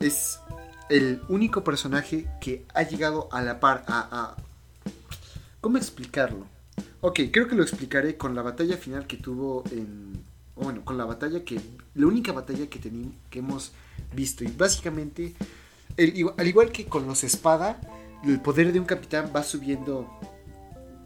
Es 0.00 0.40
el 0.88 1.22
único 1.28 1.62
personaje 1.62 2.26
que 2.40 2.66
ha 2.74 2.82
llegado 2.82 3.28
a 3.30 3.40
la 3.42 3.60
par 3.60 3.84
a, 3.86 4.08
a- 4.10 4.36
¿Cómo 5.60 5.76
explicarlo? 5.76 6.46
Ok, 7.00 7.20
creo 7.32 7.46
que 7.46 7.54
lo 7.54 7.62
explicaré 7.62 8.16
con 8.16 8.34
la 8.34 8.42
batalla 8.42 8.76
final 8.76 9.06
que 9.06 9.16
tuvo 9.16 9.62
en... 9.70 10.24
Bueno, 10.56 10.84
con 10.84 10.98
la 10.98 11.04
batalla 11.04 11.44
que... 11.44 11.60
La 11.94 12.06
única 12.06 12.32
batalla 12.32 12.66
que, 12.68 12.80
teni- 12.80 13.12
que 13.30 13.38
hemos 13.38 13.70
visto. 14.12 14.42
Y 14.42 14.48
básicamente, 14.48 15.34
al 15.96 16.46
igual 16.46 16.72
que 16.72 16.86
con 16.86 17.06
los 17.06 17.22
espada, 17.22 17.80
el 18.24 18.40
poder 18.40 18.72
de 18.72 18.80
un 18.80 18.84
capitán 18.84 19.30
va 19.34 19.44
subiendo 19.44 20.08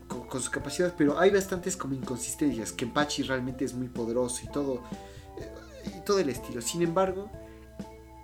con, 0.09 0.27
con 0.29 0.41
su 0.41 0.51
capacidad, 0.51 0.95
pero 0.97 1.19
hay 1.19 1.31
bastantes 1.31 1.77
inconsistencias. 1.91 2.73
Kenpachi 2.73 3.25
realmente 3.25 3.67
es 3.67 3.75
muy 3.75 3.89
poderoso 3.89 4.41
y 4.45 4.51
todo, 4.51 4.83
eh, 5.39 5.91
y 5.99 6.05
todo 6.07 6.21
el 6.21 6.31
estilo. 6.31 6.63
Sin 6.63 6.81
embargo, 6.81 7.31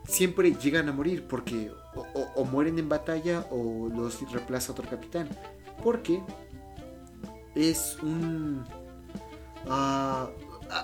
siempre 0.06 0.54
llegan 0.54 0.88
a 0.88 0.92
morir 0.92 1.26
porque 1.28 1.70
o 2.34 2.44
mueren 2.46 2.78
en 2.78 2.88
batalla 2.88 3.46
o 3.50 3.90
los 3.94 4.20
reemplaza 4.32 4.72
otro 4.72 4.88
capitán. 4.88 5.28
Porque 5.82 6.22
es 7.54 7.96
un... 8.02 8.64
ah, 9.68 10.30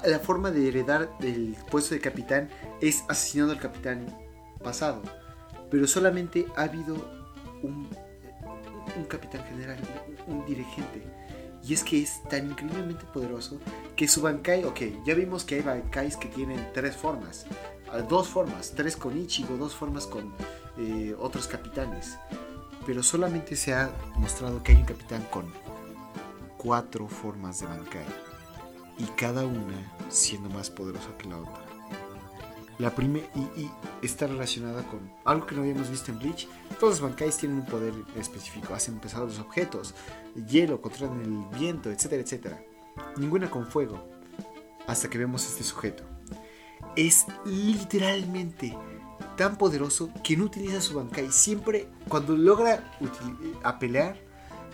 la 0.06 0.18
forma 0.18 0.50
de 0.50 0.68
heredar 0.68 1.10
el 1.20 1.56
puesto 1.70 1.94
de 1.94 2.00
capitán 2.00 2.48
es 2.80 3.04
asesinando 3.08 3.52
al 3.52 3.60
capitán 3.60 4.06
pasado. 4.62 5.02
Pero 5.70 5.86
solamente 5.86 6.46
ha 6.56 6.62
habido 6.62 6.94
un, 7.62 7.88
un 8.96 9.04
capitán 9.04 9.44
general, 9.44 9.78
un, 10.28 10.36
un 10.38 10.46
dirigente. 10.46 11.02
Y 11.66 11.72
es 11.72 11.82
que 11.82 12.02
es 12.02 12.22
tan 12.28 12.50
increíblemente 12.50 13.04
poderoso 13.06 13.58
que 13.96 14.06
su 14.06 14.20
Bankai, 14.20 14.64
ok, 14.64 14.80
ya 15.06 15.14
vimos 15.14 15.44
que 15.44 15.54
hay 15.56 15.62
Bankais 15.62 16.16
que 16.16 16.28
tienen 16.28 16.70
tres 16.74 16.94
formas. 16.94 17.46
ah, 17.90 17.98
Dos 18.00 18.28
formas, 18.28 18.72
tres 18.76 18.96
con 18.96 19.16
Ichigo, 19.16 19.56
dos 19.56 19.74
formas 19.74 20.06
con 20.06 20.32
eh, 20.78 21.14
otros 21.18 21.46
capitanes. 21.46 22.18
Pero 22.86 23.02
solamente 23.02 23.56
se 23.56 23.72
ha 23.72 23.90
mostrado 24.16 24.62
que 24.62 24.72
hay 24.72 24.78
un 24.78 24.84
capitán 24.84 25.22
con 25.30 25.50
cuatro 26.64 27.06
formas 27.08 27.60
de 27.60 27.66
Bankai. 27.66 28.06
Y 28.98 29.04
cada 29.16 29.44
una 29.44 29.76
siendo 30.08 30.48
más 30.48 30.70
poderosa 30.70 31.16
que 31.18 31.28
la 31.28 31.38
otra. 31.38 31.62
La 32.78 32.92
primera 32.92 33.26
y, 33.34 33.60
y 33.60 33.70
está 34.02 34.26
relacionada 34.26 34.82
con 34.84 35.12
algo 35.24 35.46
que 35.46 35.54
no 35.54 35.60
habíamos 35.60 35.90
visto 35.90 36.10
en 36.10 36.18
Bleach. 36.18 36.48
Todos 36.80 36.94
los 36.94 37.00
Bankais 37.02 37.36
tienen 37.36 37.58
un 37.58 37.66
poder 37.66 37.92
específico, 38.16 38.74
hacen 38.74 38.98
pesados 38.98 39.36
los 39.36 39.46
objetos, 39.46 39.94
hielo, 40.48 40.80
controlan 40.80 41.20
el 41.20 41.58
viento, 41.58 41.90
etcétera, 41.90 42.22
etcétera. 42.22 42.62
Ninguna 43.16 43.50
con 43.50 43.66
fuego. 43.66 44.08
Hasta 44.86 45.08
que 45.08 45.18
vemos 45.18 45.46
este 45.46 45.62
sujeto. 45.62 46.02
Es 46.96 47.26
literalmente 47.44 48.76
tan 49.36 49.56
poderoso 49.56 50.10
que 50.22 50.36
no 50.36 50.44
utiliza 50.44 50.80
su 50.80 50.94
Bankai. 50.94 51.30
Siempre, 51.30 51.88
cuando 52.08 52.36
logra 52.36 52.92
a 53.62 53.78
pelear, 53.78 54.23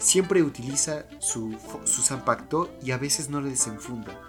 siempre 0.01 0.43
utiliza 0.43 1.05
su, 1.21 1.57
su 1.85 2.03
Zanpakuto 2.03 2.71
y 2.83 2.91
a 2.91 2.99
veces 2.99 3.31
no 3.31 3.41
le 3.41 3.51
desenfunda. 3.51 4.21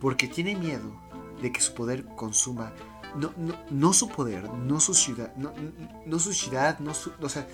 Porque 0.00 0.26
tiene 0.26 0.56
miedo 0.56 0.92
de 1.40 1.52
que 1.52 1.60
su 1.60 1.74
poder 1.74 2.04
consuma. 2.16 2.72
No, 3.16 3.32
no, 3.36 3.54
no 3.70 3.92
su 3.92 4.08
poder, 4.08 4.50
no 4.52 4.80
su 4.80 4.94
ciudad, 4.94 5.32
no, 5.36 5.52
no- 6.06 6.18
su 6.18 6.32
ciudad, 6.32 6.78
no 6.80 6.94
su. 6.94 7.12
O 7.20 7.28
sea, 7.28 7.46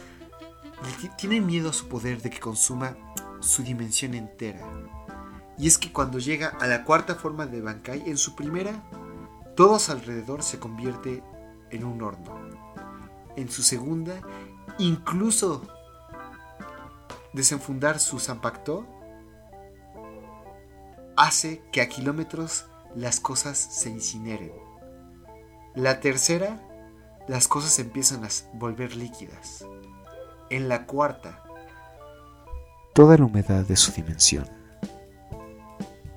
ti- 1.01 1.11
tiene 1.19 1.41
miedo 1.41 1.71
a 1.71 1.73
su 1.73 1.89
poder 1.89 2.23
de 2.23 2.31
que 2.31 2.39
consuma 2.41 2.97
su 3.41 3.63
dimensión 3.63 4.15
entera. 4.15 4.61
Y 5.59 5.67
es 5.67 5.77
que 5.77 5.93
cuando 5.93 6.21
llega 6.21 6.57
a 6.61 6.67
la 6.69 6.85
cuarta 6.85 7.17
forma 7.17 7.47
de 7.47 7.61
Bankai, 7.61 8.09
en 8.09 8.17
su 8.17 8.37
primera, 8.37 8.83
todo 9.57 9.75
a 9.75 9.79
su 9.81 9.91
alrededor 9.91 10.45
se 10.45 10.61
convierte 10.61 11.25
en 11.71 11.85
un 11.85 12.01
horno. 12.01 12.39
En 13.37 13.51
su 13.51 13.63
segunda, 13.65 14.15
incluso 14.79 15.67
desenfundar 17.39 18.01
su 18.01 18.19
Zanpakuto 18.19 18.85
hace 21.16 21.62
que 21.70 21.81
a 21.81 21.89
kilómetros 21.89 22.66
las 22.97 23.20
cosas 23.20 23.56
se 23.56 23.90
incineren. 23.90 24.52
La 25.77 26.01
tercera, 26.01 26.60
las 27.28 27.47
cosas 27.47 27.78
empiezan 27.78 28.24
a 28.24 28.28
volver 28.55 28.97
líquidas. 28.97 29.65
En 30.51 30.69
la 30.69 30.85
cuarta, 30.86 31.44
toda 32.93 33.16
la 33.16 33.24
humedad 33.24 33.65
de 33.65 33.77
su 33.77 33.93
dimensión 33.93 34.48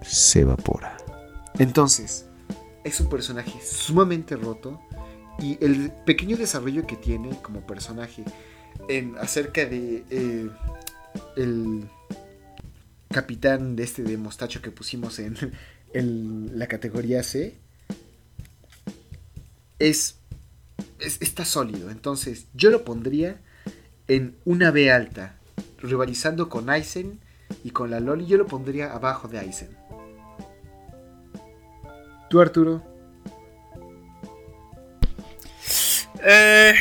se 0.02 0.42
evapora. 0.42 0.98
Entonces, 1.60 2.28
es 2.84 3.00
un 3.00 3.10
personaje 3.10 3.62
sumamente 3.62 4.36
roto 4.36 4.82
y 5.38 5.64
el 5.64 5.92
pequeño 6.04 6.36
desarrollo 6.36 6.88
que 6.88 6.96
tiene 6.96 7.40
como 7.44 7.62
personaje 7.62 8.24
en 8.90 9.18
acerca 9.20 9.66
de 9.66 10.04
eh, 10.10 10.50
el 11.36 11.90
capitán 13.10 13.76
de 13.76 13.84
este 13.84 14.04
de 14.04 14.18
mostacho 14.18 14.62
que 14.62 14.72
pusimos 14.72 15.20
en, 15.20 15.36
la 16.58 16.68
categoría 16.68 17.24
C 17.24 17.56
es, 19.80 20.18
está 21.00 21.46
sólido. 21.46 21.92
Entonces 21.92 22.48
yo 22.54 22.70
lo 22.70 22.84
pondría 22.84 23.40
en 24.08 24.36
una 24.46 24.72
B 24.72 24.92
alta, 24.92 25.36
rivalizando 25.80 26.50
con 26.50 26.70
Aizen 26.70 27.20
y 27.64 27.72
con 27.72 27.92
la 27.92 28.00
Loli. 28.00 28.26
Yo 28.26 28.38
lo 28.38 28.48
pondría 28.48 28.94
abajo 28.94 29.28
de 29.28 29.40
Aizen. 29.40 29.70
¿Tú, 32.30 32.40
Arturo? 32.40 32.82
Eh, 36.24 36.74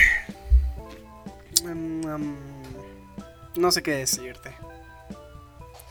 mm, 1.64 2.06
mm, 2.06 2.49
no 3.60 3.70
sé 3.70 3.82
qué 3.82 3.92
decirte. 3.92 4.54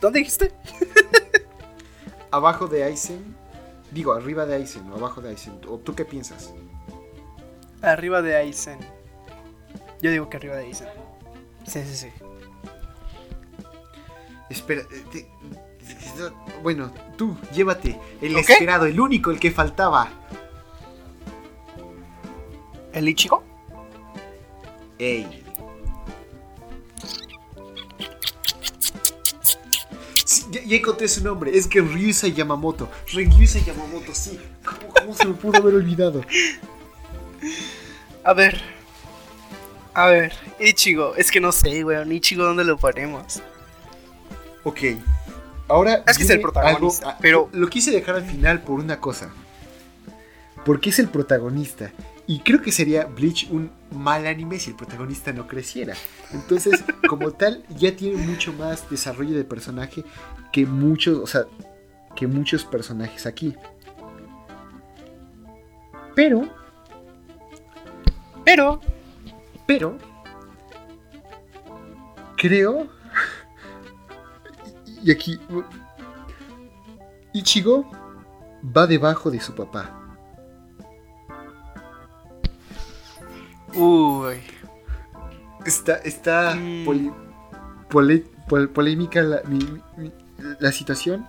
¿Dónde 0.00 0.20
dijiste? 0.20 0.52
abajo 2.30 2.66
de 2.66 2.84
Aizen. 2.84 3.36
Digo, 3.90 4.12
arriba 4.12 4.46
de 4.46 4.54
Aizen 4.54 4.90
o 4.90 4.96
abajo 4.96 5.20
de 5.20 5.30
Aizen. 5.30 5.60
¿O 5.68 5.78
tú 5.78 5.94
qué 5.94 6.04
piensas? 6.04 6.52
Arriba 7.82 8.22
de 8.22 8.36
Aizen. 8.36 8.78
Yo 10.00 10.10
digo 10.10 10.28
que 10.28 10.36
arriba 10.36 10.56
de 10.56 10.66
Aizen. 10.66 10.88
Sí, 11.66 11.82
sí, 11.84 11.96
sí. 11.96 12.08
Espera. 14.48 14.82
Eh, 15.14 15.26
bueno, 16.62 16.92
tú, 17.16 17.36
llévate. 17.52 17.98
El 18.20 18.36
esperado, 18.36 18.86
el 18.86 19.00
único, 19.00 19.30
el 19.30 19.40
que 19.40 19.50
faltaba. 19.50 20.08
¿El 22.92 23.08
Ichigo? 23.08 23.42
Ey. 24.98 25.44
Ya, 30.50 30.76
encontré 30.76 31.08
su 31.08 31.22
nombre. 31.22 31.56
Es 31.56 31.66
que 31.66 31.80
Ryusa 31.80 32.28
Yamamoto. 32.28 32.88
Ryusa 33.12 33.58
Yamamoto, 33.60 34.14
sí. 34.14 34.38
¿Cómo, 34.64 35.14
se 35.14 35.26
me 35.26 35.34
pudo 35.34 35.58
haber 35.58 35.74
olvidado? 35.74 36.22
A 38.24 38.32
ver. 38.32 38.60
A 39.94 40.06
ver. 40.06 40.32
Ichigo. 40.58 41.14
Es 41.16 41.30
que 41.30 41.40
no 41.40 41.52
sé, 41.52 41.84
weón. 41.84 42.12
Ichigo, 42.12 42.44
¿dónde 42.44 42.64
lo 42.64 42.76
ponemos? 42.76 43.42
Ok. 44.64 44.80
Ahora. 45.68 46.02
Es 46.06 46.18
que 46.18 46.24
es 46.24 46.30
el 46.30 46.40
protagonista. 46.40 47.16
pero. 47.20 47.48
Lo 47.52 47.68
quise 47.68 47.90
dejar 47.90 48.16
al 48.16 48.24
final 48.24 48.62
por 48.62 48.80
una 48.80 49.00
cosa. 49.00 49.30
Porque 50.64 50.90
es 50.90 50.98
el 50.98 51.08
protagonista. 51.08 51.92
Y 52.26 52.40
creo 52.40 52.62
que 52.62 52.70
sería 52.70 53.06
Bleach 53.06 53.48
un 53.50 53.72
mal 53.90 54.24
anime 54.26 54.60
si 54.60 54.70
el 54.70 54.76
protagonista 54.76 55.32
no 55.32 55.48
creciera. 55.48 55.94
Entonces, 56.32 56.84
como 57.08 57.32
tal, 57.32 57.64
ya 57.76 57.96
tiene 57.96 58.18
mucho 58.18 58.52
más 58.52 58.88
desarrollo 58.88 59.36
de 59.36 59.42
personaje 59.42 60.04
que 60.52 60.66
muchos, 60.66 61.18
o 61.18 61.26
sea, 61.26 61.46
que 62.14 62.26
muchos 62.26 62.64
personajes 62.64 63.26
aquí. 63.26 63.54
Pero, 66.14 66.48
pero, 68.44 68.80
pero, 69.66 69.96
creo, 72.36 72.88
y 75.02 75.10
aquí, 75.10 75.38
Ichigo 77.32 77.90
va 78.76 78.86
debajo 78.86 79.30
de 79.30 79.40
su 79.40 79.54
papá. 79.54 79.96
Uy. 83.74 84.40
Está, 85.64 85.96
está 85.96 86.54
mm. 86.56 87.12
polémica 88.72 89.22
la, 89.22 89.42
situación. 90.72 91.26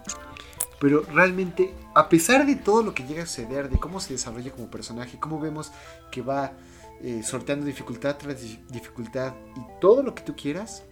Pero 0.80 1.04
realmente, 1.14 1.74
a 1.94 2.10
pesar 2.10 2.46
de 2.46 2.56
todo 2.56 2.82
lo 2.82 2.94
que 2.94 3.04
llega 3.04 3.24
a 3.24 3.26
suceder, 3.26 3.70
de 3.70 3.78
cómo 3.78 4.00
se 4.00 4.14
desarrolla 4.14 4.52
como 4.52 4.72
personaje, 4.72 5.20
cómo 5.20 5.40
vemos 5.40 5.72
que 6.12 6.22
va 6.22 6.54
eh, 7.02 7.22
sorteando 7.24 7.66
dificultad 7.66 8.18
tras 8.18 8.42
dificultad 8.70 9.34
y 9.56 9.62
todo 9.80 10.02
lo 10.02 10.16
que 10.16 10.24
tú 10.24 10.36
quieras, 10.36 10.84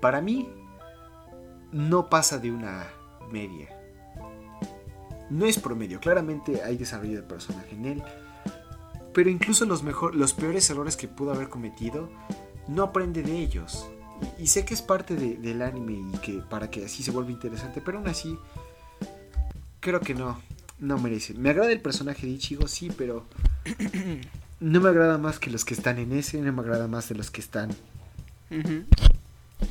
para 0.00 0.22
mí 0.22 0.48
no 1.70 2.08
pasa 2.08 2.38
de 2.38 2.50
una 2.50 2.86
media. 3.30 3.68
No 5.28 5.44
es 5.44 5.58
promedio, 5.58 6.00
claramente 6.00 6.62
hay 6.62 6.78
desarrollo 6.78 7.16
de 7.16 7.22
personaje 7.22 7.74
en 7.74 7.84
él 7.84 8.02
pero 9.18 9.30
incluso 9.30 9.64
los, 9.64 9.82
los 9.82 10.32
peores 10.32 10.70
errores 10.70 10.96
que 10.96 11.08
pudo 11.08 11.32
haber 11.32 11.48
cometido, 11.48 12.08
no 12.68 12.84
aprende 12.84 13.24
de 13.24 13.36
ellos. 13.36 13.90
Y, 14.38 14.46
sé 14.46 14.64
que 14.64 14.74
es 14.74 14.82
parte 14.82 15.14
del 15.14 15.62
anime 15.62 16.10
y 16.12 16.18
que 16.18 16.32
para 16.48 16.70
que 16.70 16.84
así 16.84 17.02
se 17.02 17.10
vuelva 17.10 17.30
interesante, 17.30 17.80
pero 17.84 17.98
aún 17.98 18.08
así, 18.08 18.38
creo 19.80 20.00
que 20.00 20.14
no, 20.14 20.40
no 20.78 20.98
merece. 20.98 21.34
Me 21.34 21.50
agrada 21.50 21.72
el 21.72 21.80
personaje 21.80 22.26
de 22.26 22.32
Ichigo, 22.32 22.68
sí, 22.68 22.90
pero 22.96 23.26
no 24.60 24.80
me 24.80 24.88
agrada 24.88 25.18
más 25.18 25.38
que 25.38 25.50
los 25.50 25.64
que 25.64 25.74
están 25.74 25.98
en 25.98 26.12
ese, 26.12 26.40
no 26.40 26.52
me 26.52 26.62
agrada 26.62 26.88
más 26.88 27.08
de 27.08 27.14
los 27.14 27.30
que 27.30 27.40
están 27.40 27.70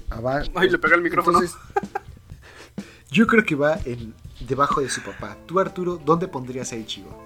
abajo. 0.09 0.51
Ay, 0.55 0.69
le 0.69 0.77
pega 0.77 0.95
el 0.95 1.01
micrófono. 1.01 1.39
yo 3.11 3.27
creo 3.27 3.43
que 3.43 3.55
va 3.55 3.79
en, 3.85 4.13
debajo 4.41 4.81
de 4.81 4.89
su 4.89 5.01
papá. 5.01 5.37
Tú, 5.45 5.59
Arturo, 5.59 5.97
¿dónde 5.97 6.27
pondrías 6.27 6.71
a 6.71 6.75
Ichigo? 6.75 7.25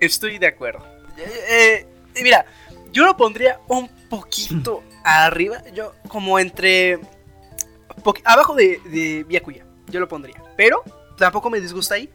Estoy 0.00 0.38
de 0.38 0.46
acuerdo. 0.46 0.84
Eh, 1.16 1.86
eh, 2.14 2.22
mira, 2.22 2.44
yo 2.92 3.04
lo 3.06 3.16
pondría 3.16 3.60
un 3.68 3.88
poquito 4.08 4.82
arriba, 5.04 5.62
yo 5.74 5.94
como 6.08 6.38
entre... 6.38 7.00
Abajo 8.24 8.54
de, 8.54 8.80
de 8.90 9.24
Byakuya, 9.24 9.64
yo 9.88 10.00
lo 10.00 10.08
pondría. 10.08 10.42
Pero 10.56 10.82
tampoco 11.16 11.50
me 11.50 11.60
disgusta 11.60 11.94
ahí. 11.94 12.10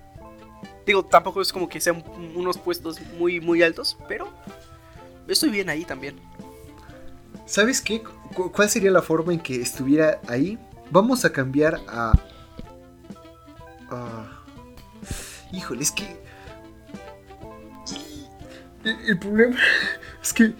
Digo, 0.85 1.03
tampoco 1.03 1.41
es 1.41 1.51
como 1.51 1.67
que 1.67 1.81
sean 1.81 2.03
unos 2.35 2.57
puestos 2.57 3.01
muy, 3.19 3.41
muy 3.41 3.61
altos, 3.61 3.97
pero 4.07 4.27
estoy 5.27 5.49
bien 5.49 5.69
ahí 5.69 5.83
también. 5.83 6.19
¿Sabes 7.45 7.81
qué? 7.81 8.01
¿Cuál 8.33 8.69
sería 8.69 8.91
la 8.91 9.01
forma 9.01 9.33
en 9.33 9.39
que 9.39 9.61
estuviera 9.61 10.19
ahí? 10.27 10.57
Vamos 10.89 11.25
a 11.25 11.31
cambiar 11.31 11.79
a... 11.87 12.13
Híjole, 15.51 15.83
es 15.83 15.91
que 15.91 16.19
el 18.83 19.17
problema 19.17 19.55
es 20.27 20.33
que 20.33 20.53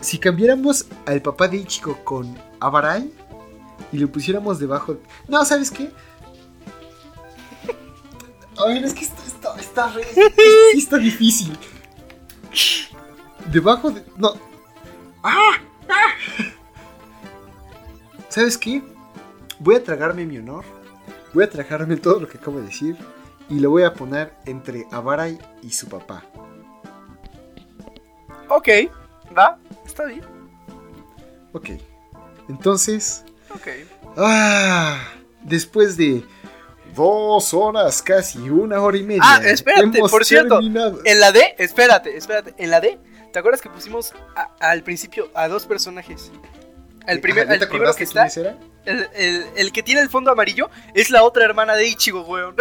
si 0.00 0.18
cambiáramos 0.18 0.86
al 1.06 1.20
papá 1.20 1.48
de 1.48 1.58
Ichigo 1.58 2.02
con 2.04 2.34
Abarai 2.60 3.12
y 3.92 3.98
lo 3.98 4.10
pusiéramos 4.10 4.58
debajo. 4.58 4.96
No, 5.28 5.44
¿sabes 5.44 5.70
qué? 5.70 5.90
A 8.56 8.66
ver, 8.66 8.84
es 8.84 8.94
que 8.94 9.04
está, 9.04 9.24
está, 9.26 9.60
está, 9.60 9.92
está 10.74 10.98
difícil. 10.98 11.56
Debajo 13.52 13.90
de. 13.90 14.02
No. 14.16 14.34
¡Ah! 15.22 15.52
¡Ah! 15.88 16.14
¿Sabes 18.28 18.58
qué? 18.58 18.82
Voy 19.58 19.76
a 19.76 19.84
tragarme 19.84 20.24
mi 20.24 20.38
honor. 20.38 20.64
Voy 21.34 21.44
a 21.44 21.50
tragarme 21.50 21.96
todo 21.96 22.20
lo 22.20 22.28
que 22.28 22.38
acabo 22.38 22.58
de 22.58 22.66
decir. 22.66 22.96
Y 23.48 23.60
lo 23.60 23.70
voy 23.70 23.82
a 23.82 23.94
poner 23.94 24.34
entre 24.44 24.86
Abarai 24.90 25.38
y 25.62 25.70
su 25.70 25.86
papá. 25.86 26.24
Ok, 28.58 28.68
va, 29.38 29.56
está 29.86 30.04
bien. 30.06 30.24
Ok, 31.52 31.70
entonces. 32.48 33.24
Ok. 33.54 33.68
Ah, 34.16 35.00
después 35.42 35.96
de 35.96 36.24
dos 36.92 37.54
horas, 37.54 38.02
casi 38.02 38.50
una 38.50 38.80
hora 38.80 38.96
y 38.96 39.04
media. 39.04 39.22
Ah, 39.24 39.40
espérate, 39.44 40.00
por 40.00 40.24
cierto. 40.24 40.58
En 40.58 41.20
la 41.20 41.30
D, 41.30 41.54
espérate, 41.56 42.16
espérate. 42.16 42.52
En 42.58 42.72
la 42.72 42.80
D, 42.80 42.98
¿te 43.32 43.38
acuerdas 43.38 43.60
que 43.60 43.70
pusimos 43.70 44.12
al 44.58 44.82
principio 44.82 45.30
a 45.34 45.46
dos 45.46 45.64
personajes? 45.64 46.32
El, 47.06 47.20
primer, 47.20 47.48
el 47.48 47.68
primero 47.68 47.94
que 47.94 48.02
está. 48.02 48.26
Era? 48.26 48.58
El, 48.84 49.08
el, 49.14 49.46
el, 49.54 49.70
que 49.70 49.84
tiene 49.84 50.00
el 50.00 50.10
fondo 50.10 50.32
amarillo 50.32 50.68
es 50.94 51.10
la 51.10 51.22
otra 51.22 51.44
hermana 51.44 51.76
de 51.76 51.86
Ichigo, 51.86 52.22
weón. 52.22 52.56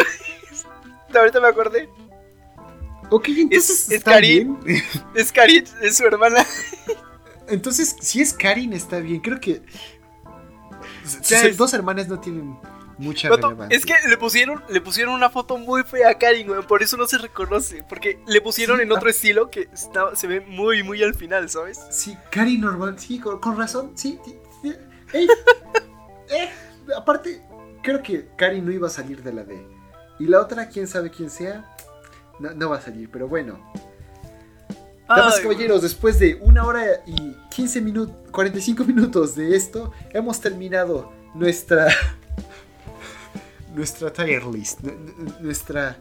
Ahorita 1.16 1.40
me 1.40 1.48
acordé. 1.48 1.90
Ok, 3.10 3.30
entonces 3.30 3.90
es, 3.92 4.04
Karin. 4.04 4.58
Es 5.16 5.32
Karin, 5.32 5.64
es 5.82 5.98
su 5.98 6.06
hermana. 6.06 6.46
Entonces, 7.48 7.96
si 8.02 8.22
es 8.22 8.34
Karin, 8.34 8.74
está 8.74 9.00
bien. 9.00 9.22
Creo 9.22 9.40
que. 9.40 9.62
dos 11.56 11.74
hermanas 11.74 12.08
no 12.08 12.20
tienen 12.20 12.58
mucha 12.98 13.30
Vato, 13.30 13.50
relevancia. 13.50 13.78
es 13.78 13.86
que 13.86 13.94
le 14.10 14.18
pusieron, 14.18 14.62
le 14.70 14.82
pusieron 14.82 15.14
una 15.14 15.30
foto 15.30 15.58
muy 15.58 15.84
fea 15.84 16.10
a 16.10 16.18
Karin, 16.18 16.50
weón, 16.50 16.66
por 16.66 16.82
eso 16.84 16.98
no 16.98 17.08
se 17.08 17.18
reconoce. 17.18 17.84
Porque 17.88 18.20
le 18.28 18.42
pusieron 18.42 18.78
Sí, 18.78 18.84
en 18.84 18.92
otro 18.92 19.08
ah. 19.08 19.12
estilo 19.12 19.50
que 19.50 19.70
está- 19.74 20.16
se 20.16 20.28
ve 20.28 20.42
muy, 20.42 20.84
muy 20.84 21.02
al 21.04 21.14
final, 21.16 21.50
¿sabes? 21.50 21.80
Sí, 21.92 22.18
Cari 22.32 22.58
normal, 22.58 23.00
sí, 23.00 23.20
con, 23.20 23.40
con 23.40 23.58
razón, 23.58 23.92
sí. 23.96 24.20
sí, 24.26 24.36
sí. 24.62 24.74
Ey, 25.14 25.28
eh, 26.30 26.50
aparte, 26.98 27.42
creo 27.84 28.02
que 28.04 28.28
Cari 28.38 28.62
no 28.62 28.72
iba 28.72 28.88
a 28.88 28.92
salir 28.92 29.24
de 29.24 29.32
la 29.32 29.44
D. 29.44 29.66
Y 30.20 30.26
la 30.26 30.42
otra, 30.42 30.68
quién 30.68 30.88
sabe 30.88 31.12
quién 31.12 31.30
sea, 31.30 31.77
no, 32.40 32.54
no 32.54 32.70
va 32.70 32.78
a 32.78 32.82
salir, 32.82 33.10
pero 33.12 33.28
bueno. 33.28 33.60
Damas 35.08 35.40
y 35.40 35.44
caballeros, 35.44 35.82
después 35.82 36.20
de 36.20 36.36
una 36.42 36.66
hora 36.66 36.86
y 37.06 37.34
15 37.52 37.80
minutos, 37.82 38.16
45 38.32 38.84
minutos 38.84 39.36
de 39.36 39.56
esto, 39.56 39.94
hemos 40.12 40.42
terminado 40.42 41.12
nuestra 41.34 41.88
nuestra 43.76 44.12
tier 44.12 44.44
list, 44.46 44.82
nu- 44.82 44.92
nu- 44.92 45.34
nuestra 45.40 45.98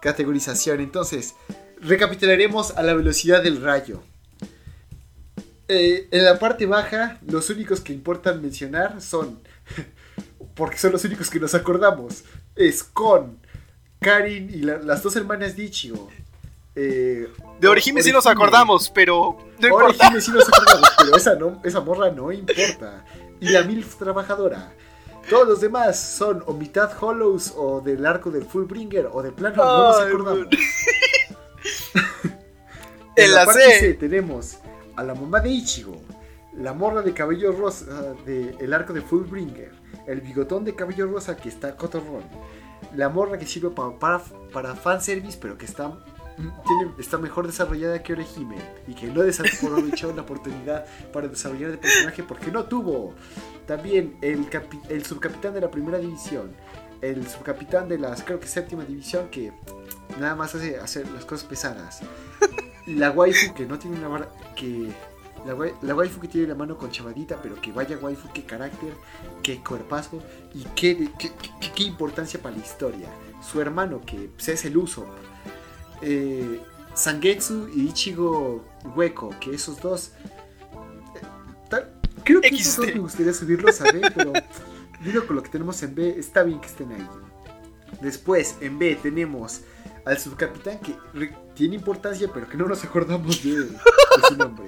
categorización. 0.00 0.80
Entonces, 0.80 1.34
recapitularemos 1.80 2.72
a 2.76 2.82
la 2.82 2.94
velocidad 2.94 3.42
del 3.42 3.60
rayo. 3.62 4.02
Eh, 5.68 6.08
en 6.10 6.24
la 6.24 6.38
parte 6.38 6.66
baja, 6.66 7.18
los 7.26 7.48
únicos 7.50 7.80
que 7.80 7.92
importan 7.92 8.42
mencionar 8.42 9.00
son, 9.00 9.38
porque 10.54 10.78
son 10.78 10.92
los 10.92 11.04
únicos 11.04 11.30
que 11.30 11.38
nos 11.40 11.54
acordamos, 11.54 12.24
es 12.56 12.82
con 12.82 13.38
Karin 14.02 14.50
y 14.50 14.58
la- 14.58 14.78
las 14.78 15.02
dos 15.02 15.16
hermanas 15.16 15.56
de 15.56 15.64
Ichigo. 15.64 16.10
Eh, 16.74 17.28
De 17.60 17.68
Orihime 17.68 18.02
sí 18.02 18.12
nos 18.12 18.24
Orihime. 18.26 18.42
acordamos, 18.44 18.90
pero 18.90 19.38
no. 19.60 19.88
Jimmy 19.92 20.20
sí 20.20 20.30
nos 20.32 20.48
acordamos, 20.48 20.88
pero 20.98 21.16
esa, 21.16 21.34
no, 21.36 21.60
esa 21.64 21.80
morra 21.80 22.10
no 22.10 22.30
importa. 22.32 23.04
Y 23.40 23.48
la 23.48 23.62
MILF 23.62 23.96
trabajadora. 23.96 24.72
Todos 25.28 25.46
los 25.48 25.60
demás 25.60 26.00
son 26.00 26.42
o 26.46 26.52
mitad 26.52 26.90
Hollows 27.00 27.54
o 27.56 27.80
del 27.80 28.04
arco 28.06 28.30
del 28.30 28.44
Fullbringer 28.44 29.08
o 29.12 29.22
de 29.22 29.30
plano 29.32 29.56
no 29.64 29.88
nos 29.88 30.00
acordamos. 30.00 30.46
En 33.14 33.34
la 33.34 33.44
parte 33.44 33.78
C. 33.78 33.94
tenemos 33.94 34.56
a 34.96 35.02
la 35.04 35.14
mamá 35.14 35.40
de 35.40 35.50
Ichigo, 35.50 36.00
la 36.56 36.72
morra 36.72 37.02
de 37.02 37.12
cabello 37.12 37.52
rosa 37.52 38.14
del 38.24 38.72
arco 38.72 38.92
de 38.94 39.02
Fullbringer, 39.02 39.70
el 40.06 40.20
bigotón 40.22 40.64
de 40.64 40.74
cabello 40.74 41.06
rosa 41.06 41.36
que 41.36 41.50
está 41.50 41.76
cotorrón, 41.76 42.22
la 42.94 43.08
morra 43.08 43.38
que 43.38 43.46
sirve 43.46 43.70
pa- 43.70 43.98
para, 43.98 44.22
para 44.52 44.74
fanservice 44.74 45.38
pero 45.40 45.56
que 45.58 45.64
está, 45.66 45.92
está 46.98 47.18
mejor 47.18 47.46
desarrollada 47.46 48.02
que 48.02 48.12
Orihime 48.12 48.56
y 48.86 48.94
que 48.94 49.06
no 49.06 49.22
desaprovechó 49.22 50.12
la 50.14 50.22
oportunidad 50.22 50.86
para 51.12 51.28
desarrollar 51.28 51.70
el 51.70 51.78
personaje 51.78 52.22
porque 52.22 52.50
no 52.50 52.64
tuvo. 52.64 53.14
También 53.66 54.16
el, 54.22 54.50
capi- 54.50 54.82
el 54.88 55.04
subcapitán 55.04 55.54
de 55.54 55.60
la 55.60 55.70
primera 55.70 55.98
división, 55.98 56.52
el 57.00 57.26
subcapitán 57.28 57.88
de 57.88 57.98
la 57.98 58.14
creo 58.16 58.40
que 58.40 58.46
séptima 58.46 58.84
división 58.84 59.28
que 59.30 59.52
nada 60.18 60.34
más 60.34 60.54
hace 60.54 60.78
hacer 60.78 61.08
las 61.10 61.24
cosas 61.24 61.44
pesadas. 61.46 62.00
La 62.86 63.10
waifu 63.12 63.54
que 63.54 63.64
no 63.66 63.78
tiene 63.78 63.96
una 63.98 64.08
vara- 64.08 64.28
que 64.56 64.90
la, 65.46 65.54
wai- 65.54 65.74
la 65.82 65.94
waifu 65.94 66.20
que 66.20 66.28
tiene 66.28 66.46
la 66.48 66.54
mano 66.54 66.76
con 66.78 66.90
chavadita, 66.90 67.40
pero 67.42 67.60
que 67.60 67.72
vaya 67.72 67.98
waifu, 67.98 68.28
qué 68.32 68.44
carácter, 68.44 68.92
qué 69.42 69.62
cuerpazo 69.62 70.22
y 70.54 70.64
qué, 70.76 71.08
qué, 71.18 71.30
qué- 71.60 71.72
qué 71.74 71.82
importancia 71.84 72.40
para 72.40 72.56
la 72.56 72.62
historia. 72.62 73.08
Su 73.42 73.60
hermano 73.60 74.00
que 74.06 74.30
pues, 74.36 74.48
es 74.48 74.64
el 74.64 74.76
Usopp. 74.76 75.08
Eh, 76.00 76.60
Sangetsu 76.94 77.68
y 77.74 77.88
Ichigo 77.88 78.64
Hueco, 78.94 79.30
que 79.40 79.54
esos 79.54 79.80
dos. 79.80 80.12
eh, 81.14 81.20
tal- 81.70 81.92
creo 82.24 82.40
que 82.40 82.48
esos 82.48 82.76
dos 82.76 82.86
me 82.86 83.00
gustaría 83.00 83.32
subirlos 83.32 83.80
a 83.80 83.84
B, 83.90 84.00
pero 84.14 84.32
digo 85.02 85.26
con 85.26 85.36
lo 85.36 85.42
que 85.42 85.48
tenemos 85.50 85.82
en 85.82 85.94
B, 85.94 86.16
está 86.18 86.42
bien 86.42 86.60
que 86.60 86.66
estén 86.66 86.92
ahí. 86.92 87.08
Después, 88.00 88.56
en 88.60 88.78
B 88.78 88.98
tenemos 89.02 89.60
al 90.04 90.18
subcapitán 90.18 90.78
que 90.80 90.94
tiene 91.54 91.74
importancia, 91.76 92.28
pero 92.32 92.48
que 92.48 92.56
no 92.56 92.66
nos 92.66 92.82
acordamos 92.84 93.42
de, 93.42 93.50
de 93.64 93.68
su 94.28 94.36
nombre. 94.36 94.66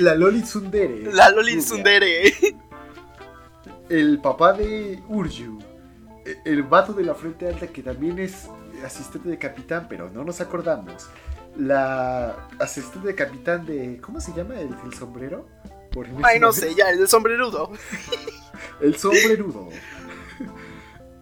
La 0.00 0.14
Loli 0.14 0.42
Tsundere. 0.42 1.12
La 1.12 1.30
Loli 1.30 1.52
rubia. 1.52 1.62
Sundere. 1.66 2.34
El 3.88 4.20
papá 4.20 4.52
de 4.52 5.02
Urju. 5.08 5.58
e- 6.24 6.38
El 6.44 6.62
vato 6.62 6.92
de 6.92 7.04
la 7.04 7.14
frente 7.14 7.48
alta 7.48 7.66
que 7.66 7.82
también 7.82 8.18
es 8.18 8.46
asistente 8.84 9.28
de 9.28 9.38
capitán, 9.38 9.86
pero 9.88 10.10
no 10.10 10.24
nos 10.24 10.40
acordamos. 10.40 11.08
La 11.56 12.48
asistente 12.58 13.08
de 13.08 13.14
capitán 13.14 13.66
de. 13.66 13.98
¿Cómo 14.00 14.20
se 14.20 14.32
llama? 14.32 14.58
¿El, 14.60 14.74
el 14.84 14.94
sombrero? 14.94 15.48
Por 15.90 16.06
Ay, 16.22 16.38
no 16.38 16.52
sé, 16.52 16.72
ya, 16.76 16.88
el 16.90 17.08
sombrerudo. 17.08 17.72
El 18.80 18.96
sombrerudo. 18.96 19.68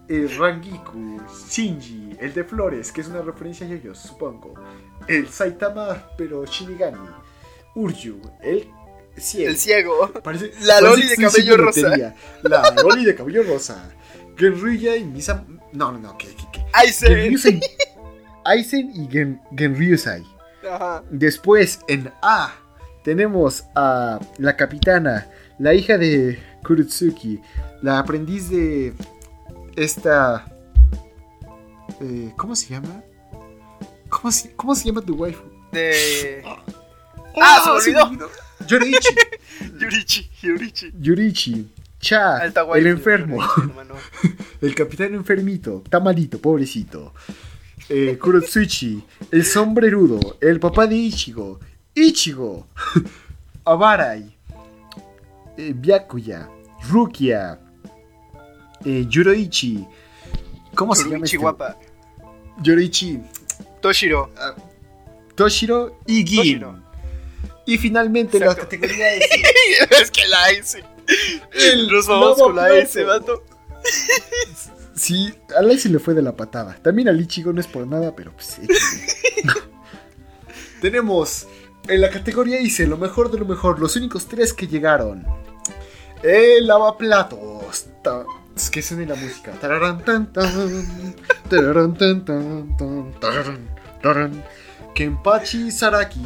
El 0.09 0.35
Rangiku. 0.37 1.21
Shinji. 1.49 2.17
El 2.19 2.33
de 2.33 2.43
Flores, 2.43 2.91
que 2.91 3.01
es 3.01 3.07
una 3.07 3.21
referencia 3.21 3.65
a 3.65 3.69
yoyos, 3.69 3.99
supongo. 3.99 4.53
El 5.07 5.27
Saitama, 5.29 6.03
pero 6.17 6.45
Shinigami. 6.45 6.97
Urju. 7.75 8.19
El 8.41 8.67
ciego. 9.17 9.49
El 9.49 9.57
ciego. 9.57 10.11
Parece- 10.23 10.51
La 10.61 10.81
Loli 10.81 11.07
de 11.07 11.15
cabello 11.15 11.57
rosa. 11.57 11.95
La 12.43 12.75
Loli 12.83 13.05
de 13.05 13.15
cabello 13.15 13.43
rosa. 13.43 13.91
Genryuya 14.35 14.95
y 14.95 15.03
Misa. 15.03 15.45
No, 15.73 15.91
no, 15.91 15.99
no, 15.99 16.17
que. 16.17 16.27
que, 16.27 16.43
que. 16.51 16.65
Genryusei. 17.07 17.59
Aizen 18.45 18.91
y 18.95 19.07
Gen, 19.11 19.41
Genryusai. 19.55 20.23
Ajá. 20.69 21.03
Después 21.09 21.79
en 21.87 22.11
A 22.21 22.53
tenemos 23.03 23.65
a 23.75 24.19
la 24.37 24.55
capitana, 24.57 25.27
la 25.59 25.73
hija 25.73 25.97
de 25.97 26.39
Kurutsuki, 26.65 27.41
la 27.81 27.99
aprendiz 27.99 28.49
de 28.49 28.93
esta... 29.83 30.45
eh, 32.01 32.33
¿Cómo 32.37 32.55
se 32.55 32.69
llama? 32.69 33.03
¿Cómo 34.09 34.31
se, 34.31 34.51
cómo 34.55 34.75
se 34.75 34.85
llama 34.85 35.01
tu 35.01 35.15
waifu? 35.15 35.43
De. 35.71 36.43
Ah, 37.41 37.79
se 37.81 37.91
me 37.91 38.01
olvidó. 38.01 38.29
Yoriichi. 38.67 39.15
Yurichi, 39.79 40.29
Yurichi. 40.41 40.91
Yurichi. 40.99 41.67
Cha, 41.99 42.37
Alta 42.37 42.65
el 42.75 42.87
enfermo. 42.87 43.37
El 44.61 44.73
capitán 44.75 45.13
enfermito. 45.13 45.81
Está 45.83 45.99
malito, 45.99 46.39
pobrecito. 46.39 47.13
Eh, 47.89 48.17
Kurotsuchi. 48.17 49.03
El 49.31 49.45
sombrerudo. 49.45 50.37
El 50.41 50.59
papá 50.59 50.87
de 50.87 50.95
Ichigo. 50.95 51.59
Ichigo. 51.93 52.67
Abarai. 53.65 54.35
Eh, 55.57 55.73
Byakuya. 55.75 56.49
Rukia. 56.89 57.59
Eh, 58.85 59.05
Yuroichi. 59.07 59.85
¿Cómo 60.75 60.95
se 60.95 61.09
llama 61.09 61.25
este? 61.25 61.37
guapa. 61.37 61.77
Yoroichi. 62.61 63.19
Toshiro. 63.81 64.31
Toshiro 65.35 65.97
y 66.05 66.25
Gin. 66.25 66.65
Y 67.65 67.77
finalmente 67.77 68.39
la 68.39 68.47
Exacto. 68.47 68.63
categoría 68.63 69.13
es 69.15 70.01
es 70.01 70.11
que 70.11 70.27
la 70.27 70.49
S. 70.51 70.83
el 71.53 71.87
Nos 71.87 72.07
vamos 72.07 72.37
con 72.39 72.55
la. 72.55 72.73
S, 72.77 73.03
vato. 73.03 73.43
Sí, 74.95 75.33
a 75.57 75.61
Lai 75.61 75.77
se 75.79 75.87
le 75.87 75.99
fue 75.99 76.13
de 76.13 76.21
la 76.21 76.35
patada. 76.35 76.77
También 76.81 77.07
al 77.07 77.21
Ichigo 77.21 77.53
no 77.53 77.61
es 77.61 77.67
por 77.67 77.87
nada, 77.87 78.13
pero 78.15 78.33
pues 78.33 78.47
sí. 78.47 78.67
Tenemos 80.81 81.47
en 81.87 82.01
la 82.01 82.09
categoría 82.09 82.59
ICE 82.59 82.85
lo 82.87 82.97
mejor 82.97 83.31
de 83.31 83.39
lo 83.39 83.45
mejor, 83.45 83.79
los 83.79 83.95
únicos 83.95 84.27
tres 84.27 84.53
que 84.53 84.67
llegaron. 84.67 85.25
El 86.21 86.67
lavaplatos. 86.67 87.85
Es 88.59 88.69
que 88.69 88.81
suene 88.81 89.05
la 89.05 89.15
música. 89.15 89.51
Tararán, 89.53 90.03
tan, 90.03 90.33
tan, 90.33 91.15
tararán, 91.49 91.93
tan, 91.97 92.25
tan, 92.25 92.75
tan, 92.77 93.13
tararán, 93.21 93.69
tararán. 94.01 94.43
Kenpachi 94.93 95.71
Saraki. 95.71 96.19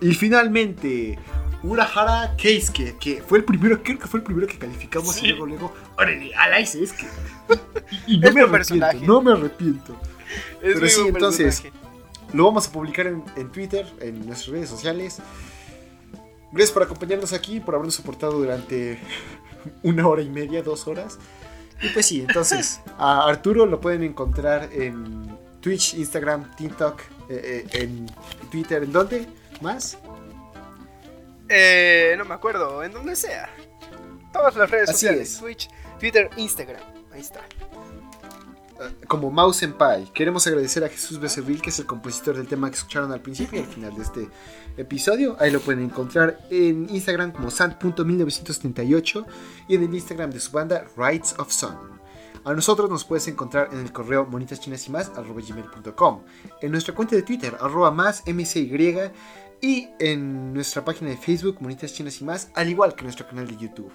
Y 0.00 0.14
finalmente, 0.14 1.18
Urahara 1.62 2.34
Keisuke, 2.36 2.96
que 2.98 3.22
fue 3.26 3.38
el 3.38 3.44
primero, 3.44 3.82
creo 3.82 3.98
que 3.98 4.06
fue 4.06 4.20
el 4.20 4.24
primero 4.24 4.46
que 4.46 4.58
calificamos 4.58 5.14
Sí. 5.14 5.26
y 5.26 5.28
luego, 5.30 5.46
luego, 5.46 5.74
órale, 5.98 6.32
es 6.60 6.92
que. 6.94 7.06
Y, 8.06 8.14
y 8.14 8.18
no 8.18 8.28
Es 8.28 8.34
me 8.34 8.44
buen 8.44 8.54
arrepiento, 8.54 8.86
personaje. 8.86 9.06
no 9.06 9.20
me 9.22 9.32
arrepiento. 9.32 9.92
Es 10.62 10.74
Pero 10.74 10.88
sí, 10.88 11.00
entonces- 11.06 11.60
personaje. 11.60 11.83
Lo 12.34 12.44
vamos 12.44 12.66
a 12.66 12.72
publicar 12.72 13.06
en, 13.06 13.24
en 13.36 13.52
Twitter, 13.52 13.86
en 14.00 14.26
nuestras 14.26 14.48
redes 14.48 14.68
sociales. 14.68 15.18
Gracias 16.50 16.72
por 16.72 16.82
acompañarnos 16.82 17.32
aquí, 17.32 17.60
por 17.60 17.74
habernos 17.74 17.94
soportado 17.94 18.32
durante 18.32 18.98
una 19.82 20.06
hora 20.06 20.20
y 20.20 20.28
media, 20.28 20.62
dos 20.62 20.86
horas. 20.88 21.18
Y 21.80 21.88
pues 21.90 22.06
sí, 22.06 22.20
entonces, 22.20 22.80
a 22.98 23.26
Arturo 23.28 23.66
lo 23.66 23.80
pueden 23.80 24.02
encontrar 24.02 24.68
en 24.72 25.38
Twitch, 25.60 25.94
Instagram, 25.94 26.54
TikTok, 26.56 27.00
eh, 27.28 27.66
eh, 27.72 27.82
en 27.82 28.06
Twitter, 28.50 28.82
¿en 28.82 28.92
dónde? 28.92 29.26
¿Más? 29.60 29.96
Eh, 31.48 32.14
no 32.18 32.24
me 32.24 32.34
acuerdo, 32.34 32.82
en 32.82 32.92
donde 32.92 33.14
sea. 33.16 33.48
Todas 34.32 34.56
las 34.56 34.70
redes 34.70 34.88
Así 34.88 35.06
sociales, 35.06 35.34
es. 35.34 35.38
Twitch, 35.38 35.70
Twitter, 36.00 36.30
Instagram. 36.36 36.82
Ahí 37.12 37.20
está. 37.20 37.42
Como 39.08 39.30
Mouse 39.30 39.62
en 39.62 39.72
Pie. 39.72 40.08
Queremos 40.12 40.46
agradecer 40.46 40.84
a 40.84 40.88
Jesús 40.88 41.18
Becerril, 41.18 41.60
que 41.60 41.70
es 41.70 41.78
el 41.78 41.86
compositor 41.86 42.36
del 42.36 42.46
tema 42.46 42.70
que 42.70 42.76
escucharon 42.76 43.12
al 43.12 43.20
principio 43.20 43.60
y 43.60 43.62
al 43.62 43.68
final 43.68 43.94
de 43.94 44.02
este 44.02 44.28
episodio. 44.76 45.36
Ahí 45.40 45.50
lo 45.50 45.60
pueden 45.60 45.84
encontrar 45.84 46.40
en 46.50 46.88
Instagram 46.90 47.32
como 47.32 47.50
sant.1938 47.50 49.26
y 49.68 49.74
en 49.74 49.82
el 49.82 49.94
Instagram 49.94 50.30
de 50.30 50.40
su 50.40 50.50
banda 50.52 50.84
Rights 50.96 51.34
of 51.38 51.52
Sun. 51.52 51.94
A 52.44 52.52
nosotros 52.52 52.90
nos 52.90 53.04
puedes 53.04 53.26
encontrar 53.28 53.70
en 53.72 53.80
el 53.80 53.90
correo 53.90 54.26
monitaschinas 54.26 54.86
y 54.86 54.90
más 54.90 55.10
gmail.com, 55.14 56.20
en 56.60 56.70
nuestra 56.70 56.94
cuenta 56.94 57.16
de 57.16 57.22
Twitter 57.22 57.56
arroba 57.58 57.90
más 57.90 58.22
mcy 58.26 58.70
y 59.62 59.88
en 59.98 60.52
nuestra 60.52 60.84
página 60.84 61.08
de 61.08 61.16
Facebook 61.16 61.56
Monitas 61.60 61.94
Chinas 61.94 62.20
y 62.20 62.24
más, 62.24 62.50
al 62.54 62.68
igual 62.68 62.94
que 62.94 63.04
nuestro 63.04 63.26
canal 63.26 63.46
de 63.46 63.56
YouTube. 63.56 63.90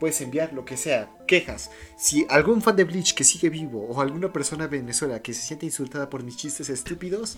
Puedes 0.00 0.20
enviar 0.22 0.52
lo 0.54 0.64
que 0.64 0.76
sea, 0.76 1.10
quejas. 1.28 1.70
Si 1.98 2.26
algún 2.30 2.62
fan 2.62 2.74
de 2.74 2.84
Bleach 2.84 3.14
que 3.14 3.22
sigue 3.22 3.50
vivo 3.50 3.86
o 3.86 4.00
alguna 4.00 4.32
persona 4.32 4.66
de 4.66 4.78
Venezuela 4.78 5.20
que 5.22 5.32
se 5.34 5.42
siente 5.42 5.66
insultada 5.66 6.08
por 6.10 6.24
mis 6.24 6.36
chistes 6.36 6.68
estúpidos, 6.70 7.36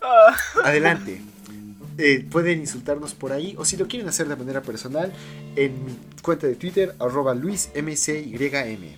Ah. 0.00 0.34
adelante. 0.64 1.20
Eh, 1.98 2.26
pueden 2.30 2.60
insultarnos 2.60 3.14
por 3.14 3.32
ahí 3.32 3.54
o 3.58 3.64
si 3.64 3.76
lo 3.76 3.86
quieren 3.86 4.08
hacer 4.08 4.26
de 4.28 4.34
manera 4.36 4.62
personal 4.62 5.12
en 5.56 5.84
mi 5.84 5.96
cuenta 6.22 6.46
de 6.46 6.54
Twitter 6.56 6.94
arroba 6.98 7.34
luismcym. 7.34 8.96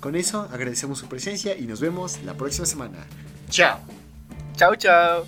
Con 0.00 0.16
eso 0.16 0.48
agradecemos 0.52 0.98
su 0.98 1.06
presencia 1.06 1.56
y 1.56 1.62
nos 1.62 1.80
vemos 1.80 2.20
la 2.24 2.34
próxima 2.34 2.66
semana. 2.66 3.06
Chao. 3.48 3.78
Chao, 4.56 4.74
chao. 4.76 5.24